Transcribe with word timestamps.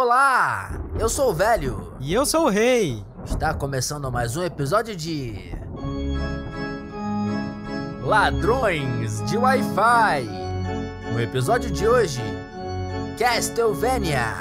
Olá, 0.00 0.80
eu 0.96 1.08
sou 1.08 1.30
o 1.30 1.34
velho. 1.34 1.92
E 1.98 2.14
eu 2.14 2.24
sou 2.24 2.44
o 2.44 2.48
rei. 2.48 3.04
Está 3.24 3.52
começando 3.52 4.12
mais 4.12 4.36
um 4.36 4.44
episódio 4.44 4.94
de 4.94 5.52
Ladrões 8.04 9.20
de 9.28 9.36
Wi-Fi. 9.36 10.22
No 11.12 11.20
episódio 11.20 11.68
de 11.68 11.88
hoje, 11.88 12.22
Castlevania. 13.18 14.36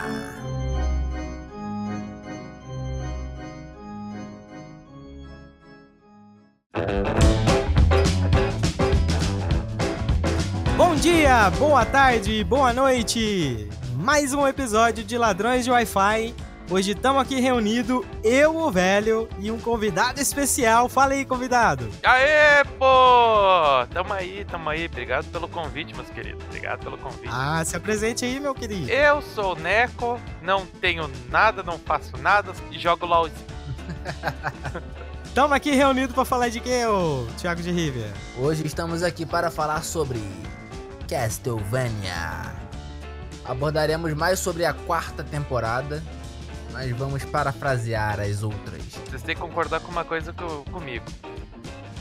Bom 10.77 10.93
dia, 10.97 11.49
boa 11.57 11.83
tarde, 11.83 12.43
boa 12.43 12.71
noite. 12.71 13.67
Mais 14.07 14.33
um 14.33 14.47
episódio 14.47 15.03
de 15.03 15.17
Ladrões 15.17 15.65
de 15.65 15.69
Wi-Fi. 15.69 16.33
Hoje 16.71 16.91
estamos 16.91 17.21
aqui 17.21 17.41
reunidos, 17.41 18.05
eu, 18.23 18.55
o 18.55 18.71
velho, 18.71 19.27
e 19.37 19.51
um 19.51 19.59
convidado 19.59 20.21
especial. 20.21 20.87
Fala 20.87 21.11
aí, 21.11 21.25
convidado. 21.25 21.89
Aê, 22.01 22.63
pô! 22.79 23.85
Tamo 23.93 24.13
aí, 24.13 24.45
tamo 24.49 24.69
aí. 24.69 24.85
Obrigado 24.85 25.25
pelo 25.25 25.49
convite, 25.49 25.93
meus 25.93 26.09
queridos. 26.09 26.41
Obrigado 26.45 26.79
pelo 26.85 26.97
convite. 26.97 27.27
Ah, 27.29 27.61
se 27.65 27.75
apresente 27.75 28.23
aí, 28.23 28.39
meu 28.39 28.55
querido. 28.55 28.89
Eu 28.89 29.21
sou 29.21 29.57
o 29.57 29.59
Neco, 29.59 30.17
não 30.41 30.65
tenho 30.65 31.11
nada, 31.29 31.61
não 31.61 31.77
faço 31.77 32.15
nada 32.15 32.53
e 32.71 32.79
jogo 32.79 33.05
LOL. 33.05 33.27
Estamos 35.25 35.51
aqui 35.51 35.71
reunidos 35.71 36.15
para 36.15 36.23
falar 36.23 36.47
de 36.47 36.61
quê, 36.61 36.85
ô 36.85 37.27
Thiago 37.37 37.61
de 37.61 37.71
River? 37.71 38.09
Hoje 38.39 38.65
estamos 38.65 39.03
aqui 39.03 39.25
para 39.25 39.51
falar 39.51 39.83
sobre 39.83 40.19
Castlevania. 41.09 42.66
Abordaremos 43.47 44.13
mais 44.13 44.39
sobre 44.39 44.65
a 44.65 44.73
quarta 44.73 45.23
temporada, 45.23 46.03
mas 46.71 46.91
vamos 46.91 47.23
parafrasear 47.23 48.19
as 48.19 48.43
outras. 48.43 48.81
Vocês 49.09 49.21
têm 49.23 49.35
que 49.35 49.41
concordar 49.41 49.79
com 49.79 49.89
uma 49.91 50.03
coisa 50.03 50.33
co- 50.33 50.65
comigo. 50.71 51.05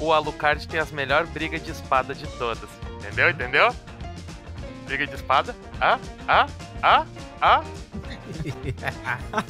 O 0.01 0.13
Alucard 0.13 0.67
tem 0.69 0.81
as 0.81 0.91
melhores 0.91 1.31
brigas 1.31 1.63
de 1.63 1.71
espada 1.71 2.15
de 2.15 2.27
todas. 2.37 2.69
Entendeu? 2.99 3.31
Entendeu? 3.31 3.75
Briga 4.85 5.07
de 5.07 5.15
espada? 5.15 5.55
Ah? 5.81 5.99
Ah? 6.29 6.47
Ah? 6.83 7.07
Ah? 7.41 7.63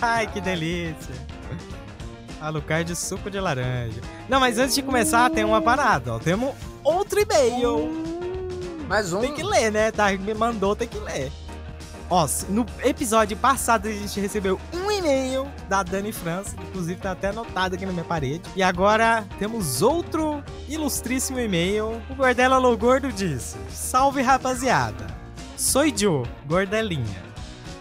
Ai, 0.00 0.26
que 0.26 0.40
delícia. 0.40 1.14
Alucard 2.40 2.84
de 2.84 2.94
suco 2.94 3.30
de 3.30 3.40
laranja. 3.40 4.00
Não, 4.28 4.38
mas 4.38 4.58
antes 4.58 4.74
de 4.74 4.82
começar, 4.82 5.30
tem 5.30 5.44
uma 5.44 5.60
parada, 5.62 6.14
ó. 6.14 6.18
Temos 6.18 6.54
outro 6.84 7.18
e-mail. 7.20 7.88
Mais 8.88 9.12
um. 9.12 9.20
Tem 9.20 9.32
que 9.34 9.42
ler, 9.42 9.72
né? 9.72 9.90
Tá, 9.90 10.12
me 10.12 10.34
mandou, 10.34 10.76
tem 10.76 10.86
que 10.86 10.98
ler. 10.98 11.32
Ó, 12.08 12.26
no 12.48 12.64
episódio 12.84 13.36
passado 13.36 13.88
a 13.88 13.92
gente 13.92 14.20
recebeu 14.20 14.60
um 14.72 14.90
e-mail 14.90 15.46
da 15.68 15.82
Dani 15.82 16.12
França, 16.12 16.54
inclusive 16.68 17.00
tá 17.00 17.12
até 17.12 17.28
anotado 17.28 17.74
aqui 17.74 17.84
na 17.84 17.92
minha 17.92 18.04
parede. 18.04 18.42
E 18.54 18.62
agora 18.62 19.24
temos 19.38 19.82
outro 19.82 20.42
ilustríssimo 20.68 21.40
e-mail. 21.40 22.00
O 22.08 22.14
Gordela 22.14 22.58
Lou 22.58 22.76
Gordo 22.76 23.12
disse: 23.12 23.56
Salve 23.70 24.22
rapaziada, 24.22 25.06
sou 25.56 25.84
Joe, 25.88 26.24
Gordelinha. 26.46 27.26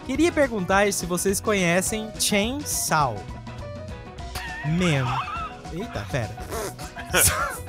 Queria 0.06 0.32
perguntar 0.32 0.92
se 0.92 1.06
vocês 1.06 1.40
conhecem 1.40 2.10
Chainsaw 2.18 3.16
Man. 4.66 5.06
Eita, 5.72 6.04
pera. 6.10 6.30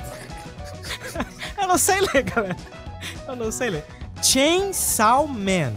Eu 1.60 1.68
não 1.68 1.78
sei 1.78 2.00
ler, 2.00 2.22
galera. 2.22 2.56
Eu 3.26 3.36
não 3.36 3.52
sei 3.52 3.70
ler. 3.70 3.84
Chainsaw 4.22 5.26
Man. 5.26 5.72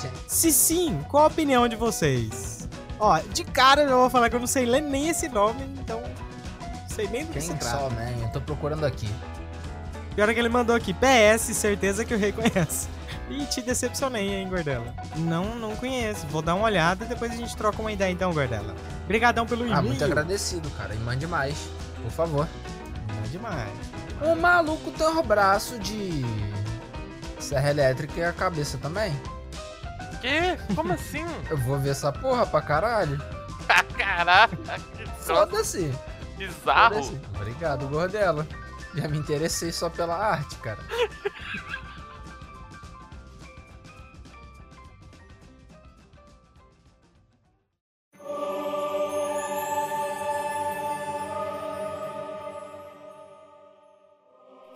Chain- 0.00 0.10
Se 0.26 0.52
sim, 0.52 0.98
qual 1.08 1.24
a 1.24 1.26
opinião 1.26 1.66
de 1.68 1.76
vocês? 1.76 2.68
Ó, 2.98 3.18
de 3.32 3.44
cara 3.44 3.82
eu 3.82 3.88
já 3.88 3.96
vou 3.96 4.10
falar 4.10 4.28
que 4.28 4.36
eu 4.36 4.40
não 4.40 4.46
sei 4.46 4.66
ler 4.66 4.80
nem 4.82 5.08
esse 5.08 5.28
nome, 5.28 5.62
então. 5.80 6.00
Não 6.00 6.88
sei 6.96 7.08
nem 7.08 7.24
do 7.24 7.32
que 7.32 7.40
se 7.40 7.48
Quem 7.48 7.56
trata. 7.56 7.78
só, 7.78 7.90
man? 7.90 8.10
Eu 8.22 8.28
tô 8.30 8.40
procurando 8.40 8.84
aqui. 8.84 9.08
Pior 10.14 10.28
é 10.28 10.34
que 10.34 10.40
ele 10.40 10.48
mandou 10.48 10.74
aqui, 10.76 10.92
PS, 10.92 11.54
certeza 11.54 12.04
que 12.04 12.14
o 12.14 12.18
rei 12.18 12.32
conhece. 12.32 12.88
Ih, 13.30 13.46
te 13.46 13.62
decepcionei, 13.62 14.28
hein, 14.34 14.48
Gordela. 14.48 14.92
Não, 15.16 15.54
não 15.54 15.76
conheço. 15.76 16.26
Vou 16.26 16.42
dar 16.42 16.56
uma 16.56 16.64
olhada 16.64 17.04
e 17.04 17.08
depois 17.08 17.30
a 17.30 17.36
gente 17.36 17.56
troca 17.56 17.80
uma 17.80 17.92
ideia 17.92 18.10
então, 18.10 18.32
Gordela. 18.34 18.74
Obrigadão 19.04 19.46
pelo 19.46 19.62
e-mail. 19.62 19.78
Ah, 19.78 19.82
muito 19.82 20.04
agradecido, 20.04 20.68
cara. 20.70 20.94
E 20.94 20.98
mande 20.98 21.26
mais, 21.28 21.56
por 22.02 22.10
favor. 22.10 22.48
Bom 23.06 23.22
demais. 23.30 23.70
O 24.20 24.34
maluco 24.34 24.90
tem 24.90 25.06
o 25.06 25.22
braço 25.22 25.78
de 25.78 26.24
serra 27.38 27.70
elétrica 27.70 28.18
e 28.20 28.24
a 28.24 28.32
cabeça 28.32 28.76
também. 28.78 29.12
Que? 30.20 30.74
Como 30.74 30.92
assim? 30.92 31.24
Eu 31.48 31.56
vou 31.58 31.78
ver 31.78 31.90
essa 31.90 32.12
porra 32.12 32.46
pra 32.46 32.60
caralho. 32.62 33.18
Que 34.96 35.04
troço 35.04 35.26
Foda-se. 35.26 35.94
bizarro. 36.36 36.94
Foda-se. 37.02 37.20
Obrigado, 37.36 37.86
Gordela. 37.88 38.46
Já 38.94 39.06
me 39.08 39.18
interessei 39.18 39.70
só 39.70 39.88
pela 39.88 40.16
arte, 40.16 40.56
cara. 40.56 40.78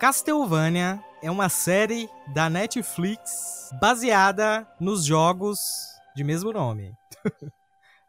Castlevania 0.05 1.03
é 1.19 1.31
uma 1.31 1.49
série 1.49 2.07
da 2.31 2.47
Netflix 2.47 3.71
baseada 3.81 4.67
nos 4.79 5.03
jogos 5.03 5.57
de 6.15 6.23
mesmo 6.23 6.53
nome. 6.53 6.93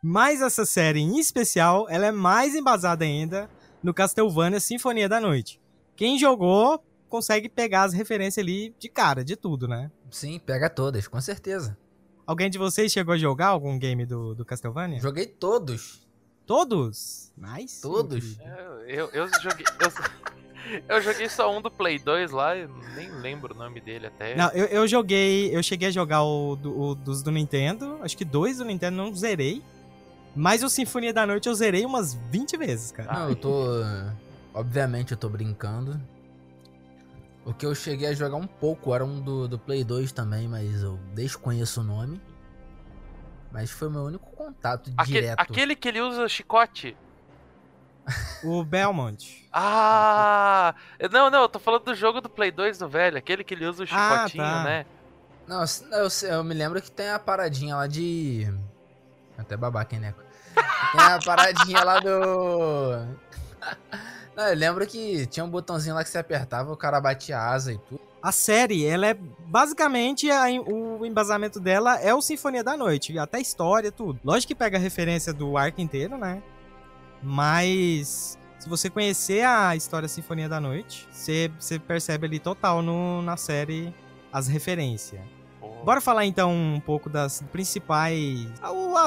Mas 0.05 0.43
essa 0.43 0.67
série 0.67 1.01
em 1.01 1.19
especial, 1.19 1.87
ela 1.89 2.05
é 2.05 2.13
mais 2.13 2.55
embasada 2.55 3.03
ainda 3.03 3.49
no 3.83 3.95
Castlevania 3.95 4.61
Sinfonia 4.61 5.09
da 5.09 5.19
Noite. 5.19 5.59
Quem 5.97 6.19
jogou 6.19 6.85
consegue 7.09 7.49
pegar 7.49 7.85
as 7.85 7.95
referências 7.95 8.45
ali 8.45 8.77
de 8.79 8.91
cara, 8.91 9.25
de 9.25 9.35
tudo, 9.35 9.67
né? 9.67 9.91
Sim, 10.11 10.39
pega 10.39 10.69
todas, 10.69 11.09
com 11.09 11.19
certeza. 11.23 11.79
Alguém 12.27 12.51
de 12.51 12.59
vocês 12.59 12.93
chegou 12.93 13.15
a 13.15 13.17
jogar 13.17 13.47
algum 13.47 13.79
game 13.79 14.05
do, 14.05 14.35
do 14.35 14.45
Castlevania? 14.45 15.01
Joguei 15.01 15.25
todos. 15.25 16.07
Todos? 16.45 17.33
Mais? 17.35 17.81
Todos. 17.81 18.39
Eu, 18.39 18.83
eu, 18.87 19.11
eu 19.13 19.29
joguei. 19.41 19.65
Eu, 19.81 20.46
eu 20.89 21.01
joguei 21.03 21.29
só 21.29 21.55
um 21.57 21.61
do 21.61 21.71
Play 21.71 21.99
2 21.99 22.31
lá, 22.31 22.57
eu 22.57 22.69
nem 22.95 23.11
lembro 23.11 23.55
o 23.55 23.59
nome 23.59 23.81
dele 23.81 24.07
até. 24.07 24.35
Não, 24.37 24.49
eu, 24.51 24.67
eu 24.67 24.87
joguei. 24.89 25.55
Eu 25.55 25.63
cheguei 25.63 25.89
a 25.89 25.91
jogar 25.91 26.23
o, 26.23 26.57
do- 26.57 26.79
o 26.81 26.95
dos 26.95 27.23
do 27.23 27.31
Nintendo. 27.31 27.99
Acho 28.03 28.17
que 28.17 28.25
dois 28.25 28.59
do 28.59 28.65
Nintendo 28.65 28.97
não 28.97 29.15
zerei. 29.15 29.63
Mas 30.35 30.63
o 30.63 30.69
Sinfonia 30.69 31.13
da 31.15 31.27
Noite 31.27 31.49
eu 31.49 31.55
zerei 31.55 31.85
umas 31.87 32.15
20 32.15 32.57
vezes, 32.59 32.93
cara. 32.93 33.13
Não, 33.13 33.29
eu 33.31 33.37
tô. 33.37 33.65
Obviamente 34.53 35.13
eu 35.13 35.17
tô 35.17 35.29
brincando. 35.29 36.01
O 37.45 37.55
que 37.55 37.65
eu 37.65 37.75
cheguei 37.75 38.09
a 38.09 38.13
jogar 38.13 38.37
um 38.37 38.47
pouco 38.47 38.95
era 38.95 39.05
um 39.05 39.21
do, 39.21 39.47
do 39.47 39.59
Play 39.59 39.85
2 39.85 40.11
também, 40.13 40.49
mas 40.49 40.83
eu 40.83 40.99
desconheço 41.15 41.81
o 41.81 41.85
nome. 41.85 42.21
Mas 43.53 43.71
foi 43.71 43.89
meu 43.89 44.03
único 44.03 44.29
contato 44.33 44.91
Aque- 44.97 45.13
direto. 45.13 45.39
aquele 45.41 45.75
que 45.77 45.89
ele 45.89 46.01
usa 46.01 46.29
chicote. 46.29 46.97
O 48.45 48.63
Belmont. 48.65 49.45
Ah! 49.59 50.75
Não, 51.11 51.31
não, 51.31 51.43
eu 51.43 51.49
tô 51.49 51.59
falando 51.59 51.85
do 51.85 51.95
jogo 51.95 52.21
do 52.21 52.29
Play 52.29 52.51
2 52.51 52.77
do 52.79 52.87
velho, 52.89 53.17
aquele 53.17 53.43
que 53.43 53.55
ele 53.55 53.65
usa 53.67 53.85
o 53.85 53.87
Ah, 53.91 54.19
chicotinho, 54.27 54.45
tá. 54.45 54.63
né? 54.65 54.87
Não, 55.49 55.63
eu, 55.63 55.67
eu, 56.03 56.29
eu 56.37 56.45
me 56.45 56.53
lembro 56.55 56.83
que 56.83 56.91
tem 56.91 57.09
a 57.09 57.19
paradinha 57.19 57.75
lá 57.77 57.87
de. 57.87 58.47
Até 59.39 59.57
babaca, 59.57 59.95
hein, 59.95 60.01
Neco? 60.03 60.21
Tem 60.93 61.01
a 61.01 61.19
paradinha 61.25 61.83
lá 61.83 62.01
do. 62.01 63.07
Não, 64.37 64.45
eu 64.49 64.55
lembro 64.57 64.87
que 64.87 65.25
tinha 65.27 65.43
um 65.45 65.49
botãozinho 65.49 65.95
lá 65.95 66.05
que 66.05 66.11
você 66.11 66.19
apertava, 66.19 66.71
o 66.71 66.77
cara 66.77 67.01
batia 67.01 67.39
asa 67.39 67.73
e 67.73 67.79
tudo. 67.79 68.01
A 68.23 68.31
série, 68.33 68.85
ela 68.87 69.07
é 69.07 69.15
basicamente 69.15 70.31
a- 70.31 70.45
o 70.67 71.07
embasamento 71.07 71.59
dela 71.59 71.99
é 72.01 72.13
o 72.15 72.21
Sinfonia 72.21 72.63
da 72.63 72.77
Noite, 72.77 73.19
até 73.19 73.39
a 73.39 73.41
história, 73.41 73.91
tudo. 73.91 74.21
Lógico 74.23 74.49
que 74.49 74.55
pega 74.55 74.77
referência 74.79 75.33
do 75.33 75.57
arco 75.57 75.81
inteiro, 75.81 76.19
né? 76.19 76.43
Mas 77.23 78.39
se 78.59 78.69
você 78.69 78.89
conhecer 78.91 79.45
a 79.45 79.75
história 79.77 80.09
Sinfonia 80.09 80.49
da 80.49 80.61
Noite, 80.61 81.07
você, 81.11 81.51
você 81.59 81.79
percebe 81.79 82.27
ali 82.27 82.39
total 82.39 82.83
no, 82.83 83.23
na 83.23 83.37
série 83.37 83.95
as 84.33 84.49
referências. 84.49 85.21
Bora 85.85 86.01
falar 86.01 86.25
então 86.27 86.53
um 86.53 86.81
pouco 86.81 87.09
das 87.09 87.43
principais. 87.53 88.49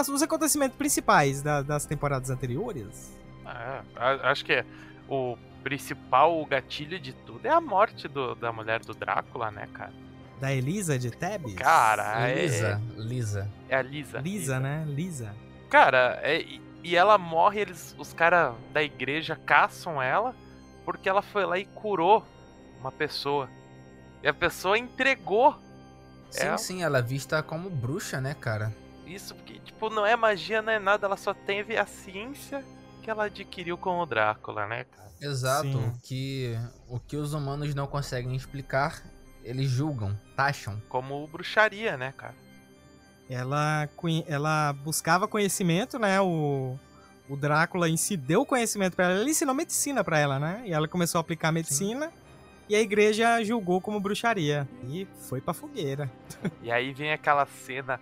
os 0.10 0.22
acontecimentos 0.22 0.78
principais 0.78 1.42
da- 1.42 1.62
das 1.62 1.86
temporadas 1.86 2.30
anteriores. 2.30 3.18
Ah, 3.46 3.82
acho 4.24 4.46
que 4.46 4.54
é 4.54 4.66
o 5.10 5.36
principal 5.64 6.46
gatilho 6.46 6.98
de 7.00 7.12
tudo 7.12 7.46
é 7.46 7.50
a 7.50 7.60
morte 7.60 8.08
do- 8.08 8.34
da 8.36 8.52
mulher 8.54 8.80
do 8.80 8.94
Drácula, 8.94 9.52
né, 9.52 9.68
cara? 9.74 9.92
Da 10.40 10.54
Elisa 10.54 10.98
de 10.98 11.12
Tebes? 11.12 11.54
Cara, 11.56 12.30
é, 12.30 12.44
Lisa, 12.46 12.82
Lisa. 12.96 13.50
é 13.68 13.76
a 13.76 13.82
Lisa. 13.82 14.20
Lisa, 14.22 14.60
né? 14.60 14.86
Lisa. 14.88 15.36
Cara, 15.70 16.18
é- 16.24 16.46
e, 16.84 16.96
ela 16.96 17.18
morre, 17.18 17.62
eles, 17.62 17.96
os 17.98 18.14
caras 18.14 18.54
da 18.72 18.81
igreja 18.81 19.36
caçam 19.36 20.02
ela 20.02 20.36
porque 20.86 21.08
ela 21.10 21.22
foi 21.22 21.46
lá 21.46 21.58
e 21.58 21.66
curou 21.66 22.26
uma 22.80 22.92
pessoa. 22.92 23.50
E 24.24 24.28
a 24.28 24.34
pessoa 24.34 24.78
entregou. 24.78 25.58
Sim, 26.30 26.48
É. 26.48 26.58
sim, 26.58 26.84
ela 26.84 27.00
é 27.00 27.02
vista 27.02 27.42
como 27.44 27.70
bruxa, 27.70 28.20
né, 28.22 28.34
cara? 28.34 28.74
isso 29.06 29.34
porque, 29.34 29.60
tipo, 29.62 29.90
não 29.90 30.06
é 30.06 30.16
magia, 30.16 30.62
não 30.62 30.72
é 30.72 30.78
nada, 30.78 31.08
ela 31.08 31.18
só 31.18 31.34
teve 31.34 31.76
a 31.76 31.86
ciência 31.88 32.64
que 33.02 33.10
ela 33.10 33.25
adquiriu 33.25 33.75
com 33.75 33.98
o 34.00 34.06
Drácula, 34.06 34.68
né, 34.68 34.84
cara? 34.84 35.10
Exato. 35.20 35.64
Sim. 35.68 35.94
Que, 36.04 36.56
o 36.88 37.00
que 37.00 37.18
os 37.18 37.34
humanos 37.34 37.74
não 37.74 37.88
conseguem 37.88 38.36
explicar, 38.36 39.02
eles 39.44 39.68
julgam, 39.68 40.16
taxam. 40.36 40.80
Como 40.88 41.25
bruxaria, 41.28 41.98
né, 41.98 42.14
cara? 42.16 42.36
Ela, 43.30 43.88
ela 44.28 44.74
buscava 44.74 45.28
conhecimento, 45.28 46.00
né? 46.00 46.20
O, 46.20 46.78
o 47.30 47.38
Drácula 47.38 47.88
em 47.88 47.96
si 47.96 48.18
deu 48.18 48.46
conhecimento 48.46 48.96
pra 48.96 49.06
ela. 49.12 49.22
Ele 49.22 49.30
ensinou 49.31 49.54
medicina 49.54 50.04
pra 50.04 50.18
ela, 50.18 50.40
né? 50.40 50.64
E 50.66 50.74
ela 50.74 50.88
começou 50.88 51.20
a 51.20 51.22
aplicar 51.22 51.52
medicina. 51.52 52.12
E 52.68 52.76
a 52.76 52.81
igreja 52.81 53.44
julgou 53.44 53.80
como 53.81 54.00
bruxaria. 54.00 54.68
E 54.88 55.08
foi 55.28 55.40
pra 55.42 55.54
fogueira. 55.54 56.10
E 56.62 56.72
aí 56.72 56.92
vem 56.94 57.12
aquela 57.12 57.46
cena 57.46 58.00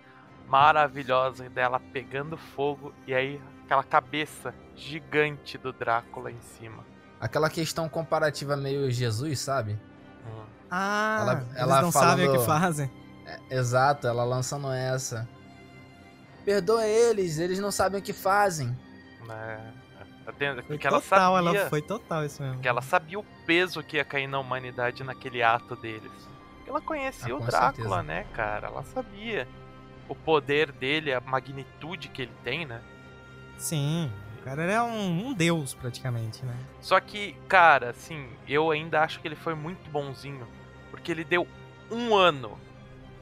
maravilhosa 0.48 1.48
dela 1.50 1.78
pegando 1.92 2.36
fogo 2.36 2.92
e 3.06 3.12
aí 3.14 3.40
aquela 3.64 3.84
cabeça 3.84 4.54
gigante 4.74 5.58
do 5.58 5.72
Drácula 5.74 6.30
em 6.32 6.40
cima. 6.58 6.84
Aquela 7.20 7.50
questão 7.50 7.86
comparativa 7.88 8.56
meio 8.56 8.90
Jesus, 8.90 9.40
sabe? 9.40 9.72
Hum. 10.26 10.42
Ah, 10.70 11.18
Ela- 11.20 11.32
eles 11.40 11.56
ela 11.56 11.82
não 11.82 11.92
sabem 11.92 12.26
o 12.28 12.32
que 12.32 12.38
falando- 12.38 12.60
fazem. 12.62 12.90
É, 13.28 13.56
exato, 13.56 14.06
ela 14.06 14.24
lançando 14.24 14.70
essa. 14.72 15.28
Perdoa 16.44 16.86
eles, 16.86 17.38
eles 17.38 17.58
não 17.58 17.70
sabem 17.70 18.00
o 18.00 18.02
que 18.02 18.12
fazem. 18.12 18.74
Né? 19.26 19.72
Até- 20.26 20.54
Foi 20.54 20.62
Porque 20.62 20.86
ela 20.86 21.00
total, 21.00 21.34
sabia, 21.36 21.60
ela 21.60 21.68
foi 21.70 21.82
total 21.82 22.24
isso 22.24 22.40
mesmo. 22.42 22.56
porque 22.56 22.68
ela 22.68 22.82
sabia 22.82 23.18
o 23.18 23.24
peso 23.46 23.82
que 23.82 23.96
ia 23.96 24.04
cair 24.04 24.26
na 24.26 24.38
humanidade 24.38 25.02
naquele 25.04 25.42
ato 25.42 25.76
deles. 25.76 26.10
Porque 26.56 26.70
ela 26.70 26.80
conhecia 26.80 27.32
Ah, 27.34 27.36
o 27.36 27.40
Drácula, 27.40 27.72
certeza. 27.72 28.02
né, 28.02 28.26
cara? 28.34 28.68
Ela 28.68 28.82
sabia 28.84 29.46
o 30.08 30.14
poder 30.14 30.72
dele, 30.72 31.12
a 31.12 31.20
magnitude 31.20 32.08
que 32.08 32.22
ele 32.22 32.32
tem, 32.44 32.64
né? 32.66 32.80
Sim, 33.58 34.10
o 34.38 34.42
cara 34.44 34.62
era 34.62 34.84
um, 34.84 35.28
um 35.28 35.32
deus 35.34 35.74
praticamente, 35.74 36.44
né? 36.44 36.54
Só 36.80 36.98
que, 37.00 37.34
cara, 37.48 37.90
assim, 37.90 38.28
eu 38.46 38.70
ainda 38.70 39.02
acho 39.02 39.20
que 39.20 39.28
ele 39.28 39.36
foi 39.36 39.54
muito 39.54 39.90
bonzinho. 39.90 40.46
Porque 40.90 41.10
ele 41.12 41.24
deu 41.24 41.46
um 41.90 42.14
ano. 42.14 42.58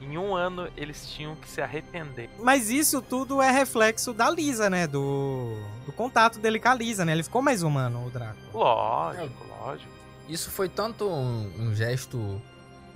Em 0.01 0.19
um 0.19 0.35
ano 0.35 0.69
eles 0.77 1.09
tinham 1.09 1.35
que 1.37 1.49
se 1.49 1.61
arrepender. 1.61 2.29
Mas 2.39 2.71
isso 2.71 3.01
tudo 3.01 3.41
é 3.41 3.51
reflexo 3.51 4.13
da 4.13 4.31
Lisa, 4.31 4.69
né? 4.69 4.87
Do, 4.87 5.57
do 5.85 5.93
contato 5.93 6.39
dele 6.39 6.61
com 6.61 6.69
a 6.69 6.75
Lisa, 6.75 7.05
né? 7.05 7.13
Ele 7.13 7.23
ficou 7.23 7.41
mais 7.41 7.63
humano, 7.63 8.07
o 8.07 8.11
Drácula. 8.11 8.47
Lógico, 8.53 9.47
lógico. 9.61 9.93
Isso 10.29 10.51
foi 10.51 10.69
tanto 10.69 11.09
um, 11.09 11.69
um 11.69 11.75
gesto 11.75 12.41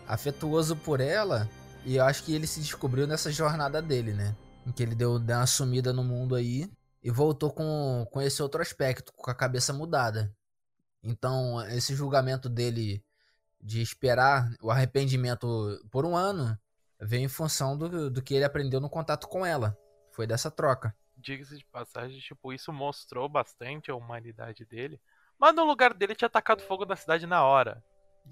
afetuoso 0.06 0.74
por 0.74 1.00
ela, 1.00 1.48
e 1.84 1.96
eu 1.96 2.04
acho 2.04 2.24
que 2.24 2.34
ele 2.34 2.46
se 2.46 2.60
descobriu 2.60 3.06
nessa 3.06 3.30
jornada 3.30 3.80
dele, 3.80 4.12
né? 4.12 4.34
Em 4.66 4.72
que 4.72 4.82
ele 4.82 4.94
deu, 4.94 5.18
deu 5.18 5.36
uma 5.36 5.46
sumida 5.46 5.92
no 5.92 6.02
mundo 6.02 6.34
aí 6.34 6.68
e 7.02 7.10
voltou 7.10 7.50
com, 7.50 8.06
com 8.10 8.20
esse 8.20 8.42
outro 8.42 8.60
aspecto, 8.60 9.12
com 9.14 9.30
a 9.30 9.34
cabeça 9.34 9.72
mudada. 9.72 10.34
Então, 11.02 11.64
esse 11.68 11.94
julgamento 11.94 12.48
dele 12.48 13.02
de 13.60 13.80
esperar 13.80 14.50
o 14.60 14.70
arrependimento 14.70 15.46
por 15.90 16.04
um 16.04 16.16
ano 16.16 16.58
veio 17.00 17.24
em 17.24 17.28
função 17.28 17.76
do, 17.76 18.10
do 18.10 18.22
que 18.22 18.34
ele 18.34 18.44
aprendeu 18.44 18.80
no 18.80 18.90
contato 18.90 19.28
com 19.28 19.44
ela. 19.44 19.76
Foi 20.12 20.26
dessa 20.26 20.50
troca. 20.50 20.94
Diga-se 21.16 21.56
de 21.56 21.64
passagem, 21.66 22.18
tipo, 22.18 22.52
isso 22.52 22.72
mostrou 22.72 23.28
bastante 23.28 23.90
a 23.90 23.94
humanidade 23.94 24.64
dele. 24.64 25.00
Mas 25.38 25.54
no 25.54 25.64
lugar 25.64 25.94
dele 25.94 26.14
tinha 26.14 26.26
atacado 26.26 26.62
fogo 26.62 26.84
na 26.84 26.96
cidade 26.96 27.26
na 27.26 27.44
hora. 27.44 27.82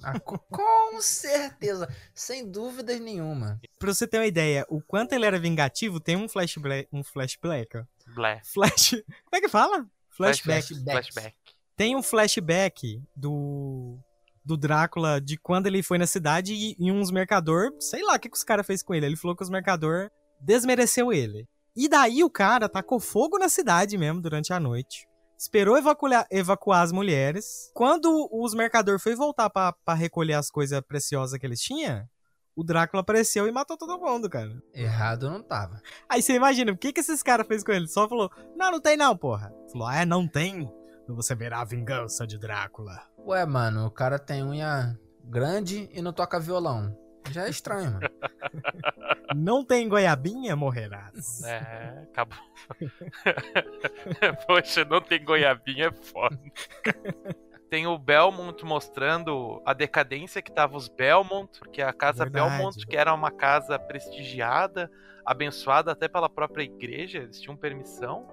Ah, 0.03 0.19
co- 0.21 0.39
com 0.51 1.01
certeza, 1.01 1.89
sem 2.15 2.51
dúvidas 2.51 3.01
nenhuma. 3.01 3.61
Pra 3.79 3.93
você 3.93 4.07
ter 4.07 4.19
uma 4.19 4.27
ideia, 4.27 4.65
o 4.69 4.81
quanto 4.83 5.13
ele 5.13 5.25
era 5.27 5.39
vingativo, 5.39 5.99
tem 6.01 6.17
um 6.17 6.29
flashback. 6.29 6.89
Um 6.93 7.03
flashback. 7.03 7.79
ó. 7.79 7.85
Blé. 8.15 8.41
Flash. 8.45 8.91
Como 9.25 9.35
é 9.37 9.41
que 9.41 9.49
fala? 9.49 9.87
Flashback. 10.11 10.67
Flashback. 10.69 11.13
Flashback. 11.13 11.37
Tem 11.77 11.95
um 11.97 12.03
flashback 12.03 13.03
do. 13.15 13.99
Do 14.49 14.57
Drácula 14.57 15.21
de 15.21 15.37
quando 15.37 15.67
ele 15.67 15.83
foi 15.83 15.99
na 15.99 16.07
cidade 16.07 16.55
e, 16.55 16.75
e 16.79 16.91
uns 16.91 17.11
mercador, 17.11 17.71
sei 17.79 18.03
lá 18.03 18.15
o 18.15 18.19
que, 18.19 18.31
que 18.31 18.37
os 18.37 18.43
caras 18.43 18.67
fez 18.67 18.83
com 18.83 18.95
ele. 18.95 19.05
Ele 19.05 19.15
falou 19.15 19.37
que 19.37 19.43
os 19.43 19.51
mercador 19.51 20.11
desmereceu 20.41 21.13
ele. 21.13 21.47
E 21.77 21.87
daí 21.87 22.25
o 22.25 22.31
cara 22.31 22.67
tacou 22.67 22.99
fogo 22.99 23.39
na 23.39 23.51
cidade 23.51 23.99
mesmo 23.99 24.23
durante 24.23 24.51
a 24.51 24.59
noite. 24.59 25.07
Esperou 25.39 25.77
evacuar, 25.77 26.27
evacuar 26.31 26.83
as 26.83 26.93
mulheres. 26.93 27.71
Quando 27.75 28.27
os 28.33 28.55
mercador 28.55 28.99
foi 28.99 29.15
voltar 29.15 29.51
pra 29.51 29.95
recolher 29.95 30.33
as 30.33 30.51
coisas 30.51 30.81
preciosas 30.81 31.39
que 31.39 31.45
eles 31.45 31.61
tinham, 31.61 32.09
o 32.57 32.65
Drácula 32.65 33.03
apareceu 33.03 33.47
e 33.47 33.53
matou 33.53 33.77
todo 33.77 34.01
mundo, 34.01 34.31
cara. 34.31 34.51
Errado 34.73 35.29
não 35.29 35.43
tava. 35.43 35.83
Aí 36.09 36.23
você 36.23 36.33
imagina, 36.33 36.73
o 36.73 36.77
que, 36.77 36.91
que 36.91 37.01
esses 37.01 37.23
caras 37.23 37.47
fez 37.47 37.63
com 37.63 37.71
ele? 37.71 37.87
Só 37.87 38.09
falou, 38.09 38.31
não, 38.57 38.71
não 38.71 38.81
tem 38.81 38.97
não, 38.97 39.15
porra. 39.15 39.53
Falou, 39.71 39.87
ah, 39.87 39.97
é, 39.97 40.07
não 40.07 40.27
tem? 40.27 40.73
Você 41.15 41.35
verá 41.35 41.61
a 41.61 41.65
vingança 41.65 42.27
de 42.27 42.39
Drácula. 42.39 43.03
Ué, 43.19 43.45
mano, 43.47 43.87
o 43.87 43.91
cara 43.91 44.19
tem 44.19 44.43
unha 44.43 44.99
grande 45.25 45.89
e 45.93 46.01
não 46.01 46.13
toca 46.13 46.41
violão. 46.41 46.97
Já 47.31 47.47
é 47.47 47.51
estranho, 47.51 47.93
mano. 47.93 48.09
Não 49.37 49.63
tem 49.63 49.87
goiabinha, 49.87 50.57
morrerás. 50.57 51.43
É, 51.45 52.07
acabou. 52.11 52.39
Poxa, 54.47 54.87
não 54.87 55.03
tem 55.03 55.23
goiabinha, 55.23 55.89
é 55.89 55.93
foda. 55.93 56.39
Tem 57.69 57.87
o 57.87 57.99
Belmont 57.99 58.65
mostrando 58.65 59.61
a 59.67 59.75
decadência 59.75 60.41
que 60.41 60.51
tava 60.51 60.75
os 60.75 60.89
Belmont, 60.89 61.59
porque 61.59 61.83
a 61.83 61.93
casa 61.93 62.25
Verdade. 62.25 62.49
Belmont, 62.49 62.87
que 62.87 62.97
era 62.97 63.13
uma 63.13 63.31
casa 63.31 63.79
prestigiada, 63.79 64.91
abençoada 65.23 65.93
até 65.93 66.09
pela 66.09 66.31
própria 66.31 66.63
igreja, 66.63 67.19
eles 67.19 67.39
tinham 67.39 67.55
permissão. 67.55 68.27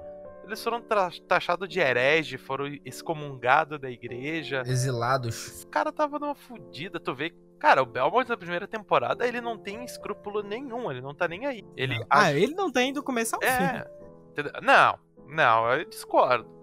Eles 0.46 0.64
foram 0.64 0.82
tra- 0.82 1.10
taxados 1.28 1.68
de 1.68 1.80
herege, 1.80 2.38
foram 2.38 2.68
excomungados 2.86 3.80
da 3.80 3.90
igreja. 3.90 4.62
Exilados. 4.66 5.48
Esse 5.48 5.68
cara 5.68 5.92
tava 5.92 6.20
numa 6.20 6.36
fudida, 6.36 7.00
tu 7.00 7.14
vê. 7.16 7.34
Cara, 7.60 7.82
o 7.82 7.86
Belmont 7.86 8.30
na 8.30 8.38
primeira 8.38 8.68
temporada, 8.68 9.28
ele 9.28 9.42
não 9.42 9.58
tem 9.58 9.84
escrúpulo 9.84 10.44
nenhum, 10.44 10.92
ele 10.92 11.02
não 11.02 11.16
tá 11.16 11.28
nem 11.28 11.46
aí. 11.46 11.64
Ele 11.76 12.04
Ah, 12.10 12.32
ele 12.32 12.54
não 12.54 12.72
tem 12.72 12.94
do 12.94 13.02
começo 13.02 13.36
ao 13.36 13.42
fim. 13.42 13.48
é. 13.48 13.88
entendeu? 14.32 14.52
Não, 14.62 15.00
não, 15.28 15.72
eu 15.74 15.86
discordo. 15.90 16.54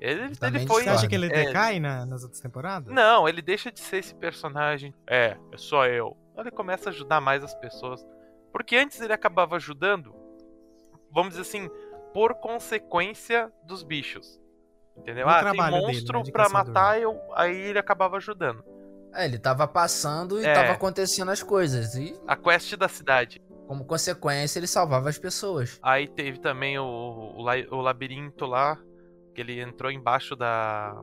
Ele, 0.00 0.34
Também 0.36 0.60
ele 0.62 0.68
foi. 0.70 0.84
Você 0.84 0.88
acha 0.90 1.08
que 1.08 1.14
ele 1.14 1.26
É, 1.26 1.46
decai 1.46 1.80
na- 1.80 2.04
nas 2.06 2.22
outras 2.22 2.40
temporadas? 2.40 2.92
Não, 2.94 3.28
ele 3.28 3.40
deixa 3.42 3.72
de 3.72 3.80
ser 3.80 3.96
esse 3.98 4.14
personagem. 4.14 4.94
É, 5.06 5.36
é 5.50 5.56
só 5.56 5.86
eu. 5.86 6.16
Ele 6.36 6.50
começa 6.50 6.90
a 6.90 6.92
ajudar 6.92 7.20
mais 7.20 7.42
as 7.42 7.54
pessoas. 7.54 8.06
Porque 8.52 8.76
antes 8.76 9.00
ele 9.00 9.12
acabava 9.12 9.56
ajudando, 9.56 10.14
vamos 11.10 11.30
dizer 11.30 11.42
assim, 11.42 11.68
por 12.16 12.32
consequência 12.36 13.52
dos 13.62 13.82
bichos. 13.82 14.40
Entendeu? 14.96 15.26
Do 15.26 15.30
ah, 15.30 15.34
tem 15.34 15.42
trabalho 15.42 15.74
dele, 15.74 15.86
monstro 15.88 16.16
né, 16.16 16.24
de 16.24 16.32
pra 16.32 16.44
caçador. 16.44 16.72
matar, 16.72 16.98
eu, 16.98 17.20
aí 17.34 17.54
ele 17.54 17.78
acabava 17.78 18.16
ajudando. 18.16 18.64
É, 19.12 19.26
ele 19.26 19.38
tava 19.38 19.68
passando 19.68 20.40
e 20.40 20.46
É. 20.46 20.54
tava 20.54 20.72
acontecendo 20.72 21.30
as 21.30 21.42
coisas. 21.42 21.94
E, 21.94 22.18
A 22.26 22.34
quest 22.34 22.74
da 22.74 22.88
cidade. 22.88 23.42
como 23.66 23.84
consequência, 23.84 24.58
ele 24.58 24.66
salvava 24.66 25.10
as 25.10 25.18
pessoas. 25.18 25.78
Aí 25.82 26.08
teve 26.08 26.38
também 26.40 26.78
o, 26.78 26.84
o, 26.86 27.42
o 27.42 27.80
labirinto 27.82 28.46
lá, 28.46 28.78
que 29.34 29.42
ele 29.42 29.60
entrou 29.60 29.92
embaixo 29.92 30.34
da. 30.34 30.98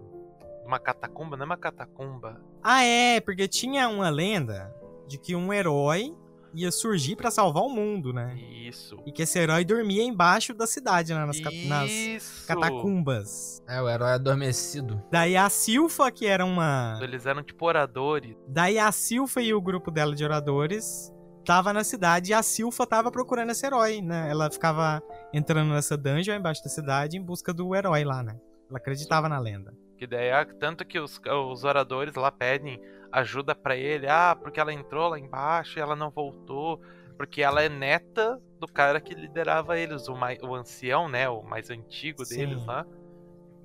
Uma 0.65 0.79
catacumba, 0.79 1.37
não 1.37 1.43
é 1.43 1.45
uma 1.45 1.57
catacumba. 1.57 2.41
Ah, 2.63 2.83
é, 2.83 3.19
porque 3.21 3.47
tinha 3.47 3.87
uma 3.87 4.09
lenda 4.09 4.73
de 5.07 5.19
que 5.19 5.35
um 5.35 5.53
herói 5.53 6.15
ia 6.53 6.71
surgir 6.71 7.15
pra 7.15 7.31
salvar 7.31 7.63
o 7.63 7.69
mundo, 7.69 8.13
né? 8.13 8.35
Isso. 8.67 8.97
E 9.05 9.11
que 9.11 9.23
esse 9.23 9.39
herói 9.39 9.65
dormia 9.65 10.03
embaixo 10.03 10.53
da 10.53 10.67
cidade, 10.67 11.13
né? 11.13 11.25
Nas, 11.25 11.39
ca- 11.39 11.49
nas 11.67 11.89
Isso. 11.91 12.47
catacumbas. 12.47 13.61
É, 13.67 13.81
o 13.81 13.89
herói 13.89 14.11
adormecido. 14.13 15.01
Daí 15.11 15.35
a 15.35 15.49
Silfa, 15.49 16.11
que 16.11 16.25
era 16.25 16.45
uma. 16.45 16.99
Eles 17.01 17.25
eram 17.25 17.43
tipo 17.43 17.65
oradores. 17.65 18.35
Daí 18.47 18.77
a 18.77 18.91
Silfa 18.91 19.41
e 19.41 19.53
o 19.53 19.61
grupo 19.61 19.89
dela 19.91 20.13
de 20.15 20.23
oradores 20.23 21.11
tava 21.45 21.73
na 21.73 21.83
cidade 21.83 22.31
e 22.31 22.33
a 22.33 22.41
Silfa 22.43 22.85
tava 22.85 23.11
procurando 23.11 23.49
esse 23.51 23.65
herói, 23.65 24.01
né? 24.01 24.29
Ela 24.29 24.49
ficava 24.49 25.01
entrando 25.33 25.73
nessa 25.73 25.97
dungeon 25.97 26.35
embaixo 26.35 26.63
da 26.63 26.69
cidade 26.69 27.17
em 27.17 27.21
busca 27.21 27.53
do 27.53 27.75
herói 27.75 28.03
lá, 28.03 28.23
né? 28.23 28.37
Ela 28.69 28.77
acreditava 28.79 29.27
na 29.27 29.39
lenda. 29.39 29.73
Que 29.97 30.07
daí, 30.07 30.31
ah, 30.31 30.45
tanto 30.59 30.85
que 30.85 30.99
os, 30.99 31.19
os 31.51 31.63
oradores 31.63 32.15
lá 32.15 32.31
pedem 32.31 32.79
ajuda 33.13 33.53
pra 33.53 33.77
ele. 33.77 34.07
Ah, 34.07 34.35
porque 34.35 34.59
ela 34.59 34.73
entrou 34.73 35.09
lá 35.09 35.19
embaixo 35.19 35.77
e 35.77 35.81
ela 35.81 35.95
não 35.95 36.09
voltou. 36.09 36.81
Porque 37.15 37.43
ela 37.43 37.61
é 37.61 37.69
neta 37.69 38.41
do 38.59 38.67
cara 38.67 38.99
que 38.99 39.13
liderava 39.13 39.77
eles, 39.77 40.07
o, 40.07 40.15
mai, 40.15 40.39
o 40.41 40.55
ancião, 40.55 41.07
né? 41.07 41.29
O 41.29 41.43
mais 41.43 41.69
antigo 41.69 42.23
deles 42.25 42.59
Sim. 42.59 42.65
lá. 42.65 42.85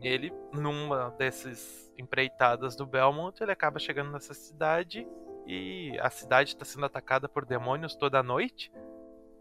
Ele, 0.02 0.33
numa 0.52 1.11
dessas 1.19 1.90
empreitadas 1.99 2.76
do 2.76 2.87
Belmont, 2.87 3.43
ele 3.43 3.50
acaba 3.50 3.78
chegando 3.78 4.12
nessa 4.12 4.35
cidade 4.35 5.09
e 5.47 5.99
a 5.99 6.11
cidade 6.11 6.50
está 6.50 6.64
sendo 6.64 6.87
atacada 6.87 7.28
por 7.28 7.45
demônios 7.47 7.97
toda 7.97 8.23
noite. 8.23 8.71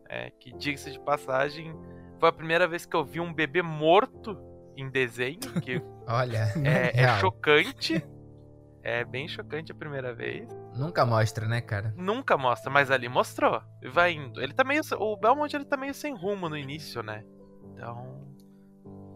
É, 0.10 0.32
que 0.40 0.54
diga-se 0.54 0.90
de 0.90 1.00
passagem, 1.02 1.76
foi 2.18 2.30
a 2.30 2.32
primeira 2.32 2.66
vez 2.66 2.86
que 2.86 2.96
eu 2.96 3.04
vi 3.04 3.20
um 3.20 3.34
bebê 3.34 3.62
morto 3.62 4.40
em 4.78 4.90
desenho, 4.90 5.40
que 5.62 5.82
Olha, 6.08 6.48
é, 6.64 7.04
é 7.04 7.20
chocante. 7.20 8.02
É 8.88 9.03
bem 9.03 9.27
chocante 9.27 9.70
a 9.70 9.75
primeira 9.75 10.15
vez. 10.15 10.48
Nunca 10.74 11.06
mostra, 11.06 11.46
né, 11.46 11.60
cara? 11.60 11.94
Nunca 11.98 12.38
mostra, 12.38 12.72
mas 12.72 12.89
ali 12.89 13.10
mostrou. 13.10 13.62
E 13.82 13.89
vai 13.89 14.13
indo. 14.13 14.41
Ele 14.41 14.53
tá 14.53 14.63
meio. 14.63 14.82
O 14.98 15.17
Belmont 15.17 15.53
ele 15.53 15.65
tá 15.65 15.75
meio 15.75 15.94
sem 15.94 16.15
rumo 16.15 16.48
no 16.48 16.56
início, 16.56 17.03
né? 17.03 17.22
Então. 17.74 18.25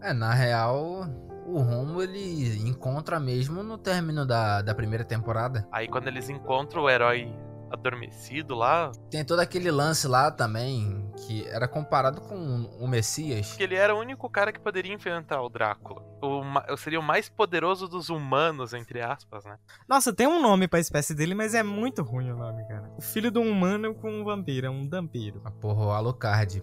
É, 0.02 0.12
na 0.12 0.34
real, 0.34 1.06
o 1.46 1.58
rumo 1.60 2.02
ele 2.02 2.58
encontra 2.68 3.18
mesmo 3.18 3.62
no 3.62 3.78
término 3.78 4.26
da, 4.26 4.60
da 4.60 4.74
primeira 4.74 5.06
temporada. 5.06 5.66
Aí 5.72 5.88
quando 5.88 6.06
eles 6.06 6.28
encontram 6.28 6.82
o 6.82 6.90
herói 6.90 7.34
adormecido 7.72 8.54
lá. 8.54 8.92
Tem 9.10 9.24
todo 9.24 9.40
aquele 9.40 9.70
lance 9.70 10.06
lá 10.06 10.30
também, 10.30 11.10
que 11.26 11.46
era 11.48 11.66
comparado 11.66 12.20
com 12.20 12.36
o 12.78 12.86
Messias. 12.86 13.54
Que 13.56 13.62
ele 13.62 13.74
era 13.74 13.94
o 13.94 13.98
único 13.98 14.28
cara 14.28 14.52
que 14.52 14.60
poderia 14.60 14.92
enfrentar 14.92 15.40
o 15.40 15.48
Drácula. 15.48 16.02
O, 16.22 16.76
seria 16.76 17.00
o 17.00 17.02
mais 17.02 17.28
poderoso 17.28 17.88
dos 17.88 18.10
humanos, 18.10 18.74
entre 18.74 19.00
aspas, 19.00 19.44
né? 19.44 19.56
Nossa, 19.88 20.12
tem 20.12 20.26
um 20.26 20.40
nome 20.40 20.68
pra 20.68 20.78
espécie 20.78 21.14
dele, 21.14 21.34
mas 21.34 21.54
é 21.54 21.62
muito 21.62 22.02
ruim 22.02 22.30
o 22.30 22.36
nome, 22.36 22.66
cara. 22.68 22.92
O 22.96 23.02
filho 23.02 23.30
de 23.30 23.38
um 23.38 23.50
humano 23.50 23.94
com 23.94 24.10
um 24.10 24.24
vampiro, 24.24 24.66
é 24.66 24.70
um 24.70 24.86
dampiro. 24.86 25.40
Ah, 25.44 25.50
porra, 25.50 25.86
o 25.86 25.90
Alucard. 25.90 26.62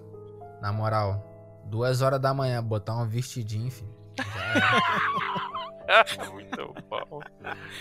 Na 0.61 0.71
moral, 0.71 1.23
duas 1.65 2.01
horas 2.01 2.19
da 2.19 2.33
manhã, 2.33 2.63
botar 2.63 2.95
um 2.95 3.07
vestidinho, 3.07 3.71
filho. 3.71 3.97
é 4.19 5.39
muito 6.31 6.75
bom. 6.89 7.19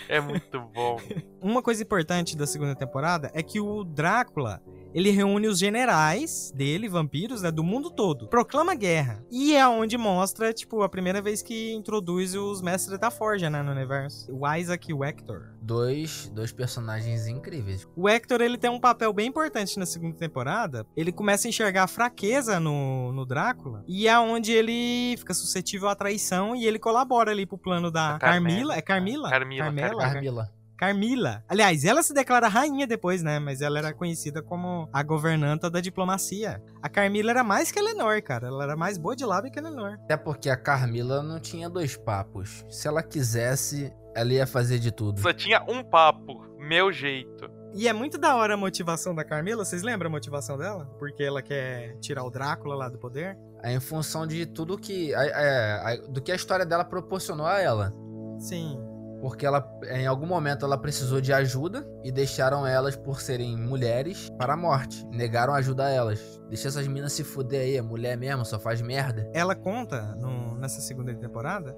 É 0.07 0.19
muito 0.19 0.59
bom. 0.61 0.99
Uma 1.41 1.61
coisa 1.61 1.83
importante 1.83 2.35
da 2.35 2.47
segunda 2.47 2.75
temporada 2.75 3.31
é 3.33 3.43
que 3.43 3.59
o 3.59 3.83
Drácula, 3.83 4.61
ele 4.93 5.11
reúne 5.11 5.47
os 5.47 5.59
generais 5.59 6.51
dele, 6.55 6.89
vampiros, 6.89 7.41
né, 7.41 7.51
do 7.51 7.63
mundo 7.63 7.89
todo. 7.91 8.27
Proclama 8.27 8.75
guerra. 8.75 9.23
E 9.31 9.55
é 9.55 9.67
onde 9.67 9.97
mostra, 9.97 10.53
tipo, 10.53 10.81
a 10.81 10.89
primeira 10.89 11.21
vez 11.21 11.41
que 11.41 11.73
introduz 11.73 12.35
os 12.35 12.61
mestres 12.61 12.99
da 12.99 13.11
Forja, 13.11 13.49
né, 13.49 13.61
no 13.61 13.71
universo. 13.71 14.31
O 14.31 14.47
Isaac 14.55 14.89
e 14.89 14.93
o 14.93 15.03
Hector. 15.03 15.49
Dois, 15.61 16.31
dois 16.33 16.51
personagens 16.51 17.27
incríveis. 17.27 17.87
O 17.95 18.09
Hector, 18.09 18.41
ele 18.41 18.57
tem 18.57 18.69
um 18.69 18.79
papel 18.79 19.13
bem 19.13 19.27
importante 19.27 19.77
na 19.77 19.85
segunda 19.85 20.15
temporada. 20.15 20.85
Ele 20.95 21.11
começa 21.11 21.47
a 21.47 21.49
enxergar 21.49 21.83
a 21.83 21.87
fraqueza 21.87 22.59
no, 22.59 23.11
no 23.11 23.25
Drácula. 23.25 23.83
E 23.87 24.07
é 24.07 24.17
onde 24.19 24.51
ele 24.51 25.15
fica 25.17 25.33
suscetível 25.33 25.87
à 25.89 25.95
traição 25.95 26.55
e 26.55 26.65
ele 26.65 26.79
colabora 26.79 27.31
ali 27.31 27.45
pro 27.45 27.57
plano 27.57 27.91
da 27.91 28.17
Carmila. 28.19 28.75
É 28.75 28.81
Carmila? 28.81 29.29
Carmila. 29.29 29.65
Carmela? 29.65 30.01
Carmila. 30.01 30.58
Carmila. 30.79 31.43
Aliás, 31.45 31.83
ela 31.83 32.01
se 32.01 32.13
declara 32.13 32.47
rainha 32.47 32.87
depois, 32.87 33.21
né? 33.21 33.37
Mas 33.37 33.59
ela 33.59 33.77
era 33.77 33.93
conhecida 33.93 34.41
como 34.41 34.87
a 34.93 35.03
governanta 35.03 35.69
da 35.69 35.81
diplomacia. 35.81 36.63
A 36.81 36.87
Carmila 36.87 37.31
era 37.31 37.43
mais 37.43 37.69
que 37.69 37.77
a 37.77 37.81
Lenor, 37.81 38.23
cara. 38.23 38.47
Ela 38.47 38.63
era 38.63 38.77
mais 38.77 38.97
boa 38.97 39.13
de 39.13 39.25
lábio 39.25 39.51
que 39.51 39.59
a 39.59 39.61
Lenor. 39.61 39.97
Até 40.05 40.15
porque 40.15 40.49
a 40.49 40.55
Carmila 40.55 41.21
não 41.21 41.37
tinha 41.37 41.69
dois 41.69 41.97
papos. 41.97 42.65
Se 42.69 42.87
ela 42.87 43.03
quisesse, 43.03 43.93
ela 44.15 44.31
ia 44.31 44.47
fazer 44.47 44.79
de 44.79 44.89
tudo. 44.89 45.19
Só 45.19 45.33
tinha 45.33 45.61
um 45.67 45.83
papo, 45.83 46.45
meu 46.57 46.93
jeito. 46.93 47.51
E 47.73 47.85
é 47.85 47.91
muito 47.91 48.17
da 48.17 48.37
hora 48.37 48.53
a 48.53 48.57
motivação 48.57 49.13
da 49.13 49.25
Carmila. 49.25 49.65
Vocês 49.65 49.83
lembram 49.83 50.07
a 50.07 50.11
motivação 50.11 50.57
dela? 50.57 50.85
Porque 50.97 51.23
ela 51.23 51.41
quer 51.41 51.97
tirar 51.99 52.23
o 52.23 52.31
Drácula 52.31 52.75
lá 52.75 52.87
do 52.87 52.97
poder? 52.97 53.37
É 53.61 53.73
em 53.73 53.81
função 53.81 54.25
de 54.25 54.45
tudo 54.45 54.77
que. 54.77 55.13
É, 55.13 55.95
é, 55.95 55.97
do 56.07 56.21
que 56.21 56.31
a 56.31 56.35
história 56.35 56.65
dela 56.65 56.85
proporcionou 56.85 57.45
a 57.45 57.59
ela. 57.59 57.93
Sim 58.39 58.88
porque 59.21 59.45
ela 59.45 59.67
em 59.91 60.07
algum 60.07 60.25
momento 60.25 60.65
ela 60.65 60.77
precisou 60.77 61.19
de 61.19 61.33
ajuda 61.33 61.85
e 62.03 62.11
deixaram 62.11 62.65
elas 62.65 62.95
por 62.95 63.21
serem 63.21 63.57
mulheres 63.57 64.29
para 64.37 64.53
a 64.53 64.57
morte. 64.57 65.05
Negaram 65.07 65.53
ajuda 65.53 65.85
a 65.85 65.89
elas. 65.89 66.41
Deixa 66.47 66.67
essas 66.67 66.87
minas 66.87 67.13
se 67.13 67.23
fuder 67.23 67.61
aí, 67.61 67.77
a 67.77 67.83
mulher 67.83 68.17
mesmo 68.17 68.45
só 68.45 68.59
faz 68.59 68.81
merda. 68.81 69.29
Ela 69.33 69.55
conta 69.55 70.15
no, 70.15 70.55
nessa 70.55 70.81
segunda 70.81 71.13
temporada 71.13 71.75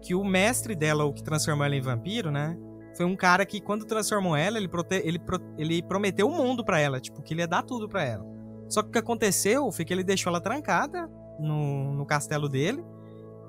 que 0.00 0.14
o 0.14 0.22
mestre 0.22 0.74
dela, 0.74 1.04
o 1.04 1.12
que 1.12 1.22
transformou 1.22 1.64
ela 1.64 1.74
em 1.74 1.80
vampiro, 1.80 2.30
né? 2.30 2.56
Foi 2.94 3.06
um 3.06 3.16
cara 3.16 3.44
que 3.44 3.60
quando 3.60 3.86
transformou 3.86 4.36
ela, 4.36 4.58
ele, 4.58 4.68
prote... 4.68 4.96
ele, 4.96 5.18
pro... 5.18 5.40
ele 5.58 5.82
prometeu 5.82 6.28
o 6.28 6.30
mundo 6.30 6.64
para 6.64 6.78
ela, 6.78 7.00
tipo, 7.00 7.22
que 7.22 7.34
ele 7.34 7.40
ia 7.40 7.48
dar 7.48 7.62
tudo 7.62 7.88
para 7.88 8.04
ela. 8.04 8.24
Só 8.68 8.82
que 8.82 8.88
o 8.88 8.92
que 8.92 8.98
aconteceu 8.98 9.70
foi 9.72 9.84
que 9.84 9.92
ele 9.92 10.04
deixou 10.04 10.30
ela 10.30 10.40
trancada 10.40 11.08
no, 11.38 11.92
no 11.94 12.06
castelo 12.06 12.48
dele 12.48 12.84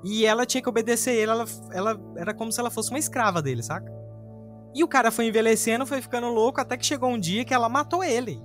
e 0.04 0.24
ela 0.24 0.46
tinha 0.46 0.62
que 0.62 0.68
obedecer 0.68 1.14
ele, 1.14 1.30
ela, 1.30 1.44
ela 1.72 2.00
era 2.16 2.34
como 2.34 2.52
se 2.52 2.60
ela 2.60 2.70
fosse 2.70 2.90
uma 2.90 2.98
escrava 2.98 3.42
dele, 3.42 3.62
saca? 3.62 3.92
E 4.74 4.84
o 4.84 4.88
cara 4.88 5.10
foi 5.10 5.26
envelhecendo, 5.26 5.86
foi 5.86 6.02
ficando 6.02 6.28
louco, 6.28 6.60
até 6.60 6.76
que 6.76 6.84
chegou 6.84 7.08
um 7.08 7.18
dia 7.18 7.44
que 7.44 7.54
ela 7.54 7.68
matou 7.68 8.04
ele. 8.04 8.40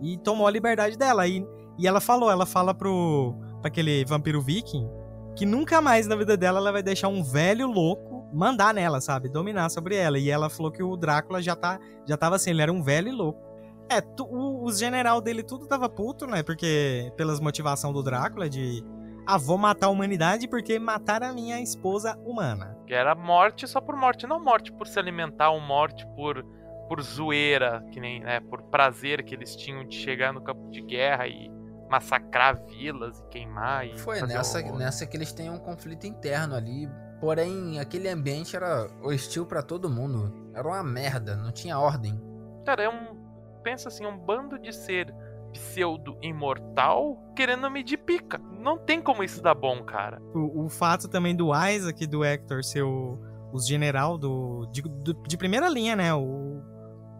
E 0.00 0.16
tomou 0.18 0.46
a 0.46 0.50
liberdade 0.50 0.96
dela. 0.96 1.26
E, 1.26 1.44
e 1.78 1.86
ela 1.88 2.00
falou, 2.00 2.30
ela 2.30 2.46
fala 2.46 2.72
pro 2.72 3.34
pra 3.60 3.68
aquele 3.68 4.04
vampiro 4.04 4.42
viking 4.42 4.88
que 5.36 5.46
nunca 5.46 5.80
mais 5.80 6.06
na 6.06 6.16
vida 6.16 6.36
dela 6.36 6.58
ela 6.58 6.72
vai 6.72 6.82
deixar 6.82 7.08
um 7.08 7.22
velho 7.22 7.66
louco 7.66 8.28
mandar 8.32 8.74
nela, 8.74 9.00
sabe? 9.00 9.28
Dominar 9.28 9.70
sobre 9.70 9.96
ela. 9.96 10.18
E 10.18 10.30
ela 10.30 10.48
falou 10.50 10.70
que 10.70 10.82
o 10.82 10.96
Drácula 10.96 11.42
já, 11.42 11.54
tá, 11.54 11.78
já 12.06 12.16
tava 12.16 12.36
assim, 12.36 12.50
ele 12.50 12.62
era 12.62 12.72
um 12.72 12.82
velho 12.82 13.14
louco. 13.14 13.40
É, 13.88 14.00
tu, 14.00 14.24
o, 14.24 14.64
o 14.64 14.72
general 14.72 15.20
dele 15.20 15.42
tudo 15.42 15.66
tava 15.66 15.88
puto, 15.88 16.26
né? 16.26 16.42
Porque 16.42 17.12
pelas 17.16 17.40
motivação 17.40 17.92
do 17.92 18.02
Drácula 18.02 18.48
de 18.48 18.82
ah, 19.26 19.38
vou 19.38 19.56
matar 19.56 19.86
a 19.86 19.90
humanidade 19.90 20.48
porque 20.48 20.78
mataram 20.78 21.28
a 21.28 21.32
minha 21.32 21.60
esposa 21.60 22.16
humana. 22.24 22.76
Que 22.86 22.94
era 22.94 23.14
morte 23.14 23.66
só 23.66 23.80
por 23.80 23.96
morte, 23.96 24.26
não 24.26 24.42
morte 24.42 24.72
por 24.72 24.86
se 24.86 24.98
alimentar, 24.98 25.50
ou 25.50 25.60
morte 25.60 26.06
por, 26.16 26.44
por 26.88 27.00
zoeira, 27.00 27.84
que 27.92 28.00
nem, 28.00 28.20
né, 28.20 28.40
por 28.40 28.62
prazer 28.62 29.24
que 29.24 29.34
eles 29.34 29.54
tinham 29.54 29.86
de 29.86 29.96
chegar 29.96 30.32
no 30.32 30.40
campo 30.42 30.70
de 30.70 30.80
guerra 30.82 31.26
e 31.28 31.50
massacrar 31.88 32.64
vilas 32.66 33.20
e 33.20 33.28
queimar. 33.28 33.86
E 33.86 33.98
Foi 33.98 34.22
nessa, 34.22 34.62
nessa 34.72 35.06
que 35.06 35.16
eles 35.16 35.32
têm 35.32 35.50
um 35.50 35.58
conflito 35.58 36.06
interno 36.06 36.54
ali. 36.54 36.88
Porém, 37.20 37.78
aquele 37.78 38.08
ambiente 38.08 38.56
era 38.56 38.88
hostil 39.02 39.46
para 39.46 39.62
todo 39.62 39.88
mundo. 39.88 40.50
Era 40.54 40.66
uma 40.66 40.82
merda, 40.82 41.36
não 41.36 41.52
tinha 41.52 41.78
ordem. 41.78 42.20
Cara, 42.66 42.82
é 42.82 42.88
um. 42.88 43.20
Pensa 43.62 43.88
assim, 43.88 44.04
um 44.04 44.18
bando 44.18 44.58
de 44.58 44.72
ser 44.72 45.14
pseudo-imortal 45.52 47.18
querendo 47.36 47.70
medir 47.70 47.98
pica. 47.98 48.38
Não 48.58 48.78
tem 48.78 49.00
como 49.00 49.22
isso 49.22 49.42
dar 49.42 49.54
bom, 49.54 49.82
cara. 49.84 50.20
O, 50.34 50.64
o 50.64 50.68
fato 50.68 51.08
também 51.08 51.34
do 51.34 51.50
Isaac 51.54 52.02
e 52.02 52.06
do 52.06 52.24
Hector 52.24 52.64
ser 52.64 52.82
o, 52.82 53.18
os 53.52 53.66
general 53.66 54.18
do 54.18 54.66
de, 54.72 54.82
do, 54.82 55.14
de 55.14 55.36
primeira 55.36 55.68
linha, 55.68 55.96
né? 55.96 56.14
O, 56.14 56.62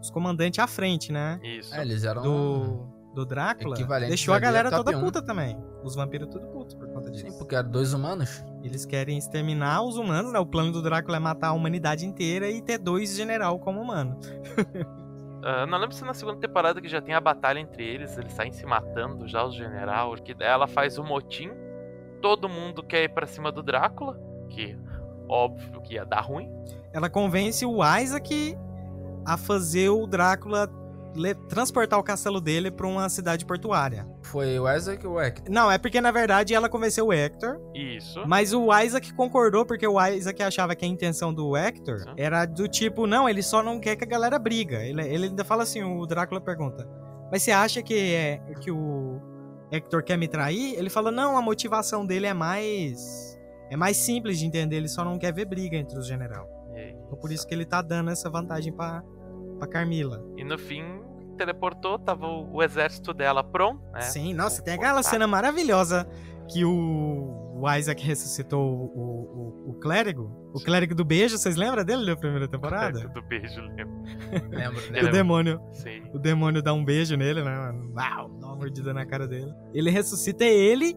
os 0.01 0.11
comandantes 0.11 0.59
à 0.59 0.67
frente, 0.67 1.13
né? 1.13 1.39
Isso. 1.43 1.75
É, 1.75 1.83
eles 1.83 2.05
eram... 2.05 2.23
Do, 2.23 2.93
do 3.15 3.27
Drácula, 3.27 3.77
deixou 4.09 4.33
a 4.33 4.39
galera 4.39 4.71
toda 4.71 4.97
1. 4.97 5.01
puta 5.01 5.23
também. 5.23 5.57
Os 5.85 5.95
vampiros 5.95 6.29
tudo 6.29 6.47
putos 6.47 6.75
por 6.75 6.89
conta 6.89 7.11
disso. 7.11 7.31
Sim, 7.31 7.39
porque 7.39 7.55
eram 7.55 7.71
dois 7.71 7.93
humanos. 7.93 8.43
Eles 8.63 8.87
querem 8.87 9.19
exterminar 9.19 9.83
os 9.83 9.97
humanos, 9.97 10.33
né? 10.33 10.39
O 10.39 10.47
plano 10.47 10.73
do 10.73 10.81
Drácula 10.81 11.19
é 11.19 11.21
matar 11.21 11.49
a 11.49 11.53
humanidade 11.53 12.07
inteira 12.07 12.51
e 12.51 12.63
ter 12.63 12.79
dois 12.79 13.15
general 13.15 13.59
como 13.59 13.81
humano. 13.81 14.19
Uh, 15.43 15.67
não 15.67 15.77
lembro 15.77 15.95
se 15.95 16.05
na 16.05 16.15
segunda 16.15 16.39
temporada 16.39 16.81
que 16.81 16.89
já 16.89 17.01
tem 17.01 17.15
a 17.15 17.21
batalha 17.21 17.59
entre 17.59 17.85
eles, 17.85 18.17
eles 18.17 18.33
saem 18.33 18.53
se 18.53 18.65
matando 18.65 19.27
já, 19.27 19.45
os 19.45 19.57
general, 19.57 20.15
que 20.15 20.37
ela 20.39 20.69
faz 20.69 20.99
o 20.99 21.05
motim, 21.05 21.51
todo 22.21 22.49
mundo 22.49 22.81
quer 22.81 23.03
ir 23.03 23.09
pra 23.09 23.27
cima 23.27 23.51
do 23.51 23.61
Drácula, 23.61 24.17
que 24.49 24.79
óbvio 25.29 25.83
que 25.83 25.95
ia 25.95 26.05
dar 26.05 26.21
ruim. 26.21 26.49
Ela 26.93 27.11
convence 27.11 27.67
o 27.67 27.79
Isaac 27.99 28.57
a 29.27 29.37
fazer 29.37 29.89
o 29.89 30.07
Drácula 30.07 30.69
transportar 31.49 31.99
o 31.99 32.03
castelo 32.03 32.41
dele 32.41 32.71
para 32.71 32.87
uma 32.87 33.09
cidade 33.09 33.45
portuária. 33.45 34.07
Foi 34.23 34.59
o 34.59 34.71
Isaac 34.73 35.07
ou 35.07 35.15
o 35.15 35.21
Hector? 35.21 35.53
Não, 35.53 35.71
é 35.71 35.79
porque 35.79 36.01
na 36.01 36.11
verdade 36.11 36.55
ela 36.55 36.69
convenceu 36.69 37.07
o 37.07 37.13
Hector. 37.13 37.61
Isso. 37.75 38.23
Mas 38.27 38.53
o 38.53 38.69
Isaac 38.77 39.13
concordou 39.15 39.65
porque 39.65 39.87
o 39.87 40.01
Isaac 40.07 40.43
achava 40.43 40.75
que 40.75 40.85
a 40.85 40.89
intenção 40.89 41.33
do 41.33 41.57
Hector 41.57 41.97
Isso. 41.97 42.15
era 42.17 42.45
do 42.45 42.67
tipo, 42.69 43.07
não, 43.07 43.29
ele 43.29 43.43
só 43.43 43.63
não 43.63 43.79
quer 43.79 43.97
que 43.97 44.05
a 44.05 44.07
galera 44.07 44.39
briga. 44.39 44.85
Ele, 44.85 45.03
ele 45.03 45.27
ainda 45.27 45.45
fala 45.45 45.63
assim, 45.63 45.83
o 45.83 46.07
Drácula 46.07 46.41
pergunta, 46.41 46.89
mas 47.31 47.43
você 47.43 47.51
acha 47.51 47.83
que 47.83 47.95
é 47.95 48.41
que 48.61 48.71
o 48.71 49.21
Hector 49.71 50.03
quer 50.03 50.19
me 50.19 50.29
trair? 50.29 50.75
Ele 50.79 50.91
fala, 50.91 51.11
não, 51.11 51.37
a 51.37 51.43
motivação 51.43 52.05
dele 52.05 52.27
é 52.27 52.35
mais 52.35 53.39
é 53.71 53.77
mais 53.77 53.97
simples 53.97 54.39
de 54.39 54.45
entender, 54.45 54.77
ele 54.77 54.89
só 54.89 55.03
não 55.03 55.19
quer 55.19 55.33
ver 55.33 55.47
briga 55.47 55.77
entre 55.77 55.99
os 55.99 56.07
general. 56.07 56.47
É 56.75 56.91
então 56.91 57.19
por 57.19 57.33
isso 57.33 57.47
que 57.47 57.55
ele 57.55 57.65
tá 57.65 57.81
dando 57.81 58.11
essa 58.11 58.29
vantagem 58.29 58.73
para 58.73 59.03
pra 59.63 59.69
Carmila. 59.69 60.25
E 60.37 60.45
no 60.45 60.59
fim, 60.59 60.83
teleportou, 61.39 61.99
tava 61.99 62.27
o, 62.27 62.57
o 62.57 62.63
exército 62.63 63.15
dela 63.15 63.45
pronto, 63.45 63.81
né? 63.93 64.01
Sim, 64.01 64.35
nossa, 64.35 64.63
tem 64.63 64.75
aquela 64.75 65.03
cena 65.03 65.27
maravilhosa 65.27 66.09
que 66.51 66.65
o, 66.65 67.55
o 67.55 67.73
Isaac 67.73 68.05
ressuscitou 68.05 68.61
o, 68.61 69.65
o, 69.67 69.71
o, 69.71 69.75
clérigo. 69.75 70.51
O 70.53 70.61
clérigo 70.63 70.95
do 70.95 71.05
beijo, 71.05 71.39
vocês 71.39 71.57
lembram 71.57 71.85
dele 71.85 72.05
da 72.05 72.17
primeira 72.17 72.49
temporada? 72.49 72.99
O 72.99 73.03
clérigo 73.13 73.15
do 73.15 73.23
beijo, 73.23 73.61
lembro. 73.61 74.03
lembro, 74.51 74.83
lembro. 74.91 75.09
O 75.09 75.13
demônio. 75.13 75.61
Sim. 75.73 76.03
O 76.13 76.19
demônio 76.19 76.61
dá 76.63 76.73
um 76.73 76.85
beijo 76.85 77.17
nele, 77.17 77.43
né? 77.43 77.73
Uau, 77.95 78.29
dá 78.41 78.47
uma 78.49 78.57
mordida 78.57 78.93
na 78.93 79.07
cara 79.07 79.29
dele. 79.29 79.53
Ele 79.73 79.91
ressuscita 79.91 80.45
ele 80.45 80.97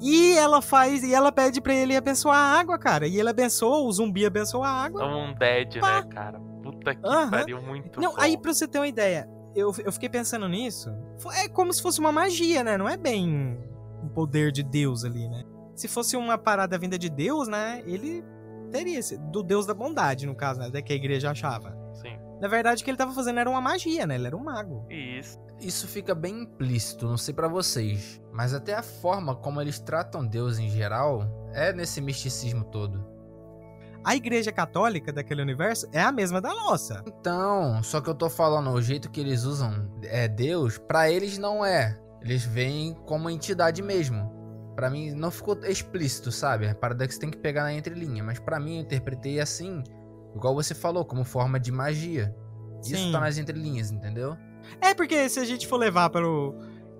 e 0.00 0.32
ela 0.36 0.62
faz, 0.62 1.02
e 1.02 1.12
ela 1.12 1.32
pede 1.32 1.60
pra 1.60 1.74
ele 1.74 1.96
abençoar 1.96 2.36
a 2.36 2.60
água, 2.60 2.78
cara. 2.78 3.06
E 3.06 3.18
ele 3.18 3.30
abençoa, 3.30 3.78
o 3.78 3.90
zumbi 3.90 4.24
abençoa 4.24 4.68
a 4.68 4.84
água. 4.84 5.02
É 5.02 5.06
um 5.06 5.34
dead, 5.34 5.80
Pá. 5.80 6.02
né, 6.02 6.08
cara? 6.08 6.45
Puta 6.86 6.94
que 6.94 7.06
uhum. 7.06 7.30
pariu, 7.30 7.62
muito 7.62 8.00
Não, 8.00 8.14
bom. 8.14 8.20
aí 8.20 8.38
pra 8.38 8.54
você 8.54 8.68
ter 8.68 8.78
uma 8.78 8.86
ideia, 8.86 9.28
eu, 9.54 9.72
eu 9.84 9.90
fiquei 9.90 10.08
pensando 10.08 10.48
nisso. 10.48 10.90
É 11.34 11.48
como 11.48 11.72
se 11.72 11.82
fosse 11.82 11.98
uma 11.98 12.12
magia, 12.12 12.62
né? 12.62 12.76
Não 12.76 12.88
é 12.88 12.96
bem 12.96 13.58
um 14.02 14.08
poder 14.08 14.52
de 14.52 14.62
Deus 14.62 15.04
ali, 15.04 15.28
né? 15.28 15.42
Se 15.74 15.88
fosse 15.88 16.16
uma 16.16 16.38
parada 16.38 16.78
vinda 16.78 16.98
de 16.98 17.10
Deus, 17.10 17.48
né? 17.48 17.82
Ele 17.86 18.24
teria 18.70 18.98
esse, 18.98 19.18
do 19.18 19.42
Deus 19.42 19.66
da 19.66 19.74
bondade, 19.74 20.26
no 20.26 20.34
caso, 20.34 20.60
né? 20.60 20.70
Da 20.70 20.80
que 20.80 20.92
a 20.92 20.96
igreja 20.96 21.30
achava. 21.30 21.76
Sim. 21.94 22.18
Na 22.40 22.48
verdade, 22.48 22.82
o 22.82 22.84
que 22.84 22.90
ele 22.90 22.98
tava 22.98 23.12
fazendo 23.12 23.40
era 23.40 23.48
uma 23.48 23.60
magia, 23.60 24.06
né? 24.06 24.14
Ele 24.14 24.26
era 24.26 24.36
um 24.36 24.44
mago. 24.44 24.86
Isso. 24.90 25.38
Isso 25.58 25.88
fica 25.88 26.14
bem 26.14 26.42
implícito, 26.42 27.06
não 27.06 27.16
sei 27.16 27.32
pra 27.32 27.48
vocês, 27.48 28.20
mas 28.30 28.52
até 28.52 28.74
a 28.74 28.82
forma 28.82 29.34
como 29.34 29.60
eles 29.60 29.78
tratam 29.78 30.26
Deus 30.26 30.58
em 30.58 30.68
geral 30.68 31.50
é 31.54 31.72
nesse 31.72 31.98
misticismo 32.02 32.64
todo. 32.64 33.15
A 34.06 34.14
igreja 34.14 34.52
católica 34.52 35.12
daquele 35.12 35.42
universo 35.42 35.88
é 35.92 36.00
a 36.00 36.12
mesma 36.12 36.40
da 36.40 36.50
nossa. 36.50 37.02
Então, 37.08 37.82
só 37.82 38.00
que 38.00 38.08
eu 38.08 38.14
tô 38.14 38.30
falando, 38.30 38.70
o 38.70 38.80
jeito 38.80 39.10
que 39.10 39.20
eles 39.20 39.42
usam 39.42 39.90
é 40.04 40.28
Deus, 40.28 40.78
pra 40.78 41.10
eles 41.10 41.38
não 41.38 41.64
é. 41.66 41.98
Eles 42.22 42.44
veem 42.44 42.94
como 43.04 43.28
entidade 43.28 43.82
mesmo. 43.82 44.32
Pra 44.76 44.88
mim 44.88 45.10
não 45.10 45.28
ficou 45.28 45.58
explícito, 45.64 46.30
sabe? 46.30 46.68
A 46.68 46.74
parada 46.76 47.04
que 47.04 47.14
você 47.14 47.18
tem 47.18 47.32
que 47.32 47.38
pegar 47.38 47.64
na 47.64 47.72
entrelinha, 47.72 48.22
mas 48.22 48.38
pra 48.38 48.60
mim 48.60 48.76
eu 48.76 48.82
interpretei 48.82 49.40
assim, 49.40 49.82
igual 50.36 50.54
você 50.54 50.72
falou, 50.72 51.04
como 51.04 51.24
forma 51.24 51.58
de 51.58 51.72
magia. 51.72 52.32
Isso 52.84 52.94
Sim. 52.94 53.10
tá 53.10 53.18
nas 53.18 53.38
entrelinhas, 53.38 53.90
entendeu? 53.90 54.36
É 54.80 54.94
porque 54.94 55.28
se 55.28 55.40
a 55.40 55.44
gente 55.44 55.66
for 55.66 55.78
levar 55.78 56.10
pelo, 56.10 56.54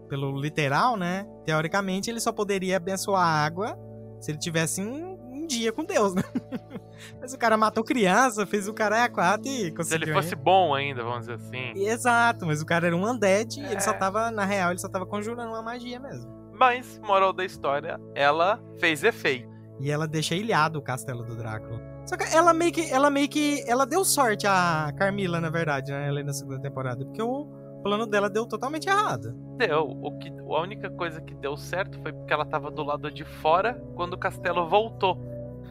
pelo 0.08 0.40
literal, 0.40 0.96
né? 0.96 1.24
Teoricamente 1.44 2.10
ele 2.10 2.18
só 2.18 2.32
poderia 2.32 2.78
abençoar 2.78 3.22
a 3.22 3.44
água 3.44 3.78
se 4.20 4.32
ele 4.32 4.38
tivesse 4.38 4.82
um, 4.82 5.15
dia 5.46 5.72
com 5.72 5.84
Deus, 5.84 6.14
né? 6.14 6.22
Mas 7.20 7.32
o 7.32 7.38
cara 7.38 7.56
matou 7.56 7.84
criança, 7.84 8.46
fez 8.46 8.66
o 8.68 8.74
cara 8.74 9.04
a 9.04 9.08
quatro 9.08 9.48
e 9.48 9.66
Se 9.66 9.70
conseguiu. 9.72 10.08
ele 10.08 10.12
fosse 10.14 10.34
bom 10.34 10.74
ainda, 10.74 11.02
vamos 11.02 11.20
dizer 11.20 11.34
assim. 11.34 11.72
Exato, 11.76 12.46
mas 12.46 12.62
o 12.62 12.66
cara 12.66 12.86
era 12.86 12.96
um 12.96 13.06
undead 13.08 13.60
e 13.60 13.64
ele 13.64 13.80
só 13.80 13.90
É. 13.90 13.94
tava, 13.94 14.30
na 14.30 14.44
real, 14.46 14.70
ele 14.70 14.78
só 14.78 14.88
tava 14.88 15.04
conjurando 15.04 15.50
uma 15.50 15.60
magia 15.62 16.00
mesmo. 16.00 16.30
Mas, 16.58 16.98
moral 17.04 17.34
da 17.34 17.44
história, 17.44 18.00
ela 18.14 18.58
fez 18.80 19.04
efeito. 19.04 19.46
E 19.78 19.90
ela 19.90 20.08
deixa 20.08 20.34
ilhado 20.34 20.78
o 20.78 20.82
castelo 20.82 21.22
do 21.22 21.36
Drácula. 21.36 21.78
Só 22.06 22.16
que 22.16 22.24
ela 22.34 22.54
meio 22.54 22.72
que. 22.72 22.90
Ela 22.90 23.10
meio 23.10 23.28
que. 23.28 23.62
Ela 23.68 23.84
deu 23.84 24.02
sorte 24.06 24.46
a 24.46 24.90
Carmila, 24.96 25.38
na 25.38 25.50
verdade, 25.50 25.92
né? 25.92 26.08
Ela 26.08 26.22
na 26.22 26.32
segunda 26.32 26.58
temporada. 26.62 27.04
Porque 27.04 27.20
o 27.20 27.46
plano 27.82 28.06
dela 28.06 28.30
deu 28.30 28.46
totalmente 28.46 28.88
errado. 28.88 29.34
Deu. 29.58 29.82
O 30.02 30.16
que, 30.18 30.30
a 30.30 30.60
única 30.62 30.88
coisa 30.88 31.20
que 31.20 31.34
deu 31.34 31.58
certo 31.58 32.00
foi 32.00 32.10
porque 32.12 32.32
ela 32.32 32.46
tava 32.46 32.70
do 32.70 32.82
lado 32.82 33.10
de 33.10 33.24
fora 33.24 33.74
quando 33.94 34.14
o 34.14 34.18
castelo 34.18 34.66
voltou. 34.66 35.18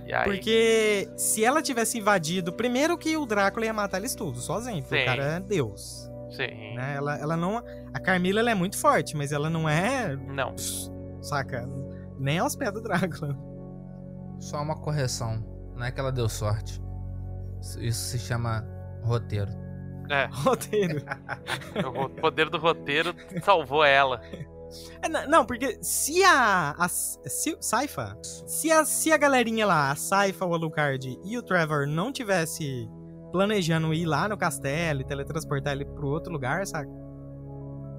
E 0.05 0.13
aí, 0.13 0.23
Porque 0.23 1.09
se 1.17 1.43
ela 1.43 1.61
tivesse 1.61 1.97
invadido, 1.97 2.53
primeiro 2.53 2.97
que 2.97 3.17
o 3.17 3.25
Drácula 3.25 3.65
ia 3.65 3.73
matar 3.73 3.97
eles 3.97 4.13
tudo, 4.15 4.37
sozinho. 4.39 4.81
Porque 4.83 4.97
Sim. 4.97 5.03
o 5.03 5.05
cara 5.05 5.23
é 5.23 5.39
Deus. 5.39 6.09
sim. 6.31 6.75
Né? 6.75 6.93
Ela, 6.95 7.17
ela 7.17 7.35
não. 7.37 7.63
A 7.93 7.99
Carmila 7.99 8.39
ela 8.39 8.51
é 8.51 8.55
muito 8.55 8.77
forte, 8.77 9.15
mas 9.17 9.31
ela 9.31 9.49
não 9.49 9.67
é. 9.67 10.15
Não. 10.15 10.53
Saca? 11.21 11.67
Nem 12.19 12.37
aos 12.39 12.55
pés 12.55 12.71
do 12.71 12.81
Drácula. 12.81 13.35
Só 14.39 14.61
uma 14.61 14.75
correção. 14.75 15.43
Não 15.75 15.85
é 15.85 15.91
que 15.91 15.99
ela 15.99 16.11
deu 16.11 16.29
sorte. 16.29 16.79
Isso- 17.61 17.81
Isso 17.81 17.99
se 18.09 18.19
chama 18.19 18.63
roteiro. 19.03 19.51
É, 20.09 20.27
Roteiro. 20.31 21.01
o 22.03 22.09
poder 22.09 22.47
do 22.49 22.59
roteiro 22.59 23.15
salvou 23.41 23.83
ela. 23.83 24.21
É, 25.01 25.07
não, 25.27 25.45
porque 25.45 25.77
se 25.81 26.23
a. 26.23 26.71
a 26.77 26.87
se, 26.87 27.57
Saifa. 27.59 28.17
Se 28.21 28.71
a, 28.71 28.83
se 28.85 29.11
a 29.11 29.17
galerinha 29.17 29.65
lá, 29.65 29.91
a 29.91 29.95
Saifa, 29.95 30.45
o 30.45 30.53
Alucard 30.53 31.19
e 31.23 31.37
o 31.37 31.41
Trevor 31.43 31.87
não 31.87 32.11
tivesse 32.11 32.89
planejando 33.31 33.93
ir 33.93 34.05
lá 34.05 34.27
no 34.29 34.37
castelo 34.37 35.01
e 35.01 35.03
teletransportar 35.03 35.73
ele 35.73 35.85
pro 35.85 36.07
outro 36.07 36.31
lugar, 36.31 36.65
saca? 36.65 36.89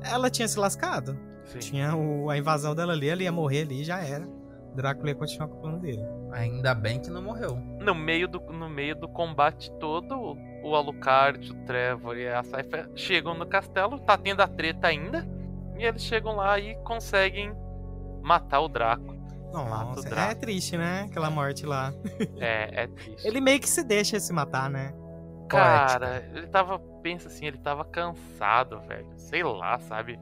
Ela 0.02 0.30
tinha 0.30 0.48
se 0.48 0.58
lascado. 0.58 1.18
Sim. 1.44 1.58
Tinha 1.58 1.94
o- 1.94 2.30
a 2.30 2.36
invasão 2.38 2.74
dela 2.74 2.92
ali, 2.92 3.08
ela 3.08 3.22
ia 3.22 3.32
morrer 3.32 3.62
ali 3.62 3.80
e 3.82 3.84
já 3.84 4.00
era. 4.02 4.26
Drácula 4.74 5.08
ia 5.10 5.14
continuar 5.14 5.48
com 5.48 5.56
o 5.56 5.60
plano 5.60 5.78
dele. 5.80 6.02
Ainda 6.32 6.74
bem 6.74 7.00
que 7.00 7.08
não 7.08 7.22
morreu. 7.22 7.56
No 7.80 7.94
meio 7.94 8.28
do, 8.28 8.40
no 8.40 8.68
meio 8.68 8.94
do 8.94 9.08
combate 9.08 9.70
todo, 9.78 10.36
o 10.62 10.74
Alucard, 10.74 11.50
o 11.50 11.54
Trevor 11.64 12.16
e 12.18 12.28
a 12.28 12.42
Saifa 12.42 12.90
chegam 12.94 13.34
no 13.34 13.46
castelo, 13.46 13.98
tá 14.00 14.18
tendo 14.18 14.40
a 14.42 14.48
treta 14.48 14.88
ainda. 14.88 15.26
E 15.78 15.84
eles 15.84 16.02
chegam 16.02 16.36
lá 16.36 16.58
e 16.58 16.74
conseguem 16.76 17.52
matar 18.22 18.60
o 18.60 18.68
Draco. 18.68 19.14
Mata 19.52 19.58
o 19.58 19.68
Nossa, 19.86 20.06
é 20.06 20.10
Drácula. 20.10 20.34
triste, 20.34 20.76
né? 20.76 21.06
Aquela 21.08 21.30
morte 21.30 21.64
lá. 21.64 21.92
É, 22.38 22.84
é 22.84 22.86
triste. 22.88 23.26
Ele 23.26 23.40
meio 23.40 23.60
que 23.60 23.68
se 23.68 23.82
deixa 23.82 24.18
se 24.20 24.32
matar, 24.32 24.68
né? 24.68 24.92
Cara, 25.48 26.28
ele 26.34 26.46
tava. 26.48 26.78
Pensa 27.02 27.28
assim, 27.28 27.46
ele 27.46 27.58
tava 27.58 27.84
cansado, 27.84 28.80
velho. 28.80 29.06
Sei 29.16 29.42
lá, 29.42 29.78
sabe? 29.78 30.18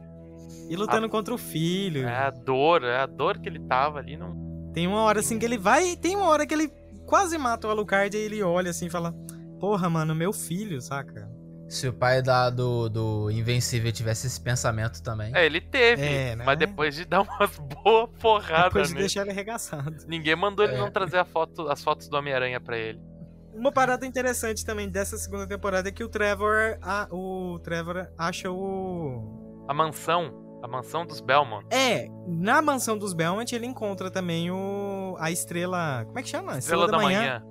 E 0.69 0.77
lutando 0.77 1.09
contra 1.09 1.35
o 1.35 1.39
filho. 1.39 2.07
É 2.07 2.27
a 2.27 2.31
dor, 2.31 2.85
é 2.85 3.01
a 3.01 3.07
dor 3.07 3.39
que 3.39 3.49
ele 3.49 3.61
tava 3.61 3.99
ali. 3.99 4.17
Não... 4.17 4.71
Tem 4.73 4.87
uma 4.87 5.03
hora 5.03 5.21
assim 5.21 5.39
que 5.39 5.45
ele 5.45 5.59
vai 5.59 5.93
e 5.93 5.97
tem 5.97 6.15
uma 6.15 6.27
hora 6.27 6.47
que 6.47 6.53
ele 6.53 6.71
quase 7.07 7.39
mata 7.39 7.67
o 7.67 7.71
Alucard 7.71 8.15
e 8.17 8.21
ele 8.21 8.43
olha 8.43 8.71
assim 8.71 8.87
e 8.87 8.91
fala: 8.91 9.15
Porra, 9.59 9.89
mano, 9.89 10.15
meu 10.15 10.33
filho, 10.33 10.81
saca? 10.81 11.29
Se 11.69 11.89
o 11.89 11.93
pai 11.93 12.21
da, 12.23 12.51
do, 12.51 12.89
do 12.89 13.31
Invencível 13.31 13.91
tivesse 13.91 14.27
esse 14.27 14.41
pensamento 14.41 15.03
também. 15.03 15.33
É, 15.35 15.47
ele 15.47 15.61
teve, 15.61 16.03
É, 16.05 16.37
né? 16.37 16.45
mas 16.45 16.59
depois 16.59 16.95
de 16.95 17.05
dar 17.05 17.23
umas 17.23 17.57
boas 17.83 18.11
porradas 18.21 18.65
Depois 18.65 18.89
de 18.89 18.95
nele. 18.95 19.05
deixar 19.07 19.23
ele 19.23 19.31
arregaçado. 19.31 19.97
Ninguém 20.07 20.37
mandou 20.37 20.65
ele 20.65 20.75
É. 20.75 20.79
não 20.79 20.91
trazer 20.91 21.19
a 21.19 21.25
foto, 21.25 21.69
as 21.69 21.83
fotos 21.83 22.09
do 22.09 22.17
Homem-Aranha 22.17 22.61
pra 22.61 22.77
ele. 22.77 23.01
Uma 23.55 23.73
parada 23.73 24.05
interessante 24.05 24.65
também 24.65 24.89
dessa 24.89 25.17
segunda 25.17 25.47
temporada 25.47 25.89
é 25.89 25.93
que 25.93 26.03
o 26.05 26.09
Trevor, 26.09 26.77
a- 26.83 27.09
o 27.11 27.59
Trevor 27.63 28.09
acha 28.19 28.51
o 28.51 29.65
A 29.69 29.73
mansão, 29.73 30.59
a 30.63 30.69
mansão 30.69 31.07
dos 31.07 31.21
Belmont. 31.21 31.65
É, 31.71 32.09
na 32.27 32.61
mansão 32.61 32.99
dos 32.99 33.13
Belmont 33.15 33.55
ele 33.55 33.67
encontra 33.67 34.11
também 34.11 34.51
o 34.51 35.17
a 35.19 35.31
estrela, 35.31 36.05
como 36.05 36.19
é 36.19 36.23
que 36.23 36.29
chama? 36.29 36.59
Estrela 36.59 36.87
da 36.89 36.99
manhã. 36.99 37.43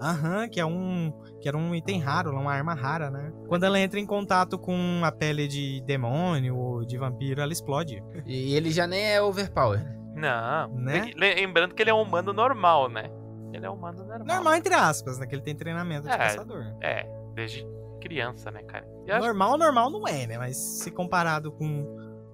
Aham, 0.00 0.48
que 0.48 0.58
é 0.60 0.66
um 0.66 1.12
que 1.40 1.48
era 1.48 1.56
um 1.56 1.74
item 1.74 2.00
raro, 2.00 2.32
uma 2.32 2.52
arma 2.52 2.74
rara, 2.74 3.10
né? 3.10 3.32
Quando 3.48 3.64
ela 3.64 3.78
entra 3.78 4.00
em 4.00 4.06
contato 4.06 4.58
com 4.58 5.02
a 5.04 5.12
pele 5.12 5.46
de 5.46 5.80
demônio 5.86 6.56
ou 6.56 6.84
de 6.84 6.96
vampiro, 6.98 7.40
ela 7.40 7.52
explode. 7.52 8.02
E 8.26 8.54
ele 8.54 8.70
já 8.70 8.86
nem 8.86 9.02
é 9.12 9.20
overpower. 9.22 9.80
Não, 10.14 10.68
Né? 10.74 11.10
le- 11.16 11.34
lembrando 11.34 11.74
que 11.74 11.82
ele 11.82 11.90
é 11.90 11.94
um 11.94 12.02
humano 12.02 12.32
normal, 12.32 12.88
né? 12.88 13.10
Ele 13.52 13.66
é 13.66 13.70
um 13.70 13.74
humano 13.74 13.98
normal. 14.04 14.26
Normal 14.26 14.54
entre 14.54 14.74
aspas, 14.74 15.18
né? 15.18 15.26
Que 15.26 15.34
ele 15.34 15.42
tem 15.42 15.54
treinamento 15.54 16.08
de 16.08 16.12
É. 16.14 16.16
caçador. 16.18 16.64
É, 16.82 17.06
desde 17.34 17.64
criança, 18.00 18.50
né, 18.50 18.62
cara? 18.62 18.86
Acho- 19.08 19.24
Normal, 19.26 19.56
normal 19.58 19.90
não 19.90 20.06
é, 20.08 20.26
né? 20.26 20.38
Mas 20.38 20.56
se 20.56 20.90
comparado 20.90 21.52
com, 21.52 21.84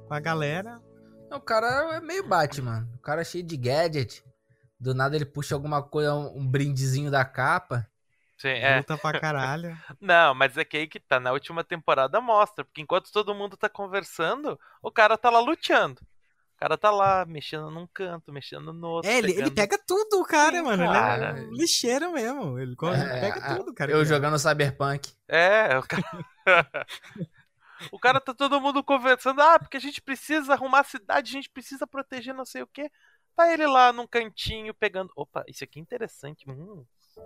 com 0.08 0.14
a 0.14 0.20
galera. 0.20 0.80
O 1.32 1.40
cara 1.40 1.96
é 1.96 2.00
meio 2.00 2.26
Batman. 2.28 2.88
O 2.96 2.98
cara 3.02 3.20
é 3.20 3.24
cheio 3.24 3.44
de 3.44 3.56
gadget. 3.56 4.24
Do 4.80 4.94
nada 4.94 5.14
ele 5.14 5.26
puxa 5.26 5.54
alguma 5.54 5.82
coisa, 5.82 6.14
um, 6.14 6.38
um 6.38 6.46
brindezinho 6.46 7.10
da 7.10 7.24
capa. 7.24 7.86
Sim, 8.38 8.48
é. 8.48 8.78
Luta 8.78 8.96
pra 8.96 9.20
caralho. 9.20 9.76
Não, 10.00 10.34
mas 10.34 10.56
é 10.56 10.64
que 10.64 10.78
aí 10.78 10.86
que 10.88 10.98
tá. 10.98 11.20
Na 11.20 11.32
última 11.32 11.62
temporada 11.62 12.18
mostra. 12.22 12.64
Porque 12.64 12.80
enquanto 12.80 13.12
todo 13.12 13.34
mundo 13.34 13.54
tá 13.58 13.68
conversando, 13.68 14.58
o 14.82 14.90
cara 14.90 15.18
tá 15.18 15.28
lá 15.28 15.40
luteando. 15.40 16.00
O 16.56 16.58
cara 16.60 16.78
tá 16.78 16.90
lá, 16.90 17.26
mexendo 17.26 17.70
num 17.70 17.86
canto, 17.86 18.32
mexendo 18.32 18.72
no 18.72 18.86
outro. 18.88 19.10
É, 19.10 19.18
ele, 19.18 19.32
ele 19.32 19.50
pegando- 19.50 19.54
pega 19.54 19.78
tudo, 19.86 20.24
cara, 20.24 20.56
Sim, 20.56 20.62
mano. 20.62 20.84
cara. 20.86 21.30
Ele 21.30 21.40
é 21.40 21.48
um 21.48 21.52
lixeiro 21.52 22.12
mesmo. 22.12 22.58
Ele 22.58 22.72
É, 22.72 23.20
pega 23.20 23.40
a- 23.40 23.56
tudo, 23.56 23.74
cara. 23.74 23.90
Eu 23.92 24.04
jogando 24.06 24.38
Cyberpunk. 24.38 25.12
É, 25.28 25.76
o 25.78 25.82
cara. 25.82 26.04
o 27.92 27.98
cara 27.98 28.20
tá 28.20 28.34
todo 28.34 28.60
mundo 28.60 28.82
conversando. 28.84 29.40
Ah, 29.40 29.58
porque 29.58 29.76
a 29.76 29.80
gente 29.80 30.00
precisa 30.02 30.52
arrumar 30.52 30.80
a 30.80 30.84
cidade, 30.84 31.30
a 31.30 31.32
gente 31.32 31.50
precisa 31.50 31.86
proteger 31.86 32.34
não 32.34 32.44
sei 32.44 32.62
o 32.62 32.66
quê. 32.66 32.90
Tá 33.40 33.50
ele 33.50 33.66
lá 33.66 33.90
num 33.90 34.06
cantinho 34.06 34.74
pegando. 34.74 35.10
Opa, 35.16 35.42
isso 35.48 35.64
aqui 35.64 35.78
é 35.78 35.82
interessante. 35.82 36.44
Hum. 36.46 36.84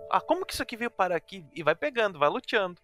Ah, 0.09 0.21
como 0.21 0.45
que 0.45 0.53
isso 0.53 0.63
aqui 0.63 0.77
veio 0.77 0.89
parar 0.89 1.17
aqui? 1.17 1.45
E 1.53 1.61
vai 1.61 1.75
pegando, 1.75 2.17
vai 2.17 2.29
luteando. 2.29 2.81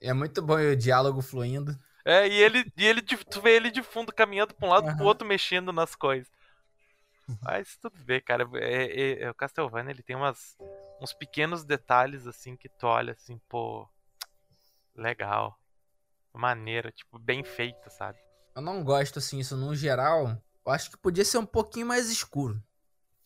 É 0.00 0.12
muito 0.12 0.40
bom 0.40 0.54
o 0.54 0.76
diálogo 0.76 1.20
fluindo. 1.20 1.76
É, 2.04 2.28
e 2.28 2.40
ele, 2.40 2.72
e 2.76 2.86
ele 2.86 3.02
tu 3.02 3.40
vê 3.40 3.56
ele 3.56 3.72
de 3.72 3.82
fundo 3.82 4.12
caminhando 4.14 4.54
pra 4.54 4.68
um 4.68 4.70
lado 4.70 4.84
pro 4.84 4.92
Aham. 4.94 5.04
outro, 5.04 5.26
mexendo 5.26 5.72
nas 5.72 5.96
coisas. 5.96 6.30
Mas 7.42 7.76
tudo 7.76 7.98
bem, 8.04 8.20
cara. 8.20 8.48
É, 8.54 8.84
é- 8.84 9.22
é- 9.24 9.30
o 9.30 9.34
Castlevania 9.34 9.90
ele 9.90 10.02
tem 10.04 10.14
umas, 10.14 10.56
uns 11.00 11.12
pequenos 11.12 11.64
detalhes 11.64 12.24
assim 12.24 12.56
que 12.56 12.68
tu 12.68 12.86
olha 12.86 13.14
assim, 13.14 13.36
pô. 13.48 13.88
Legal. 14.94 15.58
Maneiro, 16.32 16.92
tipo, 16.92 17.18
bem 17.18 17.42
feito, 17.42 17.90
sabe? 17.90 18.16
Eu 18.54 18.62
não 18.62 18.84
gosto 18.84 19.18
assim, 19.18 19.40
isso 19.40 19.56
no 19.56 19.74
geral. 19.74 20.40
Eu 20.68 20.72
acho 20.72 20.90
que 20.90 20.98
podia 20.98 21.24
ser 21.24 21.38
um 21.38 21.46
pouquinho 21.46 21.86
mais 21.86 22.10
escuro. 22.10 22.62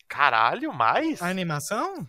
Caralho, 0.09 0.73
mais? 0.73 1.21
A 1.21 1.27
animação? 1.27 2.09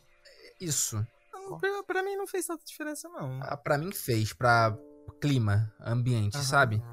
Isso. 0.61 1.05
Não, 1.33 1.57
Pra, 1.57 1.83
pra 1.83 2.03
mim 2.03 2.15
não 2.15 2.27
fez 2.27 2.45
tanta 2.45 2.63
diferença, 2.63 3.09
não. 3.09 3.39
Ah, 3.41 3.57
Pra 3.57 3.75
mim 3.77 3.91
fez, 3.91 4.31
pra 4.31 4.77
clima, 5.19 5.73
ambiente, 5.81 6.35
Aham. 6.35 6.43
sabe? 6.43 6.83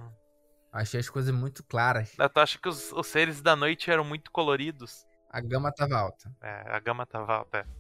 Achei 0.72 1.00
as 1.00 1.10
coisas 1.10 1.34
muito 1.34 1.62
claras. 1.64 2.12
Tu 2.16 2.40
acha 2.40 2.58
que 2.58 2.68
os, 2.68 2.90
os 2.92 3.06
seres 3.08 3.42
da 3.42 3.54
noite 3.54 3.90
eram 3.90 4.04
muito 4.04 4.30
coloridos? 4.30 5.06
A 5.28 5.40
gama 5.40 5.70
tava 5.70 5.96
alta. 5.98 6.32
É, 6.40 6.64
a 6.74 6.80
gama 6.80 7.04
tava 7.04 7.34
alta. 7.34 7.58
é. 7.58 7.79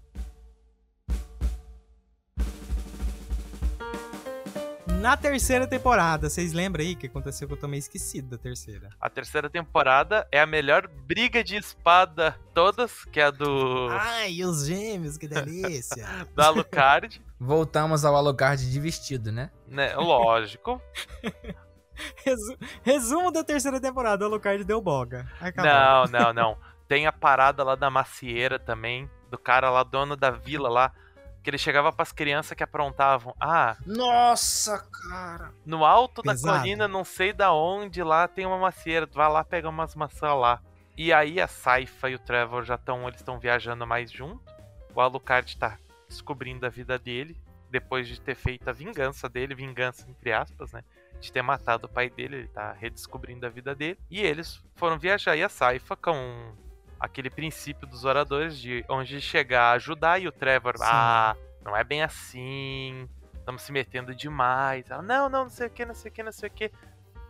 Na 5.00 5.16
terceira 5.16 5.66
temporada, 5.66 6.28
vocês 6.28 6.52
lembram 6.52 6.84
aí 6.84 6.92
o 6.92 6.96
que 6.96 7.06
aconteceu 7.06 7.48
que 7.48 7.54
eu 7.54 7.58
tô 7.58 7.66
meio 7.66 7.78
esquecido 7.78 8.28
da 8.28 8.36
terceira? 8.38 8.90
A 9.00 9.08
terceira 9.08 9.48
temporada 9.48 10.28
é 10.30 10.38
a 10.38 10.46
melhor 10.46 10.86
briga 10.86 11.42
de 11.42 11.56
espada 11.56 12.38
todas, 12.52 13.06
que 13.06 13.18
é 13.18 13.24
a 13.24 13.30
do, 13.30 13.88
Ai, 13.90 14.44
os 14.44 14.66
gêmeos, 14.66 15.16
que 15.16 15.26
delícia! 15.26 16.06
do 16.36 16.42
Alucard, 16.42 17.20
Voltamos 17.38 18.04
ao 18.04 18.14
Alucard 18.14 18.70
de 18.70 18.78
vestido, 18.78 19.32
né? 19.32 19.50
né? 19.66 19.94
Lógico. 19.96 20.78
Resu- 22.22 22.58
Resumo 22.82 23.32
da 23.32 23.42
terceira 23.42 23.80
temporada, 23.80 24.22
o 24.24 24.28
Alucard 24.28 24.62
deu 24.64 24.82
boga. 24.82 25.26
Acabou. 25.40 25.70
Não, 25.72 26.04
não, 26.06 26.32
não. 26.34 26.58
Tem 26.86 27.06
a 27.06 27.12
parada 27.12 27.64
lá 27.64 27.74
da 27.74 27.88
macieira 27.88 28.58
também, 28.58 29.08
do 29.30 29.38
cara 29.38 29.70
lá, 29.70 29.82
dono 29.82 30.14
da 30.14 30.30
vila 30.30 30.68
lá, 30.68 30.92
que 31.42 31.50
ele 31.50 31.58
chegava 31.58 31.92
pras 31.92 32.12
crianças 32.12 32.56
que 32.56 32.62
aprontavam. 32.62 33.34
Ah, 33.40 33.76
Nossa, 33.86 34.78
cara. 34.78 35.52
no 35.64 35.84
alto 35.84 36.22
da 36.22 36.32
Pesado. 36.32 36.58
colina, 36.58 36.86
não 36.86 37.04
sei 37.04 37.32
da 37.32 37.52
onde, 37.52 38.02
lá 38.02 38.28
tem 38.28 38.44
uma 38.46 38.58
macieira. 38.58 39.06
Tu 39.06 39.14
vai 39.14 39.28
lá 39.28 39.42
pegar 39.42 39.68
umas 39.68 39.94
maçãs 39.94 40.38
lá. 40.38 40.60
E 40.96 41.12
aí 41.12 41.40
a 41.40 41.46
Saifa 41.46 42.10
e 42.10 42.14
o 42.14 42.18
Trevor 42.18 42.62
já 42.64 42.74
estão, 42.74 43.06
eles 43.08 43.20
estão 43.20 43.38
viajando 43.38 43.86
mais 43.86 44.10
junto. 44.12 44.42
O 44.94 45.00
Alucard 45.00 45.56
tá 45.56 45.78
descobrindo 46.08 46.66
a 46.66 46.68
vida 46.68 46.98
dele, 46.98 47.40
depois 47.70 48.06
de 48.06 48.20
ter 48.20 48.34
feito 48.34 48.68
a 48.68 48.72
vingança 48.72 49.28
dele, 49.28 49.54
vingança 49.54 50.04
entre 50.10 50.32
aspas, 50.32 50.72
né? 50.72 50.82
De 51.20 51.32
ter 51.32 51.40
matado 51.42 51.86
o 51.86 51.88
pai 51.88 52.10
dele, 52.10 52.36
ele 52.36 52.48
tá 52.48 52.72
redescobrindo 52.72 53.46
a 53.46 53.48
vida 53.48 53.74
dele. 53.74 53.98
E 54.10 54.20
eles 54.20 54.62
foram 54.74 54.98
viajar 54.98 55.36
e 55.36 55.42
a 55.42 55.48
Saifa 55.48 55.96
com 55.96 56.52
aquele 57.00 57.30
princípio 57.30 57.86
dos 57.86 58.04
oradores 58.04 58.58
de 58.58 58.84
onde 58.88 59.20
chegar 59.20 59.70
a 59.70 59.72
ajudar 59.72 60.20
e 60.20 60.28
o 60.28 60.32
Trevor, 60.32 60.76
Sim. 60.76 60.84
ah, 60.86 61.34
não 61.64 61.76
é 61.76 61.82
bem 61.82 62.02
assim, 62.02 63.08
estamos 63.34 63.62
se 63.62 63.72
metendo 63.72 64.14
demais. 64.14 64.90
Ela, 64.90 65.02
não, 65.02 65.28
não, 65.28 65.42
não 65.44 65.50
sei 65.50 65.66
o 65.66 65.70
que, 65.70 65.84
não 65.84 65.94
sei 65.94 66.10
o 66.10 66.14
que, 66.14 66.22
não 66.22 66.32
sei 66.32 66.48
o 66.48 66.52
que. 66.52 66.70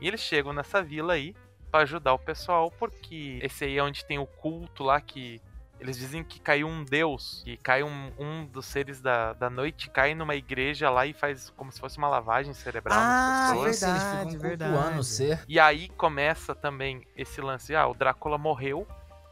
E 0.01 0.09
eles 0.09 0.21
chegam 0.21 0.53
nessa 0.53 0.83
vila 0.83 1.13
aí 1.15 1.35
pra 1.71 1.81
ajudar 1.81 2.13
o 2.15 2.19
pessoal, 2.19 2.71
porque 2.71 3.39
esse 3.43 3.65
aí 3.65 3.79
é 3.79 3.83
onde 3.83 4.05
tem 4.05 4.19
o 4.19 4.27
culto 4.27 4.83
lá 4.83 5.01
que 5.01 5.41
eles 5.79 5.97
dizem 5.97 6.23
que 6.23 6.39
caiu 6.39 6.69
um 6.69 6.85
deus, 6.85 7.41
que 7.43 7.57
cai 7.57 7.83
um, 7.83 8.13
um 8.19 8.45
dos 8.45 8.67
seres 8.67 9.01
da, 9.01 9.33
da 9.33 9.49
noite, 9.49 9.89
cai 9.89 10.15
numa 10.15 10.35
igreja 10.35 10.91
lá 10.91 11.07
e 11.07 11.15
faz 11.15 11.49
como 11.57 11.73
se 11.73 11.81
fosse 11.81 11.97
uma 11.97 12.09
lavagem 12.09 12.53
cerebral 12.53 12.99
Ah, 13.01 13.07
nas 13.07 13.49
pessoas. 13.51 13.77
Esse, 13.77 13.85
eles 13.89 14.03
verdade, 14.03 14.31
ficam 14.31 14.41
verdade. 14.49 14.73
cultuando 14.75 15.01
o 15.01 15.05
ser. 15.05 15.41
E 15.49 15.59
aí 15.59 15.89
começa 15.91 16.55
também 16.55 17.07
esse 17.17 17.41
lance, 17.41 17.75
ah, 17.75 17.87
o 17.87 17.95
Drácula 17.95 18.37
morreu, 18.37 18.87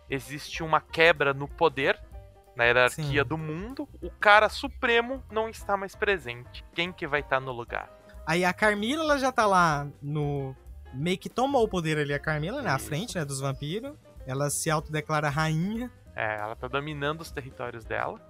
existe 0.09 0.63
uma 0.63 0.81
quebra 0.81 1.33
no 1.35 1.49
poder, 1.49 2.01
na 2.57 2.65
hierarquia 2.65 3.23
Sim. 3.23 3.29
do 3.29 3.39
mundo, 3.39 3.89
o 4.03 4.11
cara 4.11 4.49
supremo 4.49 5.23
não 5.31 5.49
está 5.49 5.77
mais 5.77 5.95
presente. 5.95 6.65
Quem 6.75 6.93
que 6.93 7.07
vai 7.07 7.21
estar 7.21 7.41
no 7.41 7.53
lugar? 7.53 7.89
Aí 8.27 8.45
a 8.45 8.53
Carmila, 8.53 9.05
ela 9.05 9.19
já 9.19 9.31
tá 9.31 9.47
lá 9.47 9.87
no... 10.03 10.55
Meio 10.93 11.19
que 11.19 11.29
tomou 11.29 11.63
o 11.65 11.69
poder 11.69 11.99
ali, 11.99 12.13
a 12.13 12.19
Carmila, 12.19 12.61
né? 12.63 12.71
À 12.71 12.77
Isso. 12.77 12.87
frente, 12.87 13.17
né? 13.17 13.25
Dos 13.25 13.41
vampiros. 13.41 13.95
Ela 14.27 14.51
se 14.51 14.71
autodeclara 14.71 15.29
rainha. 15.29 15.91
É, 16.17 16.37
ela 16.37 16.57
tá 16.57 16.67
dominando 16.67 17.21
os 17.21 17.31
territórios 17.31 17.85
dela. 17.85 18.21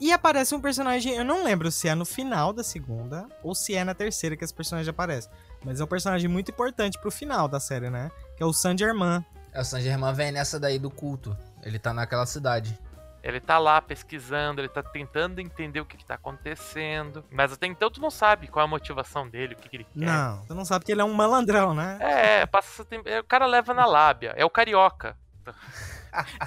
E 0.00 0.12
aparece 0.12 0.54
um 0.54 0.60
personagem, 0.60 1.14
eu 1.14 1.24
não 1.24 1.42
lembro 1.42 1.72
se 1.72 1.88
é 1.88 1.94
no 1.94 2.04
final 2.04 2.52
da 2.52 2.62
segunda 2.62 3.26
ou 3.42 3.54
se 3.54 3.74
é 3.74 3.82
na 3.82 3.94
terceira 3.94 4.36
que 4.36 4.44
esse 4.44 4.54
personagem 4.54 4.90
aparece. 4.90 5.28
Mas 5.64 5.80
é 5.80 5.84
um 5.84 5.88
personagem 5.88 6.28
muito 6.28 6.52
importante 6.52 6.98
pro 7.00 7.10
final 7.10 7.48
da 7.48 7.58
série, 7.58 7.90
né? 7.90 8.10
Que 8.36 8.42
é 8.42 8.46
o 8.46 8.52
Saint 8.52 8.78
Germain. 8.78 9.24
É, 9.52 9.60
O 9.60 9.64
San 9.64 9.80
Germain 9.80 10.12
vem 10.14 10.32
nessa 10.32 10.58
daí 10.58 10.78
do 10.78 10.90
culto. 10.90 11.36
Ele 11.62 11.78
tá 11.78 11.92
naquela 11.92 12.26
cidade. 12.26 12.78
Ele 13.22 13.40
tá 13.40 13.58
lá 13.58 13.82
pesquisando, 13.82 14.60
ele 14.60 14.68
tá 14.68 14.82
tentando 14.82 15.40
entender 15.40 15.80
o 15.80 15.84
que, 15.84 15.96
que 15.96 16.04
tá 16.06 16.14
acontecendo. 16.14 17.24
Mas 17.30 17.52
até 17.52 17.66
então 17.66 17.90
tu 17.90 18.00
não 18.00 18.10
sabe 18.10 18.46
qual 18.46 18.62
é 18.62 18.64
a 18.66 18.70
motivação 18.70 19.28
dele, 19.28 19.54
o 19.54 19.56
que, 19.56 19.68
que 19.68 19.76
ele 19.76 19.84
quer. 19.84 20.06
Não, 20.06 20.40
você 20.42 20.54
não 20.54 20.64
sabe 20.64 20.84
que 20.84 20.92
ele 20.92 21.00
é 21.00 21.04
um 21.04 21.12
malandrão, 21.12 21.74
né? 21.74 21.98
É, 22.00 22.46
passa 22.46 22.68
esse 22.82 22.84
tempo- 22.88 23.08
é, 23.08 23.18
o 23.20 23.24
cara 23.24 23.44
leva 23.46 23.74
na 23.74 23.84
lábia. 23.86 24.32
É 24.36 24.44
o 24.44 24.50
carioca. 24.50 25.16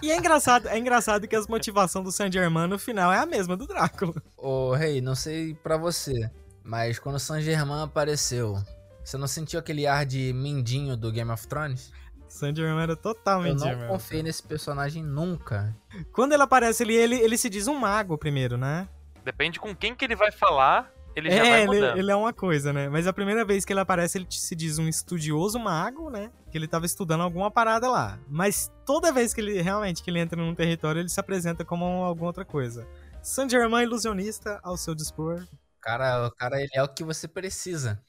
E 0.02 0.12
é 0.12 0.18
engraçado, 0.18 0.68
é 0.68 0.78
engraçado 0.78 1.28
que 1.28 1.36
as 1.36 1.48
motivações 1.48 2.04
do 2.06 2.12
Saint 2.12 2.32
Germain 2.34 2.68
no 2.68 2.80
final 2.80 3.12
é 3.12 3.20
a 3.20 3.26
mesma 3.26 3.56
do 3.58 3.68
Drácula. 3.68 4.14
Ô, 4.38 4.74
Rei, 4.74 5.02
não 5.02 5.16
sei 5.16 5.54
pra 5.54 5.78
você, 5.78 6.30
mas 6.64 7.00
quando 7.00 7.16
o 7.16 7.20
San 7.20 7.42
Germain 7.42 7.84
apareceu, 7.84 8.58
você 9.04 9.18
não 9.18 9.28
sentiu 9.28 9.60
aquele 9.60 9.86
ar 9.88 10.06
de 10.06 10.34
mindinho 10.34 10.96
do 10.98 11.12
Game 11.12 11.32
of 11.32 11.48
Thrones? 11.48 11.92
Saint 12.32 12.56
Germain 12.56 12.84
era 12.84 12.94
Eu 12.94 12.98
totalmente 12.98 13.60
não 13.60 13.67
Germain. 13.67 13.88
confiei 13.89 14.24
nesse 14.24 14.41
personagem 14.41 15.04
nunca. 15.04 15.76
Quando 16.13 16.32
ele 16.32 16.41
aparece 16.41 16.82
ali, 16.84 16.96
ele, 16.96 17.15
ele 17.15 17.38
se 17.38 17.50
diz 17.50 17.67
um 17.67 17.76
mago 17.76 18.17
primeiro, 18.17 18.58
né? 18.58 18.88
Depende 19.24 19.60
com 19.60 19.76
quem 19.76 19.94
que 19.94 20.06
ele 20.06 20.15
vai 20.15 20.32
falar, 20.32 20.91
ele 21.13 21.30
já 21.30 21.39
vai 21.44 21.52
é, 21.52 21.63
ele, 21.63 21.65
mudando. 21.67 21.98
ele 21.98 22.12
é 22.12 22.15
uma 22.15 22.32
coisa, 22.32 22.72
né? 22.72 22.88
Mas 22.88 23.06
a 23.06 23.12
primeira 23.13 23.44
vez 23.44 23.65
que 23.65 23.74
ele 23.74 23.82
aparece, 23.82 24.17
ele 24.17 24.28
se 24.30 24.56
diz 24.56 24.80
um 24.80 24.88
estudioso 24.88 25.60
mago, 25.60 26.10
né? 26.10 26.32
Que 26.50 26.58
ele 26.58 26.67
tava 26.67 26.86
estudando 26.86 27.22
alguma 27.22 27.52
parada 27.52 27.89
lá. 27.89 28.17
Mas 28.30 28.72
toda 28.86 29.12
vez 29.12 29.34
que 29.34 29.41
ele 29.41 29.62
realmente 29.62 30.02
que 30.02 30.10
ele 30.10 30.20
entra 30.20 30.41
num 30.41 30.56
território, 30.56 31.02
ele 31.02 31.10
se 31.10 31.20
apresenta 31.20 31.65
como 31.65 31.84
alguma 31.86 32.28
outra 32.28 32.46
coisa. 32.46 32.88
Saint 33.22 33.52
Germain 33.52 33.84
ilusionista 33.84 34.60
ao 34.63 34.78
seu 34.78 34.96
dispor. 34.96 35.46
Cara, 35.82 36.28
o 36.28 36.32
cara 36.32 36.62
ele 36.62 36.72
é 36.74 36.82
o 36.82 36.88
que 36.88 37.04
você 37.04 37.28
precisa. 37.28 38.02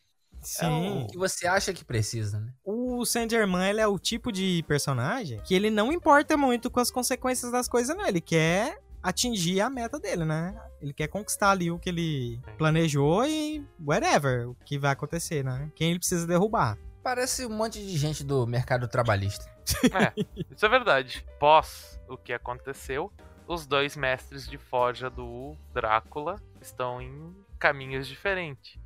É 0.42 0.46
Sim. 0.46 1.02
o 1.02 1.06
que 1.06 1.16
você 1.16 1.46
acha 1.46 1.72
que 1.72 1.84
precisa, 1.84 2.40
né? 2.40 2.52
O 2.64 3.04
Saint 3.04 3.30
Germain, 3.30 3.70
ele 3.70 3.80
é 3.80 3.86
o 3.86 3.98
tipo 3.98 4.32
de 4.32 4.64
personagem 4.66 5.40
que 5.44 5.54
ele 5.54 5.70
não 5.70 5.92
importa 5.92 6.36
muito 6.36 6.70
com 6.70 6.80
as 6.80 6.90
consequências 6.90 7.52
das 7.52 7.68
coisas, 7.68 7.96
não. 7.96 8.06
Ele 8.06 8.20
quer 8.20 8.78
atingir 9.02 9.60
a 9.60 9.68
meta 9.68 9.98
dele, 9.98 10.24
né? 10.24 10.54
Ele 10.80 10.92
quer 10.92 11.08
conquistar 11.08 11.50
ali 11.50 11.70
o 11.70 11.78
que 11.78 11.88
ele 11.88 12.40
planejou 12.56 13.26
e 13.26 13.64
whatever, 13.84 14.48
o 14.48 14.54
que 14.64 14.78
vai 14.78 14.92
acontecer, 14.92 15.44
né? 15.44 15.70
Quem 15.74 15.90
ele 15.90 15.98
precisa 15.98 16.26
derrubar. 16.26 16.78
Parece 17.02 17.44
um 17.44 17.50
monte 17.50 17.80
de 17.80 17.96
gente 17.96 18.22
do 18.22 18.46
mercado 18.46 18.86
trabalhista. 18.86 19.44
Isso 20.54 20.64
é 20.64 20.68
verdade. 20.68 21.26
Pós 21.38 22.00
o 22.08 22.16
que 22.16 22.32
aconteceu, 22.32 23.12
os 23.46 23.66
dois 23.66 23.96
mestres 23.96 24.46
de 24.46 24.56
forja 24.56 25.10
do 25.10 25.56
Drácula 25.72 26.40
estão 26.60 27.00
em 27.02 27.34
caminhos 27.58 28.06
diferentes. 28.06 28.78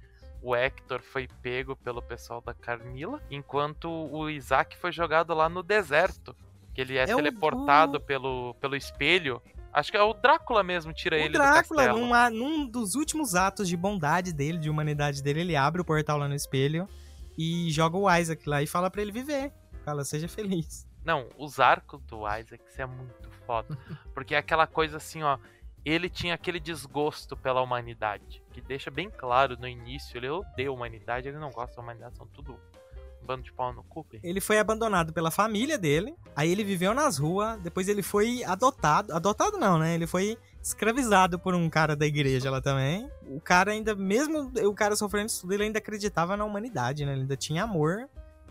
O 0.46 0.54
Hector 0.54 1.02
foi 1.02 1.26
pego 1.42 1.74
pelo 1.74 2.00
pessoal 2.00 2.40
da 2.40 2.54
Carmila, 2.54 3.20
enquanto 3.28 3.88
o 3.90 4.30
Isaac 4.30 4.76
foi 4.76 4.92
jogado 4.92 5.34
lá 5.34 5.48
no 5.48 5.60
deserto. 5.60 6.36
Que 6.72 6.82
ele 6.82 6.96
é, 6.96 7.08
É 7.10 7.12
o- 7.14 7.16
teleportado 7.16 8.00
pelo, 8.00 8.54
pelo 8.60 8.76
espelho. 8.76 9.42
Acho 9.72 9.90
que 9.90 9.96
é 9.96 10.02
o 10.02 10.14
Drácula 10.14 10.62
mesmo, 10.62 10.92
tira 10.92 11.16
o 11.16 11.18
ele 11.18 11.30
Drácula, 11.30 11.82
do 11.82 11.88
castelo. 11.88 12.06
num, 12.06 12.14
a- 12.14 12.30
num 12.30 12.64
dos 12.64 12.94
últimos 12.94 13.34
atos 13.34 13.68
de 13.68 13.76
bondade 13.76 14.32
dele, 14.32 14.58
de 14.58 14.70
humanidade 14.70 15.20
dele, 15.20 15.40
ele 15.40 15.56
abre 15.56 15.80
o 15.80 15.84
portal 15.84 16.16
lá 16.16 16.28
no 16.28 16.34
espelho 16.36 16.88
e 17.36 17.68
joga 17.72 17.96
o 17.96 18.08
Isaac 18.16 18.48
lá 18.48 18.62
e 18.62 18.66
fala 18.68 18.88
pra 18.88 19.02
ele 19.02 19.10
viver. 19.10 19.52
Fala, 19.84 20.04
seja 20.04 20.28
feliz. 20.28 20.86
Não, 21.04 21.28
os 21.36 21.58
arcos 21.58 22.00
do 22.02 22.18
Isaac 22.20 22.62
isso 22.68 22.80
é 22.82 22.86
muito 22.86 23.30
foda. 23.46 23.76
Porque 24.14 24.34
é 24.34 24.38
aquela 24.38 24.66
coisa 24.66 24.96
assim, 24.98 25.22
ó. 25.24 25.38
Ele 25.86 26.10
tinha 26.10 26.34
aquele 26.34 26.58
desgosto 26.58 27.36
pela 27.36 27.62
humanidade. 27.62 28.42
Que 28.52 28.60
deixa 28.60 28.90
bem 28.90 29.08
claro 29.08 29.56
no 29.56 29.68
início. 29.68 30.18
Ele 30.18 30.28
odeia 30.28 30.68
a 30.68 30.72
humanidade, 30.72 31.28
ele 31.28 31.38
não 31.38 31.52
gosta 31.52 31.76
da 31.76 31.82
humanidade, 31.82 32.16
são 32.16 32.26
tudo 32.26 32.58
um 33.22 33.24
bando 33.24 33.44
de 33.44 33.52
pau 33.52 33.72
no 33.72 33.84
cu. 33.84 34.04
Ele 34.20 34.40
foi 34.40 34.58
abandonado 34.58 35.12
pela 35.12 35.30
família 35.30 35.78
dele, 35.78 36.16
aí 36.34 36.50
ele 36.50 36.64
viveu 36.64 36.92
nas 36.92 37.18
ruas, 37.18 37.60
depois 37.60 37.88
ele 37.88 38.02
foi 38.02 38.42
adotado. 38.42 39.14
Adotado 39.14 39.58
não, 39.58 39.78
né? 39.78 39.94
Ele 39.94 40.08
foi 40.08 40.36
escravizado 40.60 41.38
por 41.38 41.54
um 41.54 41.70
cara 41.70 41.94
da 41.94 42.04
igreja 42.04 42.50
lá 42.50 42.60
também. 42.60 43.08
O 43.28 43.40
cara 43.40 43.70
ainda, 43.70 43.94
mesmo 43.94 44.50
o 44.64 44.74
cara 44.74 44.96
sofrendo 44.96 45.26
isso 45.26 45.42
tudo, 45.42 45.54
ele 45.54 45.64
ainda 45.64 45.78
acreditava 45.78 46.36
na 46.36 46.44
humanidade, 46.44 47.04
né? 47.06 47.12
Ele 47.12 47.20
ainda 47.20 47.36
tinha 47.36 47.62
amor. 47.62 48.08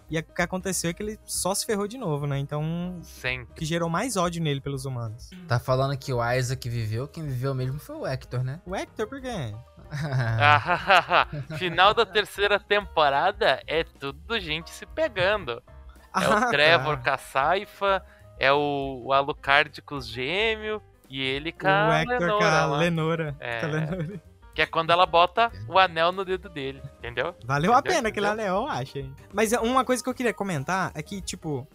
E 0.10 0.20
o 0.20 0.24
que 0.24 0.42
aconteceu 0.42 0.90
é 0.92 0.94
que 0.94 1.02
ele 1.02 1.20
só 1.26 1.56
se 1.56 1.66
ferrou 1.66 1.88
de 1.88 1.98
novo, 1.98 2.28
né? 2.28 2.38
Então, 2.38 2.98
o 3.00 3.04
Sempre. 3.04 3.54
que 3.56 3.66
gerou 3.66 3.90
mais 3.90 4.16
ódio 4.16 4.42
nele 4.42 4.62
pelos 4.62 4.86
humanos. 4.86 5.32
Tá 5.48 5.58
falando 5.60 5.98
que 5.98 6.14
o 6.14 6.24
Isaac 6.34 6.70
viveu, 6.70 7.08
quem 7.08 7.24
viveu 7.24 7.56
mesmo 7.56 7.80
foi 7.80 7.96
o 7.96 8.06
Hector, 8.06 8.44
né? 8.44 8.62
O 8.66 8.76
Hector, 8.76 9.08
por 9.08 9.20
quê? 9.20 9.56
Ah, 9.92 11.28
Final 11.58 11.94
da 11.94 12.06
terceira 12.06 12.60
temporada 12.60 13.62
é 13.68 13.84
tudo 13.84 14.40
gente 14.40 14.70
se 14.70 14.86
pegando. 14.86 15.62
É 16.18 16.24
Ah, 16.24 16.48
o 16.48 16.50
Trevor 16.50 16.96
tá. 16.96 17.04
com 17.04 17.10
a 17.10 17.18
Saifa, 17.18 18.02
é 18.40 18.50
o, 18.50 19.02
o 19.04 19.12
Alucard 19.12 19.82
com 19.82 19.96
os 19.96 20.08
gêmeos, 20.08 20.82
e 21.10 21.22
ele 21.22 21.52
com 21.52 21.68
O 21.68 21.70
a 21.70 22.02
Hector 22.04 22.38
com 22.38 22.44
a. 22.46 22.78
Lenora. 22.78 23.36
É. 23.38 23.60
Com 23.60 23.66
a 23.66 23.70
Lenora. 23.70 24.22
Que 24.56 24.62
é 24.62 24.66
quando 24.66 24.90
ela 24.90 25.06
bota 25.06 25.52
o 25.68 25.78
anel 25.78 26.12
no 26.14 26.24
dedo 26.26 26.48
dele, 26.50 26.82
entendeu? 26.98 27.36
Valeu 27.46 27.74
a 27.74 27.80
Entendeu? 27.80 27.98
pena 27.98 28.10
aquele 28.10 28.26
anel, 28.26 28.56
eu 28.56 28.68
acho. 28.68 28.98
hein? 28.98 29.14
Mas 29.34 29.52
é, 29.52 29.60
uma 29.60 29.84
coisa 29.84 30.02
que 30.02 30.10
eu 30.10 30.14
queria 30.14 30.34
comentar 30.34 30.92
é 30.96 31.04
que, 31.04 31.20
tipo, 31.22 31.68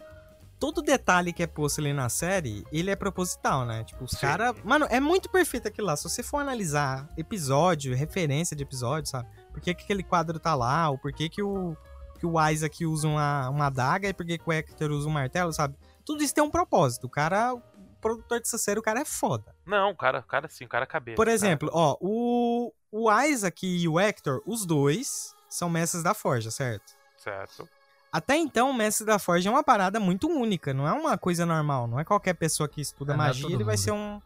todo 0.59 0.81
detalhe 0.81 1.31
que 1.31 1.43
é 1.43 1.47
posto 1.47 1.79
ali 1.79 1.93
na 1.93 2.09
série, 2.09 2.65
ele 2.71 2.89
é 2.89 2.95
proposital, 2.95 3.65
né? 3.65 3.83
Tipo, 3.83 4.03
os 4.03 4.13
caras. 4.15 4.55
Mano, 4.63 4.87
é 4.89 4.99
muito 4.99 5.29
perfeito 5.29 5.67
aquilo 5.67 5.85
lá. 5.87 5.95
Se 5.95 6.03
você 6.09 6.23
for 6.23 6.39
analisar 6.39 7.07
episódio, 7.15 7.95
referência 7.95 8.55
de 8.55 8.63
episódio, 8.63 9.09
sabe? 9.11 9.27
Por 9.53 9.61
que, 9.61 9.75
que 9.75 9.83
aquele 9.83 10.01
quadro 10.01 10.39
tá 10.39 10.55
lá? 10.55 10.89
Ou 10.89 10.97
por 10.97 11.13
que, 11.13 11.29
que 11.29 11.43
o. 11.43 11.77
Que 12.19 12.25
o 12.25 12.49
Isaac 12.49 12.85
usa 12.85 13.07
uma, 13.07 13.49
uma 13.49 13.65
adaga 13.67 14.07
e 14.09 14.13
por 14.13 14.23
que, 14.25 14.37
que 14.37 14.47
o 14.47 14.51
Hector 14.53 14.91
usa 14.91 15.07
um 15.07 15.11
martelo, 15.11 15.51
sabe? 15.53 15.75
Tudo 16.05 16.23
isso 16.23 16.33
tem 16.33 16.43
um 16.43 16.49
propósito. 16.51 17.05
O 17.05 17.09
cara. 17.09 17.55
O 18.01 18.09
produtor 18.15 18.39
dessa 18.39 18.57
série, 18.57 18.79
o 18.79 18.83
cara 18.83 19.01
é 19.01 19.05
foda. 19.05 19.55
Não, 19.63 19.91
o 19.91 19.95
cara, 19.95 20.19
o 20.19 20.23
cara 20.23 20.49
sim, 20.49 20.65
o 20.65 20.67
cara 20.67 20.83
é 20.85 20.87
cabeça. 20.87 21.15
Por 21.15 21.25
cara. 21.25 21.35
exemplo, 21.35 21.69
ó, 21.71 21.95
o, 22.01 22.73
o 22.91 23.21
Isaac 23.21 23.63
e 23.65 23.87
o 23.87 23.99
Hector, 23.99 24.41
os 24.43 24.65
dois 24.65 25.35
são 25.47 25.69
mestres 25.69 26.01
da 26.01 26.13
forja, 26.15 26.49
certo? 26.49 26.93
Certo. 27.15 27.69
Até 28.11 28.35
então, 28.35 28.71
o 28.71 28.73
mestre 28.73 29.05
da 29.05 29.19
forja 29.19 29.47
é 29.49 29.51
uma 29.51 29.63
parada 29.63 29.99
muito 29.99 30.27
única, 30.27 30.73
não 30.73 30.87
é 30.87 30.91
uma 30.91 31.15
coisa 31.17 31.45
normal. 31.45 31.87
Não 31.87 31.99
é 31.99 32.03
qualquer 32.03 32.33
pessoa 32.33 32.67
que 32.67 32.81
estuda 32.81 33.13
É, 33.13 33.15
é 33.15 33.17
magia, 33.17 33.43
todo 33.43 33.53
ele 33.53 33.63
vai 33.63 33.77
ser 33.77 33.91
um, 33.91 34.19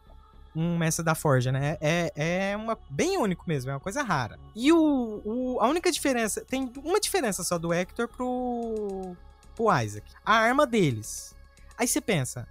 um 0.56 0.78
mestre 0.78 1.04
da 1.04 1.14
forja, 1.14 1.52
né? 1.52 1.76
É, 1.80 2.12
é 2.52 2.56
uma, 2.56 2.78
bem 2.88 3.18
único 3.18 3.44
mesmo, 3.46 3.70
é 3.70 3.74
uma 3.74 3.80
coisa 3.80 4.02
rara. 4.02 4.40
E 4.56 4.72
o, 4.72 5.20
o- 5.24 5.58
a 5.60 5.68
única 5.68 5.92
diferença, 5.92 6.42
tem 6.44 6.72
uma 6.82 6.98
diferença 6.98 7.44
só 7.44 7.58
do 7.58 7.72
Hector 7.74 8.08
pro, 8.08 9.14
pro 9.54 9.66
Isaac. 9.82 10.10
A 10.24 10.34
arma 10.34 10.66
deles. 10.66 11.36
Aí 11.78 11.86
você 11.86 12.00
pensa, 12.00 12.48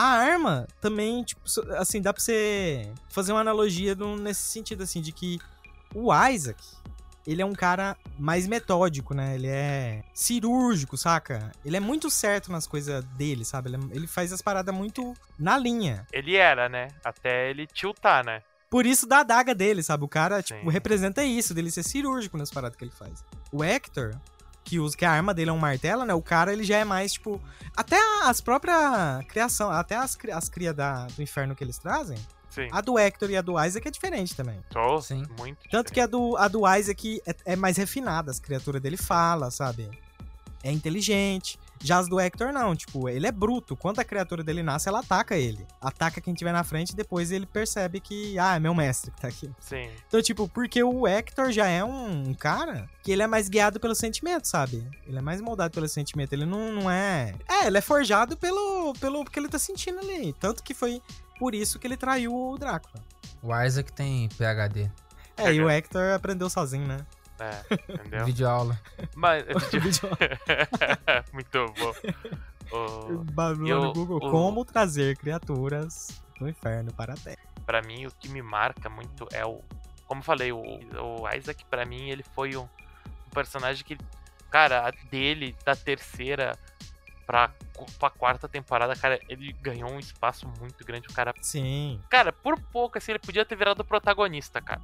a 0.00 0.04
arma 0.32 0.66
também, 0.80 1.22
tipo, 1.22 1.42
assim, 1.76 2.00
dá 2.00 2.12
pra 2.12 2.22
você 2.22 2.90
fazer 3.10 3.32
uma 3.32 3.40
analogia 3.40 3.94
nesse 3.94 4.40
sentido, 4.42 4.82
assim, 4.82 5.00
de 5.00 5.12
que 5.12 5.38
o 5.94 6.08
Isaac, 6.28 6.62
ele 7.26 7.42
é 7.42 7.44
um 7.44 7.52
cara 7.52 7.96
mais 8.18 8.46
metódico, 8.46 9.12
né? 9.14 9.34
Ele 9.34 9.46
é 9.48 10.02
cirúrgico, 10.14 10.96
saca? 10.96 11.52
Ele 11.64 11.76
é 11.76 11.80
muito 11.80 12.08
certo 12.10 12.50
nas 12.50 12.66
coisas 12.66 13.04
dele, 13.16 13.44
sabe? 13.44 13.68
Ele, 13.70 13.76
é- 13.76 13.96
ele 13.96 14.06
faz 14.06 14.32
as 14.32 14.40
paradas 14.40 14.74
muito 14.74 15.12
na 15.38 15.58
linha. 15.58 16.06
Ele 16.12 16.34
era, 16.36 16.68
né? 16.68 16.88
Até 17.04 17.50
ele 17.50 17.66
tiltar, 17.66 18.24
né? 18.24 18.42
Por 18.70 18.86
isso 18.86 19.06
da 19.06 19.18
adaga 19.18 19.54
dele, 19.54 19.82
sabe? 19.82 20.04
O 20.04 20.08
cara, 20.08 20.36
Sim. 20.40 20.54
tipo, 20.54 20.70
representa 20.70 21.22
isso, 21.24 21.52
dele 21.52 21.70
ser 21.70 21.82
cirúrgico 21.82 22.38
nas 22.38 22.50
paradas 22.50 22.76
que 22.76 22.84
ele 22.84 22.92
faz. 22.92 23.24
O 23.52 23.62
Hector, 23.64 24.14
que 24.64 24.78
usa 24.78 24.96
que 24.96 25.04
a 25.04 25.10
arma 25.10 25.34
dele 25.34 25.50
é 25.50 25.52
um 25.52 25.58
martelo, 25.58 26.04
né? 26.04 26.14
O 26.14 26.22
cara, 26.22 26.52
ele 26.52 26.64
já 26.64 26.78
é 26.78 26.84
mais, 26.84 27.12
tipo... 27.12 27.40
Até 27.76 27.96
as 28.24 28.40
próprias 28.40 29.24
criação, 29.28 29.70
até 29.70 29.96
as, 29.96 30.16
as 30.32 30.48
crias 30.48 30.74
da, 30.74 31.06
do 31.06 31.22
inferno 31.22 31.54
que 31.54 31.64
eles 31.64 31.78
trazem, 31.78 32.18
Sim. 32.50 32.68
a 32.72 32.80
do 32.80 32.98
Hector 32.98 33.30
e 33.30 33.36
a 33.36 33.42
do 33.42 33.62
Isaac 33.62 33.86
é 33.86 33.90
diferente 33.90 34.34
também. 34.34 34.60
Tô, 34.70 35.00
Sim. 35.00 35.24
muito. 35.38 35.68
Tanto 35.70 35.92
que 35.92 36.00
a 36.00 36.06
do, 36.06 36.36
a 36.36 36.48
do 36.48 36.62
Isaac 36.76 37.22
é, 37.26 37.52
é 37.52 37.56
mais 37.56 37.76
refinada, 37.76 38.30
as 38.30 38.40
criaturas 38.40 38.82
dele 38.82 38.96
fala, 38.96 39.50
sabe? 39.50 39.88
É 40.62 40.70
inteligente. 40.70 41.58
Já 41.82 41.98
as 41.98 42.08
do 42.08 42.20
Hector 42.20 42.52
não, 42.52 42.76
tipo, 42.76 43.08
ele 43.08 43.26
é 43.26 43.32
bruto. 43.32 43.74
Quando 43.74 44.00
a 44.00 44.04
criatura 44.04 44.44
dele 44.44 44.62
nasce, 44.62 44.88
ela 44.88 45.00
ataca 45.00 45.36
ele. 45.36 45.66
Ataca 45.80 46.20
quem 46.20 46.34
tiver 46.34 46.52
na 46.52 46.62
frente 46.62 46.90
e 46.90 46.96
depois 46.96 47.32
ele 47.32 47.46
percebe 47.46 48.00
que, 48.00 48.38
ah, 48.38 48.56
é 48.56 48.60
meu 48.60 48.74
mestre 48.74 49.10
que 49.10 49.20
tá 49.20 49.28
aqui. 49.28 49.50
Sim. 49.58 49.88
Então, 50.06 50.20
tipo, 50.20 50.48
porque 50.48 50.82
o 50.82 51.06
Hector 51.06 51.50
já 51.50 51.66
é 51.66 51.82
um 51.82 52.34
cara 52.34 52.88
que 53.02 53.10
ele 53.10 53.22
é 53.22 53.26
mais 53.26 53.48
guiado 53.48 53.80
pelo 53.80 53.94
sentimento, 53.94 54.46
sabe? 54.46 54.86
Ele 55.06 55.18
é 55.18 55.22
mais 55.22 55.40
moldado 55.40 55.72
pelo 55.72 55.88
sentimento. 55.88 56.32
Ele 56.32 56.44
não, 56.44 56.70
não 56.70 56.90
é. 56.90 57.34
É, 57.48 57.66
ele 57.66 57.78
é 57.78 57.80
forjado 57.80 58.36
pelo, 58.36 58.92
pelo 59.00 59.24
que 59.24 59.38
ele 59.38 59.48
tá 59.48 59.58
sentindo 59.58 59.98
ali. 60.00 60.34
Tanto 60.34 60.62
que 60.62 60.74
foi 60.74 61.02
por 61.38 61.54
isso 61.54 61.78
que 61.78 61.86
ele 61.86 61.96
traiu 61.96 62.34
o 62.34 62.58
Drácula. 62.58 63.02
O 63.42 63.58
Isaac 63.58 63.90
tem 63.92 64.28
PHD. 64.28 64.90
É, 65.36 65.54
e 65.54 65.62
o 65.62 65.70
Hector 65.70 66.12
aprendeu 66.12 66.50
sozinho, 66.50 66.86
né? 66.86 66.98
É, 67.40 67.92
entendeu? 67.94 68.24
Vídeo 68.26 68.48
aula. 68.48 68.78
Mas. 69.16 69.44
Vídeo- 69.72 70.10
muito 71.32 71.66
bom. 71.78 71.92
O- 72.76 73.24
Barulho 73.32 73.80
no 73.80 73.92
Google. 73.92 74.18
o- 74.18 74.30
Como 74.30 74.64
trazer 74.64 75.16
criaturas 75.16 76.20
do 76.38 76.48
inferno 76.48 76.92
para 76.92 77.14
a 77.14 77.16
Terra. 77.16 77.38
Pra 77.66 77.82
mim, 77.82 78.06
o 78.06 78.10
que 78.10 78.28
me 78.28 78.42
marca 78.42 78.88
muito 78.88 79.26
é 79.32 79.44
o. 79.44 79.60
Como 80.06 80.20
eu 80.20 80.24
falei, 80.24 80.52
o, 80.52 80.60
o 80.60 81.28
Isaac, 81.34 81.64
pra 81.66 81.84
mim, 81.84 82.08
ele 82.10 82.22
foi 82.34 82.56
um, 82.56 82.62
um 82.62 83.30
personagem 83.32 83.84
que. 83.84 83.96
Cara, 84.50 84.92
dele, 85.10 85.54
da 85.64 85.76
terceira 85.76 86.58
pra, 87.24 87.52
pra 88.00 88.10
quarta 88.10 88.48
temporada, 88.48 88.96
cara, 88.96 89.20
ele 89.28 89.52
ganhou 89.62 89.88
um 89.88 89.98
espaço 90.00 90.48
muito 90.58 90.84
grande. 90.84 91.06
O 91.08 91.12
cara. 91.12 91.32
Sim. 91.40 92.00
Cara, 92.10 92.32
por 92.32 92.58
pouco, 92.60 92.98
assim, 92.98 93.12
ele 93.12 93.20
podia 93.20 93.44
ter 93.44 93.54
virado 93.56 93.80
o 93.80 93.84
protagonista, 93.84 94.60
cara. 94.60 94.80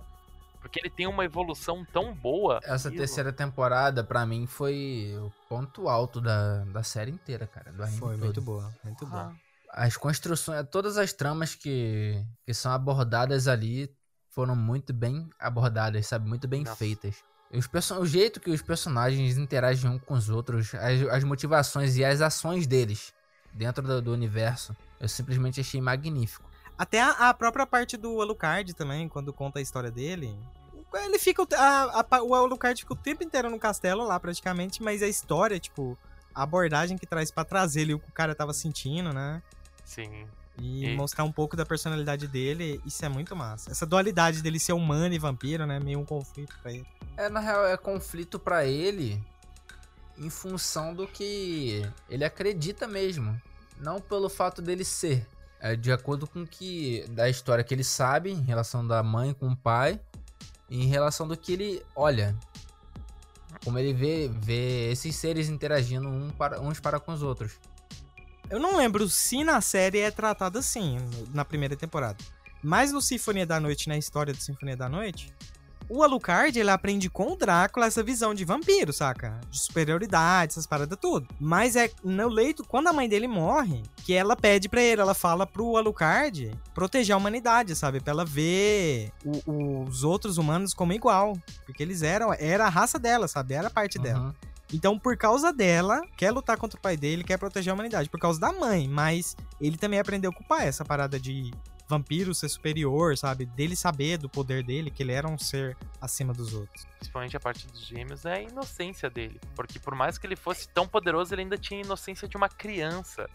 Porque 0.60 0.80
ele 0.80 0.90
tem 0.90 1.06
uma 1.06 1.24
evolução 1.24 1.84
tão 1.92 2.14
boa. 2.14 2.60
Essa 2.62 2.90
terceira 2.90 3.32
temporada, 3.32 4.02
pra 4.02 4.26
mim, 4.26 4.46
foi 4.46 5.14
o 5.18 5.30
ponto 5.48 5.88
alto 5.88 6.20
da, 6.20 6.64
da 6.64 6.82
série 6.82 7.10
inteira, 7.10 7.46
cara. 7.46 7.72
Do 7.72 7.82
anime 7.82 7.98
Foi 7.98 8.14
todo. 8.14 8.24
muito 8.24 8.42
boa. 8.42 8.74
Muito 8.84 9.06
boa. 9.06 9.34
Ah, 9.70 9.84
As 9.84 9.96
construções, 9.96 10.66
todas 10.70 10.96
as 10.98 11.12
tramas 11.12 11.54
que, 11.54 12.24
que 12.44 12.54
são 12.54 12.72
abordadas 12.72 13.48
ali 13.48 13.94
foram 14.30 14.54
muito 14.54 14.92
bem 14.92 15.30
abordadas, 15.38 16.06
sabe? 16.06 16.28
Muito 16.28 16.46
bem 16.46 16.62
Nossa. 16.62 16.76
feitas. 16.76 17.24
Os 17.50 17.68
o 17.92 18.04
jeito 18.04 18.40
que 18.40 18.50
os 18.50 18.60
personagens 18.60 19.38
interagem 19.38 19.88
um 19.88 19.98
com 19.98 20.14
os 20.14 20.28
outros, 20.28 20.74
as, 20.74 21.00
as 21.02 21.24
motivações 21.24 21.96
e 21.96 22.04
as 22.04 22.20
ações 22.20 22.66
deles 22.66 23.14
dentro 23.54 23.86
do, 23.86 24.02
do 24.02 24.12
universo, 24.12 24.76
eu 25.00 25.08
simplesmente 25.08 25.60
achei 25.60 25.80
magnífico. 25.80 26.50
Até 26.78 27.00
a, 27.00 27.10
a 27.30 27.34
própria 27.34 27.66
parte 27.66 27.96
do 27.96 28.20
Alucard 28.20 28.74
também, 28.74 29.08
quando 29.08 29.32
conta 29.32 29.58
a 29.58 29.62
história 29.62 29.90
dele. 29.90 30.36
Ele 30.94 31.18
fica. 31.18 31.46
A, 31.56 32.04
a 32.10 32.22
o 32.22 32.34
Alucard 32.34 32.80
fica 32.80 32.92
o 32.92 32.96
tempo 32.96 33.22
inteiro 33.24 33.50
no 33.50 33.58
castelo 33.58 34.04
lá, 34.04 34.18
praticamente, 34.20 34.82
mas 34.82 35.02
a 35.02 35.08
história, 35.08 35.58
tipo, 35.58 35.96
a 36.34 36.42
abordagem 36.42 36.96
que 36.96 37.06
traz 37.06 37.30
pra 37.30 37.44
trazer 37.44 37.82
ali 37.82 37.94
o 37.94 37.98
que 37.98 38.08
o 38.08 38.12
cara 38.12 38.34
tava 38.34 38.52
sentindo, 38.52 39.12
né? 39.12 39.42
Sim. 39.84 40.26
E, 40.58 40.86
E- 40.86 40.96
mostrar 40.96 41.24
um 41.24 41.32
pouco 41.32 41.54
da 41.56 41.66
personalidade 41.66 42.26
dele, 42.26 42.80
isso 42.86 43.04
é 43.04 43.08
muito 43.08 43.36
massa. 43.36 43.70
Essa 43.70 43.84
dualidade 43.84 44.40
dele 44.42 44.58
ser 44.58 44.72
humano 44.72 45.14
e 45.14 45.18
vampiro, 45.18 45.66
né? 45.66 45.78
Meio 45.78 45.98
um 45.98 46.04
conflito 46.04 46.56
pra 46.62 46.72
ele. 46.72 46.86
É, 47.16 47.28
na 47.28 47.40
real, 47.40 47.66
é 47.66 47.76
conflito 47.76 48.38
pra 48.38 48.64
ele 48.64 49.22
em 50.16 50.30
função 50.30 50.94
do 50.94 51.06
que 51.06 51.86
ele 52.08 52.24
acredita 52.24 52.86
mesmo. 52.86 53.38
Não 53.78 54.00
pelo 54.00 54.30
fato 54.30 54.62
dele 54.62 54.84
ser. 54.84 55.26
É 55.66 55.74
de 55.74 55.90
acordo 55.90 56.26
com 56.28 56.46
que. 56.46 57.04
Da 57.08 57.28
história 57.28 57.64
que 57.64 57.74
ele 57.74 57.82
sabe 57.82 58.30
em 58.30 58.40
relação 58.42 58.86
da 58.86 59.02
mãe 59.02 59.34
com 59.34 59.48
o 59.48 59.56
pai. 59.56 60.00
Em 60.70 60.86
relação 60.86 61.26
do 61.26 61.36
que 61.36 61.52
ele 61.52 61.82
olha. 61.94 62.36
Como 63.64 63.78
ele 63.78 63.92
vê, 63.92 64.28
vê 64.28 64.90
esses 64.92 65.16
seres 65.16 65.48
interagindo 65.48 66.08
um 66.08 66.30
para, 66.30 66.60
uns 66.60 66.78
para 66.78 67.00
com 67.00 67.12
os 67.12 67.22
outros. 67.22 67.58
Eu 68.48 68.60
não 68.60 68.76
lembro 68.76 69.08
se 69.08 69.42
na 69.42 69.60
série 69.60 69.98
é 69.98 70.10
tratado 70.10 70.58
assim, 70.58 70.98
na 71.34 71.44
primeira 71.44 71.74
temporada. 71.74 72.22
Mas 72.62 72.92
no 72.92 73.02
Sinfonia 73.02 73.44
da 73.44 73.58
Noite, 73.58 73.88
na 73.88 73.96
história 73.96 74.32
do 74.32 74.40
Sinfonia 74.40 74.76
da 74.76 74.88
Noite, 74.88 75.34
o 75.88 76.02
Alucard, 76.02 76.58
ele 76.58 76.70
aprende 76.70 77.08
com 77.08 77.32
o 77.32 77.36
Drácula 77.36 77.86
essa 77.86 78.02
visão 78.02 78.34
de 78.34 78.44
vampiro, 78.44 78.92
saca? 78.92 79.40
De 79.50 79.58
superioridade, 79.58 80.52
essas 80.52 80.66
paradas 80.66 80.98
tudo. 81.00 81.26
Mas 81.40 81.76
é 81.76 81.90
no 82.02 82.28
leito, 82.28 82.64
quando 82.64 82.88
a 82.88 82.92
mãe 82.92 83.08
dele 83.08 83.28
morre, 83.28 83.82
que 84.04 84.12
ela 84.14 84.34
pede 84.36 84.68
pra 84.68 84.80
ele, 84.82 85.00
ela 85.00 85.14
fala 85.14 85.46
pro 85.46 85.76
Alucard 85.76 86.50
proteger 86.74 87.14
a 87.14 87.18
humanidade, 87.18 87.74
sabe? 87.76 88.00
Pra 88.00 88.12
ela 88.12 88.24
ver 88.24 89.12
o- 89.24 89.84
os 89.84 90.02
outros 90.04 90.38
humanos 90.38 90.74
como 90.74 90.92
igual. 90.92 91.36
Porque 91.64 91.82
eles 91.82 92.02
eram, 92.02 92.32
era 92.32 92.66
a 92.66 92.70
raça 92.70 92.98
dela, 92.98 93.28
sabe? 93.28 93.54
Era 93.54 93.68
a 93.68 93.70
parte 93.70 93.98
dela. 93.98 94.26
Uhum. 94.26 94.32
Então, 94.72 94.98
por 94.98 95.16
causa 95.16 95.52
dela, 95.52 96.00
quer 96.16 96.32
lutar 96.32 96.56
contra 96.58 96.76
o 96.76 96.82
pai 96.82 96.96
dele, 96.96 97.22
quer 97.22 97.38
proteger 97.38 97.70
a 97.70 97.74
humanidade. 97.74 98.10
Por 98.10 98.18
causa 98.18 98.40
da 98.40 98.52
mãe. 98.52 98.88
Mas 98.88 99.36
ele 99.60 99.76
também 99.76 100.00
aprendeu 100.00 100.32
com 100.32 100.42
o 100.42 100.46
pai 100.48 100.66
essa 100.66 100.84
parada 100.84 101.20
de 101.20 101.52
vampiro 101.88 102.34
ser 102.34 102.48
superior, 102.48 103.16
sabe? 103.16 103.46
Dele 103.46 103.76
saber 103.76 104.18
do 104.18 104.28
poder 104.28 104.62
dele, 104.62 104.90
que 104.90 105.02
ele 105.02 105.12
era 105.12 105.28
um 105.28 105.38
ser 105.38 105.76
acima 106.00 106.32
dos 106.32 106.54
outros. 106.54 106.86
Principalmente 106.98 107.36
a 107.36 107.40
parte 107.40 107.66
dos 107.66 107.86
gêmeos 107.86 108.24
é 108.24 108.34
a 108.34 108.42
inocência 108.42 109.08
dele. 109.08 109.40
Porque 109.54 109.78
por 109.78 109.94
mais 109.94 110.18
que 110.18 110.26
ele 110.26 110.36
fosse 110.36 110.68
tão 110.68 110.86
poderoso, 110.86 111.34
ele 111.34 111.42
ainda 111.42 111.56
tinha 111.56 111.80
a 111.80 111.84
inocência 111.84 112.26
de 112.28 112.36
uma 112.36 112.48
criança. 112.48 113.28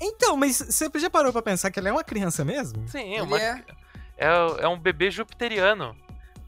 Então, 0.00 0.36
mas 0.36 0.56
você 0.56 0.88
já 0.98 1.10
parou 1.10 1.32
pra 1.32 1.42
pensar 1.42 1.70
que 1.70 1.78
ele 1.78 1.88
é 1.88 1.92
uma 1.92 2.04
criança 2.04 2.44
mesmo? 2.44 2.86
Sim, 2.88 3.20
uma... 3.20 3.40
é. 3.40 3.64
é. 4.16 4.28
é 4.60 4.68
um 4.68 4.78
bebê 4.78 5.10
jupiteriano. 5.10 5.96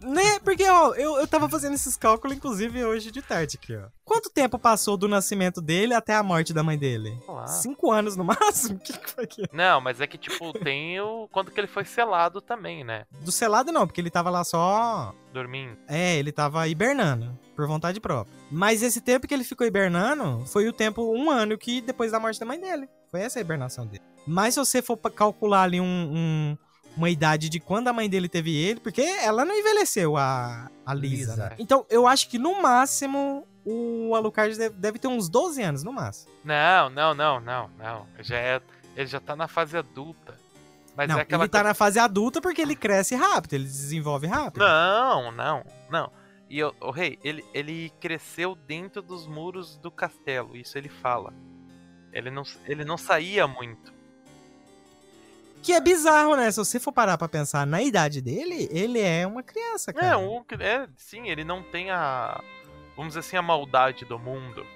Né? 0.00 0.38
Porque, 0.40 0.64
ó, 0.68 0.94
eu, 0.94 1.18
eu 1.18 1.26
tava 1.28 1.48
fazendo 1.48 1.74
esses 1.74 1.96
cálculos, 1.96 2.36
inclusive, 2.36 2.84
hoje 2.84 3.10
de 3.10 3.20
tarde 3.22 3.58
aqui, 3.60 3.76
ó. 3.76 3.88
Quanto 4.04 4.30
tempo 4.30 4.58
passou 4.58 4.96
do 4.96 5.06
nascimento 5.06 5.60
dele 5.60 5.94
até 5.94 6.14
a 6.14 6.22
morte 6.22 6.52
da 6.52 6.62
mãe 6.62 6.76
dele? 6.78 7.16
Sei 7.24 7.34
lá. 7.34 7.46
Cinco 7.46 7.92
anos 7.92 8.16
no 8.16 8.24
máximo? 8.24 8.76
O 8.76 8.80
que, 8.80 8.92
que 8.92 9.10
foi 9.10 9.24
aqui? 9.24 9.42
Não, 9.52 9.80
mas 9.80 10.00
é 10.00 10.06
que, 10.06 10.18
tipo, 10.18 10.52
tem 10.52 10.98
o. 11.00 11.28
Quando 11.30 11.50
que 11.50 11.60
ele 11.60 11.66
foi 11.66 11.84
selado 11.84 12.40
também, 12.40 12.82
né? 12.82 13.04
Do 13.20 13.30
selado 13.30 13.70
não, 13.70 13.86
porque 13.86 14.00
ele 14.00 14.10
tava 14.10 14.30
lá 14.30 14.42
só 14.42 15.14
Dormindo. 15.32 15.76
É, 15.86 16.16
ele 16.16 16.32
tava 16.32 16.66
hibernando, 16.66 17.38
por 17.54 17.66
vontade 17.68 18.00
própria. 18.00 18.34
Mas 18.50 18.82
esse 18.82 19.00
tempo 19.00 19.28
que 19.28 19.34
ele 19.34 19.44
ficou 19.44 19.64
hibernando 19.66 20.44
foi 20.46 20.66
o 20.68 20.72
tempo, 20.72 21.14
um 21.14 21.30
ano 21.30 21.56
que 21.56 21.80
depois 21.80 22.10
da 22.10 22.18
morte 22.18 22.40
da 22.40 22.46
mãe 22.46 22.60
dele. 22.60 22.88
Foi 23.10 23.20
essa 23.20 23.38
a 23.38 23.42
hibernação 23.42 23.86
dele. 23.86 24.02
Mas 24.26 24.54
se 24.54 24.60
você 24.60 24.82
for 24.82 24.96
calcular 24.96 25.62
ali 25.62 25.80
um, 25.80 25.84
um- 25.84 26.58
uma 26.96 27.10
idade 27.10 27.48
de 27.48 27.60
quando 27.60 27.88
a 27.88 27.92
mãe 27.92 28.08
dele 28.08 28.28
teve 28.28 28.54
ele, 28.54 28.80
porque 28.80 29.02
ela 29.02 29.44
não 29.44 29.54
envelheceu, 29.54 30.16
a, 30.16 30.70
a 30.84 30.94
Lisa. 30.94 31.32
Lisa. 31.32 31.36
né? 31.36 31.56
Então, 31.58 31.86
eu 31.88 32.06
acho 32.06 32.28
que 32.28 32.38
no 32.38 32.60
máximo 32.60 33.46
o 33.64 34.14
Alucard 34.14 34.56
deve, 34.56 34.74
deve 34.76 34.98
ter 34.98 35.08
uns 35.08 35.28
12 35.28 35.62
anos, 35.62 35.82
no 35.82 35.92
máximo. 35.92 36.32
Não, 36.44 36.90
não, 36.90 37.14
não, 37.14 37.40
não, 37.40 37.70
não. 37.78 38.06
Já 38.20 38.36
é... 38.36 38.60
Ele 38.96 39.06
já 39.06 39.20
tá 39.20 39.36
na 39.36 39.46
fase 39.46 39.76
adulta. 39.76 40.36
Mas 40.96 41.08
não, 41.08 41.18
é 41.18 41.22
aquela 41.22 41.44
ele 41.44 41.50
tá 41.50 41.62
na 41.62 41.74
fase 41.74 41.98
adulta 41.98 42.40
porque 42.40 42.60
ele 42.60 42.74
cresce 42.74 43.14
rápido, 43.14 43.54
ele 43.54 43.64
desenvolve 43.64 44.26
rápido. 44.26 44.60
Não, 44.60 45.30
não, 45.30 45.64
não. 45.88 46.12
E 46.48 46.62
o, 46.64 46.74
o 46.80 46.90
rei, 46.90 47.18
ele, 47.22 47.44
ele 47.54 47.92
cresceu 48.00 48.54
dentro 48.54 49.00
dos 49.00 49.26
muros 49.26 49.76
do 49.76 49.90
castelo, 49.90 50.56
isso 50.56 50.76
ele 50.76 50.88
fala. 50.88 51.32
Ele 52.12 52.30
não, 52.30 52.42
ele 52.66 52.84
não 52.84 52.98
saía 52.98 53.46
muito. 53.46 53.92
Que 55.62 55.72
é 55.72 55.80
bizarro, 55.80 56.36
né? 56.36 56.50
Se 56.50 56.58
você 56.58 56.80
for 56.80 56.92
parar 56.92 57.18
pra 57.18 57.28
pensar 57.28 57.66
na 57.66 57.82
idade 57.82 58.20
dele, 58.20 58.68
ele 58.70 58.98
é 59.00 59.26
uma 59.26 59.42
criança, 59.42 59.92
cara. 59.92 60.06
É, 60.14 60.16
um, 60.16 60.42
é, 60.58 60.88
sim, 60.96 61.28
ele 61.28 61.44
não 61.44 61.62
tem 61.62 61.90
a, 61.90 62.42
vamos 62.96 63.10
dizer 63.10 63.20
assim, 63.20 63.36
a 63.36 63.42
maldade 63.42 64.04
do 64.04 64.18
mundo. 64.18 64.66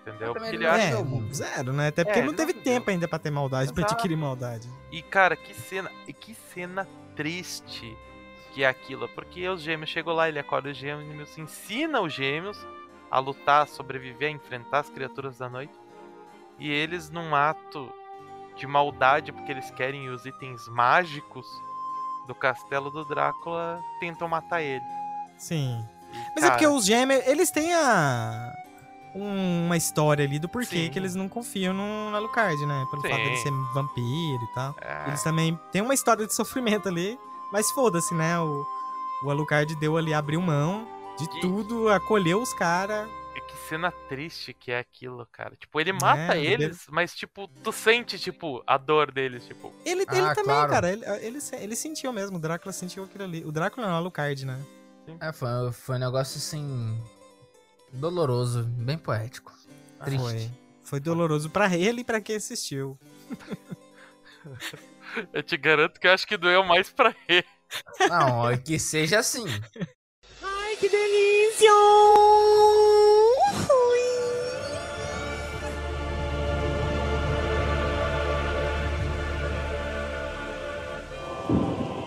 Entendeu? 0.00 0.34
Porque 0.34 0.56
ele 0.56 0.66
acha. 0.66 0.82
é 0.82 0.90
É, 0.90 0.96
o 0.96 1.04
mundo. 1.04 1.32
zero, 1.32 1.72
né? 1.72 1.88
Até 1.88 2.04
porque 2.04 2.18
É, 2.18 2.22
não 2.22 2.30
ele 2.30 2.36
teve 2.36 2.52
não 2.54 2.62
tempo 2.62 2.90
ainda 2.90 3.06
pra 3.08 3.18
ter 3.20 3.30
maldade, 3.30 3.72
pra 3.72 3.82
Exato. 3.82 3.94
adquirir 3.94 4.16
maldade. 4.16 4.68
E 4.90 5.00
cara, 5.00 5.36
que 5.36 5.54
cena, 5.54 5.90
e 6.08 6.12
que 6.12 6.34
cena 6.34 6.86
triste 7.14 7.96
que 8.52 8.64
é 8.64 8.66
aquilo, 8.68 9.08
porque 9.10 9.48
os 9.48 9.62
gêmeos 9.62 9.88
chegam 9.88 10.12
lá, 10.12 10.28
ele 10.28 10.38
acorda 10.38 10.68
os 10.70 10.76
gêmeos, 10.76 11.38
ensina 11.38 12.02
os 12.02 12.12
gêmeos 12.12 12.58
a 13.10 13.18
lutar, 13.18 13.62
a 13.62 13.66
sobreviver, 13.66 14.28
a 14.28 14.32
enfrentar 14.32 14.80
as 14.80 14.90
criaturas 14.90 15.38
da 15.38 15.48
noite. 15.48 15.72
E 16.58 16.70
eles 16.70 17.08
num 17.08 17.34
ato 17.34 17.90
de 18.56 18.66
maldade, 18.66 19.32
porque 19.32 19.50
eles 19.52 19.70
querem 19.72 20.08
os 20.10 20.24
itens 20.26 20.66
mágicos 20.68 21.46
do 22.26 22.34
castelo 22.34 22.90
do 22.90 23.04
Drácula, 23.04 23.80
tentam 24.00 24.28
matar 24.28 24.62
ele. 24.62 24.84
Sim. 25.38 25.84
E, 26.12 26.16
Mas 26.36 26.44
é 26.44 26.50
porque 26.50 26.64
cara, 26.64 26.76
os 26.76 26.84
gêmeos, 26.84 27.26
eles 27.26 27.50
têm 27.50 27.72
a. 27.74 28.52
um- 29.14 29.64
uma 29.66 29.76
história 29.76 30.24
ali 30.24 30.38
do 30.38 30.48
porquê 30.48 30.84
Sim. 30.84 30.90
que 30.90 30.98
eles 30.98 31.14
não 31.14 31.28
confiam 31.28 31.72
no 31.74 32.14
Alucard, 32.14 32.64
né? 32.66 32.86
Pelo 32.90 33.02
fato 33.02 33.14
dele 33.16 33.36
Sim. 33.38 33.42
ser 33.42 33.50
vampiro 33.74 34.42
e 34.42 34.54
tal. 34.54 34.74
é, 34.80 35.08
Eles 35.08 35.22
também 35.22 35.58
têm 35.72 35.82
uma 35.82 35.94
história 35.94 36.26
de 36.26 36.34
sofrimento 36.34 36.88
ali, 36.88 37.18
mas 37.50 37.70
foda-se, 37.72 38.14
né? 38.14 38.38
O, 38.38 38.66
o 39.24 39.30
Alucard 39.30 39.74
deu 39.76 39.96
ali, 39.96 40.12
abriu 40.14 40.40
mão 40.40 40.86
de 41.18 41.26
Que- 41.28 41.40
tudo, 41.40 41.88
acolheu 41.88 42.40
os 42.40 42.52
caras. 42.54 43.08
Que 43.52 43.68
cena 43.68 43.92
triste 44.08 44.54
que 44.54 44.72
é 44.72 44.78
aquilo, 44.78 45.26
cara. 45.30 45.54
Tipo, 45.56 45.78
ele 45.80 45.92
mata 45.92 46.36
É, 46.36 46.42
eles, 46.42 46.86
mas, 46.88 47.14
tipo, 47.14 47.46
tu 47.62 47.70
sente, 47.70 48.18
tipo, 48.18 48.62
a 48.66 48.78
dor 48.78 49.12
deles, 49.12 49.44
tipo. 49.46 49.72
Ele, 49.84 50.04
Ah, 50.08 50.16
ele 50.16 50.28
também, 50.34 50.44
claro. 50.44 50.70
cara, 50.70 50.90
ele, 50.90 51.04
ele, 51.20 51.38
ele 51.60 51.76
sentiu 51.76 52.12
mesmo, 52.12 52.38
o 52.38 52.40
Drácula 52.40 52.72
sentiu 52.72 53.04
aquilo 53.04 53.24
ali. 53.24 53.44
O 53.44 53.52
Drácula 53.52 53.86
não, 53.86 53.94
o 53.94 53.96
Alucard, 53.98 54.46
né? 54.46 54.58
É, 55.20 55.32
foi, 55.32 55.48
foi 55.72 55.96
um 55.96 55.98
negócio 55.98 56.38
assim. 56.38 56.98
doloroso, 57.92 58.64
bem 58.64 58.96
poético. 58.96 59.52
Triste. 60.04 60.22
Foi. 60.22 60.50
Foi 60.84 61.00
doloroso 61.00 61.50
pra 61.50 61.74
ele 61.76 62.00
e 62.00 62.04
pra 62.04 62.20
quem 62.20 62.36
assistiu. 62.36 62.98
Eu 65.32 65.42
te 65.42 65.56
garanto 65.56 66.00
que 66.00 66.06
eu 66.06 66.12
acho 66.12 66.26
que 66.26 66.36
doeu 66.36 66.64
mais 66.64 66.90
pra 66.90 67.14
ele. 67.28 67.46
Não, 68.08 68.50
é 68.50 68.56
que 68.56 68.78
seja 68.78 69.18
assim. 69.20 69.44
Ai, 70.42 70.76
que 70.76 70.88
delícia! 70.88 71.70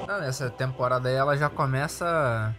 Não, 0.08 0.20
nessa 0.20 0.50
temporada 0.50 1.10
aí 1.10 1.16
ela 1.16 1.36
já 1.38 1.50
começa 1.50 2.56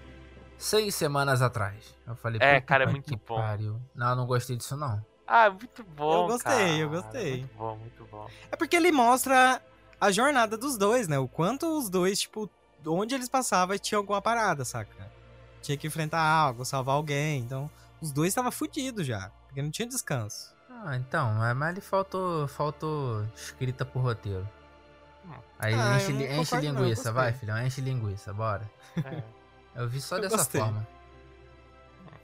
seis 0.59 0.95
semanas 0.95 1.43
atrás. 1.43 1.95
Eu 2.07 2.17
falei, 2.17 2.39
É, 2.43 2.61
cara, 2.61 2.85
é 2.85 2.87
que 2.87 2.93
muito 2.93 3.17
bom. 3.27 3.37
pariu. 3.37 3.81
Não, 3.95 4.11
eu 4.11 4.17
não 4.17 4.27
gostei 4.27 4.57
disso 4.57 4.77
não. 4.77 5.05
Ah, 5.27 5.51
muito 5.51 5.83
bom. 5.83 6.23
Eu 6.23 6.27
gostei, 6.29 6.83
eu 6.83 6.89
cara. 6.91 7.03
gostei. 7.03 7.39
Muito 7.39 7.57
bom, 7.57 7.77
muito 7.77 8.05
bom. 8.11 8.29
É 8.51 8.57
porque 8.57 8.77
ele 8.77 8.93
mostra 8.93 9.61
a 10.01 10.11
jornada 10.11 10.57
dos 10.57 10.77
dois, 10.79 11.09
né? 11.09 11.19
O 11.19 11.27
quanto 11.27 11.67
os 11.79 11.89
dois, 11.89 12.21
tipo, 12.21 12.49
onde 12.87 13.15
eles 13.15 13.29
passavam 13.29 13.77
tinha 13.79 13.99
alguma 13.99 14.23
parada, 14.23 14.65
saca? 14.65 15.11
Tinha 15.61 15.77
que 15.77 15.87
enfrentar 15.87 16.21
algo, 16.21 16.65
salvar 16.65 16.95
alguém. 16.95 17.41
Então, 17.41 17.69
os 18.01 18.13
dois 18.13 18.29
estavam 18.29 18.53
fudidos 18.53 19.05
já. 19.07 19.31
Porque 19.49 19.61
não 19.61 19.71
tinha 19.71 19.89
descanso. 19.89 20.55
Ah, 20.71 20.95
então, 20.97 21.45
é, 21.45 21.53
mas 21.55 21.71
ali 21.71 21.81
faltou, 21.81 22.47
faltou 22.47 23.25
escrita 23.35 23.85
pro 23.85 23.99
roteiro. 24.01 24.49
Aí 25.59 25.75
Ah, 25.75 25.97
enche, 25.97 26.13
enche 26.13 26.55
não, 26.55 26.61
linguiça, 26.61 27.13
vai 27.13 27.33
filhão, 27.33 27.59
enche 27.67 27.81
linguiça, 27.81 28.33
bora. 28.33 28.71
É, 29.05 29.23
Eu 29.81 29.89
vi 29.89 30.01
só 30.01 30.17
Eu 30.17 30.23
dessa 30.23 30.37
gostei. 30.39 30.61
forma. 30.61 30.87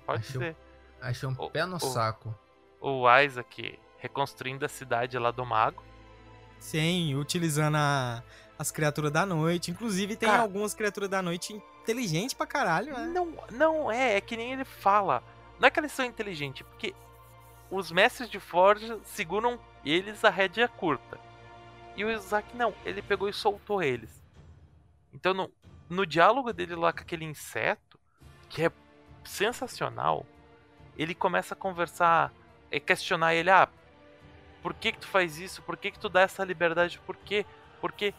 pode 0.06 0.20
Achei 0.20 0.36
um- 0.36 0.40
ser. 0.40 0.56
Achei 1.00 1.28
um 1.28 1.34
O- 1.38 1.50
pé 1.50 1.64
no 1.66 1.76
o- 1.76 1.80
saco. 1.80 2.34
O 2.80 3.04
Isaac 3.20 3.78
reconstruindo 3.98 4.64
a 4.64 4.68
cidade 4.68 5.18
lá 5.18 5.30
do 5.30 5.44
mago. 5.46 5.82
Sim, 6.58 7.14
utilizando 7.16 7.76
a- 7.76 8.22
as 8.58 8.70
criaturas 8.70 9.10
da 9.12 9.24
noite. 9.26 9.70
Inclusive, 9.70 10.16
tem 10.16 10.28
Cara. 10.28 10.42
algumas 10.42 10.74
criaturas 10.74 11.08
da 11.08 11.20
noite 11.22 11.52
inteligentes 11.52 12.34
pra 12.34 12.46
caralho, 12.46 12.92
né? 12.94 13.06
Não, 13.06 13.32
não 13.50 13.90
é, 13.92 14.16
é 14.16 14.20
que 14.20 14.36
nem 14.36 14.52
ele 14.52 14.64
fala. 14.64 15.22
Não 15.58 15.66
é 15.66 15.70
que 15.70 15.78
eles 15.80 15.92
são 15.92 16.04
inteligentes, 16.04 16.66
porque 16.66 16.94
os 17.70 17.90
mestres 17.92 18.28
de 18.30 18.38
Forja 18.40 18.98
seguram 19.04 19.58
eles 19.84 20.24
a 20.24 20.30
rédea 20.30 20.68
curta. 20.68 21.18
E 21.96 22.04
o 22.04 22.10
Isaac 22.10 22.56
não, 22.56 22.74
ele 22.84 23.02
pegou 23.02 23.28
e 23.28 23.32
soltou 23.32 23.82
eles. 23.82 24.22
Então 25.12 25.34
no, 25.34 25.52
no 25.88 26.06
diálogo 26.06 26.52
dele 26.52 26.74
lá 26.74 26.92
com 26.92 27.00
aquele 27.00 27.24
inseto, 27.24 27.98
que 28.48 28.64
é 28.64 28.72
sensacional, 29.24 30.26
ele 30.96 31.14
começa 31.14 31.54
a 31.54 31.56
conversar, 31.56 32.32
é 32.70 32.80
questionar 32.80 33.34
ele, 33.34 33.50
ah, 33.50 33.68
por 34.62 34.74
que 34.74 34.92
que 34.92 35.00
tu 35.00 35.08
faz 35.08 35.38
isso? 35.38 35.60
Por 35.62 35.76
que 35.76 35.90
que 35.90 35.98
tu 35.98 36.08
dá 36.08 36.22
essa 36.22 36.44
liberdade? 36.44 37.00
Por 37.04 37.16
quê? 37.16 37.44
Por 37.80 37.92
quê? 37.92 38.14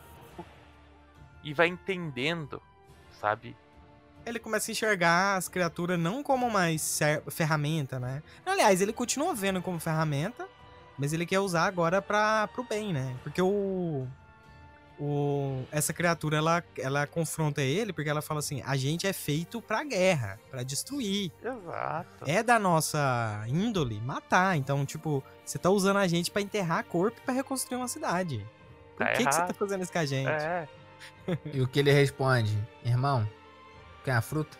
E 1.44 1.54
vai 1.54 1.68
entendendo, 1.68 2.62
sabe? 3.20 3.56
Ele 4.26 4.40
começa 4.40 4.70
a 4.70 4.74
enxergar 4.74 5.36
as 5.36 5.48
criaturas 5.48 6.00
não 6.00 6.24
como 6.24 6.50
mais 6.50 7.00
ferramenta, 7.30 8.00
né? 8.00 8.24
Aliás, 8.46 8.82
ele 8.82 8.94
continua 8.94 9.34
vendo 9.34 9.62
como 9.62 9.80
ferramenta, 9.80 10.48
mas 11.04 11.12
ele 11.12 11.26
quer 11.26 11.40
usar 11.42 11.66
agora 11.66 12.02
para 12.02 12.48
pro 12.48 12.64
bem, 12.64 12.94
né? 12.94 13.14
Porque 13.24 13.42
o, 13.42 14.08
o 14.98 15.66
essa 15.70 15.92
criatura 15.92 16.38
ela, 16.38 16.64
ela 16.78 17.06
confronta 17.06 17.62
ele 17.62 17.92
porque 17.92 18.10
ela 18.10 18.22
fala 18.22 18.40
assim: 18.40 18.64
"A 18.66 18.78
gente 18.78 19.06
é 19.06 19.12
feito 19.12 19.62
pra 19.62 19.84
guerra, 19.84 20.40
pra 20.50 20.64
destruir. 20.64 21.30
Exato. 21.44 22.24
É 22.26 22.42
da 22.42 22.58
nossa 22.58 23.44
índole 23.50 24.00
matar. 24.00 24.56
Então, 24.56 24.86
tipo, 24.86 25.22
você 25.44 25.58
tá 25.58 25.70
usando 25.70 25.98
a 25.98 26.08
gente 26.08 26.32
pra 26.32 26.42
enterrar 26.42 26.86
corpo 26.86 27.20
e 27.22 27.26
pra 27.26 27.34
reconstruir 27.34 27.76
uma 27.76 27.90
cidade. 27.90 28.38
Por 28.96 29.06
Tá 29.06 29.12
que, 29.12 29.26
que 29.26 29.36
você 29.36 29.42
tá 29.42 29.54
fazendo 29.54 29.84
isso 29.84 29.92
com 29.92 30.00
a 30.00 30.06
gente?" 30.06 30.30
É, 30.30 30.68
E 31.52 31.60
o 31.60 31.68
que 31.68 31.80
ele 31.80 31.92
responde? 31.92 32.58
Irmão, 32.86 33.28
quer 34.06 34.14
a 34.14 34.22
fruta? 34.22 34.58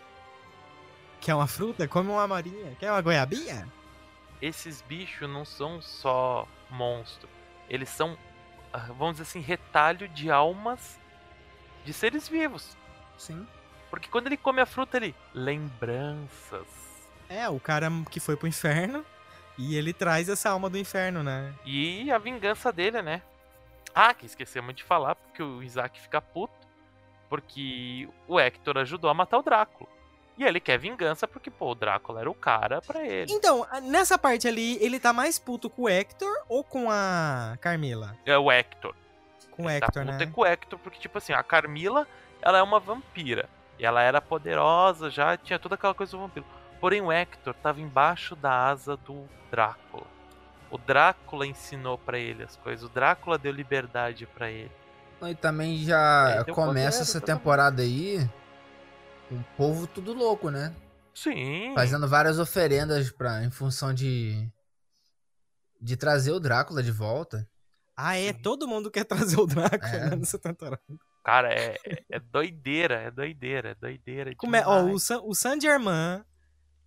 Quer 1.22 1.34
uma 1.34 1.46
fruta? 1.46 1.88
Come 1.88 2.10
uma 2.10 2.28
marinha. 2.28 2.76
Quer 2.78 2.90
uma 2.90 3.00
goiabinha? 3.00 3.66
Esses 4.44 4.82
bichos 4.82 5.28
não 5.28 5.44
são 5.44 5.80
só 5.80 6.46
monstros. 6.68 7.30
Eles 7.68 7.88
são, 7.88 8.18
ah, 8.70 8.90
vamos 8.98 9.12
dizer 9.12 9.22
assim, 9.22 9.40
retalho 9.40 10.06
de 10.08 10.30
almas 10.30 11.00
de 11.82 11.94
seres 11.94 12.28
vivos. 12.28 12.76
Sim. 13.16 13.46
Porque 13.88 14.08
quando 14.08 14.26
ele 14.26 14.36
come 14.36 14.60
a 14.60 14.66
fruta, 14.66 14.98
ele. 14.98 15.14
Lembranças. 15.32 16.66
É, 17.26 17.48
o 17.48 17.58
cara 17.58 17.88
que 18.10 18.20
foi 18.20 18.36
pro 18.36 18.46
inferno 18.46 19.04
e 19.56 19.76
ele 19.76 19.94
traz 19.94 20.28
essa 20.28 20.50
alma 20.50 20.68
do 20.68 20.76
inferno, 20.76 21.22
né? 21.22 21.54
E 21.64 22.10
a 22.12 22.18
vingança 22.18 22.70
dele, 22.70 23.00
né? 23.00 23.22
Ah, 23.94 24.12
que 24.12 24.26
esquecemos 24.26 24.74
de 24.74 24.82
falar, 24.84 25.14
porque 25.14 25.42
o 25.42 25.62
Isaac 25.62 25.98
fica 25.98 26.20
puto. 26.20 26.52
Porque 27.30 28.08
o 28.28 28.38
Hector 28.38 28.76
ajudou 28.76 29.08
a 29.08 29.14
matar 29.14 29.38
o 29.38 29.42
Drácula. 29.42 29.88
E 30.36 30.42
ele 30.44 30.58
quer 30.58 30.78
vingança 30.78 31.28
porque, 31.28 31.50
pô, 31.50 31.70
o 31.70 31.74
Drácula 31.74 32.20
era 32.20 32.30
o 32.30 32.34
cara 32.34 32.82
pra 32.82 33.04
ele. 33.06 33.32
Então, 33.32 33.64
nessa 33.84 34.18
parte 34.18 34.48
ali, 34.48 34.76
ele 34.84 34.98
tá 34.98 35.12
mais 35.12 35.38
puto 35.38 35.70
com 35.70 35.82
o 35.82 35.88
Hector 35.88 36.28
ou 36.48 36.64
com 36.64 36.90
a 36.90 37.56
Carmila? 37.60 38.16
É 38.26 38.36
o 38.36 38.50
Hector. 38.50 38.94
Com 39.52 39.64
o 39.64 39.70
Ele 39.70 39.76
Hector, 39.76 39.92
tá 39.92 40.00
puto 40.00 40.18
né? 40.18 40.24
é 40.24 40.26
com 40.26 40.40
o 40.40 40.46
Hector, 40.46 40.78
porque, 40.80 40.98
tipo 40.98 41.18
assim, 41.18 41.32
a 41.32 41.42
Carmila, 41.42 42.06
ela 42.42 42.58
é 42.58 42.62
uma 42.62 42.80
vampira. 42.80 43.48
E 43.78 43.86
ela 43.86 44.02
era 44.02 44.20
poderosa, 44.20 45.08
já 45.08 45.36
tinha 45.36 45.58
toda 45.58 45.76
aquela 45.76 45.94
coisa 45.94 46.12
do 46.12 46.18
vampiro. 46.18 46.44
Porém, 46.80 47.00
o 47.00 47.12
Hector 47.12 47.54
tava 47.54 47.80
embaixo 47.80 48.34
da 48.34 48.66
asa 48.68 48.96
do 48.96 49.24
Drácula. 49.50 50.06
O 50.68 50.76
Drácula 50.76 51.46
ensinou 51.46 51.96
pra 51.96 52.18
ele 52.18 52.42
as 52.42 52.56
coisas. 52.56 52.84
O 52.84 52.88
Drácula 52.88 53.38
deu 53.38 53.52
liberdade 53.52 54.26
pra 54.26 54.50
ele. 54.50 54.72
E 55.22 55.34
também 55.36 55.78
já 55.84 56.44
É, 56.46 56.52
começa 56.52 56.98
poder, 56.98 57.02
essa 57.02 57.20
temporada 57.20 57.82
aí 57.82 58.28
o 59.30 59.44
povo 59.56 59.86
tudo 59.86 60.12
louco, 60.12 60.50
né? 60.50 60.74
Sim. 61.14 61.72
Fazendo 61.74 62.08
várias 62.08 62.38
oferendas 62.38 63.10
pra, 63.10 63.44
em 63.44 63.50
função 63.50 63.94
de. 63.94 64.50
de 65.80 65.96
trazer 65.96 66.32
o 66.32 66.40
Drácula 66.40 66.82
de 66.82 66.90
volta. 66.90 67.48
Ah, 67.96 68.16
é? 68.16 68.32
Sim. 68.32 68.42
Todo 68.42 68.66
mundo 68.66 68.90
quer 68.90 69.04
trazer 69.04 69.38
o 69.38 69.46
Drácula 69.46 69.92
É. 69.92 70.10
né, 70.10 70.16
nessa 70.16 70.38
temporada. 70.38 70.82
Cara, 71.24 71.54
é, 71.54 71.78
é- 72.10 72.20
doideira, 72.20 72.96
é 72.96 73.10
doideira, 73.10 73.70
é 73.70 73.74
doideira. 73.74 74.34
Como 74.36 74.56
é? 74.56 74.66
Ó, 74.66 74.84
o. 74.84 74.98
San, 74.98 75.20
o 75.22 75.34
San 75.34 75.58
Germain, 75.58 76.22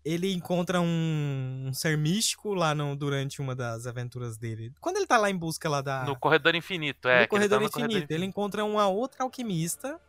ele 0.05 0.31
encontra 0.33 0.79
um, 0.79 1.65
um 1.67 1.73
ser 1.73 1.97
místico 1.97 2.53
lá 2.53 2.75
no, 2.75 2.95
durante 2.95 3.41
uma 3.41 3.55
das 3.55 3.87
aventuras 3.87 4.37
dele. 4.37 4.71
Quando 4.79 4.97
ele 4.97 5.07
tá 5.07 5.17
lá 5.17 5.29
em 5.29 5.35
busca 5.35 5.67
lá 5.67 5.81
da... 5.81 6.03
No 6.05 6.17
Corredor 6.19 6.53
Infinito, 6.55 7.07
é. 7.07 7.15
no 7.15 7.21
tá 7.23 7.27
Corredor 7.29 7.61
no 7.61 7.65
Infinito. 7.67 8.11
Ele 8.11 8.25
encontra 8.25 8.63
uma 8.63 8.87
outra 8.87 9.23
alquimista 9.23 9.99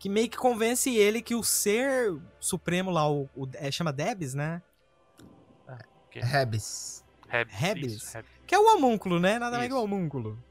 que 0.00 0.08
meio 0.08 0.28
que 0.30 0.36
convence 0.38 0.92
ele 0.96 1.20
que 1.22 1.34
o 1.34 1.44
ser 1.44 2.18
supremo 2.40 2.90
lá, 2.90 3.08
o, 3.08 3.28
o- 3.36 3.46
é, 3.52 3.70
chama 3.70 3.92
Debs, 3.92 4.34
né? 4.34 4.60
Rebs, 6.10 7.04
Rebs. 7.28 7.92
isso, 7.92 8.12
Rebs. 8.14 8.30
Que 8.46 8.54
é 8.54 8.58
o 8.58 8.74
homúnculo, 8.74 9.20
né? 9.20 9.38
Nada 9.38 9.56
mais 9.58 9.68
que 9.68 9.74
o 9.74 9.82
homúnculo. 9.82 10.42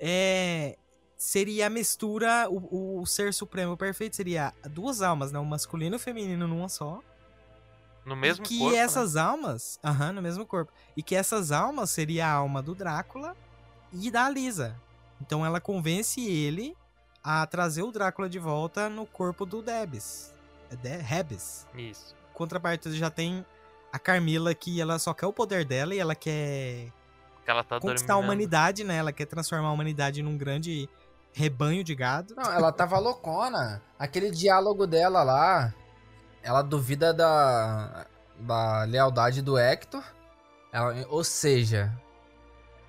É. 0.00 0.78
Seria 1.18 1.66
a 1.66 1.70
mistura, 1.70 2.46
o, 2.50 3.00
o 3.00 3.06
ser 3.06 3.32
supremo 3.32 3.74
perfeito 3.76 4.14
seria 4.16 4.52
duas 4.70 5.00
almas, 5.02 5.32
né? 5.32 5.38
O 5.38 5.44
masculino 5.44 5.96
e 5.96 5.98
o 5.98 6.00
feminino 6.00 6.46
numa 6.46 6.68
só. 6.68 7.00
No 8.04 8.14
mesmo 8.14 8.44
e 8.44 8.48
que 8.48 8.58
corpo. 8.58 8.74
né? 8.74 8.78
essas 8.82 9.16
almas. 9.16 9.80
Aham, 9.82 10.12
no 10.12 10.22
mesmo 10.22 10.46
corpo. 10.46 10.72
E 10.96 11.02
que 11.02 11.14
essas 11.16 11.50
almas 11.52 11.90
seria 11.90 12.26
a 12.26 12.32
alma 12.32 12.62
do 12.62 12.74
Drácula 12.74 13.34
e 13.92 14.10
da 14.10 14.28
Lisa. 14.30 14.80
Então 15.20 15.44
ela 15.44 15.60
convence 15.60 16.20
ele 16.20 16.76
a 17.28 17.44
trazer 17.44 17.82
o 17.82 17.90
Drácula 17.90 18.28
de 18.28 18.38
volta 18.38 18.88
no 18.88 19.04
corpo 19.04 19.44
do 19.44 19.60
Debs. 19.60 20.32
É 20.70 20.76
De 20.76 20.96
Rebes. 20.96 21.66
Isso. 21.74 22.14
Contrapartida 22.32 22.94
já 22.94 23.10
tem 23.10 23.44
a 23.92 23.98
Carmila 23.98 24.54
que 24.54 24.80
ela 24.80 24.96
só 25.00 25.12
quer 25.12 25.26
o 25.26 25.32
poder 25.32 25.64
dela 25.64 25.92
e 25.92 25.98
ela 25.98 26.14
quer 26.14 26.92
Que 27.44 27.50
ela 27.50 27.64
tá 27.64 27.80
conquistar 27.80 28.12
a 28.14 28.16
humanidade, 28.18 28.84
né? 28.84 28.96
Ela 28.98 29.10
quer 29.12 29.26
transformar 29.26 29.68
a 29.68 29.72
humanidade 29.72 30.22
num 30.22 30.36
grande 30.38 30.88
rebanho 31.32 31.82
de 31.82 31.96
gado. 31.96 32.32
Não, 32.36 32.44
ela 32.44 32.70
tava 32.70 32.96
loucona. 33.00 33.82
Aquele 33.98 34.30
diálogo 34.30 34.86
dela 34.86 35.24
lá, 35.24 35.74
ela 36.44 36.62
duvida 36.62 37.12
da, 37.12 38.06
da 38.38 38.84
lealdade 38.84 39.42
do 39.42 39.58
Hector. 39.58 40.04
Ela- 40.72 41.06
ou 41.08 41.24
seja, 41.24 41.92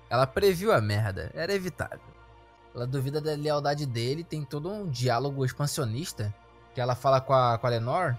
ela 0.08 0.28
previu 0.28 0.72
a 0.72 0.80
merda. 0.80 1.32
Era 1.34 1.52
evitável. 1.52 2.00
Ela 2.74 2.86
duvida 2.86 3.20
da 3.20 3.34
lealdade 3.34 3.86
dele. 3.86 4.24
Tem 4.24 4.44
todo 4.44 4.70
um 4.70 4.88
diálogo 4.88 5.44
expansionista 5.44 6.34
que 6.74 6.80
ela 6.80 6.94
fala 6.94 7.20
com 7.20 7.32
a, 7.32 7.58
com 7.58 7.66
a 7.66 7.70
Lenor. 7.70 8.16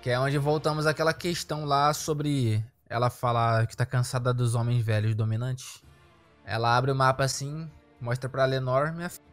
Que 0.00 0.10
é 0.10 0.18
onde 0.18 0.38
voltamos 0.38 0.86
àquela 0.86 1.12
questão 1.12 1.64
lá 1.64 1.92
sobre 1.92 2.64
ela 2.88 3.08
falar 3.08 3.66
que 3.66 3.76
tá 3.76 3.86
cansada 3.86 4.34
dos 4.34 4.54
homens 4.54 4.84
velhos 4.84 5.14
dominantes. 5.14 5.82
Ela 6.44 6.76
abre 6.76 6.90
o 6.90 6.94
mapa 6.94 7.24
assim, 7.24 7.70
mostra 8.00 8.28
pra 8.28 8.44
Lenor, 8.44 8.92
minha 8.92 9.08
filha. 9.08 9.32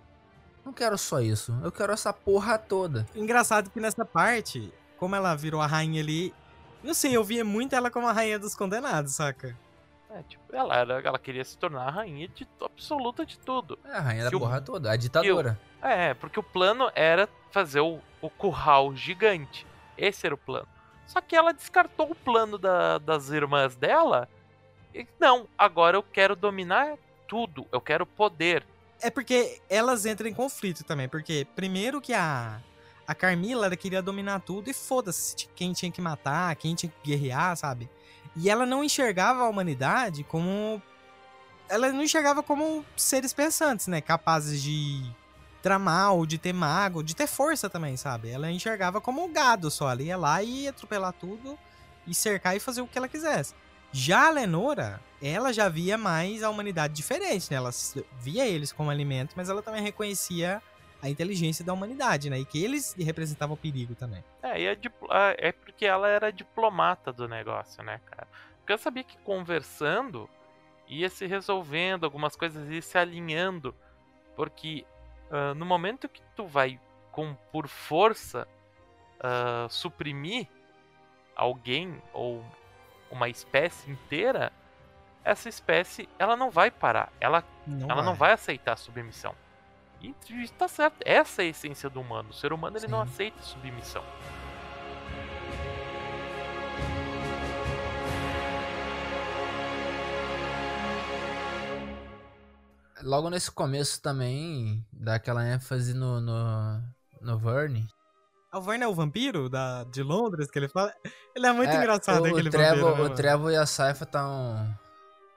Não 0.63 0.71
quero 0.71 0.97
só 0.97 1.19
isso, 1.19 1.57
eu 1.63 1.71
quero 1.71 1.91
essa 1.91 2.13
porra 2.13 2.57
toda. 2.57 3.05
Engraçado 3.15 3.69
que 3.69 3.79
nessa 3.79 4.05
parte, 4.05 4.71
como 4.97 5.15
ela 5.15 5.35
virou 5.35 5.61
a 5.61 5.67
rainha 5.67 6.01
ali. 6.01 6.33
Não 6.83 6.93
sei, 6.93 7.17
eu 7.17 7.23
via 7.23 7.43
muito 7.43 7.75
ela 7.75 7.89
como 7.89 8.07
a 8.07 8.11
rainha 8.11 8.39
dos 8.39 8.55
condenados, 8.55 9.15
saca? 9.15 9.57
É, 10.11 10.23
tipo, 10.23 10.43
ela, 10.55 10.75
era, 10.75 11.01
ela 11.01 11.19
queria 11.19 11.43
se 11.45 11.57
tornar 11.57 11.87
a 11.87 11.91
rainha 11.91 12.27
de, 12.29 12.47
absoluta 12.61 13.25
de 13.25 13.37
tudo. 13.37 13.77
É 13.85 13.91
a 13.95 13.99
rainha 14.01 14.23
da 14.23 14.29
Se 14.29 14.35
o- 14.35 14.39
porra 14.39 14.59
toda, 14.59 14.91
a 14.91 14.95
ditadora. 14.95 15.59
É, 15.81 16.13
porque 16.15 16.39
o 16.39 16.43
plano 16.43 16.91
era 16.95 17.29
fazer 17.51 17.79
o, 17.81 17.99
o 18.21 18.29
curral 18.29 18.95
gigante. 18.95 19.65
Esse 19.97 20.25
era 20.25 20.33
o 20.33 20.37
plano. 20.37 20.67
Só 21.05 21.21
que 21.21 21.35
ela 21.35 21.53
descartou 21.53 22.11
o 22.11 22.15
plano 22.15 22.57
da- 22.57 22.97
das 22.97 23.29
irmãs 23.29 23.75
dela. 23.75 24.27
E 24.93 25.05
não, 25.19 25.47
agora 25.57 25.95
eu 25.97 26.03
quero 26.03 26.35
dominar 26.35 26.95
tudo. 27.27 27.67
Eu 27.71 27.79
quero 27.79 28.05
poder. 28.05 28.65
É 29.01 29.11
porque 29.11 29.61
elas 29.69 30.05
entram 30.07 30.27
em 30.27 30.33
conflito 30.33 30.83
também. 30.83 31.07
Porque, 31.07 31.45
primeiro 31.55 32.01
que 32.01 32.13
a, 32.13 32.59
a 33.07 33.13
Carmila 33.13 33.67
ela 33.67 33.75
queria 33.77 34.01
dominar 34.01 34.39
tudo 34.41 34.69
e 34.69 34.73
foda-se 34.73 35.35
quem 35.55 35.71
tinha 35.71 35.91
que 35.91 36.01
matar, 36.01 36.55
quem 36.55 36.73
tinha 36.73 36.91
que 36.91 37.11
guerrear, 37.11 37.55
sabe? 37.55 37.87
E 38.35 38.49
ela 38.49 38.65
não 38.65 38.83
enxergava 38.83 39.43
a 39.43 39.49
humanidade 39.49 40.23
como. 40.23 40.81
Ela 41.67 41.91
não 41.91 42.03
enxergava 42.03 42.41
como 42.41 42.85
seres 42.95 43.33
pensantes, 43.33 43.87
né? 43.87 44.01
Capazes 44.01 44.61
de 44.61 45.03
tramar, 45.61 46.13
ou 46.13 46.25
de 46.25 46.37
ter 46.37 46.53
mago, 46.53 47.03
de 47.03 47.15
ter 47.15 47.27
força 47.27 47.69
também, 47.69 47.97
sabe? 47.97 48.29
Ela 48.29 48.49
enxergava 48.49 49.01
como 49.01 49.23
um 49.23 49.31
gado 49.31 49.69
só. 49.69 49.91
Ela 49.91 50.01
ia 50.01 50.17
lá 50.17 50.41
e 50.41 50.63
ia 50.63 50.69
atropelar 50.69 51.13
tudo 51.13 51.57
e 52.07 52.13
cercar 52.13 52.55
e 52.55 52.59
fazer 52.59 52.81
o 52.81 52.87
que 52.87 52.97
ela 52.97 53.07
quisesse. 53.07 53.53
Já 53.91 54.27
a 54.27 54.29
Lenora, 54.29 55.01
ela 55.21 55.51
já 55.51 55.67
via 55.67 55.97
mais 55.97 56.43
a 56.43 56.49
humanidade 56.49 56.93
diferente, 56.93 57.49
né? 57.49 57.57
Ela 57.57 57.71
via 58.19 58.45
eles 58.45 58.71
como 58.71 58.89
alimento, 58.89 59.33
mas 59.35 59.49
ela 59.49 59.61
também 59.61 59.81
reconhecia 59.81 60.61
a 61.01 61.09
inteligência 61.09 61.63
da 61.63 61.73
humanidade, 61.73 62.29
né? 62.29 62.39
E 62.39 62.45
que 62.45 62.63
eles 62.63 62.95
representavam 62.97 63.55
perigo 63.55 63.95
também. 63.95 64.23
É, 64.43 64.61
e 64.61 64.67
é, 64.67 64.77
ah, 65.09 65.35
é 65.37 65.51
porque 65.51 65.85
ela 65.85 66.07
era 66.07 66.31
diplomata 66.31 67.13
do 67.13 67.27
negócio, 67.27 67.83
né, 67.83 68.01
cara? 68.05 68.27
Porque 68.59 68.73
eu 68.73 68.77
sabia 68.77 69.03
que 69.03 69.17
conversando 69.19 70.29
ia 70.87 71.09
se 71.09 71.25
resolvendo, 71.25 72.03
algumas 72.03 72.35
coisas 72.35 72.69
ia 72.69 72.81
se 72.81 72.97
alinhando. 72.97 73.73
Porque 74.35 74.85
ah, 75.31 75.53
no 75.53 75.65
momento 75.65 76.09
que 76.09 76.21
tu 76.35 76.45
vai 76.45 76.79
com 77.11 77.33
por 77.51 77.67
força 77.67 78.47
ah, 79.19 79.67
suprimir 79.69 80.47
alguém 81.35 82.01
ou 82.13 82.43
uma 83.09 83.29
espécie 83.29 83.89
inteira, 83.89 84.51
essa 85.23 85.47
espécie 85.47 86.09
ela 86.17 86.35
não 86.35 86.49
vai 86.49 86.69
parar. 86.69 87.11
Ela 87.19 87.43
Não 87.65 87.89
ela 87.89 88.03
não 88.03 88.15
vai 88.15 88.33
aceitar 88.33 88.73
a 88.73 88.77
submissão. 88.77 89.33
E 90.01 90.15
e 90.29 90.47
tá 90.49 90.67
certo, 90.67 90.97
essa 91.05 91.41
é 91.43 91.45
a 91.45 91.49
essência 91.49 91.89
do 91.89 91.99
humano. 91.99 92.29
O 92.29 92.33
ser 92.33 92.53
humano 92.53 92.77
ele 92.77 92.87
não 92.87 93.03
Sim. 93.05 93.11
aceita 93.11 93.41
submissão. 93.43 94.03
Logo 103.01 103.29
nesse 103.29 103.49
começo 103.49 104.01
também, 104.01 104.85
dá 104.91 105.15
aquela 105.15 105.45
ênfase 105.47 105.93
no, 105.93 106.19
no, 106.19 106.81
no 107.21 107.37
Verne. 107.37 107.87
O 108.53 108.59
Verne 108.61 108.83
é 108.83 108.87
o 108.87 108.93
vampiro 108.93 109.47
da, 109.49 109.85
de 109.85 110.03
Londres, 110.03 110.49
que 110.51 110.59
ele 110.59 110.67
fala. 110.67 110.93
Ele 111.35 111.47
é 111.47 111.51
muito 111.53 111.69
É, 111.69 111.77
engraçado 111.77 112.23
o, 112.23 112.25
aquele 112.25 112.49
o 112.49 112.51
Trevor, 112.51 112.89
vampiro. 112.91 113.07
né, 113.07 113.13
O? 113.13 113.15
Trevor 113.15 113.51
e 113.51 113.55
a 113.55 113.65
Saifa 113.65 114.03
estão 114.03 114.77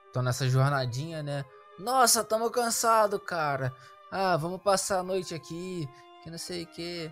estão 0.07 0.23
nessa 0.23 0.49
jornadinha, 0.49 1.23
né? 1.23 1.45
Nossa, 1.79 2.25
tamo 2.25 2.51
cansado, 2.51 3.19
cara. 3.21 3.73
Ah, 4.15 4.37
vamos 4.37 4.61
passar 4.61 4.99
a 4.99 5.03
noite 5.03 5.35
aqui, 5.35 5.89
que 6.23 6.31
não 6.31 6.37
sei 6.37 6.65
o 6.65 6.67
que. 6.67 7.11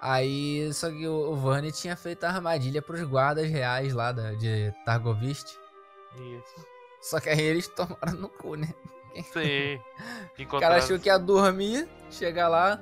Aí, 0.00 0.72
só 0.72 0.90
que 0.90 1.06
o, 1.06 1.30
o 1.30 1.36
Verne 1.36 1.70
tinha 1.70 1.94
feito 1.94 2.24
a 2.24 2.30
armadilha 2.30 2.80
pros 2.80 3.02
guardas 3.02 3.48
reais 3.50 3.92
lá 3.92 4.10
da, 4.12 4.32
de 4.32 4.72
Targovist. 4.86 5.58
Isso. 6.16 6.66
Só 7.02 7.20
que 7.20 7.28
aí 7.28 7.40
eles 7.40 7.68
tomaram 7.68 8.14
no 8.14 8.28
cu, 8.30 8.54
né? 8.54 8.72
Sim. 9.32 9.78
O 10.50 10.58
cara 10.58 10.76
achou 10.76 10.98
que 10.98 11.08
ia 11.08 11.18
dormir, 11.18 11.86
chega 12.10 12.48
lá, 12.48 12.80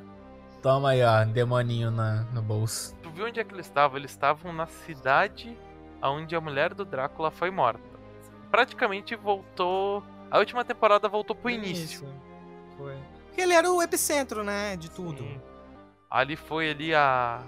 toma 0.62 0.90
aí, 0.90 1.02
ó, 1.02 1.24
demoninho 1.24 1.90
na, 1.90 2.22
no 2.32 2.40
bolso. 2.40 2.94
Tu 3.02 3.10
viu 3.10 3.26
onde 3.26 3.40
é 3.40 3.44
que 3.44 3.52
eles 3.52 3.66
estavam? 3.66 3.98
Eles 3.98 4.10
estavam 4.12 4.52
na 4.52 4.66
cidade 4.66 5.58
onde 6.02 6.34
a 6.36 6.40
mulher 6.40 6.72
do 6.72 6.84
Drácula 6.84 7.30
foi 7.30 7.50
morta. 7.50 7.82
Praticamente 8.50 9.14
voltou. 9.16 10.02
A 10.30 10.38
última 10.38 10.64
temporada 10.64 11.08
voltou 11.08 11.34
pro 11.34 11.50
início. 11.50 11.84
Isso, 11.84 12.14
Foi. 12.76 12.96
Porque 13.30 13.40
ele 13.40 13.54
era 13.54 13.70
o 13.70 13.80
epicentro, 13.80 14.42
né? 14.42 14.76
De 14.76 14.90
tudo. 14.90 15.22
Sim. 15.22 15.40
Ali 16.10 16.34
foi 16.34 16.70
ali 16.70 16.92
a. 16.92 17.40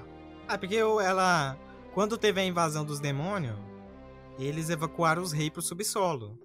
Ah, 0.46 0.56
porque 0.56 0.76
ela. 0.76 1.58
Quando 1.92 2.16
teve 2.16 2.40
a 2.40 2.44
invasão 2.44 2.84
dos 2.84 3.00
demônios, 3.00 3.58
eles 4.38 4.70
evacuaram 4.70 5.20
os 5.20 5.32
reis 5.32 5.50
pro 5.50 5.60
subsolo. 5.60 6.38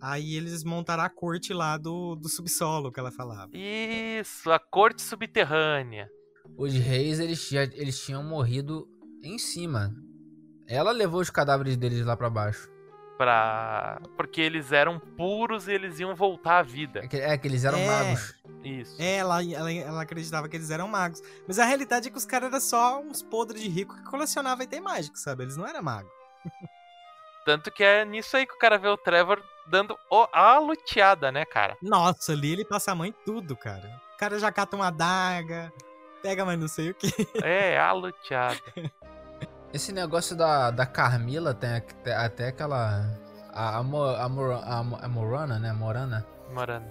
Aí 0.00 0.36
eles 0.36 0.62
montaram 0.62 1.02
a 1.02 1.10
corte 1.10 1.52
lá 1.52 1.76
do, 1.76 2.14
do 2.14 2.28
subsolo, 2.28 2.92
que 2.92 3.00
ela 3.00 3.10
falava. 3.10 3.50
Isso, 3.54 4.50
a 4.50 4.58
corte 4.58 5.02
subterrânea. 5.02 6.08
Os 6.56 6.72
reis, 6.74 7.18
eles, 7.18 7.48
já, 7.48 7.64
eles 7.64 7.98
tinham 7.98 8.22
morrido 8.22 8.86
em 9.22 9.38
cima. 9.38 9.94
Ela 10.68 10.92
levou 10.92 11.20
os 11.20 11.30
cadáveres 11.30 11.76
deles 11.76 12.04
lá 12.04 12.16
pra 12.16 12.30
baixo. 12.30 12.70
Pra... 13.16 14.00
Porque 14.16 14.40
eles 14.40 14.72
eram 14.72 14.98
puros 14.98 15.68
e 15.68 15.72
eles 15.72 16.00
iam 16.00 16.14
voltar 16.14 16.58
à 16.58 16.62
vida. 16.62 17.00
É 17.04 17.08
que, 17.08 17.16
é 17.16 17.38
que 17.38 17.46
eles 17.46 17.64
eram 17.64 17.78
É. 17.78 17.86
magos. 17.86 18.34
Isso. 18.64 19.00
É, 19.00 19.16
ela, 19.16 19.44
ela, 19.44 19.72
ela 19.72 20.02
acreditava 20.02 20.48
que 20.48 20.56
eles 20.56 20.70
eram 20.70 20.88
magos. 20.88 21.22
Mas 21.46 21.58
a 21.58 21.64
realidade 21.64 22.08
é 22.08 22.10
que 22.10 22.16
os 22.18 22.24
caras 22.24 22.48
eram 22.48 22.60
só 22.60 23.00
uns 23.00 23.22
podres 23.22 23.60
de 23.62 23.68
rico 23.68 23.94
que 23.94 24.02
colecionavam 24.04 24.64
item 24.64 24.80
mágico, 24.80 25.16
sabe? 25.18 25.44
Eles 25.44 25.56
não 25.56 25.66
eram 25.66 25.82
magos. 25.82 26.10
Tanto 27.44 27.70
que 27.70 27.84
é 27.84 28.04
nisso 28.04 28.36
aí 28.36 28.46
que 28.46 28.54
o 28.54 28.58
cara 28.58 28.78
vê 28.78 28.88
o 28.88 28.96
Trevor 28.96 29.42
dando 29.66 29.96
o- 30.10 30.28
a 30.32 30.58
luteada, 30.58 31.30
né, 31.30 31.44
cara? 31.44 31.76
Nossa, 31.82 32.32
ali 32.32 32.52
ele 32.52 32.64
passa 32.64 32.92
a 32.92 32.94
mão 32.94 33.04
em 33.06 33.12
tudo, 33.24 33.54
cara. 33.54 34.00
O 34.14 34.16
cara 34.16 34.38
já 34.38 34.50
cata 34.50 34.76
uma 34.76 34.88
adaga, 34.88 35.70
pega 36.22 36.44
mais 36.44 36.58
não 36.58 36.68
sei 36.68 36.90
o 36.90 36.94
que. 36.94 37.06
É, 37.42 37.78
a 37.78 37.92
luteada. 37.92 38.58
Esse 39.74 39.90
negócio 39.92 40.36
da, 40.36 40.70
da 40.70 40.86
Carmila 40.86 41.52
tem 41.52 41.74
até, 41.74 42.14
até 42.14 42.48
aquela. 42.48 43.04
A, 43.52 43.70
a, 43.70 43.78
a, 43.78 43.82
Mor- 43.82 44.14
a, 44.16 44.78
a 45.02 45.08
Morana, 45.08 45.58
né? 45.58 45.72
Morana. 45.72 46.24
Morando. 46.52 46.86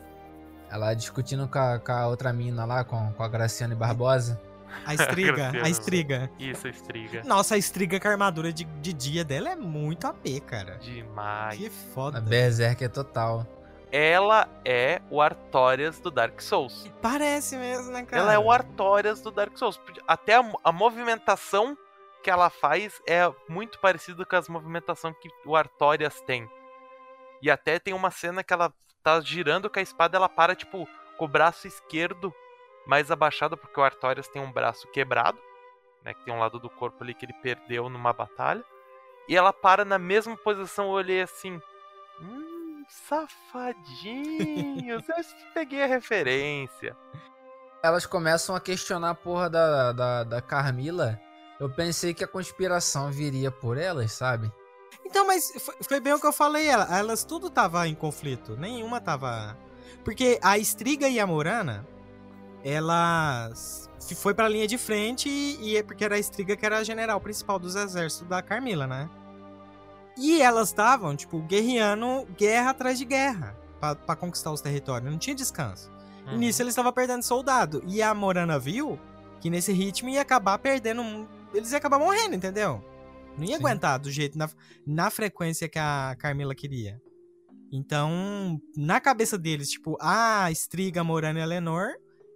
Ela 0.70 0.94
discutindo 0.94 1.48
com 1.48 1.60
a, 1.60 1.80
com 1.80 1.92
a 1.94 2.08
outra 2.08 2.34
mina 2.34 2.66
lá, 2.66 2.84
com, 2.84 3.14
com 3.14 3.24
a 3.24 3.28
Graciane 3.30 3.74
Barbosa. 3.74 4.40
A 4.86 4.94
estriga, 4.96 5.52
a 5.64 5.70
estriga. 5.70 6.30
Isso, 6.38 6.68
estriga. 6.68 7.22
Nossa, 7.24 7.56
a 7.56 7.58
estriga 7.58 8.00
com 8.02 8.08
a 8.08 8.12
armadura 8.12 8.52
de, 8.52 8.66
de 8.66 8.92
dia 8.92 9.24
dela 9.24 9.50
é 9.50 9.56
muito 9.56 10.06
AP, 10.06 10.42
cara. 10.46 10.78
Demais. 10.80 11.58
Que 11.58 11.68
A 11.68 11.72
foda. 11.94 12.20
Berserk 12.20 12.84
é 12.84 12.90
total. 12.90 13.48
Ela 13.92 14.50
é 14.66 15.00
o 15.10 15.22
Artorias 15.22 16.00
do 16.00 16.10
Dark 16.12 16.42
Souls. 16.42 16.90
Parece 17.02 17.56
mesmo, 17.56 17.92
né, 17.94 18.04
cara? 18.04 18.24
Ela 18.24 18.34
é 18.34 18.40
o 18.40 18.52
Artorias 18.52 19.22
do 19.22 19.30
Dark 19.32 19.56
Souls. 19.58 19.80
Até 20.08 20.36
a, 20.36 20.52
a 20.64 20.72
movimentação 20.72 21.78
que 22.24 22.32
ela 22.32 22.50
faz 22.50 23.02
é 23.06 23.22
muito 23.50 23.78
parecida 23.80 24.26
com 24.26 24.36
as 24.36 24.48
movimentações 24.48 25.16
que 25.18 25.30
o 25.46 25.56
Artorias 25.56 26.22
tem. 26.22 26.50
E 27.42 27.52
até 27.52 27.78
tem 27.78 27.94
uma 27.94 28.10
cena 28.10 28.44
que 28.44 28.54
ela 28.54 28.74
tá 29.04 29.20
girando 29.20 29.70
com 29.70 29.78
a 29.78 29.82
espada, 29.82 30.16
ela 30.16 30.30
para, 30.30 30.56
tipo, 30.56 30.88
com 31.18 31.26
o 31.26 31.28
braço 31.28 31.68
esquerdo 31.68 32.34
mais 32.88 33.12
abaixado, 33.12 33.58
porque 33.58 33.78
o 33.78 33.84
Artorias 33.84 34.30
tem 34.30 34.42
um 34.42 34.52
braço 34.52 34.88
quebrado, 34.88 35.38
né? 36.04 36.14
Que 36.14 36.24
tem 36.24 36.34
um 36.34 36.40
lado 36.40 36.58
do 36.58 36.70
corpo 36.70 37.04
ali 37.04 37.14
que 37.14 37.26
ele 37.26 37.34
perdeu 37.34 37.90
numa 37.90 38.14
batalha. 38.14 38.64
e 39.28 39.36
ela 39.36 39.52
para 39.52 39.84
na 39.84 40.00
mesma 40.00 40.38
posição. 40.38 40.86
Eu 40.86 40.92
olhei 40.92 41.22
assim. 41.22 41.62
Hum, 42.22 42.86
safadinhos. 42.88 45.04
eu 45.10 45.16
peguei 45.54 45.84
a 45.84 45.88
referência. 45.88 46.96
Elas 47.84 48.06
começam 48.06 48.56
a 48.56 48.62
questionar 48.62 49.10
a 49.10 49.16
porra 49.16 49.50
da, 49.50 49.92
da, 49.92 50.24
da 50.24 50.42
Carmila. 50.42 51.20
Eu 51.60 51.70
pensei 51.70 52.14
que 52.14 52.24
a 52.24 52.28
conspiração 52.28 53.12
viria 53.12 53.52
por 53.52 53.78
elas, 53.78 54.12
sabe? 54.12 54.52
Então, 55.06 55.26
mas 55.28 55.54
foi, 55.82 56.00
bem 56.00 56.14
o 56.14 56.20
que 56.20 56.26
eu 56.26 56.34
falei. 56.34 56.68
Elas, 56.68 56.92
elas 56.92 57.24
tudo 57.24 57.50
tava 57.50 57.88
em 57.88 57.96
conflito. 57.96 58.58
Nenhuma 58.58 59.00
tava. 59.00 59.58
Porque 60.04 60.40
a 60.42 60.58
Estriga 60.58 61.08
e 61.08 61.20
a 61.20 61.28
Morana, 61.28 61.88
elas 62.64 63.90
foi 64.16 64.34
pra 64.34 64.50
linha 64.50 64.68
de 64.68 64.78
frente 64.78 65.30
e 65.30 65.78
é 65.78 65.84
porque 65.84 66.04
era 66.04 66.16
a 66.16 66.20
Estriga 66.20 66.58
que 66.58 66.66
era 66.66 66.80
a 66.80 66.84
general 66.84 67.22
principal 67.22 67.58
dos 67.58 67.76
exércitos 67.76 68.28
da 68.28 68.42
Carmila, 68.42 68.86
né? 68.86 69.10
E 70.18 70.42
elas 70.42 70.70
estavam, 70.70 71.16
tipo, 71.16 71.40
guerreando 71.40 72.28
guerra 72.38 72.72
atrás 72.72 73.00
de 73.00 73.06
guerra 73.06 73.56
para 73.80 74.16
conquistar 74.16 74.52
os 74.52 74.62
territórios. 74.62 75.10
Não 75.10 75.18
tinha 75.18 75.36
descanso. 75.36 75.90
Uhum. 76.28 76.34
E 76.34 76.38
nisso 76.38 76.62
eles 76.62 76.72
estavam 76.72 76.92
perdendo 76.92 77.24
soldado. 77.24 77.84
E 77.88 78.02
a 78.02 78.14
Morana 78.14 78.60
viu 78.60 79.00
que 79.40 79.50
nesse 79.50 79.72
ritmo 79.74 80.10
ia 80.10 80.22
acabar 80.22 80.58
perdendo. 80.60 81.28
Eles 81.54 81.72
iam 81.72 81.78
acabar 81.78 82.00
morrendo, 82.00 82.36
entendeu? 82.36 82.84
Não 83.38 83.44
ia 83.44 83.58
Sim. 83.58 83.66
aguentar 83.66 84.00
do 84.00 84.12
jeito, 84.12 84.38
na, 84.38 84.50
na 84.86 85.10
frequência 85.10 85.68
que 85.68 85.80
a 85.80 86.16
Carmila 86.18 86.54
queria. 86.54 87.02
Então, 87.72 88.62
na 88.78 89.02
cabeça 89.02 89.38
deles, 89.38 89.70
tipo, 89.70 89.98
a 90.00 90.52
Striga, 90.52 91.04
Morana 91.04 91.40
e 91.40 91.42
a 91.42 91.46
Lenor 91.46 91.94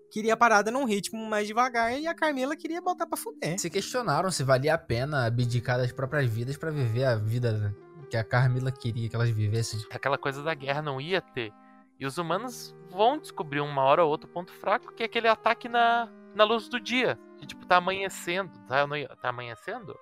queria 0.10 0.34
a 0.34 0.38
parada 0.38 0.72
num 0.72 0.86
ritmo 0.86 1.24
mais 1.28 1.48
devagar 1.48 1.98
e 2.00 2.08
a 2.08 2.16
Carmila 2.16 2.56
queria 2.56 2.82
botar 2.82 3.06
pra 3.06 3.18
fuder. 3.18 3.60
Se 3.60 3.70
questionaram 3.70 4.32
se 4.32 4.44
valia 4.44 4.74
a 4.74 4.78
pena 4.78 5.26
abdicar 5.26 5.78
das 5.78 5.92
próprias 5.92 6.28
vidas 6.28 6.58
para 6.58 6.72
viver 6.72 7.04
a 7.04 7.16
vida 7.16 7.76
que 8.10 8.18
a 8.18 8.24
Carmila 8.24 8.72
queria 8.72 9.10
que 9.10 9.16
elas 9.16 9.30
vivessem. 9.30 9.80
Aquela 9.92 10.18
coisa 10.18 10.42
da 10.42 10.54
guerra 10.54 10.82
não 10.82 11.00
ia 11.00 11.22
ter. 11.22 11.52
E 12.00 12.06
os 12.06 12.18
humanos 12.18 12.76
vão 12.90 13.18
descobrir 13.18 13.60
uma 13.60 13.84
hora 13.84 14.04
ou 14.04 14.10
outro 14.10 14.30
ponto 14.30 14.52
fraco, 14.54 14.94
que 14.94 15.04
é 15.04 15.06
aquele 15.06 15.28
ataque 15.28 15.68
na, 15.68 16.10
na 16.38 16.44
luz 16.44 16.70
do 16.70 16.80
dia. 16.80 17.20
Que, 17.40 17.46
tipo, 17.46 17.66
tá 17.66 17.78
amanhecendo. 17.78 18.52
Tá, 18.68 18.86
tá 19.22 19.30
amanhecendo? 19.30 19.98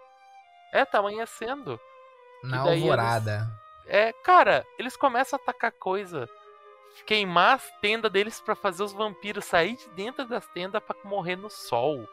É, 0.71 0.85
tá 0.85 0.99
amanhecendo. 0.99 1.79
Na 2.43 2.59
alvorada. 2.59 3.49
Eles... 3.85 3.95
É, 3.95 4.13
cara, 4.23 4.65
eles 4.77 4.95
começam 4.95 5.39
a 5.39 5.41
atacar 5.41 5.71
coisa 5.71 6.29
queimar 7.03 7.55
as 7.55 7.63
tendas 7.81 8.11
deles 8.11 8.39
para 8.39 8.55
fazer 8.55 8.83
os 8.83 8.93
vampiros 8.93 9.45
sair 9.45 9.75
de 9.75 9.89
dentro 9.95 10.27
das 10.27 10.45
tendas 10.47 10.81
para 10.81 10.95
morrer 11.03 11.35
no 11.35 11.49
sol. 11.49 12.07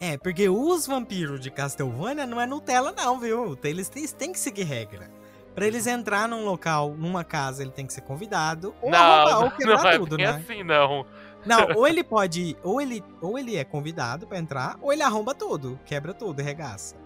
É, 0.00 0.16
porque 0.18 0.48
os 0.48 0.86
vampiros 0.86 1.40
de 1.40 1.50
Castlevania 1.50 2.26
não 2.26 2.40
é 2.40 2.46
Nutella 2.46 2.92
não, 2.92 3.18
viu? 3.18 3.56
Eles 3.62 3.88
têm, 3.88 4.06
têm 4.08 4.32
que 4.32 4.38
seguir 4.38 4.64
regra. 4.64 5.10
Pra 5.54 5.66
eles 5.66 5.86
entrar 5.86 6.28
num 6.28 6.44
local, 6.44 6.94
numa 6.98 7.22
casa, 7.22 7.62
ele 7.62 7.70
tem 7.70 7.86
que 7.86 7.92
ser 7.92 8.00
convidado. 8.00 8.74
Ou 8.82 8.90
não, 8.90 8.98
arrumar, 8.98 9.38
ou 9.38 9.50
quebrar 9.52 9.82
não 9.82 9.88
é 9.88 9.98
tudo, 9.98 10.18
né? 10.18 10.26
assim, 10.26 10.64
não. 10.64 11.06
Não, 11.44 11.76
ou 11.76 11.86
ele 11.86 12.02
pode. 12.02 12.56
Ou 12.62 12.80
ele, 12.80 13.04
ou 13.20 13.38
ele 13.38 13.56
é 13.56 13.64
convidado 13.64 14.26
para 14.26 14.38
entrar, 14.38 14.78
ou 14.80 14.92
ele 14.92 15.02
arromba 15.02 15.34
tudo, 15.34 15.78
quebra 15.84 16.14
tudo, 16.14 16.42
regaça. 16.42 16.96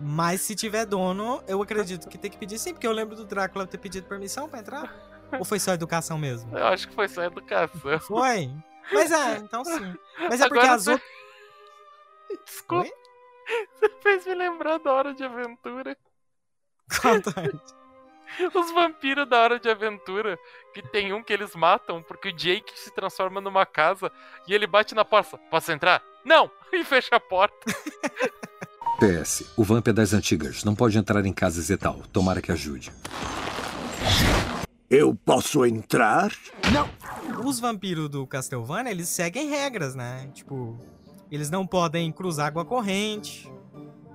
Mas 0.00 0.42
se 0.42 0.54
tiver 0.54 0.86
dono, 0.86 1.42
eu 1.46 1.60
acredito 1.60 2.08
que 2.08 2.16
tem 2.16 2.30
que 2.30 2.38
pedir 2.38 2.58
sim, 2.58 2.72
porque 2.72 2.86
eu 2.86 2.92
lembro 2.92 3.16
do 3.16 3.24
Drácula 3.24 3.66
ter 3.66 3.78
pedido 3.78 4.06
permissão 4.06 4.48
para 4.48 4.60
entrar. 4.60 4.94
Ou 5.38 5.44
foi 5.44 5.58
só 5.58 5.72
educação 5.72 6.16
mesmo? 6.16 6.56
Eu 6.56 6.66
acho 6.68 6.88
que 6.88 6.94
foi 6.94 7.08
só 7.08 7.22
educação. 7.24 8.00
Foi? 8.00 8.50
Mas 8.92 9.10
é, 9.12 9.36
então 9.36 9.64
sim. 9.64 9.94
Mas 10.18 10.40
é 10.40 10.48
porque 10.48 10.60
Agora 10.60 10.74
as 10.74 10.84
você... 10.84 10.92
outras. 10.92 11.08
Desculpa. 12.46 12.84
Oi? 12.84 12.92
Você 13.74 13.88
fez 14.02 14.26
me 14.26 14.34
lembrar 14.34 14.78
da 14.78 14.92
hora 14.92 15.14
de 15.14 15.24
aventura. 15.24 15.96
Conta 17.02 17.32
Os 18.54 18.70
vampiros 18.72 19.28
da 19.28 19.40
hora 19.40 19.58
de 19.58 19.68
aventura, 19.68 20.38
que 20.74 20.82
tem 20.82 21.12
um 21.12 21.22
que 21.22 21.32
eles 21.32 21.54
matam 21.54 22.02
porque 22.02 22.28
o 22.28 22.32
Jake 22.32 22.72
se 22.78 22.90
transforma 22.92 23.40
numa 23.40 23.64
casa 23.66 24.10
e 24.46 24.54
ele 24.54 24.66
bate 24.66 24.94
na 24.94 25.04
porta. 25.04 25.38
Posso 25.50 25.72
entrar? 25.72 26.02
Não! 26.24 26.50
E 26.70 26.84
fecha 26.84 27.16
a 27.16 27.20
porta. 27.20 27.56
PS, 29.00 29.54
o 29.56 29.64
Vamp 29.64 29.88
é 29.88 29.92
das 29.92 30.12
antigas, 30.12 30.64
não 30.64 30.74
pode 30.74 30.98
entrar 30.98 31.24
em 31.24 31.32
casas 31.32 31.70
e 31.70 31.76
tal. 31.78 32.02
Tomara 32.12 32.42
que 32.42 32.52
ajude. 32.52 32.92
Eu 34.90 35.14
posso 35.14 35.64
entrar? 35.64 36.30
Não! 36.72 36.88
Os 37.42 37.58
vampiros 37.58 38.08
do 38.08 38.26
Castlevania, 38.26 38.90
eles 38.90 39.08
seguem 39.08 39.48
regras, 39.48 39.94
né? 39.94 40.28
Tipo, 40.34 40.78
eles 41.30 41.50
não 41.50 41.66
podem 41.66 42.10
cruzar 42.12 42.48
água 42.48 42.64
corrente. 42.64 43.50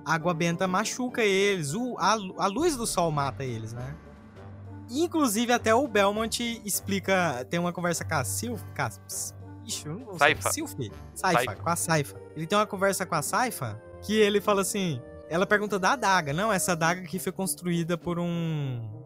água 0.04 0.34
benta 0.34 0.68
machuca 0.68 1.22
eles. 1.24 1.74
O, 1.74 1.96
a, 1.98 2.12
a 2.38 2.46
luz 2.46 2.76
do 2.76 2.86
sol 2.86 3.10
mata 3.10 3.42
eles, 3.44 3.72
né? 3.72 3.96
Inclusive, 4.90 5.52
até 5.52 5.74
o 5.74 5.86
Belmont 5.88 6.62
explica. 6.64 7.44
Tem 7.48 7.58
uma 7.58 7.72
conversa 7.72 8.04
com 8.04 8.14
a 8.14 8.24
Sylph. 8.24 8.62
Ixi, 9.66 9.86
eu 9.86 9.94
não 9.94 10.04
vou 10.04 10.18
Saifa. 10.18 10.52
Saifa, 10.52 10.86
Saifa, 11.14 11.56
com 11.56 11.68
a 11.68 11.76
Saifa. 11.76 12.20
Ele 12.36 12.46
tem 12.46 12.58
uma 12.58 12.66
conversa 12.66 13.06
com 13.06 13.14
a 13.14 13.22
Saifa 13.22 13.80
que 14.02 14.14
ele 14.14 14.40
fala 14.40 14.60
assim. 14.60 15.00
Ela 15.28 15.46
pergunta 15.46 15.78
da 15.78 15.92
adaga. 15.92 16.32
Não, 16.32 16.52
essa 16.52 16.72
adaga 16.72 17.00
aqui 17.00 17.18
foi 17.18 17.32
construída 17.32 17.96
por 17.96 18.18
um. 18.18 19.04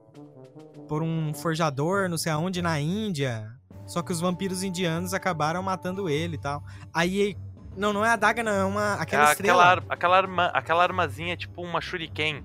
Por 0.89 1.03
um 1.03 1.33
forjador, 1.35 2.09
não 2.09 2.19
sei 2.19 2.33
aonde, 2.33 2.61
na 2.63 2.81
Índia. 2.81 3.53
Só 3.87 4.03
que 4.03 4.11
os 4.11 4.21
vampiros 4.21 4.63
indianos 4.63 5.15
acabaram 5.15 5.63
matando 5.63 6.09
ele 6.09 6.37
e 6.37 6.39
tal. 6.39 6.63
Aí. 6.93 7.37
Não, 7.77 7.93
não 7.93 8.05
é 8.05 8.09
a 8.09 8.15
adaga, 8.15 8.43
não, 8.43 8.53
é 8.53 8.65
uma. 8.65 8.95
Aquela 8.95 9.29
é, 9.29 9.33
estrela. 9.33 9.63
Aquela, 9.73 9.95
aquela, 9.95 10.17
arma, 10.17 10.47
aquela 10.47 10.83
armazinha, 10.83 11.37
tipo 11.37 11.63
uma 11.63 11.81
shuriken. 11.81 12.43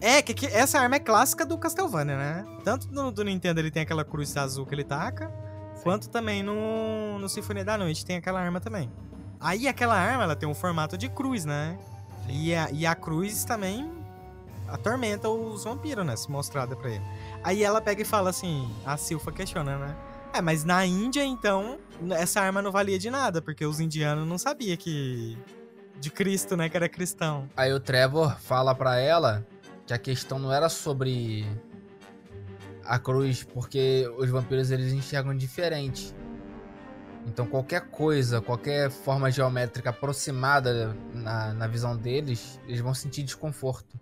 É, 0.00 0.22
que, 0.22 0.32
que, 0.32 0.46
essa 0.46 0.78
arma 0.78 0.96
é 0.96 1.00
clássica 1.00 1.44
do 1.44 1.58
Castlevania, 1.58 2.16
né? 2.16 2.46
Tanto 2.62 2.88
no 2.92 3.10
do 3.10 3.24
Nintendo 3.24 3.60
ele 3.60 3.70
tem 3.70 3.82
aquela 3.82 4.04
cruz 4.04 4.36
azul 4.36 4.64
que 4.64 4.74
ele 4.74 4.84
taca, 4.84 5.28
Sim. 5.74 5.82
quanto 5.82 6.08
também 6.08 6.42
no, 6.42 7.18
no 7.18 7.28
Sinfonia 7.28 7.64
da 7.64 7.76
Noite 7.76 8.04
tem 8.06 8.16
aquela 8.16 8.40
arma 8.40 8.60
também. 8.60 8.90
Aí 9.40 9.66
aquela 9.66 9.96
arma, 9.96 10.24
ela 10.24 10.36
tem 10.36 10.48
um 10.48 10.54
formato 10.54 10.96
de 10.96 11.08
cruz, 11.08 11.44
né? 11.44 11.78
E 12.28 12.54
a, 12.54 12.70
e 12.70 12.86
a 12.86 12.94
cruz 12.94 13.44
também 13.44 13.90
atormenta 14.68 15.28
os 15.28 15.64
vampiros, 15.64 16.04
né? 16.04 16.16
Se 16.16 16.30
mostrada 16.30 16.76
pra 16.76 16.90
ele. 16.90 17.04
Aí 17.42 17.62
ela 17.62 17.80
pega 17.80 18.02
e 18.02 18.04
fala 18.04 18.30
assim, 18.30 18.70
a 18.84 18.96
Silfa 18.96 19.32
questiona, 19.32 19.78
né? 19.78 19.96
É, 20.32 20.40
mas 20.40 20.62
na 20.62 20.84
Índia, 20.84 21.24
então, 21.24 21.78
essa 22.10 22.40
arma 22.40 22.60
não 22.60 22.70
valia 22.70 22.98
de 22.98 23.10
nada, 23.10 23.40
porque 23.40 23.64
os 23.64 23.80
indianos 23.80 24.28
não 24.28 24.38
sabiam 24.38 24.76
que... 24.76 25.38
De 25.98 26.10
Cristo, 26.10 26.56
né? 26.56 26.68
Que 26.68 26.76
era 26.76 26.88
cristão. 26.88 27.50
Aí 27.56 27.72
o 27.72 27.80
Trevor 27.80 28.38
fala 28.38 28.72
pra 28.72 29.00
ela 29.00 29.44
que 29.88 29.94
a 29.94 29.98
questão 29.98 30.38
não 30.38 30.52
era 30.52 30.68
sobre 30.68 31.46
a 32.84 32.98
cruz, 32.98 33.42
porque 33.42 34.06
os 34.18 34.28
vampiros 34.28 34.70
eles 34.70 34.92
enxergam 34.92 35.34
diferente. 35.34 36.14
Então 37.26 37.46
qualquer 37.46 37.88
coisa, 37.88 38.42
qualquer 38.42 38.90
forma 38.90 39.30
geométrica 39.30 39.88
aproximada 39.88 40.94
na, 41.14 41.54
na 41.54 41.66
visão 41.66 41.96
deles, 41.96 42.60
eles 42.66 42.80
vão 42.80 42.92
sentir 42.92 43.22
desconforto. 43.22 43.98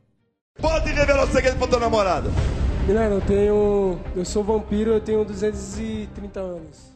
Pode 0.60 0.90
revelar 0.90 1.22
o 1.22 1.30
segredo 1.30 1.56
pra 1.56 1.68
tua 1.68 1.78
namorada. 1.78 2.30
Milena, 2.84 3.14
eu 3.14 3.20
tenho. 3.20 4.00
Eu 4.16 4.24
sou 4.24 4.42
vampiro, 4.42 4.90
eu 4.90 5.00
tenho 5.00 5.24
230 5.24 6.40
anos. 6.40 6.95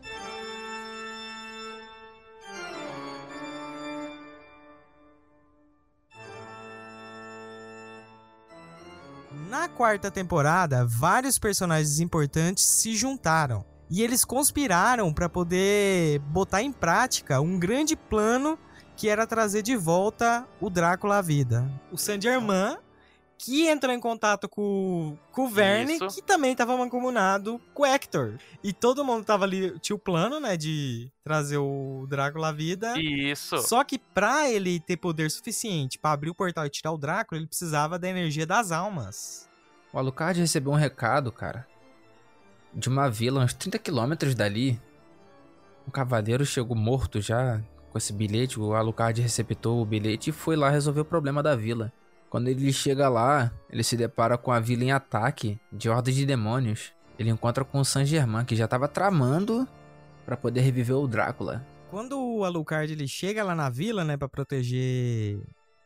Na 9.50 9.68
quarta 9.68 10.12
temporada, 10.12 10.86
vários 10.86 11.36
personagens 11.36 11.98
importantes 11.98 12.64
se 12.64 12.94
juntaram 12.94 13.64
e 13.90 14.00
eles 14.00 14.24
conspiraram 14.24 15.12
para 15.12 15.28
poder 15.28 16.20
botar 16.20 16.62
em 16.62 16.70
prática 16.70 17.40
um 17.40 17.58
grande 17.58 17.96
plano 17.96 18.56
que 18.96 19.08
era 19.08 19.26
trazer 19.26 19.62
de 19.62 19.74
volta 19.74 20.46
o 20.60 20.70
Drácula 20.70 21.18
à 21.18 21.20
vida. 21.20 21.68
O 21.90 21.98
Saint 21.98 22.22
Germain, 22.22 22.76
que 23.42 23.68
entrou 23.68 23.94
em 23.94 24.00
contato 24.00 24.48
com, 24.48 25.16
com 25.32 25.44
o 25.44 25.48
Verne, 25.48 25.94
Isso. 25.94 26.08
que 26.08 26.22
também 26.22 26.52
estava 26.52 26.76
mancomunado 26.76 27.60
com 27.72 27.82
o 27.82 27.86
Hector. 27.86 28.38
E 28.62 28.72
todo 28.72 29.04
mundo 29.04 29.24
tava 29.24 29.44
ali, 29.44 29.78
tinha 29.80 29.96
o 29.96 29.98
plano, 29.98 30.38
né, 30.38 30.56
de 30.56 31.10
trazer 31.24 31.58
o 31.58 32.06
Drácula 32.08 32.48
à 32.48 32.52
vida. 32.52 32.94
Isso. 33.00 33.58
Só 33.58 33.82
que 33.82 33.98
pra 33.98 34.50
ele 34.50 34.80
ter 34.80 34.96
poder 34.96 35.30
suficiente 35.30 35.98
para 35.98 36.12
abrir 36.12 36.30
o 36.30 36.34
portal 36.34 36.66
e 36.66 36.70
tirar 36.70 36.92
o 36.92 36.98
Drácula, 36.98 37.40
ele 37.40 37.48
precisava 37.48 37.98
da 37.98 38.08
energia 38.08 38.46
das 38.46 38.70
almas. 38.70 39.48
O 39.92 39.98
Alucard 39.98 40.38
recebeu 40.38 40.72
um 40.72 40.76
recado, 40.76 41.32
cara 41.32 41.66
de 42.72 42.88
uma 42.88 43.10
vila, 43.10 43.42
uns 43.42 43.54
30 43.54 43.78
quilômetros 43.78 44.34
dali. 44.34 44.80
Um 45.86 45.90
cavaleiro 45.90 46.44
chegou 46.46 46.76
morto 46.76 47.20
já 47.20 47.60
com 47.90 47.98
esse 47.98 48.12
bilhete. 48.12 48.60
O 48.60 48.74
Alucard 48.74 49.20
receptou 49.20 49.82
o 49.82 49.86
bilhete 49.86 50.30
e 50.30 50.32
foi 50.32 50.56
lá 50.56 50.70
resolver 50.70 51.00
o 51.00 51.04
problema 51.04 51.42
da 51.42 51.56
vila. 51.56 51.92
Quando 52.30 52.48
ele 52.48 52.72
chega 52.72 53.08
lá, 53.08 53.52
ele 53.68 53.82
se 53.82 53.96
depara 53.96 54.38
com 54.38 54.52
a 54.52 54.60
vila 54.60 54.84
em 54.84 54.92
ataque 54.92 55.58
de 55.72 55.90
hordas 55.90 56.14
de 56.14 56.24
demônios. 56.24 56.92
Ele 57.18 57.28
encontra 57.28 57.64
com 57.64 57.80
o 57.80 57.84
Saint 57.84 58.06
Germain, 58.06 58.44
que 58.44 58.54
já 58.56 58.64
estava 58.66 58.86
tramando 58.88 59.68
para 60.24 60.36
poder 60.36 60.60
reviver 60.60 60.96
o 60.96 61.08
Drácula. 61.08 61.66
Quando 61.90 62.18
o 62.18 62.44
Alucard 62.44 62.92
ele 62.92 63.08
chega 63.08 63.42
lá 63.42 63.54
na 63.54 63.68
vila, 63.68 64.04
né, 64.04 64.16
para 64.16 64.28
proteger 64.28 65.42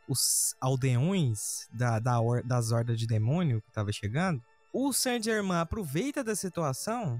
os 0.06 0.54
aldeões 0.60 1.66
da, 1.72 1.98
da 1.98 2.20
or- 2.20 2.44
das 2.46 2.70
hordas 2.70 2.98
de 2.98 3.06
demônio 3.06 3.62
que 3.62 3.72
tava 3.72 3.90
chegando, 3.90 4.38
o 4.70 4.92
Saint-Germain 4.92 5.60
aproveita 5.60 6.22
da 6.22 6.36
situação 6.36 7.18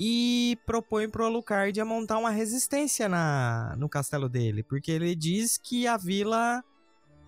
e 0.00 0.58
propõe 0.66 1.08
pro 1.08 1.24
Alucard 1.26 1.80
a 1.80 1.84
montar 1.84 2.18
uma 2.18 2.30
resistência 2.30 3.08
na, 3.08 3.76
no 3.78 3.88
castelo 3.88 4.28
dele, 4.28 4.64
porque 4.64 4.90
ele 4.90 5.14
diz 5.14 5.56
que 5.56 5.86
a 5.86 5.96
vila 5.96 6.60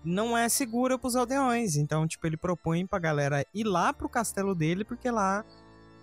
não 0.03 0.37
é 0.37 0.47
segura 0.49 0.97
pros 0.97 1.15
aldeões. 1.15 1.75
Então, 1.75 2.07
tipo, 2.07 2.25
ele 2.27 2.37
propõe 2.37 2.85
pra 2.85 2.99
galera 2.99 3.45
ir 3.53 3.63
lá 3.63 3.93
pro 3.93 4.09
castelo 4.09 4.55
dele, 4.55 4.83
porque 4.83 5.09
lá 5.09 5.43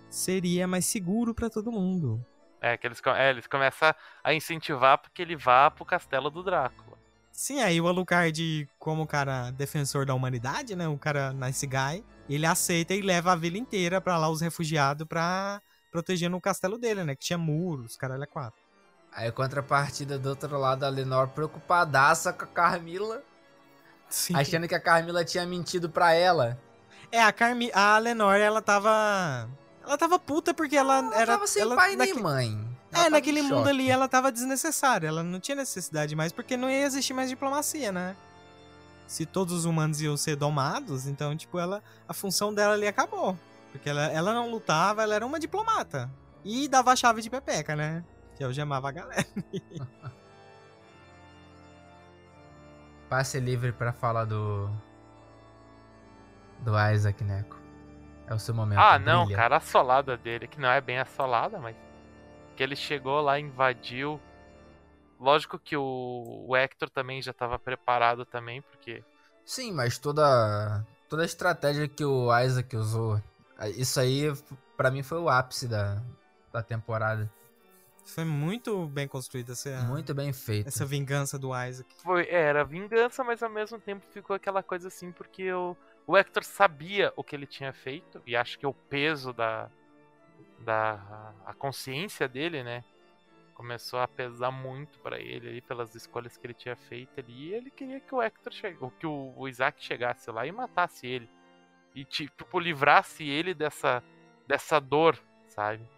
seria 0.09 0.67
mais 0.67 0.85
seguro 0.85 1.33
pra 1.33 1.49
todo 1.49 1.71
mundo. 1.71 2.23
É, 2.61 2.77
que 2.77 2.87
eles, 2.87 3.01
é, 3.05 3.29
eles 3.29 3.47
começam 3.47 3.93
a 4.23 4.33
incentivar 4.33 4.97
porque 4.97 5.21
ele 5.21 5.35
vá 5.35 5.69
pro 5.69 5.85
castelo 5.85 6.29
do 6.29 6.43
Drácula. 6.43 6.97
Sim, 7.31 7.59
aí 7.61 7.81
o 7.81 7.87
Alucard, 7.87 8.67
como 8.79 9.05
cara 9.05 9.51
defensor 9.51 10.05
da 10.05 10.13
humanidade, 10.13 10.73
né? 10.73 10.87
O 10.87 10.97
cara 10.97 11.33
nice 11.33 11.67
guy, 11.67 12.01
ele 12.29 12.45
aceita 12.45 12.93
e 12.93 13.01
leva 13.01 13.33
a 13.33 13.35
vila 13.35 13.57
inteira 13.57 13.99
pra 13.99 14.17
lá, 14.17 14.29
os 14.29 14.39
refugiados, 14.39 15.05
pra 15.05 15.61
proteger 15.91 16.29
no 16.29 16.39
castelo 16.39 16.77
dele, 16.77 17.03
né? 17.03 17.13
Que 17.13 17.25
tinha 17.25 17.37
muros, 17.37 17.97
caralho, 17.97 18.23
é 18.23 18.25
quatro. 18.25 18.59
Aí, 19.11 19.29
contrapartida 19.31 20.17
do 20.17 20.29
outro 20.29 20.57
lado, 20.57 20.85
a 20.85 20.89
Lenor 20.89 21.27
preocupadaça 21.27 22.33
com 22.33 22.45
a 22.45 22.47
Carmila, 22.47 23.21
Sim. 24.15 24.33
achando 24.35 24.65
que 24.67 24.73
a 24.75 24.79
Carmila 24.79 25.25
tinha 25.25 25.45
mentido 25.45 25.89
pra 25.89 26.13
ela. 26.13 26.57
É, 27.11 27.21
a 27.21 27.31
Carmi... 27.33 27.69
a 27.73 27.97
Lenore, 27.97 28.41
ela 28.41 28.61
tava... 28.61 29.49
Ela 29.83 29.97
tava 29.97 30.17
puta 30.17 30.53
porque 30.53 30.75
ela, 30.77 30.99
Ela 30.99 31.15
era... 31.15 31.33
tava 31.33 31.47
sem 31.47 31.61
ela, 31.61 31.75
pai 31.75 31.95
naque- 31.97 32.13
nem 32.13 32.23
mãe. 32.23 32.67
Ela 32.93 33.05
É, 33.07 33.09
naquele 33.09 33.41
mundo 33.41 33.57
choque. 33.57 33.69
ali 33.69 33.91
ela 33.91 34.07
tava 34.07 34.31
desnecessária. 34.31 35.07
Ela 35.09 35.21
não 35.21 35.39
tinha 35.39 35.55
necessidade 35.55 36.15
mais, 36.15 36.31
porque 36.31 36.55
não 36.55 36.69
ia 36.69 36.83
existir 36.85 37.13
mais 37.13 37.29
diplomacia, 37.29 37.91
né? 37.91 38.15
Se 39.05 39.25
todos 39.25 39.53
os 39.53 39.65
humanos 39.65 39.99
iam 40.01 40.15
ser 40.17 40.35
domados, 40.37 41.05
então, 41.07 41.35
tipo, 41.35 41.59
ela. 41.59 41.83
A 42.07 42.13
função 42.13 42.53
dela 42.53 42.73
ali 42.73 42.87
acabou. 42.87 43.37
Porque 43.71 43.89
ela, 43.89 44.05
ela 44.05 44.33
não 44.33 44.49
lutava, 44.49 45.03
ela 45.03 45.13
era 45.13 45.25
uma 45.25 45.39
diplomata. 45.39 46.09
E 46.43 46.67
dava 46.69 46.93
a 46.93 46.95
chave 46.95 47.21
de 47.21 47.29
pepeca, 47.29 47.75
né? 47.75 48.03
Que 48.37 48.43
eu 48.43 48.51
chamava 48.53 48.87
a 48.89 48.91
galera. 48.91 49.25
Passe 53.09 53.39
livre 53.39 53.71
pra 53.71 53.93
falar 53.93 54.25
do. 54.25 54.69
Do 56.59 56.71
Isaac 56.91 57.23
Neco. 57.23 57.59
É 58.27 58.33
o 58.33 58.39
seu 58.39 58.55
momento. 58.55 58.79
Ah, 58.79 58.97
não, 58.97 59.25
brilha. 59.25 59.37
cara, 59.37 59.57
a 59.57 59.59
solada 59.59 60.17
dele, 60.17 60.47
que 60.47 60.59
não 60.59 60.69
é 60.69 60.81
bem 60.81 60.99
assolada, 60.99 61.59
mas. 61.59 61.75
Que 62.55 62.63
ele 62.63 62.75
chegou 62.75 63.21
lá, 63.21 63.39
invadiu. 63.39 64.19
Lógico 65.19 65.59
que 65.59 65.77
o, 65.77 66.45
o 66.47 66.55
Hector 66.55 66.89
também 66.89 67.21
já 67.21 67.33
tava 67.33 67.59
preparado 67.59 68.25
também, 68.25 68.61
porque. 68.61 69.03
Sim, 69.45 69.71
mas 69.71 69.97
toda. 69.97 70.83
Toda 71.07 71.21
a 71.21 71.25
estratégia 71.25 71.87
que 71.87 72.03
o 72.03 72.35
Isaac 72.39 72.75
usou. 72.75 73.21
Isso 73.77 73.99
aí, 73.99 74.33
pra 74.75 74.89
mim, 74.89 75.03
foi 75.03 75.19
o 75.19 75.29
ápice 75.29 75.67
da, 75.67 76.01
da 76.51 76.63
temporada. 76.63 77.31
Foi 78.05 78.23
muito 78.23 78.87
bem 78.87 79.07
construída 79.07 79.53
essa, 79.53 79.81
Muito 79.83 80.13
bem 80.13 80.31
feito. 80.31 80.67
essa 80.67 80.85
vingança 80.85 81.39
do 81.39 81.49
Isaac. 81.55 81.89
Foi, 82.03 82.23
é, 82.25 82.41
era 82.43 82.63
vingança, 82.63 83.23
mas 83.23 83.41
ao 83.41 83.49
mesmo 83.49 83.79
tempo 83.79 84.05
ficou 84.11 84.35
aquela 84.35 84.61
coisa 84.61 84.87
assim, 84.89 85.11
porque 85.11 85.51
o, 85.51 85.75
o 86.05 86.15
Hector 86.15 86.43
sabia 86.43 87.11
o 87.15 87.23
que 87.23 87.35
ele 87.35 87.47
tinha 87.47 87.73
feito, 87.73 88.21
e 88.25 88.35
acho 88.35 88.59
que 88.59 88.67
o 88.67 88.73
peso 88.73 89.33
da. 89.33 89.69
da 90.59 91.33
a 91.45 91.53
consciência 91.55 92.27
dele, 92.27 92.63
né? 92.63 92.83
Começou 93.55 93.99
a 93.99 94.07
pesar 94.07 94.51
muito 94.51 94.99
pra 94.99 95.19
ele 95.19 95.47
ali 95.49 95.61
pelas 95.61 95.95
escolhas 95.95 96.37
que 96.37 96.45
ele 96.45 96.53
tinha 96.53 96.75
feito 96.75 97.19
ali. 97.19 97.49
E 97.49 97.53
ele 97.53 97.71
queria 97.71 97.99
que 97.99 98.13
o 98.13 98.21
Hector 98.21 98.53
chegasse, 98.53 98.91
que 98.99 99.07
o, 99.07 99.33
o 99.35 99.47
Isaac 99.47 99.83
chegasse 99.83 100.29
lá 100.29 100.45
e 100.45 100.51
matasse 100.51 101.07
ele. 101.07 101.29
E 101.95 102.03
tipo, 102.03 102.59
livrasse 102.59 103.23
ele 103.23 103.53
dessa, 103.53 104.03
dessa 104.45 104.79
dor, 104.79 105.17
sabe? 105.47 105.89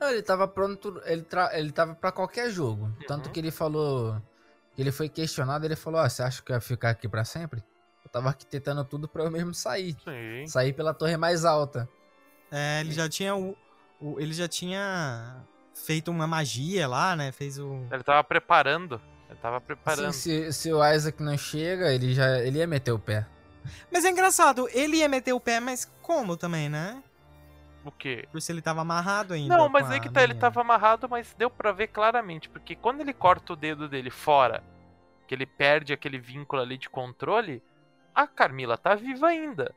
Não, 0.00 0.10
ele 0.10 0.22
tava 0.22 0.46
pronto, 0.46 1.00
ele, 1.04 1.22
tra... 1.22 1.50
ele 1.58 1.72
tava 1.72 1.94
pra 1.94 2.12
qualquer 2.12 2.50
jogo. 2.50 2.92
Tanto 3.06 3.26
Uhum. 3.26 3.32
que 3.32 3.40
ele 3.40 3.50
falou. 3.50 4.20
que 4.74 4.82
Ele 4.82 4.92
foi 4.92 5.08
questionado, 5.08 5.64
ele 5.64 5.76
falou: 5.76 6.00
Ó, 6.00 6.08
você 6.08 6.22
acha 6.22 6.42
que 6.42 6.52
eu 6.52 6.54
ia 6.56 6.60
ficar 6.60 6.90
aqui 6.90 7.08
pra 7.08 7.24
sempre? 7.24 7.62
Eu 8.04 8.10
tava 8.10 8.28
arquitetando 8.28 8.84
tudo 8.84 9.08
pra 9.08 9.24
eu 9.24 9.30
mesmo 9.30 9.54
sair. 9.54 9.96
Sim. 10.04 10.46
Sair 10.46 10.72
pela 10.72 10.92
torre 10.94 11.16
mais 11.16 11.44
alta. 11.44 11.88
É, 12.50 12.80
ele 12.80 12.92
já 12.92 13.08
tinha 13.08 13.34
o, 13.34 13.56
o- 14.00 14.20
ele 14.20 14.32
já 14.32 14.46
tinha 14.46 15.44
feito 15.74 16.10
uma 16.10 16.26
magia 16.26 16.86
lá, 16.86 17.16
né? 17.16 17.32
Fez 17.32 17.58
o 17.58 17.86
Ele 17.90 18.02
tava 18.04 18.22
preparando. 18.22 19.00
Ele 19.28 19.38
tava 19.40 19.60
preparando. 19.60 20.06
Assim, 20.10 20.50
se, 20.50 20.52
se 20.52 20.72
o 20.72 20.84
Isaac 20.86 21.20
não 21.22 21.36
chega, 21.36 21.92
ele 21.92 22.14
já 22.14 22.38
ele 22.38 22.58
ia 22.58 22.66
meter 22.66 22.92
o 22.92 22.98
pé. 22.98 23.26
Mas 23.90 24.04
é 24.04 24.10
engraçado, 24.10 24.68
ele 24.70 24.98
ia 24.98 25.08
meter 25.08 25.32
o 25.32 25.40
pé, 25.40 25.58
mas 25.58 25.90
como 26.00 26.36
também, 26.36 26.68
né? 26.68 27.02
O 27.86 27.92
quê? 27.92 28.26
Por 28.32 28.40
se 28.42 28.52
ele 28.52 28.60
tava 28.60 28.80
amarrado 28.80 29.32
ainda. 29.34 29.56
Não, 29.56 29.68
mas 29.68 29.90
aí 29.90 30.00
que 30.00 30.10
tá, 30.10 30.20
ele 30.22 30.34
menina. 30.34 30.40
tava 30.48 30.60
amarrado, 30.60 31.08
mas 31.08 31.34
deu 31.38 31.48
pra 31.48 31.70
ver 31.72 31.86
claramente, 31.88 32.48
porque 32.48 32.74
quando 32.74 33.00
ele 33.00 33.12
corta 33.12 33.52
o 33.52 33.56
dedo 33.56 33.88
dele 33.88 34.10
fora, 34.10 34.62
que 35.26 35.34
ele 35.34 35.46
perde 35.46 35.92
aquele 35.92 36.18
vínculo 36.18 36.60
ali 36.62 36.76
de 36.76 36.88
controle, 36.90 37.62
a 38.14 38.26
Carmila 38.26 38.76
tá 38.76 38.94
viva 38.94 39.28
ainda. 39.28 39.74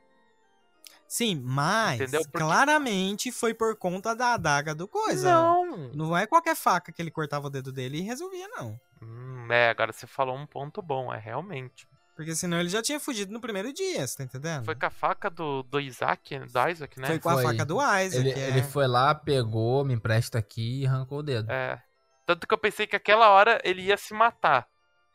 Sim, 1.06 1.40
mas? 1.44 1.98
Porque- 2.10 2.38
claramente 2.38 3.32
foi 3.32 3.52
por 3.52 3.76
conta 3.76 4.14
da 4.14 4.34
adaga 4.34 4.74
do 4.74 4.86
coisa. 4.86 5.32
Não. 5.32 5.90
Não 5.92 6.16
é 6.16 6.26
qualquer 6.26 6.54
faca 6.54 6.92
que 6.92 7.02
ele 7.02 7.10
cortava 7.10 7.48
o 7.48 7.50
dedo 7.50 7.72
dele 7.72 7.98
e 7.98 8.02
resolvia, 8.02 8.46
não. 8.48 8.80
Hum, 9.02 9.48
é, 9.50 9.70
agora 9.70 9.92
você 9.92 10.06
falou 10.06 10.36
um 10.36 10.46
ponto 10.46 10.80
bom, 10.80 11.12
é 11.12 11.18
realmente. 11.18 11.88
Porque 12.20 12.34
senão 12.34 12.60
ele 12.60 12.68
já 12.68 12.82
tinha 12.82 13.00
fugido 13.00 13.32
no 13.32 13.40
primeiro 13.40 13.72
dia, 13.72 14.06
você 14.06 14.18
tá 14.18 14.24
entendendo? 14.24 14.66
Foi 14.66 14.74
com 14.74 14.84
a 14.84 14.90
faca 14.90 15.30
do, 15.30 15.62
do 15.62 15.80
Isaac, 15.80 16.38
do 16.38 16.68
Isaac, 16.68 17.00
né? 17.00 17.06
Foi 17.06 17.18
com 17.18 17.30
a 17.30 17.32
Foi. 17.32 17.44
faca 17.44 17.64
do 17.64 17.76
Isaac. 17.76 18.14
Ele, 18.14 18.30
é. 18.32 18.48
ele 18.48 18.62
foi 18.62 18.86
lá, 18.86 19.14
pegou, 19.14 19.86
me 19.86 19.94
empresta 19.94 20.38
aqui 20.38 20.82
e 20.82 20.86
arrancou 20.86 21.20
o 21.20 21.22
dedo. 21.22 21.50
É. 21.50 21.82
Tanto 22.26 22.46
que 22.46 22.52
eu 22.52 22.58
pensei 22.58 22.86
que 22.86 22.94
aquela 22.94 23.30
hora 23.30 23.58
ele 23.64 23.80
ia 23.80 23.96
se 23.96 24.12
matar. 24.12 24.66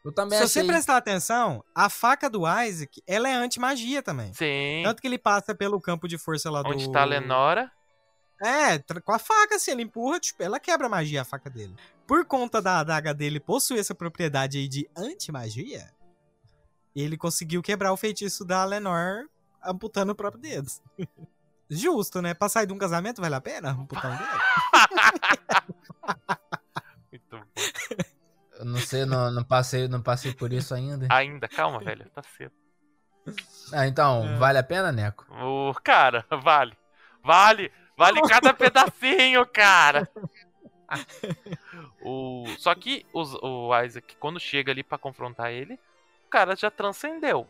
Eu 0.03 0.12
também 0.12 0.39
Se 0.39 0.45
achei. 0.45 0.64
você 0.64 0.68
prestar 0.68 0.97
atenção, 0.97 1.64
a 1.76 1.91
faca 1.91 2.28
do 2.28 2.41
Isaac, 2.64 2.99
ela 3.06 3.30
é 3.30 3.36
anti-magia 3.36 4.01
também. 4.01 4.34
Sim. 4.34 4.82
Tanto 4.84 4.99
que 4.99 5.08
ele 5.08 5.20
passa 5.20 5.53
pelo 5.53 5.80
campo 5.80 6.08
de 6.08 6.18
força 6.18 6.49
lá 6.49 6.64
do... 6.64 6.70
Onde 6.70 6.91
tá 6.91 7.03
a 7.03 7.06
Lenora. 7.06 7.72
É, 8.43 8.80
com 8.80 9.14
a 9.14 9.20
faca, 9.20 9.58
assim, 9.58 9.70
ele 9.70 9.84
empurra, 9.84 10.20
tipo, 10.20 10.41
ela 10.41 10.60
quebra 10.60 10.88
a 10.88 10.89
magia, 10.89 11.22
a 11.22 11.26
faca 11.26 11.51
dele. 11.51 11.76
Por 12.08 12.26
conta 12.26 12.64
da 12.64 12.80
adaga 12.80 13.14
dele 13.14 13.39
possuir 13.39 13.80
essa 13.80 13.93
propriedade 13.93 14.58
aí 14.58 14.68
de 14.68 14.89
anti-magia, 14.97 15.93
ele 17.04 17.18
conseguiu 17.18 17.62
quebrar 17.62 17.91
o 17.91 17.98
feitiço 17.98 18.46
da 18.46 18.64
Lenor 18.66 19.28
amputando 19.64 20.12
o 20.12 20.16
próprio 20.16 20.41
dedo. 20.41 20.70
Justo, 21.70 22.22
né? 22.22 22.34
Pra 22.36 22.48
sair 22.48 22.68
de 22.68 22.74
um 22.74 22.78
casamento, 22.78 23.20
vale 23.22 23.34
a 23.36 23.41
pena 23.41 23.72
amputar 23.72 24.12
um 24.12 24.18
dedo? 24.18 24.30
Muito 27.12 27.26
bom. 27.38 27.43
Eu 28.60 28.66
não 28.66 28.80
sei, 28.80 29.06
não, 29.06 29.32
não, 29.32 29.43
passei, 29.43 29.88
não 29.88 30.02
passei 30.02 30.34
por 30.34 30.54
isso 30.54 30.74
ainda. 30.74 31.08
Ainda, 31.10 31.48
calma, 31.48 31.80
velho, 31.80 32.08
tá 32.12 32.22
cedo. 32.38 32.54
Ah, 33.74 33.88
então, 33.88 34.24
É. 34.28 34.36
vale 34.38 34.58
a 34.60 34.64
pena, 34.64 34.91
Neco? 34.91 35.26
O 35.32 35.74
cara, 35.84 36.24
vale. 36.43 36.78
Vale, 37.24 37.72
vale 37.98 38.22
cada 38.30 38.54
pedacinho, 38.54 39.46
cara. 39.48 40.08
o, 42.02 42.46
só 42.60 42.76
que 42.76 43.06
os- 43.12 43.34
o 43.41 43.72
Isaac, 43.84 44.16
quando 44.18 44.39
chega 44.39 44.72
ali 44.72 44.84
pra 44.84 44.98
confrontar 45.00 45.52
ele, 45.52 45.80
o 46.26 46.30
cara 46.30 46.55
já 46.55 46.69
transcendeu. 46.71 47.47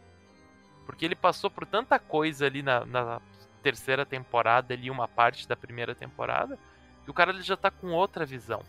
Porque 0.85 1.03
ele 1.05 1.15
passou 1.15 1.49
por 1.49 1.65
tanta 1.65 1.97
coisa 1.97 2.45
ali 2.45 2.61
na, 2.61 2.85
na 2.85 3.21
terceira 3.63 4.05
temporada, 4.05 4.73
ali 4.73 4.91
uma 4.91 5.07
parte 5.07 5.47
da 5.47 5.55
primeira 5.55 5.95
temporada, 5.95 6.59
que 7.03 7.09
o 7.09 7.13
cara 7.13 7.31
ele 7.31 7.41
já 7.41 7.57
tá 7.57 7.71
com 7.71 7.87
outra 7.91 8.25
visão. 8.25 8.61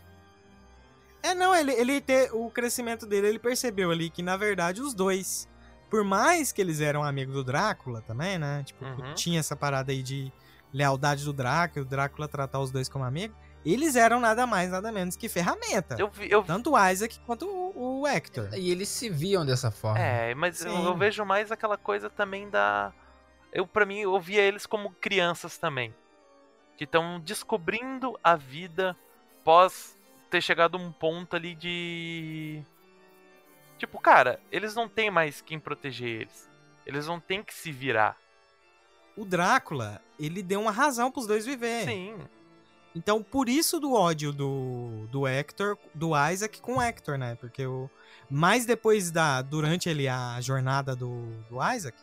É, 1.21 1.33
não, 1.35 1.53
ele, 1.55 1.71
ele 1.73 1.99
ter 2.01 2.33
o 2.33 2.49
crescimento 2.49 3.05
dele, 3.05 3.27
ele 3.27 3.39
percebeu 3.39 3.91
ali 3.91 4.09
que, 4.09 4.21
na 4.23 4.37
verdade, 4.37 4.81
os 4.81 4.93
dois, 4.93 5.47
por 5.89 6.03
mais 6.03 6.51
que 6.51 6.61
eles 6.61 6.79
eram 6.79 7.03
amigos 7.03 7.33
do 7.35 7.43
Drácula 7.43 8.01
também, 8.01 8.37
né? 8.39 8.63
Tipo, 8.63 8.85
Uhum. 8.85 9.13
tinha 9.13 9.39
essa 9.39 9.55
parada 9.55 9.91
aí 9.91 10.01
de 10.01 10.31
lealdade 10.73 11.23
do 11.25 11.33
Drácula, 11.33 11.85
o 11.85 11.87
Drácula 11.87 12.27
tratar 12.27 12.59
os 12.59 12.71
dois 12.71 12.87
como 12.89 13.03
amigos, 13.03 13.35
eles 13.73 13.95
eram 13.95 14.19
nada 14.19 14.47
mais, 14.47 14.71
nada 14.71 14.91
menos 14.91 15.15
que 15.15 15.27
ferramenta. 15.27 15.95
Eu 15.99 16.09
vi, 16.09 16.31
eu 16.31 16.43
Tanto 16.43 16.73
o 16.73 16.89
Isaac 16.89 17.19
quanto 17.21 17.45
o, 17.47 18.01
o 18.01 18.07
Hector. 18.07 18.49
E 18.53 18.71
eles 18.71 18.87
se 18.87 19.09
viam 19.09 19.45
dessa 19.45 19.71
forma. 19.71 19.99
É, 19.99 20.33
mas 20.35 20.63
eu, 20.63 20.71
eu 20.71 20.95
vejo 20.95 21.25
mais 21.25 21.51
aquela 21.51 21.77
coisa 21.77 22.09
também 22.09 22.49
da. 22.49 22.93
Eu, 23.51 23.67
para 23.67 23.85
mim, 23.85 23.99
eu 23.99 24.19
via 24.19 24.41
eles 24.41 24.65
como 24.65 24.91
crianças 24.91 25.57
também. 25.57 25.93
Que 26.77 26.83
estão 26.83 27.19
descobrindo 27.19 28.17
a 28.23 28.35
vida 28.35 28.95
pós 29.43 29.97
ter 30.29 30.41
chegado 30.41 30.77
a 30.77 30.79
um 30.79 30.91
ponto 30.91 31.35
ali 31.35 31.55
de. 31.55 32.61
Tipo, 33.77 33.99
cara, 33.99 34.39
eles 34.51 34.75
não 34.75 34.87
têm 34.87 35.11
mais 35.11 35.41
quem 35.41 35.59
proteger 35.59 36.21
eles. 36.21 36.49
Eles 36.85 37.05
não 37.07 37.19
têm 37.19 37.43
que 37.43 37.53
se 37.53 37.71
virar. 37.71 38.17
O 39.15 39.25
Drácula, 39.25 40.01
ele 40.19 40.41
deu 40.41 40.61
uma 40.61 40.71
razão 40.71 41.11
pros 41.11 41.27
dois 41.27 41.45
viverem. 41.45 41.85
Sim. 42.17 42.27
Então, 42.97 43.21
por 43.21 43.47
isso 43.47 43.79
do 43.79 43.93
ódio 43.93 44.33
do, 44.33 45.07
do 45.11 45.27
Hector, 45.27 45.77
do 45.93 46.11
Isaac 46.31 46.59
com 46.59 46.77
o 46.77 46.81
Hector, 46.81 47.15
né? 47.15 47.35
Porque 47.39 47.63
o. 47.65 47.87
Mais 48.27 48.65
depois 48.65 49.11
da. 49.11 49.43
Durante 49.43 49.87
ele 49.87 50.07
a 50.07 50.41
jornada 50.41 50.95
do, 50.95 51.27
do 51.47 51.57
Isaac, 51.75 51.95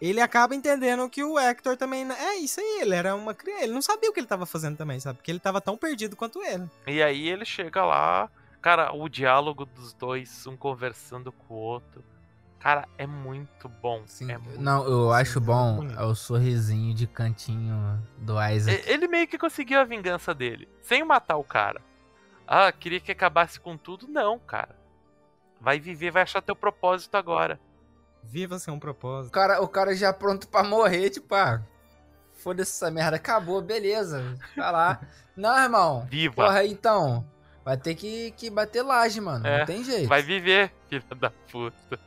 ele 0.00 0.20
acaba 0.20 0.56
entendendo 0.56 1.08
que 1.08 1.22
o 1.22 1.38
Hector 1.38 1.76
também. 1.76 2.04
É 2.10 2.34
isso 2.36 2.58
aí, 2.58 2.80
ele 2.80 2.96
era 2.96 3.14
uma 3.14 3.32
criança. 3.32 3.62
Ele 3.62 3.72
não 3.72 3.80
sabia 3.80 4.10
o 4.10 4.12
que 4.12 4.18
ele 4.18 4.26
tava 4.26 4.44
fazendo 4.44 4.76
também, 4.76 4.98
sabe? 4.98 5.18
Porque 5.18 5.30
ele 5.30 5.38
tava 5.38 5.60
tão 5.60 5.76
perdido 5.76 6.16
quanto 6.16 6.42
ele. 6.42 6.68
E 6.88 7.00
aí 7.00 7.28
ele 7.28 7.44
chega 7.44 7.84
lá, 7.84 8.28
cara, 8.60 8.92
o 8.92 9.08
diálogo 9.08 9.64
dos 9.66 9.92
dois, 9.92 10.48
um 10.48 10.56
conversando 10.56 11.30
com 11.30 11.54
o 11.54 11.58
outro. 11.58 12.02
Cara, 12.60 12.88
é 12.98 13.06
muito 13.06 13.68
bom. 13.68 14.02
Sim. 14.06 14.32
É 14.32 14.38
muito... 14.38 14.60
Não, 14.60 14.84
eu 14.84 15.10
Sim, 15.14 15.20
acho 15.20 15.40
bom 15.40 15.88
é 15.96 16.02
o 16.02 16.14
sorrisinho 16.14 16.92
de 16.94 17.06
cantinho 17.06 18.02
do 18.18 18.34
Isaac. 18.42 18.82
Ele 18.86 19.06
meio 19.06 19.28
que 19.28 19.38
conseguiu 19.38 19.78
a 19.80 19.84
vingança 19.84 20.34
dele, 20.34 20.68
sem 20.82 21.04
matar 21.04 21.36
o 21.36 21.44
cara. 21.44 21.80
Ah, 22.46 22.72
queria 22.72 22.98
que 22.98 23.12
acabasse 23.12 23.60
com 23.60 23.76
tudo? 23.76 24.08
Não, 24.08 24.38
cara. 24.38 24.74
Vai 25.60 25.78
viver, 25.78 26.10
vai 26.10 26.22
achar 26.22 26.40
teu 26.42 26.56
propósito 26.56 27.14
agora. 27.16 27.60
Viva 28.24 28.58
sem 28.58 28.72
um 28.74 28.76
O 28.76 28.80
propósito. 28.80 29.32
cara, 29.32 29.62
o 29.62 29.68
cara 29.68 29.94
já 29.94 30.12
pronto 30.12 30.48
pra 30.48 30.62
morrer, 30.64 31.10
tipo, 31.10 31.34
ah, 31.34 31.62
foda-se 32.34 32.72
essa 32.72 32.90
merda, 32.90 33.16
acabou, 33.16 33.62
beleza, 33.62 34.36
vai 34.56 34.72
lá. 34.72 35.00
Não, 35.36 35.56
irmão, 35.62 36.06
Viva! 36.10 36.34
porra, 36.34 36.64
então, 36.64 37.24
vai 37.64 37.76
ter 37.76 37.94
que, 37.94 38.32
que 38.32 38.50
bater 38.50 38.82
laje, 38.82 39.20
mano, 39.20 39.46
É, 39.46 39.60
não 39.60 39.66
tem 39.66 39.84
jeito. 39.84 40.08
Vai 40.08 40.20
viver, 40.22 40.72
filha 40.88 41.02
da 41.16 41.30
puta. 41.30 41.98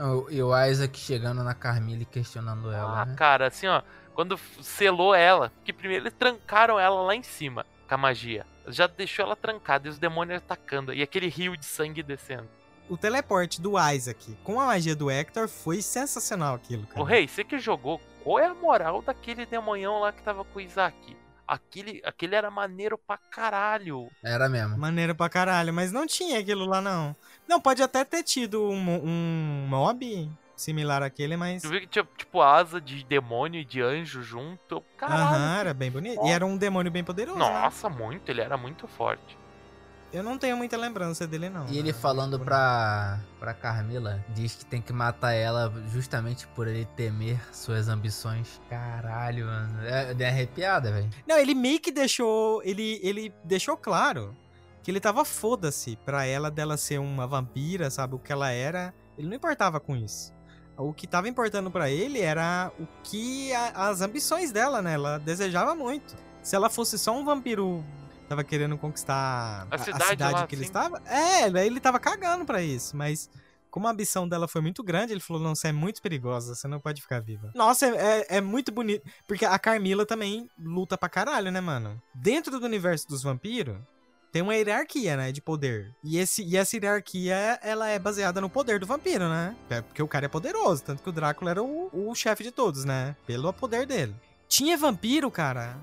O- 0.00 0.26
E 0.30 0.42
o 0.42 0.56
Isaac 0.66 0.98
chegando 0.98 1.42
na 1.44 1.54
Carmila 1.54 2.02
e 2.02 2.06
questionando 2.06 2.70
ela, 2.72 3.02
Ah, 3.02 3.04
né? 3.04 3.14
cara, 3.16 3.46
assim, 3.48 3.66
ó. 3.66 3.82
Quando 4.14 4.38
selou 4.60 5.14
ela, 5.14 5.52
que 5.64 5.72
primeiro 5.72 6.04
eles 6.04 6.14
trancaram 6.18 6.78
ela 6.78 7.00
lá 7.02 7.14
em 7.14 7.22
cima 7.22 7.64
com 7.88 7.94
a 7.94 7.98
magia. 7.98 8.46
Já 8.66 8.86
deixou 8.86 9.24
ela 9.24 9.36
trancada 9.36 9.86
e 9.88 9.90
os 9.90 9.98
demônios 9.98 10.38
atacando. 10.38 10.92
E 10.92 11.02
aquele 11.02 11.28
rio 11.28 11.56
de 11.56 11.64
sangue 11.64 12.02
descendo. 12.02 12.48
O 12.88 12.96
teleporte 12.96 13.60
do 13.60 13.74
Isaac 13.78 14.36
com 14.42 14.60
a 14.60 14.66
magia 14.66 14.96
do 14.96 15.10
Hector 15.10 15.48
foi 15.48 15.80
sensacional 15.80 16.56
aquilo, 16.56 16.86
cara. 16.86 17.00
Ô 17.00 17.04
rei, 17.04 17.26
você 17.28 17.44
que 17.44 17.58
jogou, 17.58 18.00
qual 18.24 18.38
é 18.38 18.46
a 18.46 18.54
moral 18.54 19.00
daquele 19.00 19.46
demonhão 19.46 20.00
lá 20.00 20.12
que 20.12 20.22
tava 20.22 20.44
com 20.44 20.58
o 20.58 20.60
Isaac? 20.60 21.16
Aquele, 21.50 22.00
aquele 22.04 22.36
era 22.36 22.48
maneiro 22.48 22.96
pra 22.96 23.18
caralho. 23.18 24.08
Era 24.24 24.48
mesmo. 24.48 24.78
Maneiro 24.78 25.16
pra 25.16 25.28
caralho, 25.28 25.74
mas 25.74 25.90
não 25.90 26.06
tinha 26.06 26.38
aquilo 26.38 26.64
lá, 26.64 26.80
não. 26.80 27.16
Não, 27.48 27.60
pode 27.60 27.82
até 27.82 28.04
ter 28.04 28.22
tido 28.22 28.62
um, 28.70 29.00
um 29.04 29.66
mob 29.68 30.30
similar 30.54 31.02
àquele, 31.02 31.36
mas. 31.36 31.62
Tu 31.62 31.68
viu 31.68 31.80
que 31.80 31.88
tinha, 31.88 32.06
tipo, 32.16 32.40
asa 32.40 32.80
de 32.80 33.02
demônio 33.04 33.60
e 33.60 33.64
de 33.64 33.82
anjo 33.82 34.22
junto? 34.22 34.80
Caralho. 34.96 35.22
Aham, 35.22 35.58
era 35.58 35.74
bem 35.74 35.90
bonito. 35.90 36.24
E 36.24 36.30
era 36.30 36.46
um 36.46 36.56
demônio 36.56 36.92
bem 36.92 37.02
poderoso. 37.02 37.36
né? 37.36 37.44
Nossa, 37.44 37.88
muito, 37.88 38.28
ele 38.28 38.40
era 38.42 38.56
muito 38.56 38.86
forte. 38.86 39.36
Eu 40.12 40.22
não 40.24 40.36
tenho 40.36 40.56
muita 40.56 40.76
lembrança 40.76 41.24
dele, 41.26 41.48
não. 41.48 41.66
E 41.68 41.78
ele 41.78 41.92
né? 41.92 41.98
falando 41.98 42.38
pra, 42.40 43.20
pra 43.38 43.54
Carmila, 43.54 44.24
diz 44.34 44.56
que 44.56 44.64
tem 44.66 44.82
que 44.82 44.92
matar 44.92 45.32
ela 45.34 45.72
justamente 45.92 46.48
por 46.48 46.66
ele 46.66 46.84
temer 46.96 47.40
suas 47.54 47.88
ambições. 47.88 48.60
Caralho, 48.68 49.46
mano. 49.46 49.86
É, 49.86 50.12
dei 50.12 50.26
arrepiada, 50.26 50.90
velho. 50.90 51.08
Não, 51.26 51.38
ele 51.38 51.54
meio 51.54 51.78
que 51.78 51.92
deixou. 51.92 52.60
Ele, 52.64 52.98
ele 53.04 53.32
deixou 53.44 53.76
claro 53.76 54.36
que 54.82 54.90
ele 54.90 54.98
tava 54.98 55.24
foda-se 55.24 55.96
pra 56.04 56.24
ela 56.26 56.50
dela 56.50 56.76
ser 56.76 56.98
uma 56.98 57.26
vampira, 57.26 57.88
sabe? 57.88 58.16
O 58.16 58.18
que 58.18 58.32
ela 58.32 58.50
era. 58.50 58.92
Ele 59.16 59.28
não 59.28 59.36
importava 59.36 59.78
com 59.78 59.94
isso. 59.94 60.32
O 60.76 60.92
que 60.94 61.06
tava 61.06 61.28
importando 61.28 61.70
pra 61.70 61.88
ele 61.88 62.20
era 62.20 62.72
o 62.80 62.86
que. 63.04 63.52
a- 63.52 63.88
as 63.90 64.00
ambições 64.00 64.50
dela, 64.50 64.82
né? 64.82 64.94
Ela 64.94 65.18
desejava 65.18 65.74
muito. 65.74 66.16
Se 66.42 66.56
ela 66.56 66.68
fosse 66.68 66.98
só 66.98 67.16
um 67.16 67.24
vampiro. 67.24 67.84
Tava 68.30 68.44
querendo 68.44 68.78
conquistar 68.78 69.66
A 69.68 69.76
cidade 69.78 70.22
lá, 70.22 70.46
que 70.46 70.54
ele 70.54 70.62
estava. 70.62 71.02
É, 71.04 71.50
daí 71.50 71.66
ele 71.66 71.80
tava 71.80 71.98
cagando 71.98 72.44
pra 72.44 72.62
isso. 72.62 72.96
Mas 72.96 73.28
como 73.68 73.88
a 73.88 73.90
ambição 73.90 74.28
dela 74.28 74.46
foi 74.46 74.60
muito 74.60 74.84
grande, 74.84 75.12
ele 75.12 75.20
falou: 75.20 75.42
não, 75.42 75.52
você 75.52 75.66
é 75.66 75.72
muito 75.72 76.00
perigosa, 76.00 76.54
você 76.54 76.68
não 76.68 76.78
pode 76.78 77.02
ficar 77.02 77.18
viva. 77.20 77.50
Nossa, 77.56 77.86
é, 77.86 78.20
é- 78.20 78.26
é 78.36 78.40
muito 78.40 78.70
bonito. 78.70 79.02
Porque 79.26 79.44
a 79.44 79.58
Carmila 79.58 80.06
também 80.06 80.48
luta 80.56 80.96
pra 80.96 81.08
caralho, 81.08 81.50
né, 81.50 81.60
mano? 81.60 82.00
Dentro 82.14 82.60
do 82.60 82.66
universo 82.66 83.08
dos 83.08 83.20
vampiros, 83.24 83.76
tem 84.30 84.42
uma 84.42 84.54
hierarquia, 84.54 85.16
né, 85.16 85.32
de 85.32 85.42
poder. 85.42 85.92
E, 86.04 86.16
esse, 86.16 86.44
e 86.44 86.56
essa 86.56 86.76
hierarquia, 86.76 87.58
ela 87.64 87.88
é 87.88 87.98
baseada 87.98 88.40
no 88.40 88.48
poder 88.48 88.78
do 88.78 88.86
vampiro, 88.86 89.28
né? 89.28 89.56
É 89.68 89.82
porque 89.82 90.00
o 90.00 90.06
cara 90.06 90.26
é 90.26 90.28
poderoso, 90.28 90.84
tanto 90.84 91.02
que 91.02 91.08
o 91.08 91.12
Drácula 91.12 91.50
era 91.50 91.60
o, 91.64 91.90
o 91.92 92.14
chefe 92.14 92.44
de 92.44 92.52
todos, 92.52 92.84
né? 92.84 93.16
Pelo 93.26 93.52
poder 93.52 93.86
dele. 93.88 94.14
Tinha 94.46 94.76
vampiro, 94.78 95.28
cara, 95.32 95.76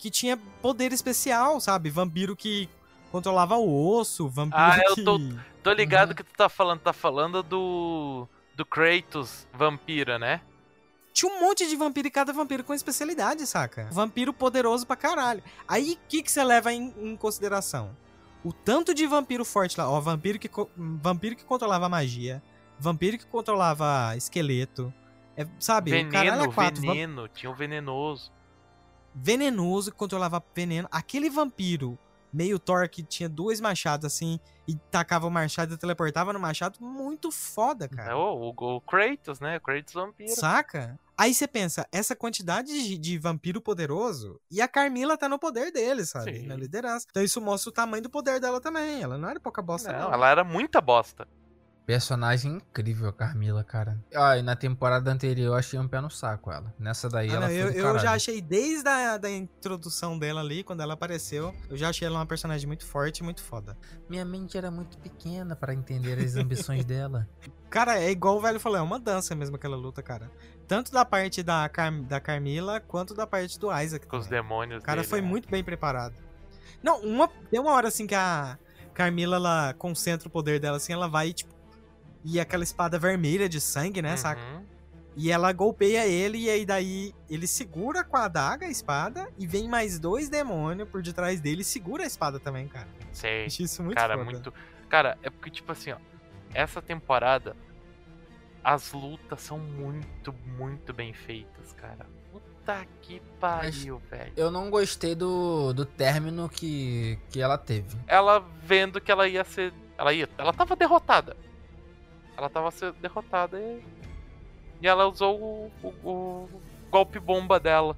que 0.00 0.10
tinha 0.10 0.36
poder 0.62 0.92
especial, 0.92 1.60
sabe? 1.60 1.90
Vampiro 1.90 2.34
que 2.34 2.68
controlava 3.12 3.56
o 3.56 3.88
osso, 3.98 4.28
vampiro 4.28 4.60
Ah, 4.62 4.78
eu 4.88 5.04
tô- 5.04 5.20
Tô 5.62 5.72
ligado 5.72 6.10
Uhum. 6.10 6.14
que 6.14 6.22
tu 6.24 6.32
tá 6.34 6.48
falando, 6.48 6.80
tá 6.80 6.92
falando 6.92 7.42
do. 7.42 8.26
do 8.54 8.64
Kratos 8.64 9.46
vampira, 9.52 10.18
né? 10.18 10.40
Tinha 11.12 11.30
um 11.30 11.40
monte 11.40 11.68
de 11.68 11.76
vampiro 11.76 12.08
e 12.08 12.10
cada 12.10 12.32
vampiro 12.32 12.64
com 12.64 12.72
especialidade, 12.72 13.46
saca? 13.46 13.88
Vampiro 13.90 14.32
poderoso 14.32 14.86
pra 14.86 14.96
caralho. 14.96 15.42
Aí, 15.68 15.98
o 16.02 16.08
que, 16.08 16.22
que 16.22 16.30
você 16.30 16.42
leva 16.42 16.72
em, 16.72 16.94
em 16.98 17.16
consideração? 17.16 17.94
O 18.42 18.52
tanto 18.54 18.94
de 18.94 19.06
vampiro 19.06 19.44
forte 19.44 19.78
lá. 19.78 19.90
Ó, 19.90 20.00
vampiro 20.00 20.38
que, 20.38 20.48
vampiro 20.76 21.36
que 21.36 21.44
controlava 21.44 21.88
magia. 21.90 22.42
Vampiro 22.78 23.18
que 23.18 23.26
controlava 23.26 24.14
esqueleto. 24.16 24.92
É, 25.36 25.46
sabe? 25.58 25.90
o 25.90 26.08
caralho 26.10 26.30
Veneno, 26.32 26.50
é 26.50 26.54
quatro. 26.54 26.80
Veneno, 26.80 27.28
tinha 27.28 27.50
o 27.50 27.54
venenoso. 27.54 28.32
Venenoso 29.14 29.90
que 29.90 29.96
controlava 29.96 30.42
veneno. 30.54 30.88
Aquele 30.90 31.30
vampiro 31.30 31.98
meio 32.32 32.58
Thor 32.58 32.88
que 32.88 33.02
tinha 33.02 33.28
dois 33.28 33.60
machados 33.60 34.06
assim 34.06 34.38
e 34.66 34.76
tacava 34.90 35.26
o 35.26 35.30
machado 35.30 35.74
e 35.74 35.76
teleportava 35.76 36.32
no 36.32 36.38
machado. 36.38 36.78
Muito 36.80 37.30
foda, 37.30 37.88
cara. 37.88 38.16
o, 38.16 38.54
o, 38.56 38.76
o 38.76 38.80
Kratos, 38.80 39.40
né? 39.40 39.56
O 39.56 39.60
Kratos 39.60 39.94
vampiro. 39.94 40.34
Saca? 40.34 40.98
Aí 41.18 41.34
você 41.34 41.46
pensa, 41.46 41.86
essa 41.92 42.16
quantidade 42.16 42.72
de, 42.72 42.96
de 42.96 43.18
vampiro 43.18 43.60
poderoso 43.60 44.40
e 44.50 44.62
a 44.62 44.66
Carmila 44.68 45.18
tá 45.18 45.28
no 45.28 45.38
poder 45.38 45.70
dele, 45.70 46.06
sabe? 46.06 46.40
Sim. 46.40 46.46
Na 46.46 46.56
liderança. 46.56 47.06
Então 47.10 47.22
isso 47.22 47.40
mostra 47.40 47.68
o 47.68 47.72
tamanho 47.72 48.02
do 48.02 48.08
poder 48.08 48.40
dela 48.40 48.60
também. 48.60 49.02
Ela 49.02 49.18
não 49.18 49.28
era 49.28 49.38
pouca 49.38 49.60
bosta, 49.60 49.92
não. 49.92 50.00
Não, 50.04 50.14
ela 50.14 50.30
era 50.30 50.44
muita 50.44 50.80
bosta. 50.80 51.28
Personagem 51.86 52.52
incrível, 52.56 53.08
a 53.08 53.12
Carmila, 53.12 53.64
cara. 53.64 53.98
Ó, 54.14 54.34
e 54.34 54.42
na 54.42 54.54
temporada 54.54 55.10
anterior 55.10 55.46
eu 55.48 55.54
achei 55.54 55.78
um 55.78 55.88
pé 55.88 56.00
no 56.00 56.08
saco 56.10 56.52
ela. 56.52 56.72
Nessa 56.78 57.08
daí 57.08 57.28
Ah, 57.30 57.32
ela 57.34 57.40
não, 57.40 57.46
foi 57.48 57.56
eu, 57.62 57.72
do 57.72 57.78
eu 57.78 57.98
já 57.98 58.12
achei 58.12 58.40
desde 58.40 58.88
a 58.88 59.16
da 59.18 59.28
introdução 59.30 60.16
dela 60.18 60.40
ali, 60.40 60.62
quando 60.62 60.82
ela 60.82 60.94
apareceu, 60.94 61.52
eu 61.68 61.76
já 61.76 61.88
achei 61.88 62.06
ela 62.06 62.18
uma 62.20 62.26
personagem 62.26 62.66
muito 62.66 62.86
forte 62.86 63.18
e 63.18 63.22
muito 63.24 63.42
foda. 63.42 63.76
Minha 64.08 64.24
mente 64.24 64.56
era 64.56 64.70
muito 64.70 64.98
pequena 64.98 65.56
pra 65.56 65.74
entender 65.74 66.16
as 66.18 66.36
ambições 66.36 66.84
dela. 66.86 67.28
Cara, 67.68 67.98
é 67.98 68.10
igual 68.10 68.36
o 68.36 68.40
velho 68.40 68.60
falou, 68.60 68.78
é 68.78 68.82
uma 68.82 68.98
dança 69.00 69.34
mesmo 69.34 69.56
aquela 69.56 69.76
luta, 69.76 70.00
cara. 70.02 70.30
Tanto 70.68 70.92
da 70.92 71.04
parte 71.04 71.42
da, 71.42 71.68
Car- 71.68 72.02
da 72.02 72.20
Carmila, 72.20 72.78
quanto 72.78 73.14
da 73.14 73.26
parte 73.26 73.58
do 73.58 73.68
Isaac. 73.76 74.06
Com 74.06 74.16
os 74.18 74.28
demônios 74.28 74.80
O 74.80 74.86
cara 74.86 75.00
dele, 75.00 75.08
foi 75.08 75.20
né? 75.20 75.26
muito 75.26 75.48
bem 75.50 75.64
preparado. 75.64 76.14
Não, 76.80 77.00
uma, 77.00 77.26
tem 77.50 77.58
uma 77.58 77.72
hora 77.72 77.88
assim 77.88 78.06
que 78.06 78.14
a 78.14 78.56
Carmila, 78.94 79.36
ela 79.36 79.74
concentra 79.74 80.28
o 80.28 80.30
poder 80.30 80.60
dela 80.60 80.76
assim, 80.76 80.92
ela 80.92 81.08
vai, 81.08 81.32
tipo, 81.32 81.52
e 82.24 82.38
aquela 82.38 82.62
espada 82.62 82.98
vermelha 82.98 83.48
de 83.48 83.60
sangue, 83.60 84.02
né, 84.02 84.16
saca? 84.16 84.40
Uhum. 84.40 84.64
E 85.16 85.30
ela 85.30 85.52
golpeia 85.52 86.06
ele, 86.06 86.38
e 86.38 86.50
aí 86.50 86.64
daí 86.64 87.14
ele 87.28 87.46
segura 87.46 88.04
com 88.04 88.16
a 88.16 88.24
adaga 88.24 88.66
a 88.66 88.70
espada, 88.70 89.28
e 89.38 89.46
vem 89.46 89.68
mais 89.68 89.98
dois 89.98 90.28
demônios 90.28 90.88
por 90.88 91.02
detrás 91.02 91.40
dele 91.40 91.62
e 91.62 91.64
segura 91.64 92.04
a 92.04 92.06
espada 92.06 92.38
também, 92.38 92.68
cara. 92.68 92.88
Sei. 93.12 93.46
Achei 93.46 93.66
isso 93.66 93.82
muito 93.82 93.96
cara, 93.96 94.16
foda. 94.16 94.30
muito. 94.30 94.54
Cara, 94.88 95.18
é 95.22 95.30
porque, 95.30 95.50
tipo 95.50 95.70
assim, 95.72 95.92
ó. 95.92 95.96
Essa 96.52 96.80
temporada, 96.80 97.56
as 98.62 98.92
lutas 98.92 99.40
são 99.40 99.58
muito, 99.58 100.34
muito 100.56 100.92
bem 100.92 101.12
feitas, 101.12 101.72
cara. 101.72 102.06
Puta 102.32 102.86
que 103.02 103.20
pariu, 103.38 104.00
velho. 104.10 104.32
Eu 104.36 104.50
não 104.50 104.70
gostei 104.70 105.14
do, 105.14 105.72
do 105.72 105.84
término 105.84 106.48
que, 106.48 107.18
que 107.30 107.40
ela 107.40 107.58
teve. 107.58 107.96
Ela 108.06 108.44
vendo 108.62 109.00
que 109.00 109.10
ela 109.10 109.28
ia 109.28 109.44
ser. 109.44 109.72
Ela 109.96 110.12
ia. 110.12 110.28
Ela 110.38 110.52
tava 110.52 110.74
derrotada. 110.74 111.36
Ela 112.40 112.48
tava 112.48 112.70
sendo 112.70 112.94
derrotada 112.94 113.60
e. 113.60 113.84
E 114.80 114.88
ela 114.88 115.06
usou 115.06 115.38
o, 115.38 115.70
o- 116.02 116.08
o 116.10 116.62
golpe 116.90 117.20
bomba 117.20 117.60
dela. 117.60 117.94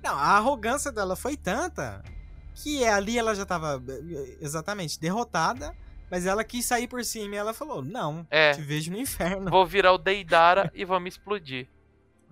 Não, 0.00 0.12
a 0.16 0.36
arrogância 0.36 0.92
dela 0.92 1.16
foi 1.16 1.36
tanta 1.36 2.04
que 2.54 2.84
ali 2.84 3.18
ela 3.18 3.34
já 3.34 3.44
tava 3.44 3.82
eh, 3.88 4.36
exatamente 4.40 5.00
derrotada, 5.00 5.74
mas 6.08 6.24
ela 6.24 6.44
quis 6.44 6.64
sair 6.64 6.86
por 6.86 7.04
cima 7.04 7.34
e 7.34 7.38
ela 7.38 7.52
falou: 7.52 7.82
Não, 7.82 8.24
É. 8.30 8.52
te 8.52 8.60
vejo 8.62 8.92
no 8.92 8.96
inferno. 8.98 9.50
Vou 9.50 9.66
virar 9.66 9.92
o 9.92 9.98
Deidara 9.98 10.70
e 10.72 10.84
vou 10.84 11.00
me 11.00 11.08
explodir. 11.08 11.66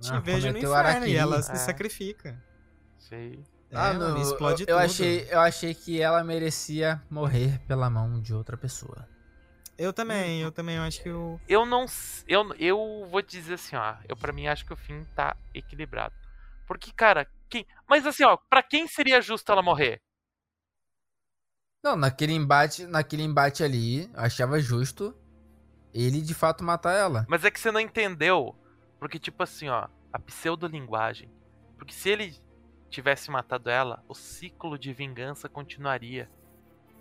Te 0.00 0.12
Ah, 0.12 0.20
vejo 0.20 0.52
no 0.52 0.58
inferno. 0.58 0.72
E 0.74 0.78
harakiri. 0.78 1.16
ela 1.16 1.42
se 1.42 1.50
É. 1.50 1.56
sacrifica. 1.56 2.40
Sei. 2.98 3.42
É, 3.68 3.76
Ah, 3.76 3.92
mano, 3.94 4.10
não, 4.14 4.22
explode 4.22 4.62
eu, 4.62 4.66
tudo. 4.66 4.70
eu 4.70 4.78
achei, 4.78 5.26
eu 5.28 5.40
achei 5.40 5.74
que 5.74 6.00
ela 6.00 6.22
merecia 6.22 7.02
morrer 7.10 7.58
pela 7.66 7.90
mão 7.90 8.20
de 8.20 8.32
outra 8.32 8.56
pessoa. 8.56 9.08
Eu 9.80 9.94
também, 9.94 10.42
eu 10.42 10.52
também 10.52 10.76
acho 10.76 11.02
que 11.02 11.08
o. 11.08 11.40
Eu 11.48 11.64
não. 11.64 11.86
Eu, 12.28 12.54
eu 12.56 13.08
vou 13.10 13.22
te 13.22 13.38
dizer 13.38 13.54
assim, 13.54 13.76
ó. 13.76 13.96
Eu 14.06 14.14
pra 14.14 14.30
mim 14.30 14.46
acho 14.46 14.66
que 14.66 14.74
o 14.74 14.76
fim 14.76 15.06
tá 15.16 15.34
equilibrado. 15.54 16.14
Porque, 16.66 16.92
cara, 16.92 17.26
quem. 17.48 17.66
Mas 17.88 18.06
assim, 18.06 18.22
ó, 18.22 18.36
pra 18.36 18.62
quem 18.62 18.86
seria 18.86 19.22
justo 19.22 19.50
ela 19.50 19.62
morrer? 19.62 20.02
Não, 21.82 21.96
naquele 21.96 22.34
embate, 22.34 22.86
naquele 22.86 23.22
embate 23.22 23.64
ali, 23.64 24.04
eu 24.12 24.20
achava 24.20 24.60
justo 24.60 25.16
ele 25.94 26.20
de 26.20 26.34
fato 26.34 26.62
matar 26.62 26.92
ela. 26.92 27.24
Mas 27.26 27.42
é 27.46 27.50
que 27.50 27.58
você 27.58 27.72
não 27.72 27.80
entendeu. 27.80 28.54
Porque, 28.98 29.18
tipo 29.18 29.42
assim, 29.42 29.70
ó, 29.70 29.88
a 30.12 30.18
pseudolinguagem. 30.18 31.32
Porque 31.78 31.94
se 31.94 32.10
ele 32.10 32.36
tivesse 32.90 33.30
matado 33.30 33.70
ela, 33.70 34.04
o 34.06 34.14
ciclo 34.14 34.78
de 34.78 34.92
vingança 34.92 35.48
continuaria. 35.48 36.30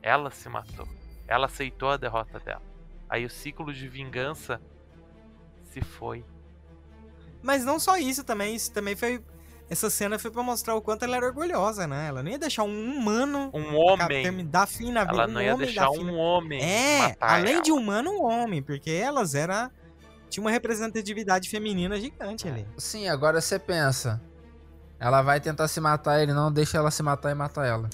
Ela 0.02 0.32
se 0.32 0.48
matou. 0.48 0.88
Ela 1.28 1.48
aceitou 1.48 1.90
a 1.90 1.98
derrota 1.98 2.40
dela. 2.40 2.69
Aí 3.10 3.26
o 3.26 3.30
ciclo 3.30 3.74
de 3.74 3.88
vingança 3.88 4.62
se 5.74 5.82
foi. 5.82 6.24
Mas 7.42 7.64
não 7.66 7.80
só 7.80 7.98
isso 7.98 8.24
também, 8.24 8.56
isso 8.56 8.72
também 8.72 8.96
foi. 8.96 9.24
Essa 9.70 9.90
cena 9.90 10.18
foi 10.18 10.32
pra 10.32 10.42
mostrar 10.42 10.74
o 10.76 10.82
quanto 10.82 11.04
ela 11.06 11.18
era 11.18 11.26
orgulhosa, 11.28 11.86
né? 11.86 12.08
Ela 12.08 12.24
não 12.24 12.32
ia 12.32 12.40
deixar 12.40 12.64
um 12.64 12.92
humano 12.98 13.52
Um 13.54 13.76
homem. 13.76 14.08
ter- 14.24 14.44
dar 14.46 14.68
fim 14.68 14.92
na 14.92 15.04
vida. 15.04 15.14
Ela 15.14 15.28
um 15.28 15.32
não 15.32 15.42
ia 15.42 15.54
homem 15.54 15.66
deixar 15.68 15.90
um 15.92 16.18
homem. 16.18 16.60
É, 16.64 17.00
matar 17.10 17.36
além 17.36 17.54
ela. 17.54 17.62
de 17.62 17.72
humano, 17.72 18.12
um 18.12 18.24
homem, 18.24 18.62
porque 18.64 18.90
elas 18.92 19.36
eram. 19.36 19.70
Tinha 20.28 20.44
uma 20.44 20.52
representatividade 20.52 21.50
feminina 21.50 22.00
gigante 22.00 22.48
ali. 22.48 22.68
Sim, 22.78 23.08
agora 23.10 23.42
você 23.42 23.58
pensa. 23.60 24.22
Ela 25.00 25.22
vai 25.22 25.40
tentar 25.40 25.68
se 25.68 25.80
matar, 25.80 26.22
ele 26.22 26.34
não 26.34 26.52
deixa 26.52 26.78
ela 26.78 26.92
se 26.92 27.02
matar 27.02 27.32
e 27.32 27.36
matar 27.36 27.66
ela. 27.66 27.90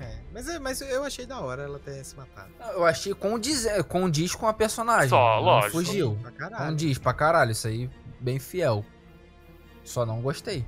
É, 0.00 0.18
mas, 0.32 0.48
eu- 0.48 0.60
mas 0.60 0.80
eu 0.80 1.04
achei 1.04 1.26
da 1.26 1.40
hora 1.40 1.62
ela 1.64 1.78
ter 1.78 2.04
se 2.04 2.16
matado. 2.16 2.50
Eu 2.72 2.84
achei 2.84 3.14
condiz, 3.14 3.66
condiz 3.88 4.34
com 4.34 4.46
a 4.46 4.52
personagem. 4.52 5.08
Só, 5.08 5.38
lógico. 5.40 5.72
Fugiu. 5.72 6.18
Pra 6.22 6.30
caralho. 6.30 6.64
Condiz 6.70 6.98
pra 6.98 7.12
caralho, 7.14 7.52
isso 7.52 7.66
aí 7.68 7.88
bem 8.20 8.38
fiel. 8.38 8.84
Só 9.84 10.04
não 10.06 10.20
gostei. 10.20 10.64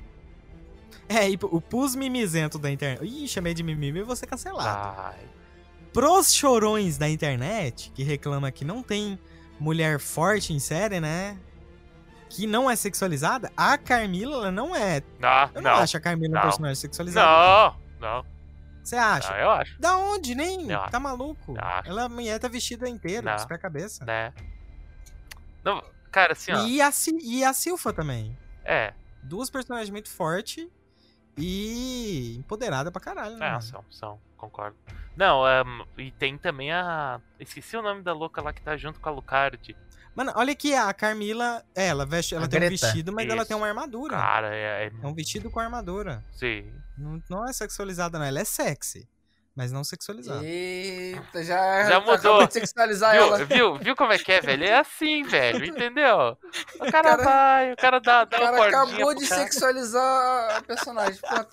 É, 1.08 1.30
e 1.30 1.38
o 1.40 1.60
pus 1.60 1.94
mimizento 1.94 2.58
da 2.58 2.70
internet. 2.70 3.04
Ih, 3.04 3.28
chamei 3.28 3.54
de 3.54 3.62
mimimi 3.62 4.00
e 4.00 4.02
vou 4.02 4.16
ser 4.16 4.26
cancelado. 4.26 4.94
Ai, 5.00 5.20
Pros 5.92 6.34
chorões 6.34 6.98
da 6.98 7.08
internet, 7.08 7.90
que 7.94 8.02
reclama 8.02 8.50
que 8.50 8.64
não 8.64 8.82
tem 8.82 9.18
mulher 9.58 9.98
forte 9.98 10.52
em 10.52 10.58
série, 10.58 11.00
né? 11.00 11.38
Que 12.28 12.46
não 12.46 12.68
é 12.68 12.74
sexualizada, 12.76 13.50
a 13.56 13.78
Carmila 13.78 14.34
ela 14.36 14.50
não 14.52 14.74
é. 14.76 15.00
não, 15.18 15.50
Eu 15.54 15.62
não, 15.62 15.70
não. 15.70 15.78
acho 15.78 15.96
a 15.96 16.00
Carmila 16.00 16.32
um 16.32 16.34
não. 16.34 16.42
personagem 16.42 16.74
sexualizado. 16.74 17.76
Não, 18.00 18.16
não, 18.16 18.24
Você 18.86 18.94
acha? 18.94 19.32
não, 19.32 19.38
eu 19.40 19.50
acho, 19.50 19.80
Da 19.80 19.96
onde? 19.96 20.32
Nem. 20.36 20.70
Eu. 20.70 20.78
Tá 20.88 21.00
maluco? 21.00 21.54
Ela, 21.84 22.04
a 22.04 22.08
mulher 22.08 22.38
tá 22.38 22.46
vestida 22.46 22.88
inteira, 22.88 23.34
dos 23.34 23.44
pé 23.44 23.58
cabeça. 23.58 24.04
né? 24.04 24.32
Não, 25.64 25.82
cara, 26.12 26.34
assim, 26.34 26.52
ó. 26.52 26.64
E 26.64 26.80
a, 26.80 26.88
e 27.20 27.44
a 27.44 27.52
Silfa 27.52 27.92
também. 27.92 28.38
É, 28.64 28.94
Duas 29.24 29.50
personagens 29.50 29.90
muito 29.90 30.08
fortes 30.08 30.68
e 31.36 32.36
empoderada 32.38 32.92
pra 32.92 33.00
caralho, 33.00 33.36
né? 33.36 33.56
é, 33.56 33.60
são, 33.60 33.84
são, 33.90 34.20
concordo. 34.36 34.76
Não, 35.16 35.44
ehm, 35.48 35.84
e 35.98 36.12
tem 36.12 36.38
também 36.38 36.70
a. 36.70 37.20
Esqueci 37.40 37.76
o 37.76 37.82
nome 37.82 38.02
da 38.02 38.12
louca 38.12 38.40
lá 38.40 38.52
que 38.52 38.62
tá 38.62 38.76
junto 38.76 39.00
com 39.00 39.08
a 39.08 39.12
Lucardi. 39.12 39.76
Mano, 40.16 40.32
olha 40.34 40.54
que 40.54 40.74
a 40.74 40.92
Carmila, 40.94 41.62
é, 41.74 41.88
ela 41.88 42.06
veste, 42.06 42.34
ela 42.34 42.46
A 42.46 42.48
tem 42.48 42.58
um 42.58 42.60
Greta. 42.62 42.86
vestido, 42.86 43.12
mas 43.12 43.28
ela 43.28 43.36
Isso. 43.42 43.46
tem 43.48 43.56
uma 43.56 43.68
armadura. 43.68 44.16
Cara, 44.16 44.54
é. 44.56 44.86
é 44.86 44.92
É 45.02 45.06
um 45.06 45.14
vestido 45.14 45.50
com 45.50 45.60
armadura. 45.60 46.24
sim. 46.32 46.72
Não, 46.96 47.22
não 47.28 47.46
é 47.46 47.52
sexualizada, 47.52 48.18
não. 48.18 48.24
Ela 48.24 48.40
é 48.40 48.44
sexy, 48.44 49.06
mas 49.54 49.70
não 49.70 49.84
sexualizada. 49.84 50.42
Eita, 50.42 51.44
já, 51.44 51.84
Já 51.90 52.00
mudou. 52.00 52.50
sexualizar 52.50 53.14
ela. 53.14 53.36
Viu, 53.44 53.46
viu, 53.46 53.74
viu 53.76 53.94
como 53.96 54.14
é 54.14 54.18
que 54.18 54.32
é, 54.32 54.40
velho? 54.40 54.64
É 54.64 54.78
assim, 54.78 55.22
velho, 55.24 55.62
entendeu? 55.66 56.38
O 56.76 56.90
cara, 56.90 57.10
cara- 57.16 57.22
vai, 57.22 57.72
o 57.72 57.76
cara 57.76 58.00
dá, 58.00 58.22
O 58.22 58.26
dá 58.26 58.38
uma 58.40 58.50
cara 58.52 58.68
acabou 58.68 59.14
de 59.14 59.28
cara. 59.28 59.42
sexualizar 59.42 60.56
a 60.56 60.62
personagem. 60.62 61.20
Pronto, 61.20 61.50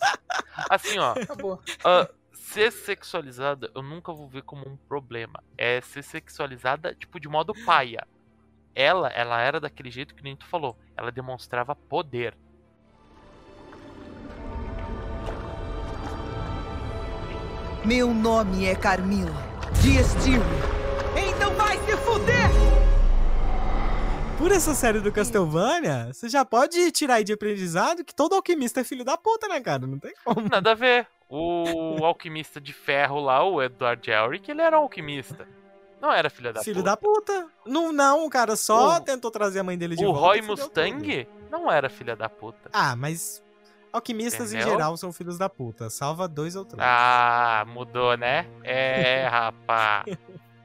Assim, 0.70 0.98
ó, 1.00 1.12
acabou. 1.12 1.62
ah, 1.84 2.08
ser 2.32 2.72
sexualizada 2.72 3.70
eu 3.76 3.82
nunca 3.82 4.14
vou 4.14 4.30
ver 4.30 4.44
como 4.44 4.66
um 4.66 4.78
problema. 4.78 5.44
É 5.58 5.82
ser 5.82 6.04
sexualizada, 6.04 6.96
tipo, 6.96 7.20
de 7.20 7.28
modo 7.28 7.54
paia. 7.66 8.08
Ela, 8.76 9.10
ela 9.10 9.40
era 9.40 9.60
daquele 9.60 9.92
jeito 9.92 10.16
que 10.16 10.24
nem 10.24 10.36
tu 10.36 10.46
falou. 10.48 10.78
Ela 10.98 11.12
demonstrava 11.12 11.76
poder. 11.76 12.36
Meu 17.86 18.14
nome 18.14 18.66
é 18.66 18.76
Carmila 18.76 19.54
de 19.82 19.98
Estirne. 19.98 20.44
Então 21.16 21.54
vai 21.56 21.78
se 21.80 21.98
fuder! 21.98 22.50
Por 24.38 24.52
essa 24.52 24.74
série 24.74 25.00
do 25.00 25.12
Castlevania, 25.12 26.12
você 26.12 26.28
já 26.28 26.44
pode 26.44 26.92
tirar 26.92 27.16
aí 27.16 27.24
de 27.24 27.34
aprendizado 27.34 28.04
que 28.04 28.16
todo 28.16 28.36
alquimista 28.36 28.82
é 28.82 28.84
filho 28.84 29.06
da 29.06 29.18
puta, 29.18 29.48
né, 29.48 29.62
cara? 29.62 29.86
Não 29.86 30.00
tem 30.00 30.14
como. 30.24 30.50
Nada 30.50 30.72
a 30.72 30.76
ver. 30.76 31.08
O 31.30 32.04
alquimista 32.04 32.60
de 32.60 32.74
ferro 32.74 33.20
lá, 33.20 33.44
o 33.44 33.62
Edward 33.62 34.10
Elric, 34.10 34.50
ele 34.50 34.62
era 34.62 34.80
um 34.80 34.84
alquimista. 34.84 35.48
Não 36.04 36.12
era 36.12 36.30
filha 36.30 36.52
da 36.52 36.62
filho 36.62 36.76
puta. 36.84 36.90
da 36.90 36.98
puta. 36.98 37.48
Não, 37.66 37.94
não, 37.94 38.26
o 38.26 38.30
cara 38.30 38.58
só 38.58 38.98
O- 38.98 39.00
tentou 39.00 39.32
trazer 39.32 39.60
a 39.60 39.64
mãe 39.64 39.78
dele 39.78 39.96
de 39.96 40.04
O 40.06 40.08
volta. 40.12 40.20
Roy 40.20 40.42
fudeu 40.42 40.56
tudo. 40.68 40.82
Mustang 40.84 41.28
não 41.50 41.72
era 41.72 41.90
filha 41.90 42.14
da 42.14 42.28
puta. 42.28 42.70
Ah, 42.74 42.94
mas 42.94 43.42
alquimistas 43.94 44.52
em 44.54 44.58
Entendeu? 44.58 44.74
geral 44.74 44.98
são 44.98 45.14
filhos 45.14 45.38
da 45.38 45.48
puta. 45.48 45.90
Salva 45.90 46.28
dois 46.28 46.58
ou 46.58 46.66
três. 46.66 46.84
Ah, 46.86 47.64
mudou, 47.68 48.18
né? 48.18 48.46
É, 48.64 49.26
rapá. 49.32 50.04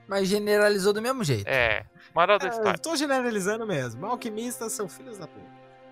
Mas 0.09 0.27
generalizou 0.27 0.93
do 0.93 1.01
mesmo 1.01 1.23
jeito. 1.23 1.47
É. 1.47 1.85
Moral 2.13 2.37
da 2.39 2.47
É, 2.47 2.49
eu 2.49 2.53
história. 2.55 2.79
tô 2.79 2.97
generalizando 2.97 3.65
mesmo. 3.65 4.07
Alquimistas 4.07 4.73
são 4.73 4.89
filhos 4.89 5.19
da 5.19 5.29
puta. 5.29 5.47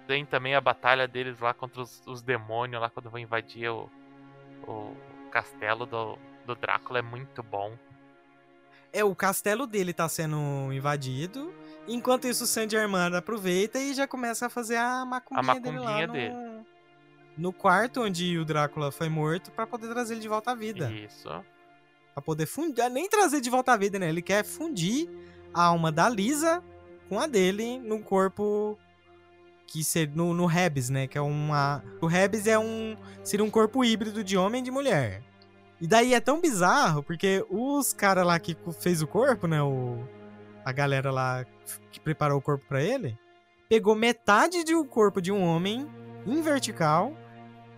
Tem 0.09 0.25
também 0.27 0.57
a 0.57 0.61
batalha 0.61 1.07
deles 1.07 1.39
lá 1.39 1.55
contra 1.55 1.83
os, 1.83 2.03
os 2.07 2.21
demônios, 2.21 2.81
lá 2.83 2.91
quando 2.91 3.11
vão 3.11 3.21
invadir 3.21 3.69
o, 3.71 3.89
o 4.67 4.93
castelo 5.31 5.85
do, 5.87 6.19
do 6.47 6.55
Drácula. 6.57 6.99
É 6.99 7.03
muito 7.03 7.43
bom. 7.45 7.73
É, 8.97 9.05
o 9.05 9.15
castelo 9.15 9.67
dele 9.67 9.93
tá 9.93 10.09
sendo 10.09 10.73
invadido. 10.73 11.53
Enquanto 11.87 12.27
isso, 12.27 12.45
o 12.45 12.47
San 12.47 12.67
Germain 12.67 13.15
aproveita 13.15 13.79
e 13.79 13.93
já 13.93 14.07
começa 14.07 14.47
a 14.47 14.49
fazer 14.49 14.77
a 14.77 15.05
macumbinha, 15.05 15.61
dele 15.61 15.79
lá 15.79 15.85
macumbinha 15.85 16.07
no, 16.07 16.13
dele. 16.15 16.67
no 17.37 17.53
quarto 17.53 18.03
onde 18.03 18.39
o 18.39 18.45
Drácula 18.45 18.91
foi 18.91 19.11
morto 19.11 19.51
pra 19.53 19.67
poder 19.67 19.89
trazer 19.89 20.15
ele 20.15 20.23
de 20.23 20.29
volta 20.29 20.53
à 20.53 20.55
vida. 20.55 20.91
Isso. 20.91 21.29
Pra 22.15 22.23
poder 22.23 22.47
fundir, 22.47 22.89
nem 22.89 23.07
trazer 23.07 23.43
de 23.43 23.51
volta 23.51 23.75
à 23.75 23.77
vida, 23.77 23.99
né? 23.99 24.09
Ele 24.09 24.23
quer 24.23 24.43
fundir 24.43 25.11
a 25.53 25.65
alma 25.65 25.93
da 25.93 26.09
Lisa 26.09 26.65
com 27.07 27.21
a 27.21 27.27
dele 27.27 27.79
no 27.79 28.01
corpo 28.03 28.79
que 29.67 29.85
seria 29.85 30.15
no, 30.15 30.33
no 30.33 30.47
Rebs, 30.47 30.89
né? 30.89 31.07
Que 31.07 31.19
é 31.19 31.21
uma 31.21 31.85
o 32.01 32.07
Rebs 32.07 32.47
é 32.47 32.59
um 32.59 32.97
seria 33.23 33.45
um 33.45 33.51
corpo 33.51 33.85
híbrido 33.85 34.25
de 34.25 34.39
homem 34.39 34.63
e 34.63 34.65
de 34.65 34.71
mulher. 34.71 35.23
E 35.81 35.87
daí 35.87 36.15
é 36.15 36.21
tão 36.21 36.41
bizarro 36.41 37.03
porque 37.03 37.45
os 37.51 37.93
caras 37.93 38.27
lá 38.27 38.39
que 38.39 38.57
fez 38.81 39.03
o 39.03 39.07
corpo, 39.07 39.47
né, 39.47 39.63
o 39.63 39.99
a 40.65 40.73
galera 40.73 41.13
lá 41.13 41.45
que 41.93 42.01
preparou 42.01 42.39
o 42.39 42.43
corpo 42.43 42.65
pra 42.67 42.83
ele, 42.83 43.17
pegou 43.69 43.95
metade 43.95 44.65
de 44.65 44.75
um 44.75 44.85
corpo 44.85 45.21
de 45.21 45.31
um 45.31 45.41
homem 45.41 45.89
em 46.27 46.43
vertical 46.43 47.17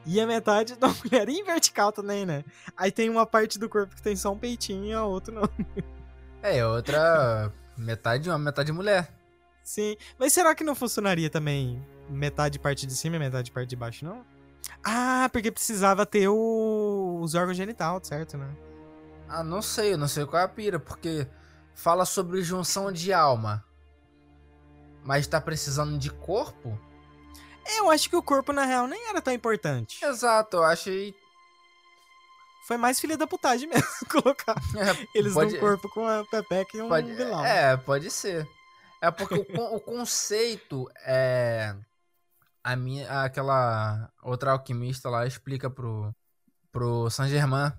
e 0.07 0.19
a 0.19 0.27
metade 0.27 0.75
da 0.81 0.89
mulher 0.89 1.29
em 1.29 1.45
vertical 1.45 1.93
também, 1.93 2.25
né? 2.25 2.45
Aí 2.75 2.91
tem 2.91 3.11
uma 3.11 3.27
parte 3.27 3.59
do 3.59 3.69
corpo 3.69 3.95
que 3.95 4.03
tem 4.03 4.17
só 4.17 4.33
um 4.33 4.39
peitinho 4.39 4.87
e 4.87 4.93
a 4.93 5.05
outra 5.05 5.35
não. 5.35 5.49
É, 6.43 6.65
outra 6.65 7.53
metade 7.77 8.31
homem, 8.31 8.45
metade 8.45 8.73
mulher. 8.73 9.13
Sim. 9.63 9.97
Mas 10.19 10.33
será 10.33 10.55
que 10.55 10.65
não 10.65 10.75
funcionaria 10.75 11.29
também 11.29 11.85
metade 12.09 12.59
parte 12.59 12.87
de 12.87 12.95
cima 12.95 13.17
e 13.17 13.19
metade 13.19 13.51
parte 13.51 13.69
de 13.69 13.77
baixo, 13.77 14.05
não? 14.05 14.25
Ah, 14.91 15.29
porque 15.31 15.51
precisava 15.53 16.07
ter 16.07 16.29
o... 16.29 17.19
os 17.23 17.35
órgãos 17.35 17.57
genital, 17.57 18.01
certo, 18.03 18.37
né? 18.39 18.49
Ah, 19.29 19.43
não 19.45 19.61
sei, 19.61 19.93
eu 19.93 19.99
não 19.99 20.09
sei 20.09 20.25
qual 20.25 20.41
é 20.41 20.45
a 20.45 20.49
pira, 20.49 20.81
porque 20.81 21.29
fala 21.75 22.07
sobre 22.07 22.41
junção 22.43 22.91
de 22.91 23.13
alma. 23.13 23.63
Mas 25.05 25.27
tá 25.27 25.41
precisando 25.41 25.99
de 25.99 26.11
corpo? 26.11 26.79
Eu 27.77 27.91
acho 27.91 28.09
que 28.09 28.17
o 28.17 28.23
corpo, 28.23 28.53
na 28.53 28.65
real, 28.65 28.87
nem 28.87 29.09
era 29.09 29.21
tão 29.21 29.33
importante. 29.33 30.03
Exato, 30.05 30.57
eu 30.57 30.65
achei. 30.65 31.15
Foi 32.67 32.77
mais 32.79 32.99
filha 32.99 33.17
da 33.17 33.27
putagem 33.27 33.69
mesmo 33.69 33.87
colocar 34.11 34.55
eles 35.15 35.35
Pode- 35.35 35.55
num 35.55 35.61
corpo 35.61 35.89
com 35.91 36.07
a 36.07 36.25
Pepeca 36.25 36.77
e 36.79 36.83
um 36.83 36.89
Pode, 36.89 37.13
vilão. 37.15 37.45
é, 37.45 37.77
pode 37.77 38.11
ser. 38.11 38.49
É 39.01 39.11
porque 39.11 39.35
o, 39.35 39.77
o 39.77 39.81
conceito 39.81 40.91
é. 41.05 41.75
A 42.69 42.77
minha, 42.77 43.23
aquela 43.23 44.13
outra 44.23 44.51
alquimista 44.51 45.09
lá 45.09 45.27
explica 45.27 45.71
pro, 45.71 46.15
pro 46.71 47.09
Saint 47.09 47.31
Germain. 47.31 47.73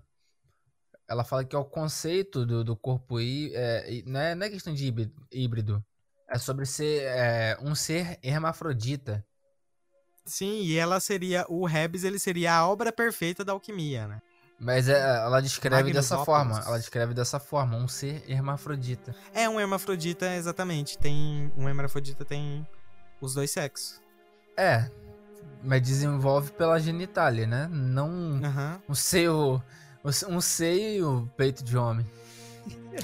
Ela 1.07 1.23
fala 1.23 1.45
que 1.45 1.55
é 1.55 1.59
o 1.59 1.63
conceito 1.63 2.43
do, 2.43 2.63
do 2.63 2.75
corpo 2.75 3.19
hí- 3.19 3.51
é, 3.53 4.01
não, 4.07 4.19
é, 4.19 4.33
não 4.33 4.47
é 4.47 4.49
questão 4.49 4.73
de 4.73 4.87
híbrido, 4.87 5.13
híbrido. 5.31 5.85
É 6.27 6.39
sobre 6.39 6.65
ser 6.65 7.03
é, 7.03 7.55
um 7.61 7.75
ser 7.75 8.17
hermafrodita. 8.23 9.23
Sim, 10.25 10.61
e 10.61 10.75
ela 10.75 10.99
seria... 10.99 11.45
O 11.47 11.67
Rebs, 11.67 12.03
ele 12.03 12.17
seria 12.17 12.55
a 12.55 12.67
obra 12.67 12.91
perfeita 12.91 13.45
da 13.45 13.51
alquimia, 13.51 14.07
né? 14.07 14.19
Mas 14.59 14.89
é, 14.89 14.99
ela 14.99 15.39
descreve 15.39 15.93
dessa 15.93 16.25
forma. 16.25 16.63
Ela 16.65 16.79
descreve 16.79 17.13
dessa 17.13 17.39
forma, 17.39 17.77
um 17.77 17.87
ser 17.87 18.23
hermafrodita. 18.27 19.15
É 19.35 19.47
um 19.47 19.59
hermafrodita, 19.59 20.33
exatamente. 20.33 20.97
Tem... 20.97 21.53
Um 21.55 21.69
hermafrodita 21.69 22.25
tem 22.25 22.67
os 23.21 23.35
dois 23.35 23.51
sexos. 23.51 24.01
É, 24.59 24.89
Mas 25.63 25.81
desenvolve 25.81 26.51
pela 26.51 26.79
genitália, 26.79 27.47
né? 27.47 27.67
Não 27.71 28.39
Aham. 28.43 28.81
um 28.89 28.93
seio. 28.93 29.61
Um 30.29 30.39
seio 30.41 30.97
e 30.97 31.03
o 31.03 31.27
peito 31.35 31.63
de 31.63 31.77
homem. 31.77 32.05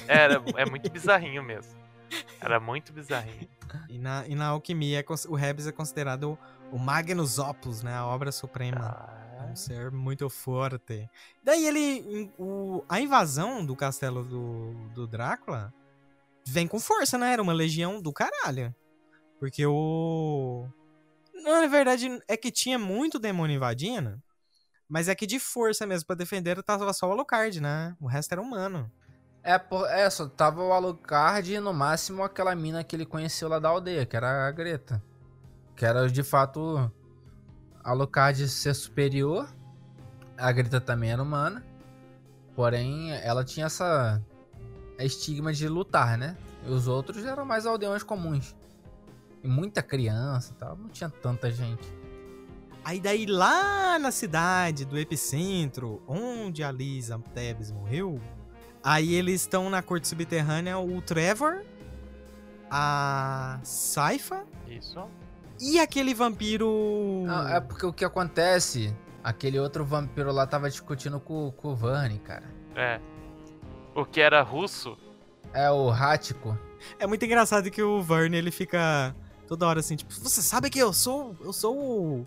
Era, 0.08 0.42
é 0.56 0.64
muito 0.64 0.90
bizarrinho 0.90 1.42
mesmo. 1.42 1.72
Era 2.40 2.58
muito 2.58 2.92
bizarrinho. 2.92 3.48
E 3.88 3.98
na, 3.98 4.26
e 4.26 4.34
na 4.34 4.46
alquimia, 4.48 5.00
é 5.00 5.04
o 5.28 5.34
Rebs 5.34 5.66
é 5.66 5.72
considerado 5.72 6.38
o 6.72 6.78
Magnus 6.78 7.38
Opus, 7.38 7.82
né? 7.82 7.94
A 7.94 8.06
obra 8.06 8.32
suprema. 8.32 8.96
É 9.38 9.42
Ah, 9.42 9.46
um 9.50 9.56
ser 9.56 9.90
muito 9.90 10.28
forte. 10.30 11.08
Daí 11.44 11.66
ele. 11.66 12.30
o- 12.38 12.82
a 12.88 13.00
invasão 13.00 13.64
do 13.64 13.76
castelo 13.76 14.24
do, 14.24 14.72
do 14.94 15.06
Drácula 15.06 15.72
vem 16.46 16.66
com 16.66 16.80
força, 16.80 17.18
né? 17.18 17.32
Era 17.32 17.42
uma 17.42 17.52
legião 17.52 18.00
do 18.00 18.12
caralho. 18.12 18.74
Porque 19.38 19.66
o. 19.66 20.66
Na 21.46 21.64
verdade, 21.68 22.20
é 22.26 22.36
que 22.36 22.50
tinha 22.50 22.76
muito 22.76 23.20
demônio 23.20 23.54
invadindo. 23.54 24.20
Mas 24.88 25.08
é 25.08 25.14
que 25.14 25.26
de 25.26 25.38
força 25.38 25.86
mesmo 25.86 26.06
pra 26.08 26.16
defender 26.16 26.60
tava 26.60 26.92
só 26.92 27.08
o 27.08 27.12
Alucard, 27.12 27.60
né? 27.60 27.96
O 28.00 28.08
resto 28.08 28.32
era 28.32 28.42
humano. 28.42 28.90
É, 29.44 29.60
é, 29.90 30.10
só 30.10 30.28
tava 30.28 30.60
o 30.60 30.72
Alucard 30.72 31.54
e 31.54 31.60
no 31.60 31.72
máximo 31.72 32.24
aquela 32.24 32.52
mina 32.56 32.82
que 32.82 32.96
ele 32.96 33.06
conheceu 33.06 33.48
lá 33.48 33.60
da 33.60 33.68
aldeia, 33.68 34.04
que 34.04 34.16
era 34.16 34.48
a 34.48 34.50
Greta. 34.50 35.00
Que 35.76 35.86
era 35.86 36.08
de 36.08 36.24
fato 36.24 36.90
Alucard 37.84 38.48
ser 38.48 38.74
superior. 38.74 39.48
A 40.36 40.50
Greta 40.50 40.80
também 40.80 41.12
era 41.12 41.22
humana. 41.22 41.64
Porém, 42.56 43.12
ela 43.12 43.44
tinha 43.44 43.66
essa 43.66 44.20
estigma 44.98 45.52
de 45.52 45.68
lutar, 45.68 46.18
né? 46.18 46.36
E 46.66 46.70
os 46.70 46.88
outros 46.88 47.24
eram 47.24 47.44
mais 47.44 47.66
aldeões 47.66 48.02
comuns. 48.02 48.55
E 49.42 49.48
muita 49.48 49.82
criança 49.82 50.52
e 50.52 50.56
tal, 50.56 50.76
não 50.76 50.88
tinha 50.88 51.10
tanta 51.10 51.50
gente. 51.50 51.86
Aí 52.84 53.00
daí 53.00 53.26
lá 53.26 53.98
na 53.98 54.12
cidade 54.12 54.84
do 54.84 54.96
epicentro, 54.96 56.00
onde 56.06 56.62
a 56.62 56.70
Lisa 56.70 57.18
Tebes 57.34 57.72
morreu, 57.72 58.20
aí 58.82 59.14
eles 59.14 59.40
estão 59.40 59.68
na 59.68 59.82
corte 59.82 60.06
subterrânea 60.06 60.78
o 60.78 61.02
Trevor, 61.02 61.64
a 62.70 63.58
Saifa 63.64 64.44
isso. 64.68 65.04
e 65.60 65.80
aquele 65.80 66.14
vampiro... 66.14 67.24
Não, 67.26 67.48
é 67.48 67.60
porque 67.60 67.84
o 67.86 67.92
que 67.92 68.04
acontece, 68.04 68.94
aquele 69.22 69.58
outro 69.58 69.84
vampiro 69.84 70.30
lá 70.30 70.46
tava 70.46 70.70
discutindo 70.70 71.18
com, 71.18 71.50
com 71.50 71.72
o 71.72 71.74
Vani, 71.74 72.20
cara. 72.20 72.44
É. 72.76 73.00
O 73.96 74.04
que 74.04 74.20
era 74.20 74.42
russo. 74.42 74.96
É 75.52 75.70
o 75.70 75.88
Rático. 75.88 76.56
É 76.98 77.06
muito 77.06 77.24
engraçado 77.24 77.70
que 77.70 77.82
o 77.82 78.00
Vern, 78.02 78.36
ele 78.36 78.50
fica 78.50 79.12
toda 79.46 79.66
hora 79.66 79.80
assim, 79.80 79.96
tipo, 79.96 80.12
você 80.14 80.42
sabe 80.42 80.68
que 80.70 80.78
eu 80.78 80.92
sou, 80.92 81.36
eu 81.42 81.52
sou 81.52 81.76
o, 81.78 82.26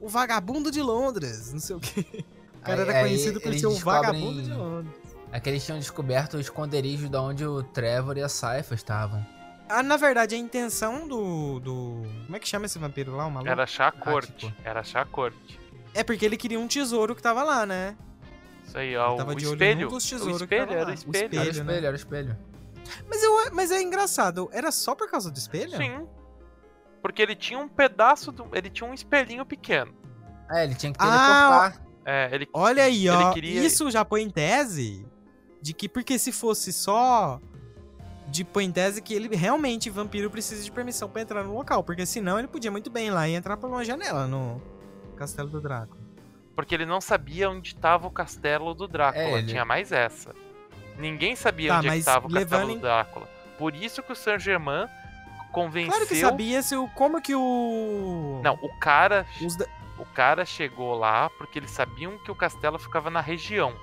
o 0.00 0.08
vagabundo 0.08 0.70
de 0.70 0.80
Londres, 0.82 1.52
não 1.52 1.60
sei 1.60 1.76
o 1.76 1.80
quê. 1.80 2.24
O 2.56 2.60
cara 2.60 2.82
Aí- 2.82 2.88
era 2.88 3.00
conhecido 3.00 3.40
por 3.40 3.54
ser 3.54 3.66
o 3.66 3.74
vagabundo 3.76 4.42
de 4.42 4.52
Londres. 4.52 4.94
É 5.32 5.40
que 5.40 5.48
eles 5.48 5.64
tinham 5.64 5.78
descoberto 5.78 6.34
o 6.34 6.40
esconderijo 6.40 7.08
de 7.08 7.16
onde 7.16 7.44
o 7.44 7.62
Trevor 7.62 8.16
e 8.16 8.22
a 8.22 8.28
Saifa 8.28 8.74
estavam. 8.74 9.24
Ah, 9.68 9.82
na 9.82 9.96
verdade, 9.96 10.34
a 10.36 10.38
intenção 10.38 11.06
do, 11.08 11.58
do... 11.58 12.02
Como 12.24 12.36
é 12.36 12.38
que 12.38 12.48
chama 12.48 12.66
esse 12.66 12.78
vampiro 12.78 13.14
lá, 13.16 13.26
o 13.26 13.30
maluco? 13.30 13.50
Era 13.50 13.64
achar 13.64 13.88
a 13.88 13.92
corte. 13.92 14.46
Rático. 14.46 14.62
Era 14.64 14.80
achar 14.80 15.02
a 15.02 15.04
corte. 15.04 15.60
É 15.92 16.04
porque 16.04 16.24
ele 16.24 16.36
queria 16.36 16.58
um 16.60 16.68
tesouro 16.68 17.14
que 17.16 17.20
tava 17.22 17.42
lá, 17.42 17.66
né? 17.66 17.96
Isso 18.64 18.78
aí, 18.78 18.96
ó. 18.96 19.16
tava 19.16 19.32
O 19.32 19.34
de 19.34 19.44
olho 19.46 19.54
espelho. 19.54 19.88
dos 19.88 20.04
O 20.06 20.08
tesouros 20.10 20.38
que 20.38 20.44
espelho, 20.44 20.72
era 20.72 20.86
o 20.86 20.90
O 20.90 20.94
espelho. 20.94 21.16
Era 21.16 21.24
o 21.24 21.26
Espelho, 21.26 21.50
espelho, 21.50 21.64
né? 21.64 21.76
era 21.78 21.92
o 21.92 21.96
espelho. 21.96 22.36
Mas, 23.08 23.22
eu, 23.24 23.52
mas 23.52 23.70
é 23.72 23.82
engraçado, 23.82 24.48
era 24.52 24.70
só 24.70 24.94
por 24.94 25.10
causa 25.10 25.28
do 25.30 25.36
espelho? 25.36 25.76
Sim. 25.76 26.06
Porque 27.06 27.22
ele 27.22 27.36
tinha 27.36 27.56
um 27.58 27.68
pedaço 27.68 28.32
do. 28.32 28.48
Ele 28.52 28.68
tinha 28.68 28.90
um 28.90 28.92
espelhinho 28.92 29.46
pequeno. 29.46 29.94
É, 30.50 30.64
ele 30.64 30.74
tinha 30.74 30.92
que 30.92 30.98
Ah, 31.00 31.04
teleportar. 31.70 31.86
É, 32.04 32.28
ele. 32.34 32.48
Olha 32.52 32.82
aí, 32.82 33.06
Ele 33.06 33.16
ó. 33.16 33.32
queria- 33.32 33.62
Isso 33.64 33.88
já 33.92 34.04
põe 34.04 34.22
em 34.22 34.28
tese 34.30 35.06
de 35.62 35.72
que, 35.72 35.88
porque 35.88 36.18
se 36.18 36.32
fosse 36.32 36.72
só. 36.72 37.40
De 38.26 38.42
põe 38.42 38.64
em 38.64 38.72
tese 38.72 39.00
que 39.00 39.14
ele 39.14 39.34
realmente, 39.36 39.88
vampiro, 39.88 40.28
precisa 40.28 40.64
de 40.64 40.72
permissão 40.72 41.08
pra 41.08 41.22
entrar 41.22 41.44
no 41.44 41.54
local. 41.54 41.84
Porque 41.84 42.04
senão 42.04 42.40
ele 42.40 42.48
podia 42.48 42.72
muito 42.72 42.90
bem 42.90 43.06
ir 43.06 43.10
lá 43.10 43.28
e 43.28 43.34
entrar 43.36 43.56
por 43.56 43.70
uma 43.70 43.84
janela 43.84 44.26
no 44.26 44.60
Castelo 45.16 45.48
do 45.48 45.60
Draco. 45.60 45.96
Porque 46.56 46.74
ele 46.74 46.84
não 46.86 47.00
sabia 47.00 47.48
onde 47.48 47.68
estava 47.68 48.08
o 48.08 48.10
castelo 48.10 48.74
do 48.74 48.88
Drácula. 48.88 49.22
É, 49.24 49.38
ele- 49.38 49.46
Tinha 49.46 49.64
mais 49.64 49.92
essa. 49.92 50.34
Ninguém 50.98 51.36
sabia 51.36 51.70
Tá, 51.70 51.78
onde 51.78 51.88
é 51.88 51.96
estava 51.98 52.26
o 52.26 52.32
castelo 52.32 52.70
em- 52.72 52.74
do 52.74 52.80
Drácula. 52.80 53.28
Por 53.58 53.74
isso 53.76 54.02
que 54.02 54.10
o 54.12 54.16
Saint 54.16 54.40
Germain 54.40 54.86
convenceu. 55.56 55.90
Claro 55.92 56.06
que 56.06 56.16
sabia 56.16 56.62
se 56.62 56.76
o. 56.76 56.86
Como 56.88 57.20
que 57.22 57.34
o. 57.34 58.40
Não, 58.44 58.54
o 58.60 58.78
cara, 58.78 59.26
da- 59.58 59.66
o 59.98 60.04
cara 60.04 60.44
chegou 60.44 60.94
lá 60.94 61.30
porque 61.30 61.58
eles 61.58 61.70
sabiam 61.70 62.18
que 62.18 62.30
o 62.30 62.34
castelo 62.34 62.78
ficava 62.78 63.08
na 63.08 63.22
região. 63.22 63.74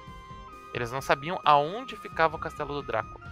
Eles 0.71 0.91
não 0.91 1.01
sabiam 1.01 1.39
aonde 1.43 1.95
ficava 1.97 2.35
o 2.35 2.39
castelo 2.39 2.73
do 2.73 2.83
Drácula. 2.85 3.25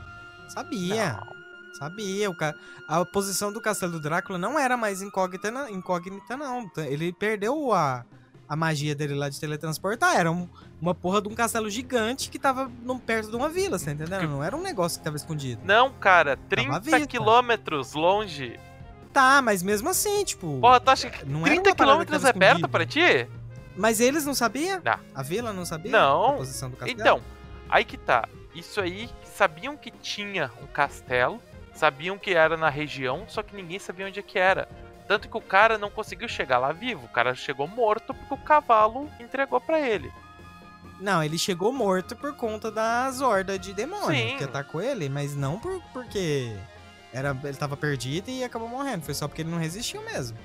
Sabia. 0.50 1.14
Não. 1.14 1.42
Sabia. 1.74 2.30
O 2.30 2.36
ca... 2.36 2.54
A 2.88 3.06
posição 3.06 3.54
do 3.54 3.62
Castelo 3.62 3.94
do 3.94 4.00
Drácula 4.02 4.38
não 4.38 4.60
era 4.60 4.76
mais 4.76 5.02
incógnita, 5.02 5.50
não. 5.50 5.70
Incógnita, 5.70 6.36
não. 6.36 6.70
Ele 6.78 7.14
perdeu 7.14 7.72
a, 7.72 8.04
a 8.52 8.56
magia 8.58 8.93
dele 8.93 9.14
lá 9.16 9.30
de 9.30 9.39
teletransportar. 9.39 10.18
Era 10.18 10.30
um- 10.30 10.45
uma 10.82 10.93
porra 10.93 11.22
de 11.22 11.30
um 11.30 11.34
castelo 11.34 11.70
gigante 11.70 12.30
que 12.30 12.38
tava 12.38 12.70
no- 12.84 12.99
perto 12.99 13.30
de 13.30 13.36
uma 13.38 13.47
vila, 13.47 13.80
você 13.80 13.91
entendendo? 13.91 14.28
Não 14.28 14.43
era 14.43 14.54
um 14.58 14.62
negócio 14.62 14.99
que 14.99 15.06
tava 15.06 15.16
escondido. 15.16 15.62
Não, 15.64 15.89
cara, 15.93 16.34
à 16.34 16.36
30 16.36 16.80
vista. 16.82 17.08
quilômetros 17.08 17.93
longe. 17.93 18.60
Tá, 19.14 19.41
mas 19.41 19.64
mesmo 19.64 19.88
assim, 19.88 20.26
tipo. 20.26 20.60
Porra, 20.60 20.82
tu 20.82 20.89
acha 20.89 21.10
que 21.10 21.26
não 21.26 21.39
era 21.47 21.49
30 21.56 21.70
uma 21.70 21.76
parada 21.76 21.99
que 21.99 22.06
quilômetros 22.08 22.26
é 22.26 22.34
perto 22.34 22.68
pra 22.68 22.86
ti? 22.86 23.26
Mas 23.78 24.02
eles 24.02 24.26
não 24.26 24.34
sabiam? 24.34 24.82
Não. 24.84 24.99
A 25.16 25.24
vila 25.24 25.54
não 25.54 25.64
sabia? 25.64 25.89
Não. 25.91 26.32
A 26.32 26.34
posição 26.34 26.70
do 26.70 26.76
castelo? 26.76 26.99
Então, 26.99 27.22
aí 27.70 27.86
que 27.86 27.95
tá. 27.97 28.28
Isso 28.54 28.82
aí, 28.82 29.10
sabiam 29.34 29.78
que 29.78 29.91
tinha 29.91 30.52
um 30.62 30.68
castelo, 30.68 31.41
sabiam 31.74 32.18
que 32.18 32.34
era 32.34 32.58
na 32.58 32.70
região, 32.70 33.24
só 33.30 33.41
que 33.41 33.56
ninguém 33.56 33.80
sabia 33.80 34.08
onde 34.08 34.20
é 34.20 34.22
que 34.22 34.38
era. 34.38 34.68
Tanto 35.12 35.28
que 35.28 35.38
o 35.38 35.41
cara 35.41 35.78
não 35.78 35.89
conseguiu 35.89 36.30
chegar 36.30 36.57
lá 36.57 36.72
vivo. 36.72 37.05
O 37.05 37.09
cara 37.09 37.36
chegou 37.36 37.68
morto 37.68 38.14
porque 38.14 38.34
o 38.34 38.38
cavalo 38.38 39.12
entregou 39.20 39.59
pra 39.59 39.78
ele. 39.78 40.09
Não, 41.01 41.22
ele 41.22 41.38
chegou 41.38 41.74
morto 41.74 42.16
por 42.16 42.34
conta 42.34 42.72
das 42.72 43.20
hordas 43.20 43.59
de 43.59 43.74
demônio 43.74 44.30
Sim. 44.30 44.38
que 44.38 44.45
atacou 44.45 44.82
ele, 44.82 45.09
mas 45.09 45.36
não 45.36 45.59
por, 45.59 45.82
porque 45.91 46.55
era, 47.12 47.38
ele 47.43 47.57
tava 47.57 47.76
perdido 47.76 48.30
e 48.30 48.41
acabou 48.41 48.70
morrendo. 48.70 49.03
Foi 49.03 49.14
só 49.14 49.28
porque 49.28 49.41
ele 49.41 49.51
não 49.51 49.57
resistiu 49.57 50.01
mesmo. 50.01 50.38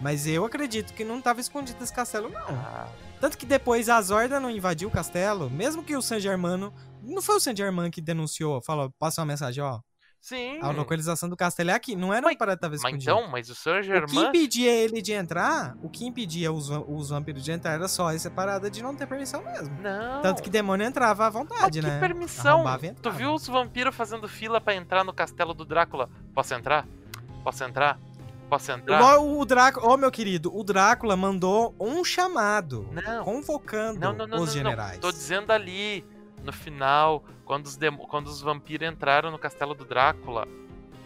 Mas 0.00 0.24
eu 0.24 0.44
acredito 0.44 0.94
que 0.94 1.02
não 1.02 1.20
tava 1.20 1.40
escondido 1.40 1.82
esse 1.82 1.92
castelo, 1.92 2.28
não. 2.28 2.46
Ah, 2.48 2.86
Tanto 3.20 3.36
que 3.36 3.44
depois 3.44 3.88
a 3.88 4.00
Zorda 4.00 4.38
não 4.38 4.52
invadiu 4.52 4.88
o 4.88 4.92
castelo, 4.92 5.50
mesmo 5.50 5.82
que 5.82 5.96
o 5.96 6.00
San 6.00 6.20
Germano. 6.20 6.72
Não 7.02 7.20
foi 7.20 7.34
o 7.34 7.40
San 7.40 7.56
Germano 7.56 7.90
que 7.90 8.00
denunciou, 8.00 8.62
falou, 8.62 8.88
passa 9.00 9.20
uma 9.20 9.26
mensagem, 9.26 9.64
ó. 9.64 9.80
Sim. 10.26 10.58
A 10.60 10.70
localização 10.70 11.28
do 11.28 11.36
castelo 11.36 11.70
é 11.70 11.74
aqui. 11.74 11.94
Não 11.96 12.12
era 12.12 12.22
Mas- 12.22 12.32
uma 12.32 12.38
parada 12.38 12.56
que 12.56 12.60
tava 12.62 12.76
Mas 12.82 13.02
então, 13.02 13.28
mas 13.28 13.48
o 13.50 13.54
Saint 13.54 13.78
O 13.78 13.80
que 13.82 13.86
Germain. 13.86 14.28
impedia 14.28 14.72
ele 14.72 15.00
de 15.00 15.12
entrar, 15.12 15.76
o 15.82 15.88
que 15.88 16.04
impedia 16.06 16.52
os, 16.52 16.68
os 16.70 17.10
vampiros 17.10 17.44
de 17.44 17.52
entrar 17.52 17.72
era 17.72 17.88
só 17.88 18.10
essa 18.10 18.30
parada 18.30 18.70
de 18.70 18.82
não 18.82 18.94
ter 18.94 19.06
permissão 19.06 19.42
mesmo. 19.44 19.76
Não. 19.80 20.22
Tanto 20.22 20.42
que 20.42 20.50
demônio 20.50 20.86
entrava 20.86 21.24
à 21.26 21.30
Mas 21.30 21.34
vontade, 21.34 21.80
que 21.80 21.86
né? 21.86 22.00
permissão? 22.00 22.54
Arrombava 22.56 22.86
e 22.86 22.92
Tu 22.94 23.10
viu 23.10 23.32
os 23.34 23.46
vampiros 23.46 23.94
fazendo 23.94 24.28
fila 24.28 24.60
pra 24.60 24.74
entrar 24.74 25.04
no 25.04 25.12
castelo 25.12 25.54
do 25.54 25.64
Drácula? 25.64 26.08
Posso 26.34 26.54
entrar? 26.54 26.86
Posso 27.44 27.62
entrar? 27.64 27.98
Posso 28.48 28.70
entrar? 28.70 28.96
Igual 29.00 29.28
o 29.28 29.44
Drácula, 29.44 29.92
ô 29.92 29.96
meu 29.96 30.10
querido, 30.10 30.56
o 30.56 30.62
Drácula 30.62 31.16
mandou 31.16 31.74
um 31.80 32.04
chamado 32.04 32.88
Não. 32.92 33.24
convocando 33.24 33.98
Não, 34.00 34.12
não, 34.12 34.26
não, 34.26 34.36
os 34.38 34.46
não, 34.46 34.52
generais. 34.52 34.94
não. 34.94 35.00
Tô 35.00 35.10
dizendo 35.12 35.50
ali, 35.52 36.04
no 36.46 36.52
final, 36.52 37.22
quando 37.44 37.66
os, 37.66 37.78
quando 38.08 38.28
os 38.28 38.40
vampiros 38.40 38.88
entraram 38.88 39.30
no 39.30 39.38
castelo 39.38 39.74
do 39.74 39.84
Drácula. 39.84 40.48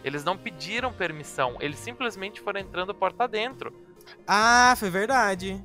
Eles 0.03 0.23
não 0.23 0.37
pediram 0.37 0.91
permissão, 0.93 1.57
eles 1.59 1.77
simplesmente 1.77 2.39
foram 2.41 2.59
entrando 2.59 2.93
porta 2.93 3.27
dentro. 3.27 3.73
Ah, 4.25 4.73
foi 4.77 4.89
verdade. 4.89 5.63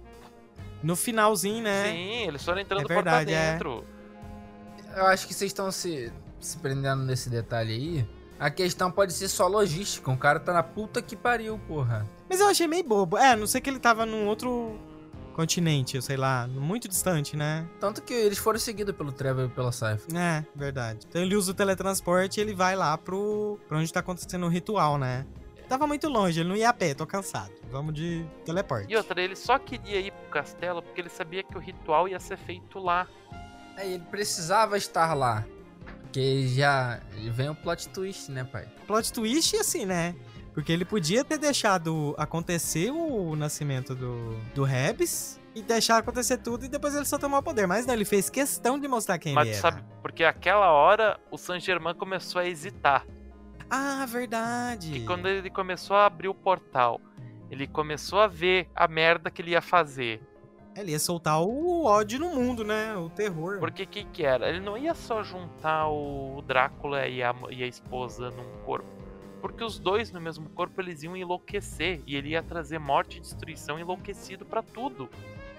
No 0.83 0.95
finalzinho, 0.95 1.63
né? 1.63 1.91
Sim, 1.91 2.27
eles 2.29 2.45
foram 2.45 2.61
entrando 2.61 2.85
É 2.85 2.95
verdade, 2.95 3.27
porta 3.27 3.31
é. 3.31 3.53
dentro. 3.53 3.85
Eu 4.95 5.07
acho 5.07 5.27
que 5.27 5.35
vocês 5.35 5.51
estão 5.51 5.71
se, 5.71 6.13
se 6.39 6.59
prendendo 6.59 7.03
nesse 7.03 7.31
detalhe 7.31 7.73
aí. 7.73 8.09
A 8.39 8.51
questão 8.51 8.91
pode 8.91 9.15
ser 9.15 9.29
só 9.29 9.47
logística. 9.47 10.11
Um 10.11 10.17
cara 10.17 10.39
tá 10.39 10.53
na 10.53 10.63
puta 10.63 11.01
que 11.01 11.17
pariu, 11.17 11.59
porra. 11.67 12.07
Mas 12.29 12.41
eu 12.41 12.49
achei 12.49 12.67
meio 12.67 12.85
bobo. 12.85 13.17
É, 13.17 13.35
não 13.35 13.47
sei 13.47 13.61
que 13.61 13.71
ele 13.71 13.79
tava 13.79 14.05
num 14.05 14.27
outro 14.27 14.79
continente, 15.37 15.97
eu 15.97 16.03
sei 16.03 16.17
lá, 16.17 16.49
muito 16.49 16.89
distante, 16.89 17.37
né? 17.37 17.69
Tanto 17.79 18.01
que 18.01 18.15
eles 18.15 18.39
foram 18.39 18.59
seguidos 18.59 18.97
pelo 18.97 19.13
Trevor 19.13 19.45
e 19.45 19.49
pela 19.51 19.71
Saifa. 19.71 20.07
É, 20.17 20.43
verdade. 20.55 21.01
Então 21.07 21.21
ele 21.21 21.37
usa 21.37 21.53
o 21.53 21.55
teletransporte 21.55 22.41
e 22.41 22.43
ele 22.43 22.55
vai 22.55 22.75
lá 22.75 22.97
pro. 22.97 23.61
pra 23.69 23.77
onde 23.77 23.93
tá 23.93 24.01
acontecendo 24.01 24.47
o 24.47 24.49
ritual, 24.49 24.97
né? 24.97 25.27
Tava 25.69 25.87
muito 25.87 26.09
longe, 26.09 26.41
ele 26.41 26.49
não 26.49 26.57
ia 26.57 26.71
a 26.71 26.73
pé, 26.73 26.95
tô 26.95 27.07
cansado. 27.07 27.53
Vamos 27.71 27.93
de 27.93 28.25
teleporte. 28.47 28.91
E 28.91 28.97
outra, 28.97 29.21
ele 29.21 29.37
só 29.37 29.59
queria 29.59 30.01
ir 30.01 30.11
pro 30.11 30.31
castelo 30.31 30.81
porque 30.81 31.03
ele 31.03 31.11
sabia 31.11 31.43
que 31.43 31.57
o 31.57 31.61
ritual 31.61 32.09
ia 32.09 32.19
ser 32.19 32.39
feito 32.39 32.79
lá. 32.79 33.07
Aí 33.77 33.95
ele 33.95 34.05
precisava 34.05 34.79
estar 34.79 35.13
lá. 35.13 35.45
Porque 36.03 36.49
já 36.49 37.01
vem 37.33 37.51
o 37.51 37.55
plot 37.55 37.91
twist, 37.91 38.31
né, 38.31 38.45
pai? 38.45 38.67
Plot 38.87 39.13
twist, 39.13 39.55
assim, 39.57 39.85
né? 39.85 40.15
Porque 40.57 40.73
ele 40.73 40.87
podia 40.87 41.23
ter 41.23 41.37
deixado 41.37 42.15
acontecer 42.17 42.91
o 42.91 43.37
nascimento 43.37 43.95
do, 43.95 44.35
do 44.55 44.65
Rebs 44.65 45.39
e 45.55 45.61
deixar 45.61 45.99
acontecer 45.99 46.39
tudo 46.39 46.65
e 46.65 46.69
depois 46.69 46.95
ele 46.97 47.05
só 47.05 47.19
tomar 47.19 47.41
o 47.41 47.43
poder. 47.43 47.67
Mas 47.67 47.85
não, 47.85 47.93
ele 47.93 48.07
fez 48.07 48.31
questão 48.31 48.79
de 48.79 48.89
mostrar 48.89 49.19
quem 49.19 49.35
Mas 49.35 49.49
ele 49.49 49.53
era. 49.55 49.61
sabe, 49.61 49.85
porque 50.01 50.25
aquela 50.25 50.73
hora 50.73 51.21
o 51.31 51.37
Saint 51.37 51.63
Germain 51.63 51.95
começou 51.95 52.41
a 52.41 52.47
hesitar. 52.47 53.07
Ah, 53.69 54.07
verdade. 54.09 54.97
E 54.97 55.05
quando 55.05 55.29
ele 55.29 55.51
começou 55.51 55.95
a 55.95 56.07
abrir 56.07 56.29
o 56.29 56.35
portal, 56.35 57.03
ele 57.51 57.67
começou 57.67 58.19
a 58.19 58.27
ver 58.27 58.67
a 58.75 58.89
merda 58.89 59.31
que 59.31 59.43
ele 59.43 59.51
ia 59.51 59.61
fazer. 59.61 60.23
Ele 60.75 60.93
ia 60.93 60.99
soltar 60.99 61.39
o 61.43 61.85
ódio 61.85 62.19
no 62.19 62.31
mundo, 62.31 62.65
né? 62.65 62.97
O 62.97 63.11
terror. 63.11 63.59
Porque 63.59 63.83
o 63.83 63.87
que 63.87 64.05
que 64.05 64.25
era? 64.25 64.49
Ele 64.49 64.61
não 64.61 64.79
ia 64.79 64.95
só 64.95 65.23
juntar 65.23 65.87
o 65.91 66.43
Drácula 66.47 67.07
e 67.07 67.23
a, 67.23 67.35
e 67.51 67.63
a 67.63 67.67
esposa 67.67 68.31
num 68.31 68.65
corpo. 68.65 68.96
Porque 69.47 69.63
os 69.65 69.79
dois 69.79 70.11
no 70.11 70.21
mesmo 70.21 70.49
corpo 70.51 70.81
eles 70.81 71.03
iam 71.03 71.17
enlouquecer. 71.17 72.01
E 72.07 72.17
ele 72.17 72.31
ia 72.31 72.43
trazer 72.43 72.79
morte 72.79 73.19
e 73.19 73.21
destruição 73.21 73.79
enlouquecido 73.79 74.45
pra 74.45 74.63
tudo. 74.63 75.09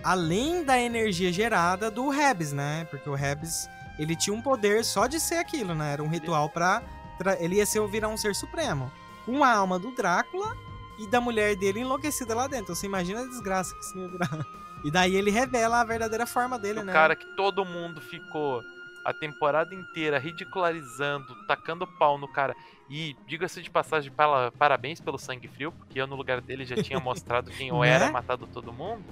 Além 0.04 0.64
da 0.64 0.80
energia 0.80 1.32
gerada 1.32 1.90
do 1.90 2.10
Rebs, 2.10 2.54
né? 2.54 2.86
Porque 2.90 3.10
o 3.10 3.14
Rebs, 3.16 3.68
ele 3.98 4.16
tinha 4.16 4.36
um 4.36 4.42
poder 4.42 4.84
só 4.86 5.08
de 5.08 5.20
ser 5.20 5.36
aquilo, 5.36 5.74
né? 5.74 5.94
Era 5.94 6.04
um 6.04 6.08
ritual 6.10 6.50
pra... 6.50 6.82
tra- 7.18 7.42
Ele 7.42 7.56
ia 7.56 7.66
ser, 7.66 7.86
virar 7.88 8.08
um 8.10 8.18
ser 8.18 8.36
supremo. 8.36 8.92
Com 9.26 9.44
a 9.44 9.52
alma 9.54 9.80
do 9.80 9.92
Drácula 9.96 10.56
e 11.00 11.08
da 11.10 11.20
mulher 11.20 11.56
dele 11.56 11.80
enlouquecida 11.82 12.34
lá 12.36 12.48
dentro. 12.48 12.76
Você 12.76 12.86
imagina 12.86 13.22
a 13.22 13.28
desgraça 13.28 13.74
que 13.74 13.80
isso 13.86 13.98
ia 13.98 14.08
virar. 14.08 14.30
E 14.86 14.92
daí 14.92 15.16
ele 15.16 15.32
revela 15.32 15.82
a 15.82 15.84
verdadeira 15.84 16.28
forma 16.28 16.58
dele, 16.60 16.82
o 16.82 16.84
né? 16.84 16.94
cara 16.94 17.16
que 17.16 17.26
todo 17.36 17.66
mundo 17.66 18.00
ficou 18.00 18.62
a 19.08 19.14
temporada 19.14 19.74
inteira 19.74 20.20
ridicularizando, 20.20 21.34
tacando 21.48 21.88
pau 21.88 22.18
no 22.18 22.28
cara. 22.28 22.54
E 22.90 23.16
diga-se 23.26 23.62
de 23.62 23.70
passagem, 23.70 24.12
pala- 24.12 24.52
parabéns 24.52 25.00
pelo 25.00 25.18
sangue 25.18 25.48
frio, 25.48 25.72
porque 25.72 26.02
eu 26.02 26.06
no 26.06 26.18
lugar 26.18 26.42
dele 26.42 26.66
já 26.66 26.76
tinha 26.84 27.00
mostrado 27.00 27.50
quem 27.52 27.70
eu 27.70 27.80
Né? 27.80 27.90
era, 27.90 28.12
matado 28.12 28.46
todo 28.48 28.74
mundo. 28.74 29.06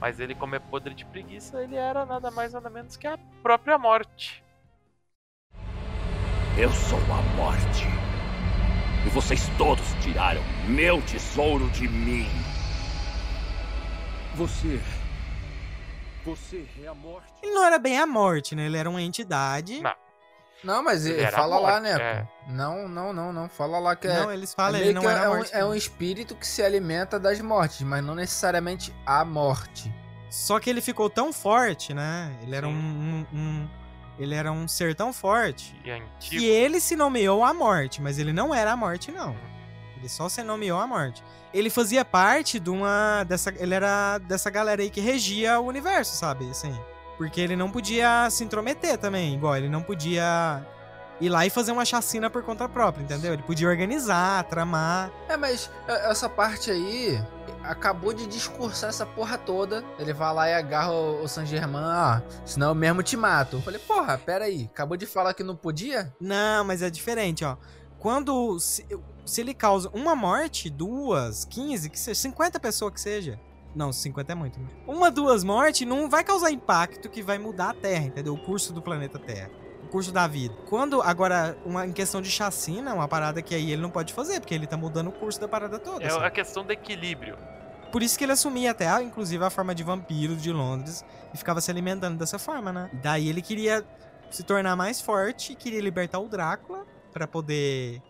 Mas 0.00 0.20
ele, 0.20 0.32
como 0.34 0.54
é 0.54 0.60
podre 0.60 0.94
de 0.94 1.04
preguiça, 1.06 1.60
ele 1.60 1.74
era 1.74 2.06
nada 2.06 2.30
mais 2.30 2.52
nada 2.52 2.70
menos 2.70 2.96
que 2.96 3.06
a 3.08 3.18
própria 3.42 3.76
morte. 3.76 4.44
Eu 6.56 6.70
sou 6.70 6.98
a 7.12 7.22
morte. 7.36 7.84
E 9.04 9.08
vocês 9.08 9.48
todos 9.58 9.84
tiraram 10.02 10.40
meu 10.68 11.02
tesouro 11.02 11.68
de 11.70 11.88
mim. 11.88 12.28
Você. 14.36 14.80
Você 16.24 16.66
é 16.82 16.86
a 16.88 16.94
morte. 16.94 17.26
Ele 17.42 17.52
não 17.52 17.64
era 17.64 17.78
bem 17.78 17.98
a 17.98 18.06
morte, 18.06 18.54
né? 18.54 18.66
Ele 18.66 18.76
era 18.78 18.88
uma 18.88 19.02
entidade. 19.02 19.80
Não. 19.80 19.94
Não, 20.62 20.82
mas 20.82 21.04
Ele 21.04 21.16
ele, 21.16 21.24
era 21.24 21.36
fala 21.36 21.58
lá, 21.58 21.72
morte, 21.72 21.82
né? 21.82 21.90
é. 22.00 22.28
Não, 22.48 22.88
não, 22.88 23.12
não, 23.12 23.32
não. 23.32 23.48
Fala 23.50 23.78
lá 23.78 23.94
que 23.94 24.06
é. 24.06 24.18
Não, 24.22 24.32
eles 24.32 24.54
falam, 24.54 24.80
ele 24.80 24.94
não 24.94 25.02
era 25.08 25.24
é, 25.24 25.28
morte. 25.28 25.54
um, 25.54 25.58
é 25.58 25.64
um 25.66 25.74
espírito 25.74 26.34
que 26.34 26.46
se 26.46 26.62
alimenta 26.62 27.20
das 27.20 27.38
mortes, 27.40 27.82
mas 27.82 28.02
não 28.02 28.14
necessariamente 28.14 28.94
a 29.04 29.22
morte. 29.26 29.92
Só 30.30 30.58
que 30.58 30.70
ele 30.70 30.80
ficou 30.80 31.10
tão 31.10 31.34
forte, 31.34 31.92
né? 31.92 32.34
Ele 32.42 32.56
era 32.56 32.66
um, 32.66 32.72
um- 32.72 33.26
um- 33.38 33.68
ele 34.18 34.34
era 34.34 34.50
um 34.50 34.66
ser 34.66 34.94
tão 34.94 35.12
forte 35.12 35.78
E 35.84 35.90
antigo. 35.90 36.08
que 36.18 36.46
ele 36.46 36.80
se 36.80 36.96
nomeou 36.96 37.44
a 37.44 37.52
morte, 37.52 38.00
mas 38.00 38.18
ele 38.18 38.32
não 38.32 38.54
era 38.54 38.72
a 38.72 38.76
morte 38.76 39.12
não. 39.12 39.36
Ele 40.04 40.08
só 40.10 40.28
se 40.28 40.42
nomeou 40.42 40.78
a 40.78 40.86
morte. 40.86 41.24
Ele 41.52 41.70
fazia 41.70 42.04
parte 42.04 42.60
de 42.60 42.68
uma 42.68 43.24
dessa 43.24 43.50
ele 43.56 43.74
era 43.74 44.18
dessa 44.18 44.50
galera 44.50 44.82
aí 44.82 44.90
que 44.90 45.00
regia 45.00 45.58
o 45.58 45.66
universo, 45.66 46.14
sabe? 46.14 46.50
Assim, 46.50 46.78
porque 47.16 47.40
ele 47.40 47.56
não 47.56 47.70
podia 47.70 48.28
se 48.28 48.44
intrometer 48.44 48.98
também, 48.98 49.34
igual 49.34 49.56
ele 49.56 49.68
não 49.68 49.82
podia 49.82 50.62
ir 51.18 51.30
lá 51.30 51.46
e 51.46 51.48
fazer 51.48 51.72
uma 51.72 51.86
chacina 51.86 52.28
por 52.28 52.42
conta 52.42 52.68
própria, 52.68 53.02
entendeu? 53.02 53.32
Ele 53.32 53.42
podia 53.42 53.66
organizar, 53.66 54.44
tramar. 54.44 55.10
É, 55.26 55.38
mas 55.38 55.70
é, 55.88 56.10
essa 56.10 56.28
parte 56.28 56.70
aí 56.70 57.18
acabou 57.62 58.12
de 58.12 58.26
discursar 58.26 58.90
essa 58.90 59.06
porra 59.06 59.38
toda. 59.38 59.82
Ele 59.98 60.12
vai 60.12 60.34
lá 60.34 60.50
e 60.50 60.54
agarra 60.54 60.92
o, 60.92 61.22
o 61.22 61.28
San 61.28 61.46
Germain, 61.46 61.82
ah, 61.82 62.22
senão 62.44 62.68
eu 62.68 62.74
mesmo 62.74 63.02
te 63.02 63.16
mato. 63.16 63.56
Eu 63.56 63.62
falei, 63.62 63.80
porra, 63.80 64.18
pera 64.18 64.44
aí, 64.44 64.68
acabou 64.70 64.98
de 64.98 65.06
falar 65.06 65.32
que 65.32 65.42
não 65.42 65.56
podia? 65.56 66.14
Não, 66.20 66.62
mas 66.62 66.82
é 66.82 66.90
diferente, 66.90 67.42
ó. 67.42 67.56
Quando. 67.98 68.60
Se, 68.60 68.86
se 69.24 69.40
ele 69.40 69.54
causa 69.54 69.90
uma 69.92 70.14
morte, 70.14 70.68
duas, 70.68 71.44
15, 71.44 71.90
que 71.90 71.98
seja, 71.98 72.20
50 72.20 72.60
pessoas 72.60 72.92
que 72.92 73.00
seja. 73.00 73.38
Não, 73.74 73.92
50 73.92 74.30
é 74.30 74.34
muito. 74.34 74.60
né? 74.60 74.66
Uma, 74.86 75.10
duas 75.10 75.42
mortes 75.42 75.86
não 75.86 76.08
vai 76.08 76.22
causar 76.22 76.50
impacto 76.50 77.08
que 77.08 77.22
vai 77.22 77.38
mudar 77.38 77.70
a 77.70 77.74
Terra, 77.74 78.04
entendeu? 78.04 78.34
O 78.34 78.38
curso 78.38 78.72
do 78.72 78.80
planeta 78.80 79.18
Terra. 79.18 79.50
O 79.82 79.88
curso 79.88 80.12
da 80.12 80.26
vida. 80.26 80.54
Quando, 80.68 81.02
agora, 81.02 81.58
uma, 81.64 81.86
em 81.86 81.92
questão 81.92 82.22
de 82.22 82.30
chacina, 82.30 82.94
uma 82.94 83.08
parada 83.08 83.42
que 83.42 83.54
aí 83.54 83.72
ele 83.72 83.82
não 83.82 83.90
pode 83.90 84.12
fazer, 84.12 84.40
porque 84.40 84.54
ele 84.54 84.66
tá 84.66 84.76
mudando 84.76 85.08
o 85.08 85.12
curso 85.12 85.40
da 85.40 85.48
parada 85.48 85.78
toda. 85.78 86.04
É 86.04 86.10
sabe? 86.10 86.24
a 86.24 86.30
questão 86.30 86.64
do 86.64 86.72
equilíbrio. 86.72 87.36
Por 87.90 88.02
isso 88.02 88.18
que 88.18 88.24
ele 88.24 88.32
assumia 88.32 88.72
até, 88.72 88.88
ah, 88.88 89.02
inclusive, 89.02 89.44
a 89.44 89.50
forma 89.50 89.74
de 89.74 89.82
vampiro 89.82 90.36
de 90.36 90.52
Londres 90.52 91.04
e 91.32 91.36
ficava 91.36 91.60
se 91.60 91.70
alimentando 91.70 92.16
dessa 92.16 92.38
forma, 92.38 92.72
né? 92.72 92.90
E 92.92 92.96
daí 92.96 93.28
ele 93.28 93.42
queria 93.42 93.84
se 94.30 94.42
tornar 94.42 94.74
mais 94.74 95.00
forte, 95.00 95.54
queria 95.54 95.80
libertar 95.80 96.18
o 96.18 96.28
Drácula 96.28 96.84
pra 97.12 97.26
poder 97.28 98.02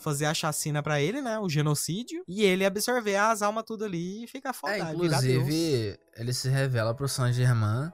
fazer 0.00 0.26
a 0.26 0.34
chacina 0.34 0.82
pra 0.82 1.00
ele, 1.00 1.20
né? 1.20 1.38
O 1.38 1.48
genocídio. 1.48 2.24
E 2.26 2.42
ele 2.42 2.64
absorver 2.64 3.16
as 3.16 3.42
almas 3.42 3.64
tudo 3.64 3.84
ali 3.84 4.24
e 4.24 4.26
ficar 4.26 4.52
foda. 4.52 4.72
É, 4.74 4.78
virar 4.94 5.20
Deus. 5.20 5.24
inclusive, 5.24 5.98
ele 6.16 6.32
se 6.32 6.48
revela 6.48 6.94
pro 6.94 7.08
San 7.08 7.32
Germain 7.32 7.90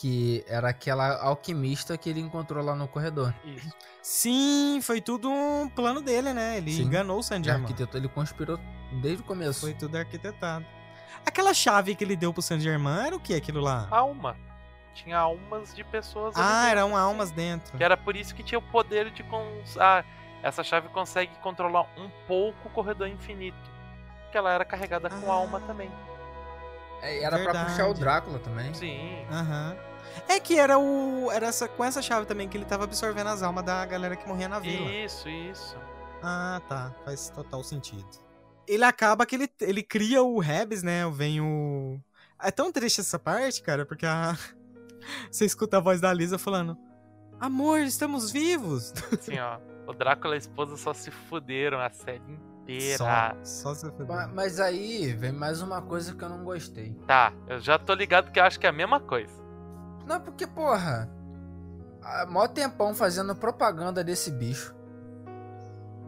que 0.00 0.44
era 0.46 0.68
aquela 0.68 1.22
alquimista 1.22 1.96
que 1.96 2.10
ele 2.10 2.20
encontrou 2.20 2.62
lá 2.62 2.74
no 2.74 2.86
corredor. 2.86 3.32
Isso. 3.44 3.68
Sim, 4.02 4.78
foi 4.82 5.00
tudo 5.00 5.30
um 5.30 5.68
plano 5.68 6.02
dele, 6.02 6.34
né? 6.34 6.58
Ele 6.58 6.72
Sim. 6.72 6.82
enganou 6.82 7.18
o 7.18 7.22
San 7.22 7.42
Germain. 7.42 7.74
ele 7.94 8.08
conspirou 8.08 8.58
desde 9.00 9.22
o 9.22 9.24
começo. 9.24 9.60
Foi 9.60 9.72
tudo 9.72 9.96
arquitetado. 9.96 10.66
Aquela 11.24 11.54
chave 11.54 11.94
que 11.94 12.04
ele 12.04 12.14
deu 12.14 12.32
pro 12.32 12.42
San 12.42 12.60
Germain 12.60 13.06
era 13.06 13.16
o 13.16 13.20
que 13.20 13.34
aquilo 13.34 13.60
lá? 13.60 13.88
Alma. 13.90 14.36
Tinha 14.94 15.18
almas 15.18 15.74
de 15.74 15.82
pessoas 15.84 16.34
ali 16.36 16.44
Ah, 16.44 16.62
dentro. 16.64 16.70
eram 16.78 16.96
almas 16.96 17.30
dentro. 17.30 17.76
Que 17.76 17.84
era 17.84 17.96
por 17.96 18.16
isso 18.16 18.34
que 18.34 18.42
tinha 18.42 18.58
o 18.58 18.62
poder 18.62 19.10
de. 19.10 19.22
Cons... 19.24 19.76
Ah, 19.78 20.04
essa 20.42 20.62
chave 20.62 20.88
consegue 20.88 21.34
controlar 21.38 21.82
um 21.96 22.10
pouco 22.26 22.68
o 22.68 22.70
corredor 22.70 23.08
infinito. 23.08 23.56
Que 24.30 24.38
ela 24.38 24.52
era 24.52 24.64
carregada 24.64 25.08
com 25.10 25.30
Ah. 25.30 25.34
alma 25.34 25.60
também. 25.60 25.90
É, 27.02 27.22
era 27.22 27.36
pra 27.36 27.44
Verdade. 27.44 27.70
puxar 27.70 27.88
o 27.88 27.94
Drácula 27.94 28.38
também. 28.38 28.72
Sim. 28.74 29.24
Aham. 29.30 29.76
É 30.28 30.40
que 30.40 30.58
era 30.58 30.78
o. 30.78 31.30
Era 31.30 31.46
essa, 31.46 31.68
com 31.68 31.84
essa 31.84 32.00
chave 32.00 32.26
também 32.26 32.48
que 32.48 32.56
ele 32.56 32.64
tava 32.64 32.84
absorvendo 32.84 33.28
as 33.28 33.42
almas 33.42 33.64
da 33.64 33.84
galera 33.84 34.16
que 34.16 34.26
morria 34.26 34.48
na 34.48 34.58
vila. 34.58 34.90
Isso, 34.90 35.28
isso. 35.28 35.76
Ah, 36.22 36.60
tá. 36.68 36.92
Faz 37.04 37.28
total 37.28 37.62
sentido. 37.62 38.06
Ele 38.66 38.82
acaba 38.84 39.26
que 39.26 39.36
ele, 39.36 39.48
ele 39.60 39.82
cria 39.82 40.22
o 40.22 40.38
Rebs, 40.40 40.82
né? 40.82 41.02
Vem 41.10 41.40
o. 41.40 42.00
É 42.42 42.50
tão 42.50 42.72
triste 42.72 43.00
essa 43.00 43.18
parte, 43.18 43.62
cara, 43.62 43.84
porque 43.84 44.06
a. 44.06 44.34
Você 45.30 45.44
escuta 45.44 45.76
a 45.76 45.80
voz 45.80 46.00
da 46.00 46.12
Lisa 46.12 46.38
falando: 46.38 46.76
Amor, 47.38 47.80
estamos 47.80 48.30
vivos! 48.30 48.92
Assim, 49.12 49.38
ó. 49.38 49.58
O 49.86 49.92
Drácula 49.92 50.34
e 50.34 50.36
a 50.36 50.38
esposa 50.38 50.76
só 50.76 50.92
se 50.92 51.10
fuderam 51.10 51.80
a 51.80 51.88
série 51.90 52.20
inteira. 52.28 52.98
Só, 53.44 53.72
só 53.72 53.74
se 53.74 53.90
fudeu. 53.92 54.06
Ma- 54.08 54.26
Mas 54.26 54.58
aí 54.58 55.12
vem 55.14 55.32
mais 55.32 55.62
uma 55.62 55.80
coisa 55.80 56.14
que 56.14 56.22
eu 56.24 56.28
não 56.28 56.42
gostei. 56.44 56.92
Tá, 57.06 57.32
eu 57.46 57.60
já 57.60 57.78
tô 57.78 57.94
ligado 57.94 58.30
que 58.32 58.40
eu 58.40 58.44
acho 58.44 58.58
que 58.58 58.66
é 58.66 58.70
a 58.70 58.72
mesma 58.72 58.98
coisa. 58.98 59.32
Não, 60.06 60.20
porque, 60.20 60.46
porra, 60.46 61.08
há 62.02 62.26
mó 62.26 62.46
tempão 62.48 62.94
fazendo 62.94 63.34
propaganda 63.36 64.02
desse 64.02 64.30
bicho. 64.30 64.74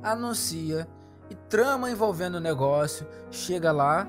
Anuncia 0.03 0.89
e 1.31 1.35
trama 1.35 1.91
envolvendo 1.91 2.37
o 2.37 2.41
negócio. 2.41 3.07
Chega 3.31 3.73
lá, 3.73 4.07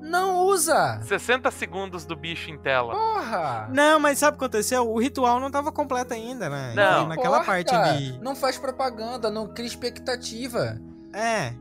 não 0.00 0.44
usa! 0.44 1.00
60 1.02 1.50
segundos 1.50 2.04
do 2.04 2.14
bicho 2.14 2.50
em 2.50 2.58
tela. 2.58 2.94
Porra! 2.94 3.68
Não, 3.72 3.98
mas 3.98 4.18
sabe 4.18 4.36
o 4.36 4.38
que 4.38 4.44
aconteceu? 4.44 4.88
O 4.88 5.00
ritual 5.00 5.40
não 5.40 5.50
tava 5.50 5.72
completo 5.72 6.14
ainda, 6.14 6.48
né? 6.48 6.72
Não. 6.74 7.08
Naquela 7.08 7.40
Importa, 7.40 7.44
parte 7.44 7.74
ali. 7.74 8.18
Não 8.20 8.36
faz 8.36 8.58
propaganda, 8.58 9.30
não 9.30 9.52
cria 9.52 9.66
expectativa. 9.66 10.80
É. 11.12 11.54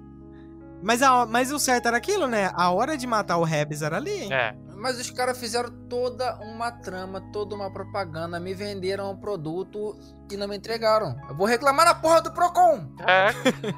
Mas, 0.81 1.01
a, 1.01 1.25
mas 1.25 1.51
o 1.51 1.59
certo 1.59 1.87
era 1.87 1.97
aquilo, 1.97 2.27
né? 2.27 2.51
A 2.53 2.71
hora 2.71 2.97
de 2.97 3.07
matar 3.07 3.37
o 3.37 3.43
Rebs 3.43 3.81
era 3.81 3.97
ali, 3.97 4.23
hein? 4.23 4.33
É. 4.33 4.55
Mas 4.75 4.99
os 4.99 5.09
caras 5.09 5.39
fizeram 5.39 5.71
toda 5.89 6.37
uma 6.41 6.69
trama, 6.69 7.21
toda 7.31 7.55
uma 7.55 7.71
propaganda, 7.71 8.39
me 8.39 8.53
venderam 8.53 9.11
um 9.11 9.17
produto 9.17 9.97
e 10.29 10.37
não 10.37 10.47
me 10.47 10.57
entregaram. 10.57 11.15
Eu 11.27 11.35
vou 11.35 11.47
reclamar 11.47 11.85
na 11.85 11.95
porra 11.95 12.21
do 12.21 12.31
Procon! 12.31 12.87
É. 12.99 13.29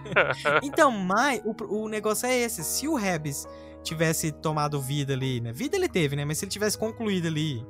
Então, 0.62 0.92
mas 0.92 1.42
o, 1.46 1.84
o 1.84 1.88
negócio 1.88 2.26
é 2.26 2.36
esse. 2.36 2.64
Se 2.64 2.88
o 2.88 2.96
Rebs 2.96 3.48
tivesse 3.88 4.32
tomado 4.32 4.80
vida 4.82 5.14
ali, 5.14 5.40
né? 5.42 5.52
Vida 5.52 5.76
ele 5.76 5.90
teve, 5.90 6.16
né? 6.16 6.24
Mas 6.26 6.38
se 6.38 6.46
ele 6.46 6.52
tivesse 6.52 6.78
concluído 6.78 7.28
ali 7.28 7.66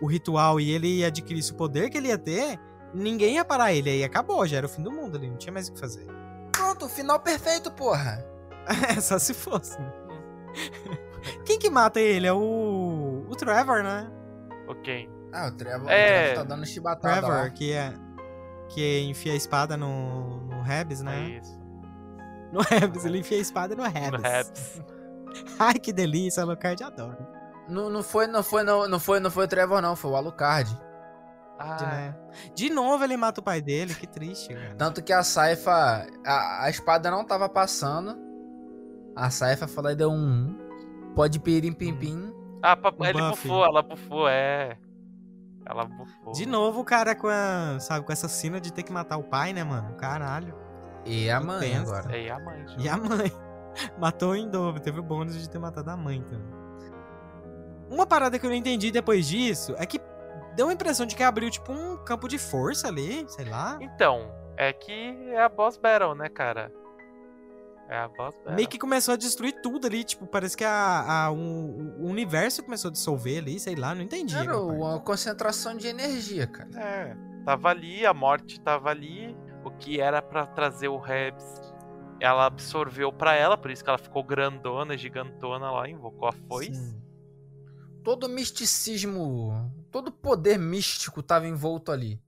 o 0.00 0.06
ritual 0.06 0.58
e 0.60 0.70
ele 0.70 1.04
adquirisse 1.04 1.52
o 1.52 1.54
poder 1.56 1.88
que 1.90 1.96
ele 1.98 2.08
ia 2.08 2.18
ter, 2.18 2.58
ninguém 2.94 3.34
ia 3.36 3.44
parar 3.44 3.72
ele. 3.72 3.90
Aí 3.90 4.04
acabou, 4.04 4.46
já 4.46 4.56
era 4.58 4.66
o 4.66 4.68
fim 4.68 4.82
do 4.82 4.90
mundo 4.90 5.16
ali. 5.16 5.28
Não 5.30 5.36
tinha 5.36 5.52
mais 5.52 5.68
o 5.68 5.72
que 5.72 5.80
fazer. 5.80 6.06
Pronto, 6.52 6.88
final 6.88 7.18
perfeito, 7.20 7.70
porra! 7.72 8.24
É, 8.96 9.00
só 9.00 9.18
se 9.18 9.34
fosse, 9.34 9.76
né? 9.80 9.92
Quem 11.44 11.58
que 11.58 11.68
mata 11.68 12.00
ele? 12.00 12.28
É 12.28 12.32
o. 12.32 13.26
O 13.28 13.34
Trevor, 13.34 13.82
né? 13.82 14.08
ok. 14.68 15.08
Ah, 15.32 15.48
o 15.48 15.56
Trevor, 15.56 15.90
É. 15.90 15.94
o 15.94 16.24
Trevor 16.26 16.34
tá 16.36 16.44
dando 16.44 16.66
chibatada 16.66 17.20
Trevor, 17.22 17.36
lá. 17.44 17.50
que 17.50 17.72
é. 17.72 17.92
Que 18.68 19.00
enfia 19.00 19.32
a 19.32 19.36
espada 19.36 19.76
no, 19.76 20.42
no 20.46 20.62
Rebs, 20.62 21.00
É 21.00 21.04
né? 21.04 21.40
isso. 21.42 21.60
No 22.52 22.60
Rebs, 22.60 23.04
ele 23.04 23.18
enfia 23.18 23.38
a 23.38 23.40
espada 23.40 23.74
no 23.74 23.82
No 23.82 23.88
Rebs. 23.90 24.80
Ai, 25.58 25.74
que 25.74 25.92
delícia, 25.92 26.42
Alucard 26.42 26.82
adora. 26.82 27.18
Não, 27.68 27.88
não 27.88 28.02
foi, 28.02 28.26
não 28.26 28.42
foi, 28.42 28.62
não, 28.62 28.88
não 28.88 28.98
foi, 28.98 29.20
não 29.20 29.30
foi 29.30 29.44
o 29.44 29.48
Trevor, 29.48 29.80
não, 29.80 29.96
foi 29.96 30.10
o 30.10 30.16
Alucard. 30.16 30.76
Ah, 31.58 31.76
né? 31.80 32.16
De 32.54 32.68
novo 32.70 33.04
ele 33.04 33.16
mata 33.16 33.40
o 33.40 33.44
pai 33.44 33.60
dele, 33.60 33.94
que 33.94 34.06
triste, 34.06 34.52
cara. 34.52 34.74
Tanto 34.76 35.02
que 35.02 35.12
a 35.12 35.22
Saifa. 35.22 36.06
A, 36.26 36.64
a 36.64 36.70
espada 36.70 37.10
não 37.10 37.24
tava 37.24 37.48
passando. 37.48 38.18
A 39.14 39.30
Saifa 39.30 39.68
falou 39.68 39.92
e 39.92 39.94
deu 39.94 40.10
um. 40.10 40.58
Pode 41.14 41.38
pirim 41.38 41.72
pim 41.72 41.94
pim. 41.94 42.34
ah 42.62 42.76
O 42.98 43.04
ele 43.04 43.12
Buffy. 43.20 43.48
bufou, 43.48 43.64
ela 43.64 43.82
bufou, 43.82 44.28
é. 44.28 44.76
Ela 45.64 45.84
bufou. 45.84 46.32
De 46.32 46.46
novo 46.46 46.80
o 46.80 46.84
cara 46.84 47.14
com 47.14 47.28
a, 47.28 47.78
sabe, 47.78 48.04
com 48.04 48.12
essa 48.12 48.26
cena 48.28 48.60
de 48.60 48.72
ter 48.72 48.82
que 48.82 48.92
matar 48.92 49.18
o 49.18 49.22
pai, 49.22 49.52
né, 49.52 49.62
mano? 49.62 49.94
Caralho. 49.94 50.54
E 51.04 51.30
a 51.30 51.40
mãe 51.40 51.76
agora. 51.76 52.16
E 52.16 52.28
a 52.30 52.38
mãe. 52.40 52.66
E 52.78 52.88
a 52.88 52.96
mãe. 52.96 53.32
Matou 53.98 54.34
em 54.36 54.48
dobro. 54.48 54.80
Teve 54.80 55.00
o 55.00 55.02
bônus 55.02 55.40
de 55.40 55.48
ter 55.48 55.58
matado 55.58 55.90
a 55.90 55.96
mãe 55.96 56.22
também. 56.22 56.62
Uma 57.90 58.06
parada 58.06 58.38
que 58.38 58.46
eu 58.46 58.50
não 58.50 58.56
entendi 58.56 58.90
depois 58.90 59.26
disso 59.28 59.74
é 59.78 59.84
que 59.84 60.00
deu 60.56 60.68
a 60.68 60.72
impressão 60.72 61.04
de 61.04 61.14
que 61.14 61.22
abriu, 61.22 61.50
tipo, 61.50 61.72
um 61.72 61.96
campo 61.98 62.26
de 62.26 62.38
força 62.38 62.88
ali, 62.88 63.24
sei 63.28 63.44
lá. 63.44 63.78
Então, 63.80 64.30
é 64.56 64.72
que 64.72 64.92
é 65.30 65.42
a 65.42 65.48
boss 65.48 65.76
battle, 65.76 66.14
né, 66.14 66.28
cara? 66.28 66.72
É 67.88 67.98
a 67.98 68.08
boss 68.08 68.34
battle. 68.36 68.54
Meio 68.54 68.68
que 68.68 68.78
começou 68.78 69.12
a 69.12 69.16
destruir 69.16 69.60
tudo 69.62 69.86
ali, 69.86 70.04
tipo, 70.04 70.26
parece 70.26 70.56
que 70.56 70.64
a, 70.64 71.24
a- 71.26 71.30
um- 71.30 71.96
o 72.00 72.06
universo 72.06 72.62
começou 72.62 72.88
a 72.88 72.92
dissolver 72.92 73.38
ali, 73.38 73.60
sei 73.60 73.74
lá, 73.74 73.94
não 73.94 74.00
entendi. 74.02 74.34
Era 74.36 74.58
uma 74.58 74.98
concentração 75.00 75.76
de 75.76 75.86
energia, 75.88 76.46
cara. 76.46 76.70
É, 76.74 77.16
tava 77.44 77.68
ali, 77.68 78.06
a 78.06 78.14
morte 78.14 78.58
tava 78.60 78.88
ali. 78.88 79.36
O 79.64 79.70
que 79.70 80.00
era 80.00 80.20
pra 80.22 80.44
trazer 80.46 80.88
o 80.88 80.98
Rebs, 80.98 81.44
ela 82.22 82.46
absorveu 82.46 83.12
pra 83.12 83.34
ela, 83.34 83.56
por 83.56 83.70
isso 83.70 83.82
que 83.82 83.90
ela 83.90 83.98
ficou 83.98 84.22
grandona, 84.22 84.96
gigantona 84.96 85.70
lá, 85.70 85.88
invocou 85.88 86.28
a 86.28 86.32
foice. 86.32 86.74
Sim. 86.74 87.02
Todo 88.04 88.28
misticismo, 88.28 89.72
todo 89.90 90.10
poder 90.12 90.58
místico 90.58 91.22
tava 91.22 91.46
envolto 91.46 91.90
ali. 91.90 92.20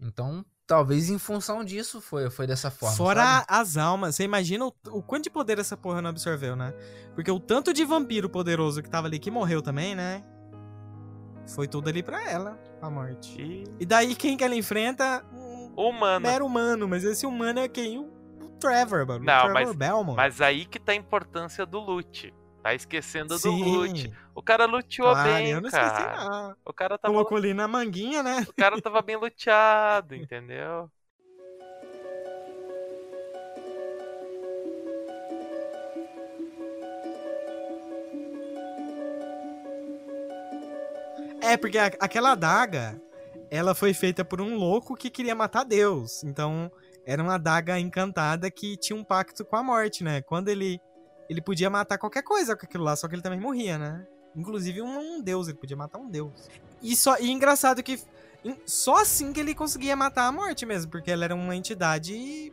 Então, 0.00 0.44
talvez 0.66 1.10
em 1.10 1.18
função 1.18 1.64
disso 1.64 2.00
foi, 2.00 2.30
foi 2.30 2.46
dessa 2.46 2.70
forma. 2.70 2.96
Fora 2.96 3.22
sabe? 3.24 3.46
as 3.48 3.76
almas, 3.76 4.14
você 4.16 4.24
imagina 4.24 4.66
o, 4.66 4.72
o 4.90 5.02
quanto 5.02 5.24
de 5.24 5.30
poder 5.30 5.58
essa 5.58 5.76
porra 5.76 6.00
não 6.00 6.10
absorveu, 6.10 6.54
né? 6.56 6.72
Porque 7.14 7.30
o 7.30 7.40
tanto 7.40 7.72
de 7.72 7.84
vampiro 7.84 8.28
poderoso 8.28 8.82
que 8.82 8.90
tava 8.90 9.06
ali, 9.08 9.18
que 9.18 9.30
morreu 9.30 9.62
também, 9.62 9.94
né? 9.94 10.24
Foi 11.54 11.66
tudo 11.66 11.88
ali 11.88 12.02
pra 12.02 12.28
ela, 12.28 12.58
a 12.80 12.88
morte. 12.88 13.40
E 13.40 13.64
E 13.80 13.86
daí 13.86 14.14
quem 14.14 14.36
que 14.36 14.44
ela 14.44 14.54
enfrenta? 14.54 15.24
Um 15.32 15.72
humana. 15.76 16.20
mero 16.20 16.46
humano, 16.46 16.88
mas 16.88 17.04
esse 17.04 17.26
humano 17.26 17.60
é 17.60 17.68
quem? 17.68 17.98
O 17.98 18.11
Trevor, 18.62 19.06
mano. 19.06 19.24
Não, 19.24 19.40
Trevor 19.40 19.52
mas- 19.54 19.76
Belmont. 19.76 20.16
Mas 20.16 20.40
aí 20.40 20.64
que 20.64 20.78
tá 20.78 20.92
a 20.92 20.94
importância 20.94 21.64
do 21.66 21.78
loot. 21.78 22.32
Tá 22.62 22.72
esquecendo 22.74 23.28
do 23.34 23.38
Sim, 23.38 23.64
loot. 23.76 24.12
O 24.34 24.40
cara 24.42 24.66
luteou 24.66 25.10
claro, 25.10 25.28
bem, 25.32 25.48
eu 25.50 25.60
não 25.60 25.68
esqueci 25.68 25.90
cara. 25.90 26.24
não. 26.30 26.56
O 26.64 26.72
cara 26.72 26.96
tava, 26.96 27.12
Colocou 27.12 27.36
ali 27.36 27.52
na 27.52 27.66
manguinha, 27.66 28.22
né? 28.22 28.46
o 28.48 28.52
cara 28.54 28.80
tava 28.80 29.02
bem 29.02 29.16
luteado, 29.16 30.14
entendeu? 30.14 30.88
É, 41.40 41.56
porque 41.56 41.78
aquela 41.78 42.32
adaga, 42.32 43.00
ela 43.50 43.74
foi 43.74 43.92
feita 43.92 44.24
por 44.24 44.40
um 44.40 44.54
louco 44.56 44.94
que 44.94 45.10
queria 45.10 45.34
matar 45.34 45.64
Deus. 45.64 46.22
Então, 46.22 46.70
era 47.06 47.22
uma 47.22 47.34
adaga 47.34 47.78
encantada 47.78 48.50
que 48.50 48.76
tinha 48.76 48.96
um 48.96 49.04
pacto 49.04 49.44
com 49.44 49.56
a 49.56 49.62
morte, 49.62 50.04
né? 50.04 50.22
Quando 50.22 50.48
ele 50.48 50.80
ele 51.28 51.40
podia 51.40 51.70
matar 51.70 51.98
qualquer 51.98 52.22
coisa 52.22 52.54
com 52.56 52.66
aquilo 52.66 52.84
lá, 52.84 52.94
só 52.94 53.08
que 53.08 53.14
ele 53.14 53.22
também 53.22 53.40
morria, 53.40 53.78
né? 53.78 54.06
Inclusive 54.36 54.82
um, 54.82 55.16
um 55.16 55.22
deus, 55.22 55.48
ele 55.48 55.56
podia 55.56 55.76
matar 55.76 55.98
um 55.98 56.08
deus. 56.10 56.48
E 56.82 56.94
só 56.96 57.18
e 57.18 57.30
engraçado 57.30 57.82
que 57.82 58.00
só 58.66 58.96
assim 58.96 59.32
que 59.32 59.40
ele 59.40 59.54
conseguia 59.54 59.94
matar 59.94 60.26
a 60.26 60.32
morte 60.32 60.66
mesmo, 60.66 60.90
porque 60.90 61.10
ela 61.10 61.24
era 61.24 61.34
uma 61.34 61.54
entidade 61.54 62.52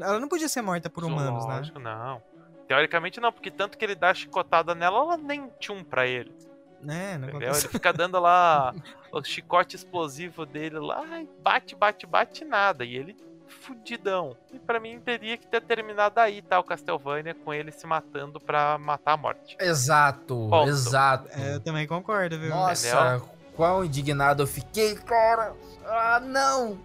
ela 0.00 0.20
não 0.20 0.28
podia 0.28 0.48
ser 0.48 0.62
morta 0.62 0.88
por 0.88 1.04
humanos, 1.04 1.46
né? 1.46 1.56
Lógico, 1.56 1.78
não. 1.78 2.22
Teoricamente 2.68 3.20
não, 3.20 3.32
porque 3.32 3.50
tanto 3.50 3.76
que 3.76 3.84
ele 3.84 3.94
dá 3.94 4.14
chicotada 4.14 4.74
nela, 4.74 4.98
ela 4.98 5.16
nem 5.16 5.50
tchum 5.58 5.82
pra 5.82 6.06
ele. 6.06 6.32
Né, 6.80 7.16
não 7.16 7.28
Entendeu? 7.28 7.48
acontece. 7.48 7.66
Ele 7.66 7.72
fica 7.72 7.92
dando 7.92 8.18
lá 8.18 8.74
o 9.12 9.22
chicote 9.22 9.76
explosivo 9.76 10.44
dele 10.44 10.78
lá, 10.78 11.04
bate, 11.40 11.76
bate, 11.76 12.06
bate 12.06 12.44
nada. 12.44 12.84
E 12.84 12.96
ele 12.96 13.16
fudidão. 13.52 14.36
E 14.52 14.58
pra 14.58 14.80
mim 14.80 15.00
teria 15.00 15.36
que 15.36 15.46
ter 15.46 15.60
terminado 15.62 16.18
aí, 16.20 16.42
tá? 16.42 16.58
O 16.58 16.64
Castlevania 16.64 17.34
com 17.34 17.52
ele 17.52 17.70
se 17.70 17.86
matando 17.86 18.40
pra 18.40 18.78
matar 18.78 19.12
a 19.12 19.16
morte. 19.16 19.56
Exato, 19.60 20.48
Ponto. 20.50 20.68
exato. 20.68 21.28
É, 21.32 21.54
eu 21.54 21.60
também 21.60 21.86
concordo, 21.86 22.38
viu? 22.38 22.50
Nossa, 22.50 23.22
quão 23.54 23.84
indignado 23.84 24.42
eu 24.42 24.46
fiquei, 24.46 24.94
cara. 24.96 25.54
Ah, 25.86 26.20
não. 26.20 26.78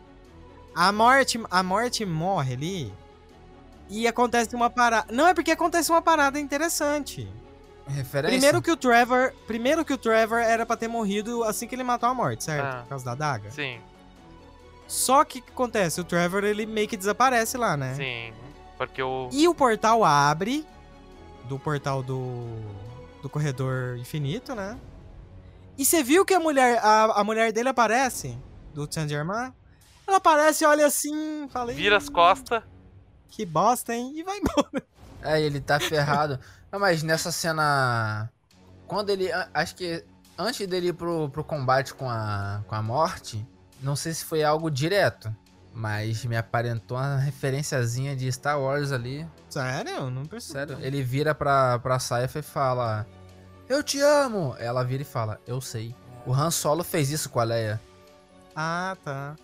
A 0.76 0.92
morte, 0.92 1.42
a 1.50 1.64
morte 1.64 2.06
morre 2.06 2.54
ali 2.54 2.94
e 3.90 4.08
acontece 4.08 4.56
uma 4.56 4.70
parada. 4.70 5.12
Não 5.12 5.28
é 5.28 5.34
porque 5.34 5.52
acontece 5.52 5.90
uma 5.92 6.02
parada 6.02 6.40
interessante. 6.40 7.28
Referência? 7.88 8.38
Primeiro 8.38 8.62
que 8.62 8.70
o 8.72 8.76
Trevor, 8.76 9.34
primeiro 9.48 9.86
que 9.86 9.94
o 9.94 9.98
Trevor 9.98 10.40
era 10.40 10.66
pra 10.66 10.76
ter 10.76 10.88
morrido 10.90 11.44
assim 11.44 11.68
que 11.68 11.74
ele 11.74 11.84
matou 11.84 12.10
a 12.10 12.14
morte, 12.14 12.44
certo? 12.44 12.66
Ah. 12.66 12.82
Por 12.82 12.90
causa 12.90 13.06
da 13.06 13.16
daga. 13.16 13.50
Sim, 13.50 13.80
Só 14.88 15.24
que 15.26 15.40
o 15.40 15.42
que 15.42 15.52
acontece? 15.52 16.00
O 16.00 16.04
Trevor 16.04 16.44
ele 16.44 16.66
meio 16.66 16.88
que 16.88 16.96
desaparece 16.98 17.58
lá, 17.58 17.76
né? 17.76 17.94
sim. 17.96 18.34
Porque 18.78 19.02
o. 19.02 19.28
E 19.32 19.48
o 19.48 19.56
portal 19.56 20.06
abre 20.06 20.66
do 21.46 21.58
portal 21.58 22.04
do 22.04 22.46
do 23.22 23.28
corredor 23.30 23.98
infinito, 23.98 24.54
né? 24.54 24.78
E 25.78 25.84
você 25.84 26.04
viu 26.04 26.24
que 26.24 26.34
a 26.34 26.40
mulher 26.40 26.80
a, 26.84 27.20
a 27.20 27.24
mulher 27.24 27.52
dele 27.52 27.70
aparece 27.70 28.38
do 28.74 28.88
Saint 28.92 29.10
Germain? 29.10 29.52
Ela 30.08 30.18
aparece, 30.18 30.64
olha 30.64 30.86
assim, 30.86 31.48
falei, 31.50 31.76
Vira 31.76 31.98
as 31.98 32.08
costas. 32.08 32.64
que 33.30 33.46
bosta, 33.46 33.94
hein? 33.96 34.14
E 34.16 34.24
vai 34.24 34.38
embora. 34.40 34.86
É, 35.24 35.42
ele 35.42 35.60
tá 35.60 35.80
ferrado. 35.80 36.40
Não, 36.72 36.80
mas 36.80 37.02
nessa 37.04 37.32
cena. 37.32 38.30
Quando 38.88 39.10
ele. 39.10 39.30
Acho 39.54 39.76
que 39.76 40.06
antes 40.38 40.66
dele 40.68 40.90
ir 40.90 40.94
pro, 40.94 41.30
pro 41.30 41.44
combate 41.44 41.94
com 41.96 42.08
a, 42.10 42.62
com 42.68 42.76
a 42.76 42.82
morte, 42.82 43.46
não 43.82 43.96
sei 43.96 44.14
se 44.14 44.26
foi 44.26 44.44
algo 44.44 44.70
direto. 44.70 45.34
Mas 45.74 46.26
me 46.26 46.36
aparentou 46.36 46.98
uma 46.98 47.18
referenciazinha 47.18 48.16
de 48.16 48.32
Star 48.32 48.60
Wars 48.60 48.92
ali. 48.92 49.28
Sério? 49.48 50.10
Não 50.10 50.26
percebi. 50.26 50.54
Sério. 50.54 50.78
Ele 50.84 51.04
vira 51.04 51.36
pra, 51.36 51.78
pra 51.78 52.00
Saifa 52.00 52.40
e 52.40 52.42
fala: 52.42 53.06
Eu 53.70 53.84
te 53.84 54.00
amo! 54.02 54.56
Ela 54.58 54.84
vira 54.84 55.04
e 55.04 55.06
fala: 55.06 55.40
Eu 55.46 55.62
sei. 55.62 55.96
O 56.26 56.34
Han 56.34 56.50
Solo 56.50 56.84
fez 56.84 57.12
isso 57.12 57.30
com 57.30 57.40
a 57.40 57.44
Leia. 57.44 57.80
Ah, 58.56 58.98
tá. 59.04 59.36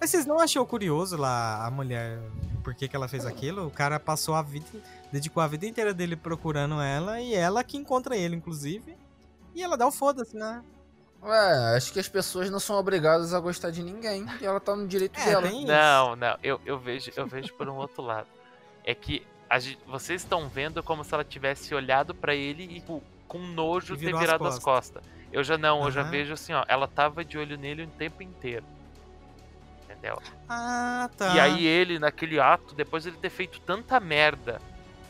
Mas 0.00 0.10
vocês 0.10 0.26
não 0.26 0.38
achou 0.40 0.66
curioso 0.66 1.16
lá 1.16 1.64
a 1.64 1.70
mulher, 1.70 2.20
por 2.62 2.74
que, 2.74 2.86
que 2.86 2.94
ela 2.94 3.08
fez 3.08 3.24
aquilo? 3.26 3.66
O 3.66 3.70
cara 3.70 3.98
passou 3.98 4.34
a 4.34 4.42
vida, 4.42 4.66
dedicou 5.12 5.42
a 5.42 5.48
vida 5.48 5.66
inteira 5.66 5.92
dele 5.92 6.16
procurando 6.16 6.80
ela 6.80 7.20
e 7.20 7.34
ela 7.34 7.64
que 7.64 7.76
encontra 7.76 8.16
ele, 8.16 8.36
inclusive. 8.36 8.96
E 9.54 9.62
ela 9.62 9.76
dá 9.76 9.86
o 9.86 9.90
foda-se, 9.90 10.36
né? 10.36 10.62
Ué, 11.28 11.76
acho 11.76 11.92
que 11.92 12.00
as 12.00 12.08
pessoas 12.08 12.50
não 12.50 12.58
são 12.60 12.76
obrigadas 12.76 13.34
a 13.34 13.40
gostar 13.40 13.70
de 13.70 13.82
ninguém. 13.82 14.26
E 14.40 14.46
ela 14.46 14.58
tá 14.60 14.74
no 14.74 14.86
direito 14.86 15.18
É, 15.20 15.24
dela. 15.26 15.50
Não, 15.50 16.16
não, 16.16 16.36
eu, 16.42 16.60
eu, 16.64 16.78
vejo, 16.78 17.10
eu 17.16 17.26
vejo 17.26 17.52
por 17.54 17.68
um 17.68 17.76
outro 17.76 18.02
lado. 18.02 18.26
É 18.84 18.94
que 18.94 19.26
a 19.48 19.58
gente- 19.58 19.78
vocês 19.86 20.22
estão 20.22 20.48
vendo 20.48 20.82
como 20.82 21.04
se 21.04 21.12
ela 21.12 21.24
tivesse 21.24 21.74
olhado 21.74 22.14
pra 22.14 22.34
ele 22.34 22.62
e 22.64 22.80
com- 22.80 23.02
com 23.26 23.38
nojo 23.38 23.94
E 23.94 23.98
ter 23.98 24.06
virou 24.06 24.18
as 24.20 24.24
virado 24.26 24.46
as 24.46 24.58
costas. 24.58 25.02
Eu 25.30 25.44
já 25.44 25.58
não, 25.58 25.84
eu 25.84 25.90
já 25.90 26.02
vejo 26.02 26.32
assim, 26.32 26.54
ó, 26.54 26.64
ela 26.66 26.88
tava 26.88 27.22
de 27.24 27.36
olho 27.36 27.58
nele 27.58 27.82
o 27.82 27.86
tempo 27.88 28.22
inteiro. 28.22 28.64
Entendeu? 29.84 30.18
Ah, 30.48 31.10
tá. 31.16 31.34
E 31.34 31.40
aí 31.40 31.66
ele, 31.66 31.98
naquele 31.98 32.38
ato, 32.40 32.74
depois 32.74 33.04
ele 33.04 33.16
ter 33.16 33.30
feito 33.30 33.60
tanta 33.60 33.98
merda, 34.00 34.60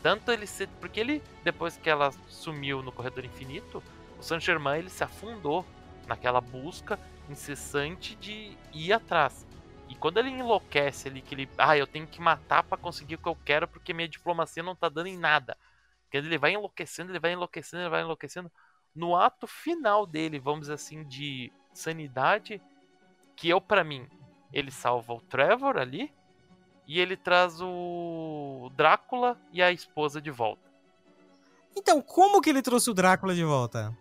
tanto 0.03 0.31
ele 0.31 0.45
ser. 0.47 0.67
Porque 0.81 0.99
ele, 0.99 1.21
depois 1.43 1.77
que 1.77 1.89
ela 1.89 2.11
sumiu 2.27 2.81
no 2.81 2.91
Corredor 2.91 3.23
Infinito, 3.23 3.83
o 4.19 4.23
Saint 4.23 4.41
Germain 4.43 4.79
ele 4.79 4.89
se 4.89 5.03
afundou 5.03 5.65
naquela 6.09 6.41
busca 6.41 6.99
incessante 7.29 8.15
de 8.15 8.57
ir 8.73 8.91
atrás. 8.91 9.47
E 9.87 9.95
quando 9.95 10.17
ele 10.17 10.29
enlouquece 10.29 11.07
ali, 11.07 11.21
que 11.21 11.33
ele. 11.33 11.49
Ah, 11.57 11.77
eu 11.77 11.87
tenho 11.87 12.05
que 12.05 12.19
matar 12.19 12.63
pra 12.63 12.77
conseguir 12.77 13.15
o 13.15 13.17
que 13.19 13.27
eu 13.27 13.37
quero, 13.45 13.67
porque 13.67 13.93
minha 13.93 14.07
diplomacia 14.07 14.61
não 14.61 14.75
tá 14.75 14.89
dando 14.89 15.07
em 15.07 15.17
nada. 15.17 15.55
Quando 16.11 16.25
ele 16.25 16.37
vai 16.37 16.53
enlouquecendo, 16.53 17.11
ele 17.11 17.19
vai 17.19 17.33
enlouquecendo, 17.33 17.83
ele 17.83 17.89
vai 17.89 18.01
enlouquecendo. 18.01 18.51
No 18.93 19.15
ato 19.15 19.47
final 19.47 20.05
dele, 20.05 20.39
vamos 20.39 20.61
dizer 20.61 20.73
assim, 20.73 21.03
de 21.03 21.51
sanidade, 21.73 22.61
que 23.35 23.47
eu, 23.47 23.61
pra 23.61 23.83
mim, 23.83 24.07
ele 24.51 24.71
salva 24.71 25.13
o 25.13 25.21
Trevor 25.21 25.77
ali 25.77 26.11
e 26.87 26.99
ele 26.99 27.15
traz 27.15 27.61
o 27.61 28.71
Drácula 28.75 29.39
e 29.53 29.61
a 29.61 29.71
esposa 29.71 30.19
de 30.19 30.31
volta. 30.31 30.69
Então, 31.75 32.01
como 32.01 32.41
que 32.41 32.49
ele 32.49 32.63
trouxe 32.63 32.89
o 32.89 32.93
Drácula 32.93 33.33
de 33.33 33.43
volta? 33.43 33.95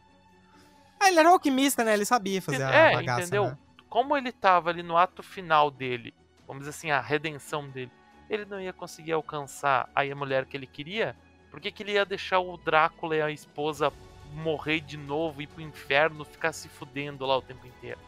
Ah, 1.01 1.09
ele 1.09 1.21
era 1.21 1.29
alquimista, 1.29 1.85
né? 1.85 1.95
Ele 1.95 2.05
sabia 2.05 2.43
fazer 2.43 2.63
a 2.63 2.71
é, 2.71 2.95
bagaça, 2.95 3.21
entendeu? 3.23 3.45
né? 3.47 3.59
Como 3.89 4.17
ele 4.17 4.33
tava 4.33 4.71
ali 4.71 4.83
no 4.83 4.97
ato 4.97 5.23
final 5.23 5.71
dele, 5.71 6.13
vamos 6.47 6.61
dizer 6.61 6.71
assim, 6.71 6.91
a 6.91 7.01
redenção 7.01 7.69
dele, 7.69 7.91
ele 8.29 8.45
não 8.45 8.61
ia 8.61 8.73
conseguir 8.73 9.13
alcançar 9.13 9.89
aí 9.95 10.11
a 10.11 10.17
mulher 10.17 10.45
que 10.45 10.57
ele 10.57 10.67
queria, 10.67 11.17
por 11.51 11.61
que, 11.61 11.73
que 11.73 11.83
ele 11.83 11.93
ia 11.93 12.05
deixar 12.05 12.41
o 12.41 12.57
Drácula 12.57 13.17
e 13.17 13.23
a 13.23 13.31
esposa 13.31 13.93
morrer 14.35 14.81
de 14.81 14.97
novo, 14.97 15.41
ir 15.41 15.47
pro 15.47 15.63
inferno, 15.63 16.25
ficar 16.25 16.53
se 16.53 16.69
fudendo 16.69 17.25
lá 17.25 17.37
o 17.39 17.43
tempo 17.43 17.67
inteiro? 17.67 17.99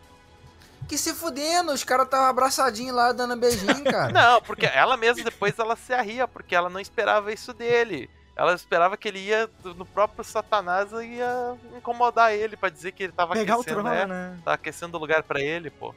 Que 0.88 0.98
se 0.98 1.14
fudendo, 1.14 1.72
os 1.72 1.84
caras 1.84 2.06
estavam 2.06 2.26
abraçadinhos 2.26 2.94
lá 2.94 3.12
dando 3.12 3.36
beijinho, 3.36 3.84
cara. 3.90 4.12
Não, 4.12 4.42
porque 4.42 4.66
ela 4.66 4.96
mesma 4.96 5.24
depois 5.24 5.58
ela 5.58 5.76
se 5.76 5.92
arria, 5.92 6.26
porque 6.28 6.54
ela 6.54 6.68
não 6.68 6.80
esperava 6.80 7.32
isso 7.32 7.52
dele. 7.52 8.10
Ela 8.36 8.55
esperava 8.55 8.97
que 8.97 9.09
ele 9.09 9.19
ia 9.19 9.51
no 9.77 9.85
próprio 9.85 10.24
Satanás 10.24 10.90
e 10.93 11.16
ia 11.16 11.57
incomodar 11.77 12.32
ele 12.32 12.57
pra 12.57 12.70
dizer 12.70 12.93
que 12.93 13.02
ele 13.02 13.12
tava 13.12 13.35
Pegar 13.35 13.57
o 13.57 13.61
aquecendo, 13.61 13.82
trono, 13.82 13.94
né? 13.94 14.07
né? 14.07 14.39
Tava 14.44 14.55
aquecendo 14.55 14.97
o 14.97 15.01
lugar 15.01 15.23
pra 15.23 15.40
ele, 15.40 15.70
pô. 15.70 15.94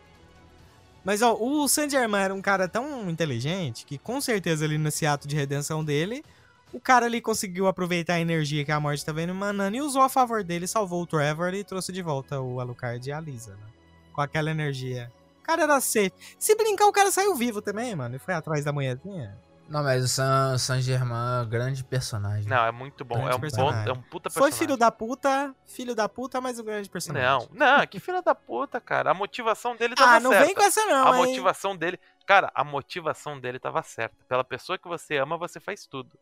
Mas, 1.04 1.22
ó, 1.22 1.36
o 1.36 1.68
Saint-Germain 1.68 2.24
era 2.24 2.34
um 2.34 2.42
cara 2.42 2.68
tão 2.68 3.10
inteligente 3.10 3.86
que, 3.86 3.98
com 3.98 4.22
certeza, 4.22 4.66
ali 4.66 4.78
nesse 4.78 5.06
ato 5.06 5.28
de 5.28 5.36
redenção 5.36 5.84
dele, 5.84 6.24
o 6.72 6.80
cara 6.80 7.06
ali 7.06 7.22
conseguiu 7.22 7.68
aproveitar 7.68 8.16
a 8.16 8.20
energia 8.20 8.64
que 8.64 8.72
a 8.72 8.80
morte 8.80 9.06
tava 9.06 9.22
emanando 9.22 9.76
e 9.76 9.82
usou 9.82 10.02
a 10.02 10.10
favor 10.10 10.44
dele, 10.44 10.66
salvou 10.66 11.04
o 11.04 11.08
Trevor 11.08 11.54
e 11.54 11.64
trouxe 11.64 11.92
de 11.92 12.02
volta 12.02 12.40
o 12.40 12.60
Alucard 12.60 13.08
e 13.08 13.12
a 13.12 13.20
Lisa, 13.20 13.52
né? 13.52 13.68
Com 14.14 14.22
aquela 14.22 14.50
energia. 14.50 15.12
O 15.42 15.44
cara 15.44 15.64
era 15.64 15.82
safe. 15.82 16.14
Se 16.40 16.56
brincar, 16.56 16.88
o 16.88 16.92
cara 16.92 17.12
saiu 17.12 17.36
vivo 17.36 17.62
também, 17.62 17.94
mano. 17.96 18.16
E 18.16 18.20
foi 18.20 18.34
atrás 18.34 18.64
da 18.64 18.72
mulherzinha. 18.72 19.38
Não, 19.68 19.82
mas 19.82 20.04
o 20.04 20.08
San, 20.08 20.58
San 20.58 20.82
Germain 20.82 21.40
é 21.42 21.46
um 21.46 21.50
grande 21.50 21.84
personagem. 21.84 22.48
Não, 22.48 22.66
é 22.66 22.72
muito 22.72 23.04
bom. 23.04 23.16
Grande 23.16 23.32
É 23.32 23.34
um, 23.34 23.38
bom, 23.38 23.42
personagem. 23.42 23.90
é 23.90 23.94
um 23.94 24.02
puta 24.02 24.30
Foi 24.30 24.42
personagem. 24.44 24.58
filho 24.60 24.78
da 24.78 24.92
puta, 24.92 25.56
filho 25.66 25.96
da 25.96 26.08
puta, 26.10 26.40
mas 26.42 26.60
um 26.60 26.64
grande 26.64 26.90
personagem. 26.90 27.28
Não, 27.28 27.78
não, 27.80 27.88
que 27.88 28.00
filho 28.00 28.22
da 28.22 28.36
puta, 28.36 28.80
cara. 28.82 29.12
A 29.12 29.14
motivação 29.14 29.76
dele 29.76 29.96
tava 29.96 30.18
Ah, 30.18 30.20
não 30.20 30.32
certa. 30.32 30.46
vem 30.46 30.54
com 30.56 30.62
essa 30.64 30.86
não, 30.86 31.12
a 31.12 31.18
hein? 31.18 31.26
motivação 31.26 31.76
dele. 31.76 32.00
Cara, 32.28 32.52
a 32.54 32.64
motivação 32.64 33.40
dele 33.40 33.58
tava 33.58 33.82
certa. 33.82 34.16
Pela 34.28 34.44
pessoa 34.44 34.78
que 34.78 34.88
você 34.88 35.18
ama, 35.18 35.38
você 35.38 35.60
faz 35.60 35.86
tudo. 35.88 36.18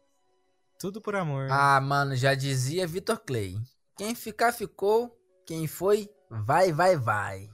Tudo 0.80 1.02
por 1.02 1.16
amor. 1.16 1.48
Ah, 1.52 1.80
mano, 1.82 2.16
já 2.16 2.34
dizia 2.34 2.88
Vitor 2.88 3.20
Clay. 3.20 3.58
Quem 3.98 4.16
ficar, 4.16 4.52
ficou. 4.52 5.16
Quem 5.46 5.68
foi, 5.68 6.10
vai, 6.30 6.72
vai, 6.72 6.96
vai. 6.96 7.50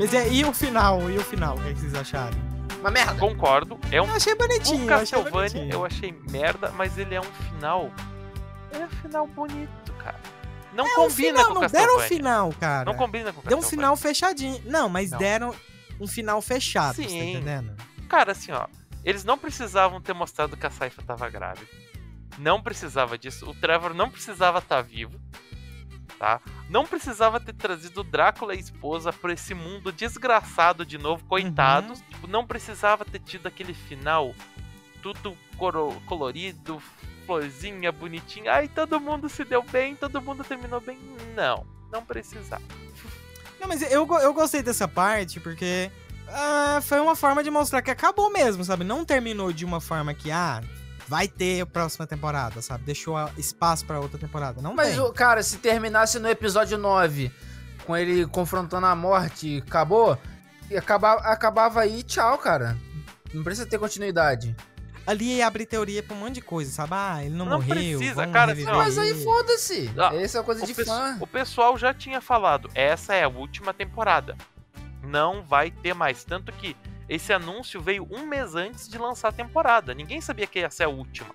Mas 0.00 0.14
é, 0.14 0.28
e 0.32 0.44
o 0.44 0.52
final? 0.52 1.10
E 1.10 1.18
o 1.18 1.22
final? 1.22 1.56
O 1.56 1.62
que, 1.62 1.68
é 1.68 1.72
que 1.74 1.80
vocês 1.80 1.94
acharam? 1.94 2.36
Uma 2.80 2.90
merda. 2.90 3.14
Concordo. 3.20 3.78
É 3.92 4.00
um 4.00 4.06
Eu 4.06 4.14
achei 4.14 4.34
bonitinho, 4.34 4.86
O 4.86 4.90
eu 4.90 4.94
achei 4.96 5.18
Castlevania 5.22 5.72
eu 5.74 5.84
achei 5.84 6.12
merda, 6.30 6.70
mas 6.72 6.96
ele 6.96 7.14
é 7.14 7.20
um 7.20 7.24
final. 7.24 7.92
É 8.72 8.78
um 8.78 8.88
final 8.88 9.26
bonito, 9.26 9.92
cara. 10.02 10.18
Não 10.72 10.86
É 10.86 10.92
um 10.92 10.94
combina 10.94 11.28
final, 11.30 11.44
com 11.44 11.50
o 11.50 11.54
não 11.54 11.60
Castlevania. 11.60 11.88
deram 11.94 12.04
um 12.04 12.08
final, 12.08 12.52
cara. 12.58 12.84
Não 12.90 12.94
combina 12.96 13.32
com 13.32 13.40
o 13.40 13.42
Deu 13.44 13.58
um 13.58 13.60
Castlevania. 13.60 13.68
final 13.70 13.96
fechadinho. 13.96 14.62
Não, 14.64 14.88
mas 14.88 15.10
Não. 15.10 15.18
deram 15.18 15.54
um 16.00 16.06
final 16.06 16.40
fechado, 16.40 16.94
você 16.96 17.02
tá 17.02 17.08
Sim. 17.10 17.30
entendendo? 17.32 17.76
Cara, 18.08 18.32
assim, 18.32 18.52
ó. 18.52 18.66
Eles 19.04 19.22
não 19.24 19.36
precisavam 19.36 20.00
ter 20.00 20.14
mostrado 20.14 20.56
que 20.56 20.66
a 20.66 20.70
Saifa 20.70 21.02
tava 21.02 21.28
grávida. 21.28 21.66
Não 22.38 22.62
precisava 22.62 23.18
disso. 23.18 23.48
O 23.50 23.54
Trevor 23.54 23.92
não 23.92 24.08
precisava 24.10 24.58
estar 24.60 24.80
vivo. 24.80 25.20
Tá? 26.20 26.38
Não 26.68 26.84
precisava 26.84 27.40
ter 27.40 27.54
trazido 27.54 28.04
Drácula 28.04 28.54
e 28.54 28.58
a 28.58 28.60
esposa 28.60 29.10
pra 29.10 29.32
esse 29.32 29.54
mundo 29.54 29.90
desgraçado 29.90 30.84
de 30.84 30.98
novo, 30.98 31.24
coitados. 31.24 32.00
Uhum. 32.00 32.04
Tipo, 32.10 32.26
não 32.26 32.46
precisava 32.46 33.06
ter 33.06 33.20
tido 33.20 33.46
aquele 33.46 33.72
final 33.72 34.34
tudo 35.02 35.34
colorido, 36.06 36.78
florzinha, 37.24 37.90
bonitinha. 37.90 38.52
Ai, 38.52 38.68
todo 38.68 39.00
mundo 39.00 39.30
se 39.30 39.46
deu 39.46 39.62
bem, 39.62 39.96
todo 39.96 40.20
mundo 40.20 40.44
terminou 40.44 40.78
bem. 40.78 40.98
Não, 41.34 41.66
não 41.90 42.04
precisava. 42.04 42.62
Não, 43.58 43.66
mas 43.66 43.80
eu, 43.80 44.06
eu 44.20 44.34
gostei 44.34 44.62
dessa 44.62 44.86
parte 44.86 45.40
porque 45.40 45.90
ah, 46.28 46.80
foi 46.82 47.00
uma 47.00 47.16
forma 47.16 47.42
de 47.42 47.50
mostrar 47.50 47.80
que 47.80 47.90
acabou 47.90 48.30
mesmo, 48.30 48.62
sabe? 48.62 48.84
Não 48.84 49.06
terminou 49.06 49.54
de 49.54 49.64
uma 49.64 49.80
forma 49.80 50.12
que, 50.12 50.30
ah, 50.30 50.60
vai 51.10 51.26
ter 51.26 51.60
a 51.62 51.66
próxima 51.66 52.06
temporada, 52.06 52.62
sabe? 52.62 52.84
Deixou 52.84 53.16
espaço 53.36 53.84
pra 53.84 53.98
outra 53.98 54.16
temporada. 54.16 54.62
Não 54.62 54.72
Mas, 54.74 54.90
tem. 54.90 55.00
o 55.00 55.12
cara, 55.12 55.42
se 55.42 55.58
terminasse 55.58 56.20
no 56.20 56.28
episódio 56.28 56.78
9, 56.78 57.32
com 57.84 57.96
ele 57.96 58.24
confrontando 58.28 58.86
a 58.86 58.94
morte, 58.94 59.60
acabou, 59.66 60.16
e 60.70 60.76
acaba, 60.76 61.14
acabava 61.14 61.80
aí, 61.80 62.04
tchau, 62.04 62.38
cara. 62.38 62.76
Não 63.34 63.42
precisa 63.42 63.66
ter 63.66 63.76
continuidade. 63.76 64.54
Ali 65.04 65.42
abre 65.42 65.66
teoria 65.66 66.00
pra 66.00 66.14
um 66.14 66.20
monte 66.20 66.34
de 66.34 66.42
coisa, 66.42 66.70
sabe? 66.70 66.92
Ah, 66.94 67.24
ele 67.24 67.34
não, 67.34 67.44
Não 67.46 67.56
morreu. 67.60 67.98
precisa, 67.98 68.14
vamos 68.14 68.32
cara. 68.32 68.54
Mas 68.76 68.96
aí 68.96 69.24
foda-se. 69.24 69.90
Ah, 69.98 70.14
Essa 70.14 70.38
é 70.38 70.42
coisa 70.44 70.62
O, 70.62 70.66
de 70.66 70.74
fã. 70.74 71.16
o 71.18 71.26
pessoal 71.26 71.76
já 71.76 71.92
tinha 71.92 72.20
falado, 72.20 72.70
essa 72.72 73.14
é 73.14 73.24
a 73.24 73.28
última 73.28 73.74
temporada. 73.74 74.36
Não 75.02 75.42
vai 75.42 75.72
ter 75.72 75.92
mais. 75.92 76.22
Tanto 76.22 76.52
que 76.52 76.76
esse 77.10 77.32
anúncio 77.32 77.80
veio 77.82 78.06
um 78.10 78.24
mês 78.26 78.54
antes 78.54 78.88
de 78.88 78.96
lançar 78.96 79.28
a 79.28 79.32
temporada. 79.32 79.92
Ninguém 79.92 80.20
sabia 80.20 80.46
que 80.46 80.60
ia 80.60 80.70
ser 80.70 80.84
a 80.84 80.88
última. 80.88 81.28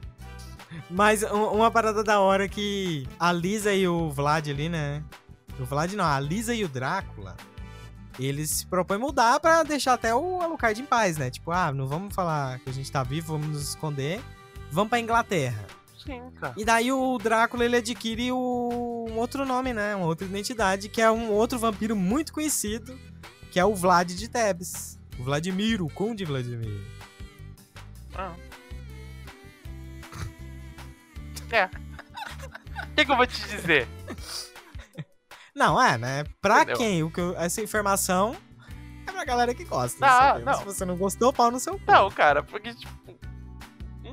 Mas 0.89 1.21
um- 1.23 1.51
uma 1.51 1.69
parada 1.69 2.03
da 2.03 2.19
hora 2.19 2.47
que 2.47 3.05
a 3.19 3.31
Lisa 3.31 3.73
e 3.73 3.87
o 3.87 4.09
Vlad 4.09 4.47
ali, 4.49 4.69
né? 4.69 5.03
O 5.59 5.65
Vlad 5.65 5.93
não, 5.93 6.05
a 6.05 6.19
Lisa 6.19 6.53
e 6.55 6.63
o 6.63 6.67
Drácula, 6.67 7.35
eles 8.19 8.49
se 8.49 8.65
propõem 8.65 8.99
mudar 8.99 9.39
pra 9.39 9.63
deixar 9.63 9.93
até 9.93 10.15
o 10.15 10.41
Alucard 10.41 10.81
em 10.81 10.85
paz, 10.85 11.17
né? 11.17 11.29
Tipo, 11.29 11.51
ah, 11.51 11.71
não 11.71 11.87
vamos 11.87 12.15
falar 12.15 12.59
que 12.59 12.69
a 12.69 12.73
gente 12.73 12.91
tá 12.91 13.03
vivo, 13.03 13.33
vamos 13.33 13.47
nos 13.47 13.69
esconder. 13.69 14.21
Vamos 14.71 14.89
pra 14.89 14.99
Inglaterra. 14.99 15.65
Sim, 16.05 16.21
cara. 16.39 16.53
E 16.57 16.63
daí 16.65 16.91
o 16.91 17.17
Drácula, 17.17 17.65
ele 17.65 17.77
adquire 17.77 18.31
o... 18.31 19.07
um 19.09 19.17
outro 19.17 19.45
nome, 19.45 19.73
né? 19.73 19.95
Uma 19.95 20.05
outra 20.05 20.25
identidade, 20.27 20.87
que 20.89 21.01
é 21.01 21.09
um 21.09 21.31
outro 21.31 21.57
vampiro 21.57 21.95
muito 21.95 22.31
conhecido, 22.33 22.97
que 23.51 23.59
é 23.59 23.65
o 23.65 23.73
Vlad 23.75 24.11
de 24.11 24.27
Tebes. 24.29 24.99
O 25.19 25.23
Vladimir, 25.23 25.81
o 25.81 25.89
Conde 25.89 26.25
Vladimir. 26.25 26.81
Ah. 28.15 28.33
É. 31.51 31.65
O 31.65 32.95
que, 32.95 33.05
que 33.05 33.11
eu 33.11 33.15
vou 33.17 33.27
te 33.27 33.39
dizer? 33.47 33.87
Não, 35.53 35.81
é, 35.81 35.97
né? 35.97 36.23
Pra 36.41 36.57
Entendeu? 36.63 36.77
quem? 36.77 37.03
O 37.03 37.11
que 37.11 37.19
eu- 37.21 37.37
essa 37.37 37.61
informação 37.61 38.35
é 39.07 39.11
pra 39.11 39.23
galera 39.23 39.53
que 39.53 39.63
gosta. 39.63 40.05
Ah, 40.05 40.39
não. 40.39 40.53
Se 40.55 40.65
você 40.65 40.83
não 40.85 40.97
gostou, 40.97 41.31
pau 41.31 41.51
no 41.51 41.59
seu 41.59 41.77
cu. 41.79 41.83
Não, 41.91 42.09
cara, 42.11 42.41
porque, 42.43 42.73
tipo. 42.73 42.93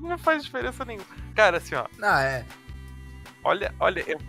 Não 0.01 0.19
faz 0.19 0.45
diferença 0.45 0.85
nenhuma. 0.85 1.07
Cara, 1.35 1.57
assim, 1.59 1.74
ó. 1.74 1.87
Não, 1.99 2.16
é. 2.19 2.45
Olha, 3.45 3.74
olha, 3.81 4.05
eu, 4.07 4.20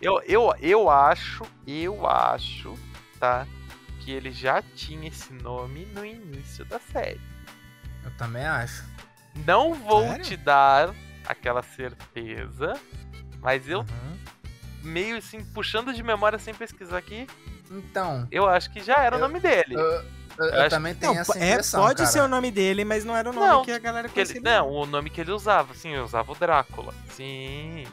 eu, 0.00 0.22
eu, 0.26 0.54
eu 0.60 0.90
acho, 0.90 1.44
eu 1.66 2.06
acho, 2.06 2.74
tá? 3.20 3.46
Que 4.08 4.12
ele 4.14 4.30
já 4.32 4.62
tinha 4.74 5.06
esse 5.06 5.34
nome 5.34 5.84
no 5.94 6.02
início 6.02 6.64
da 6.64 6.78
série. 6.78 7.20
Eu 8.02 8.10
também 8.12 8.42
acho. 8.42 8.82
Não 9.46 9.74
vou 9.74 10.00
Sério? 10.00 10.24
te 10.24 10.34
dar 10.34 10.94
aquela 11.26 11.62
certeza, 11.62 12.72
mas 13.38 13.68
eu 13.68 13.80
Uhum. 13.80 14.18
meio 14.82 15.18
assim, 15.18 15.44
puxando 15.52 15.92
de 15.92 16.02
memória 16.02 16.38
sem 16.38 16.54
pesquisar 16.54 16.96
aqui, 16.96 17.26
Então, 17.70 18.26
eu 18.30 18.48
acho 18.48 18.70
que 18.70 18.80
já 18.80 18.94
era 18.96 19.14
o 19.16 19.18
Eu- 19.18 19.28
nome 19.28 19.40
dele. 19.40 19.74
eu, 19.74 19.78
eu- 19.80 20.02
eu 20.38 20.60
acho 20.62 20.70
também 20.70 20.94
Não, 20.94 21.00
tenho 21.00 21.18
essa 21.18 21.38
é, 21.38 21.50
impressão, 21.50 21.82
pode 21.82 21.96
cara. 21.98 22.08
ser 22.10 22.20
o 22.22 22.28
nome 22.28 22.50
dele, 22.50 22.86
mas 22.86 23.04
não 23.04 23.14
era 23.14 23.28
o 23.28 23.32
nome 23.34 23.46
Não, 23.46 23.62
que 23.62 23.72
a 23.72 23.78
galera 23.78 24.08
Que 24.08 24.20
ele- 24.20 24.32
conhecia. 24.32 24.58
não, 24.62 24.70
o 24.70 24.86
nome 24.86 25.10
que 25.10 25.20
ele 25.20 25.32
usava, 25.32 25.74
sim, 25.74 25.90
eu 25.90 26.02
usava 26.02 26.32
o 26.32 26.34
Drácula. 26.34 26.94
Sim. 27.10 27.84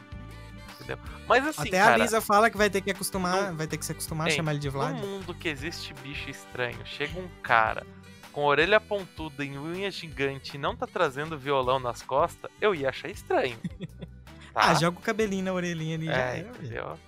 Entendeu? 0.86 0.98
Mas 1.28 1.46
assim, 1.46 1.68
Até 1.68 1.78
cara, 1.78 1.94
a 1.94 1.98
Lisa 1.98 2.20
fala 2.20 2.48
que 2.48 2.56
vai 2.56 2.70
ter 2.70 2.80
que 2.80 2.90
acostumar, 2.90 3.48
Não- 3.50 3.56
vai 3.56 3.66
ter 3.66 3.76
que 3.76 3.84
se 3.84 3.90
acostumar 3.92 4.28
a 4.28 4.30
chamar 4.30 4.52
ele 4.52 4.60
de 4.60 4.68
Vlad. 4.68 4.94
No 4.94 5.06
mundo 5.06 5.34
que 5.34 5.48
existe 5.48 5.92
bicho 5.94 6.30
estranho, 6.30 6.78
chega 6.84 7.18
um 7.18 7.28
cara 7.42 7.84
com 8.32 8.44
orelha 8.44 8.78
pontuda 8.80 9.44
e 9.44 9.58
unha 9.58 9.90
gigante 9.90 10.56
e 10.56 10.58
não 10.58 10.76
tá 10.76 10.86
trazendo 10.86 11.36
violão 11.38 11.78
nas 11.80 12.02
costas, 12.02 12.50
eu 12.60 12.74
ia 12.74 12.88
achar 12.90 13.08
estranho. 13.10 13.58
Tá? 14.54 14.70
Ah, 14.70 14.74
joga 14.74 14.98
o 14.98 15.02
cabelinho 15.02 15.44
na 15.44 15.52
orelhinha 15.52 15.96
ali. 15.96 16.06
já 16.06 16.12
É, 16.14 16.32
velho. 16.36 16.48
entendeu? 16.48 16.98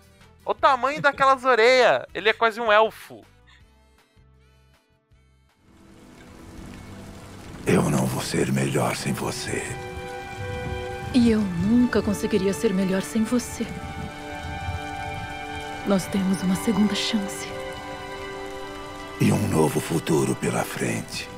O 0.45 0.53
tamanho 0.53 1.01
daquelas 1.01 1.47
orelhas, 1.47 2.05
ele 2.13 2.29
é 2.29 2.33
quase 2.35 2.61
um 2.61 2.71
elfo. 2.71 3.25
Eu 7.67 7.89
não 7.91 8.05
vou 8.05 8.23
ser 8.23 8.53
melhor 8.53 8.97
sem 8.97 9.15
você. 9.15 9.63
E 11.15 11.31
eu 11.31 11.41
nunca 11.41 12.03
conseguiria 12.03 12.53
ser 12.53 12.73
melhor 12.73 13.03
sem 13.03 13.25
você. 13.25 13.67
Nós 15.87 16.07
temos 16.07 16.43
uma 16.43 16.55
segunda 16.55 16.95
chance. 16.95 17.49
E 19.21 19.33
um 19.33 19.49
novo 19.49 19.81
futuro 19.81 20.35
pela 20.37 20.63
frente. 20.63 21.29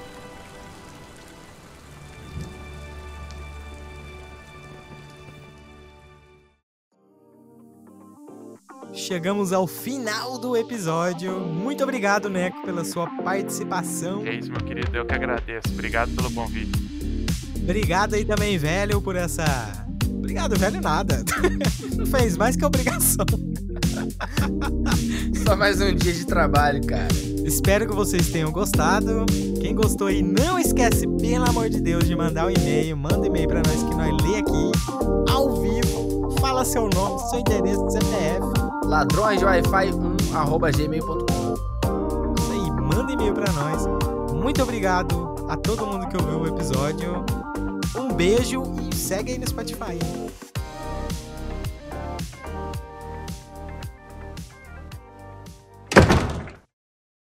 Chegamos 8.92 9.52
ao 9.52 9.66
final 9.66 10.38
do 10.38 10.56
episódio. 10.56 11.40
Muito 11.40 11.82
obrigado, 11.82 12.28
Neco, 12.28 12.62
pela 12.64 12.84
sua 12.84 13.08
participação. 13.22 14.26
É 14.26 14.34
isso, 14.34 14.50
meu 14.50 14.60
querido, 14.60 14.94
eu 14.96 15.06
que 15.06 15.14
agradeço. 15.14 15.72
Obrigado 15.72 16.14
pelo 16.14 16.32
convite. 16.32 16.99
Obrigado 17.62 18.14
aí 18.14 18.24
também, 18.24 18.58
velho, 18.58 19.00
por 19.00 19.16
essa. 19.16 19.44
Obrigado, 20.08 20.58
velho, 20.58 20.80
nada. 20.80 21.24
Não 21.96 22.06
fez 22.06 22.36
mais 22.36 22.56
que 22.56 22.64
obrigação. 22.64 23.26
Só 25.44 25.56
mais 25.56 25.80
um 25.80 25.94
dia 25.94 26.12
de 26.12 26.24
trabalho, 26.24 26.84
cara. 26.86 27.08
Espero 27.44 27.88
que 27.88 27.94
vocês 27.94 28.28
tenham 28.30 28.52
gostado. 28.52 29.26
Quem 29.60 29.74
gostou 29.74 30.06
aí, 30.06 30.22
não 30.22 30.58
esquece, 30.58 31.06
pelo 31.20 31.48
amor 31.48 31.68
de 31.68 31.80
Deus, 31.80 32.04
de 32.04 32.14
mandar 32.14 32.46
um 32.46 32.50
e-mail. 32.50 32.96
Manda 32.96 33.26
e-mail 33.26 33.48
pra 33.48 33.62
nós 33.66 33.82
que 33.82 33.94
nós 33.94 34.16
lê 34.22 34.38
aqui, 34.38 34.70
ao 35.30 35.60
vivo. 35.60 36.30
Fala 36.40 36.64
seu 36.64 36.88
nome, 36.88 37.18
seu 37.28 37.40
endereço, 37.40 37.90
CPF. 37.90 38.40
Ladrões 38.84 39.38
de 39.38 39.44
Wi-Fi 39.44 39.92
1 39.92 40.36
arroba 40.36 40.70
gmail.com. 40.70 42.34
Isso 42.38 42.52
aí, 42.52 42.70
manda 42.70 43.12
e-mail 43.12 43.34
pra 43.34 43.52
nós. 43.52 43.84
Muito 44.32 44.62
obrigado 44.62 45.34
a 45.48 45.56
todo 45.56 45.86
mundo 45.86 46.06
que 46.08 46.16
ouviu 46.16 46.40
o 46.40 46.46
episódio. 46.46 47.24
Um 47.94 48.12
beijo 48.12 48.62
e 48.90 48.94
segue 48.94 49.32
aí 49.32 49.38
no 49.38 49.46
Spotify. 49.48 49.98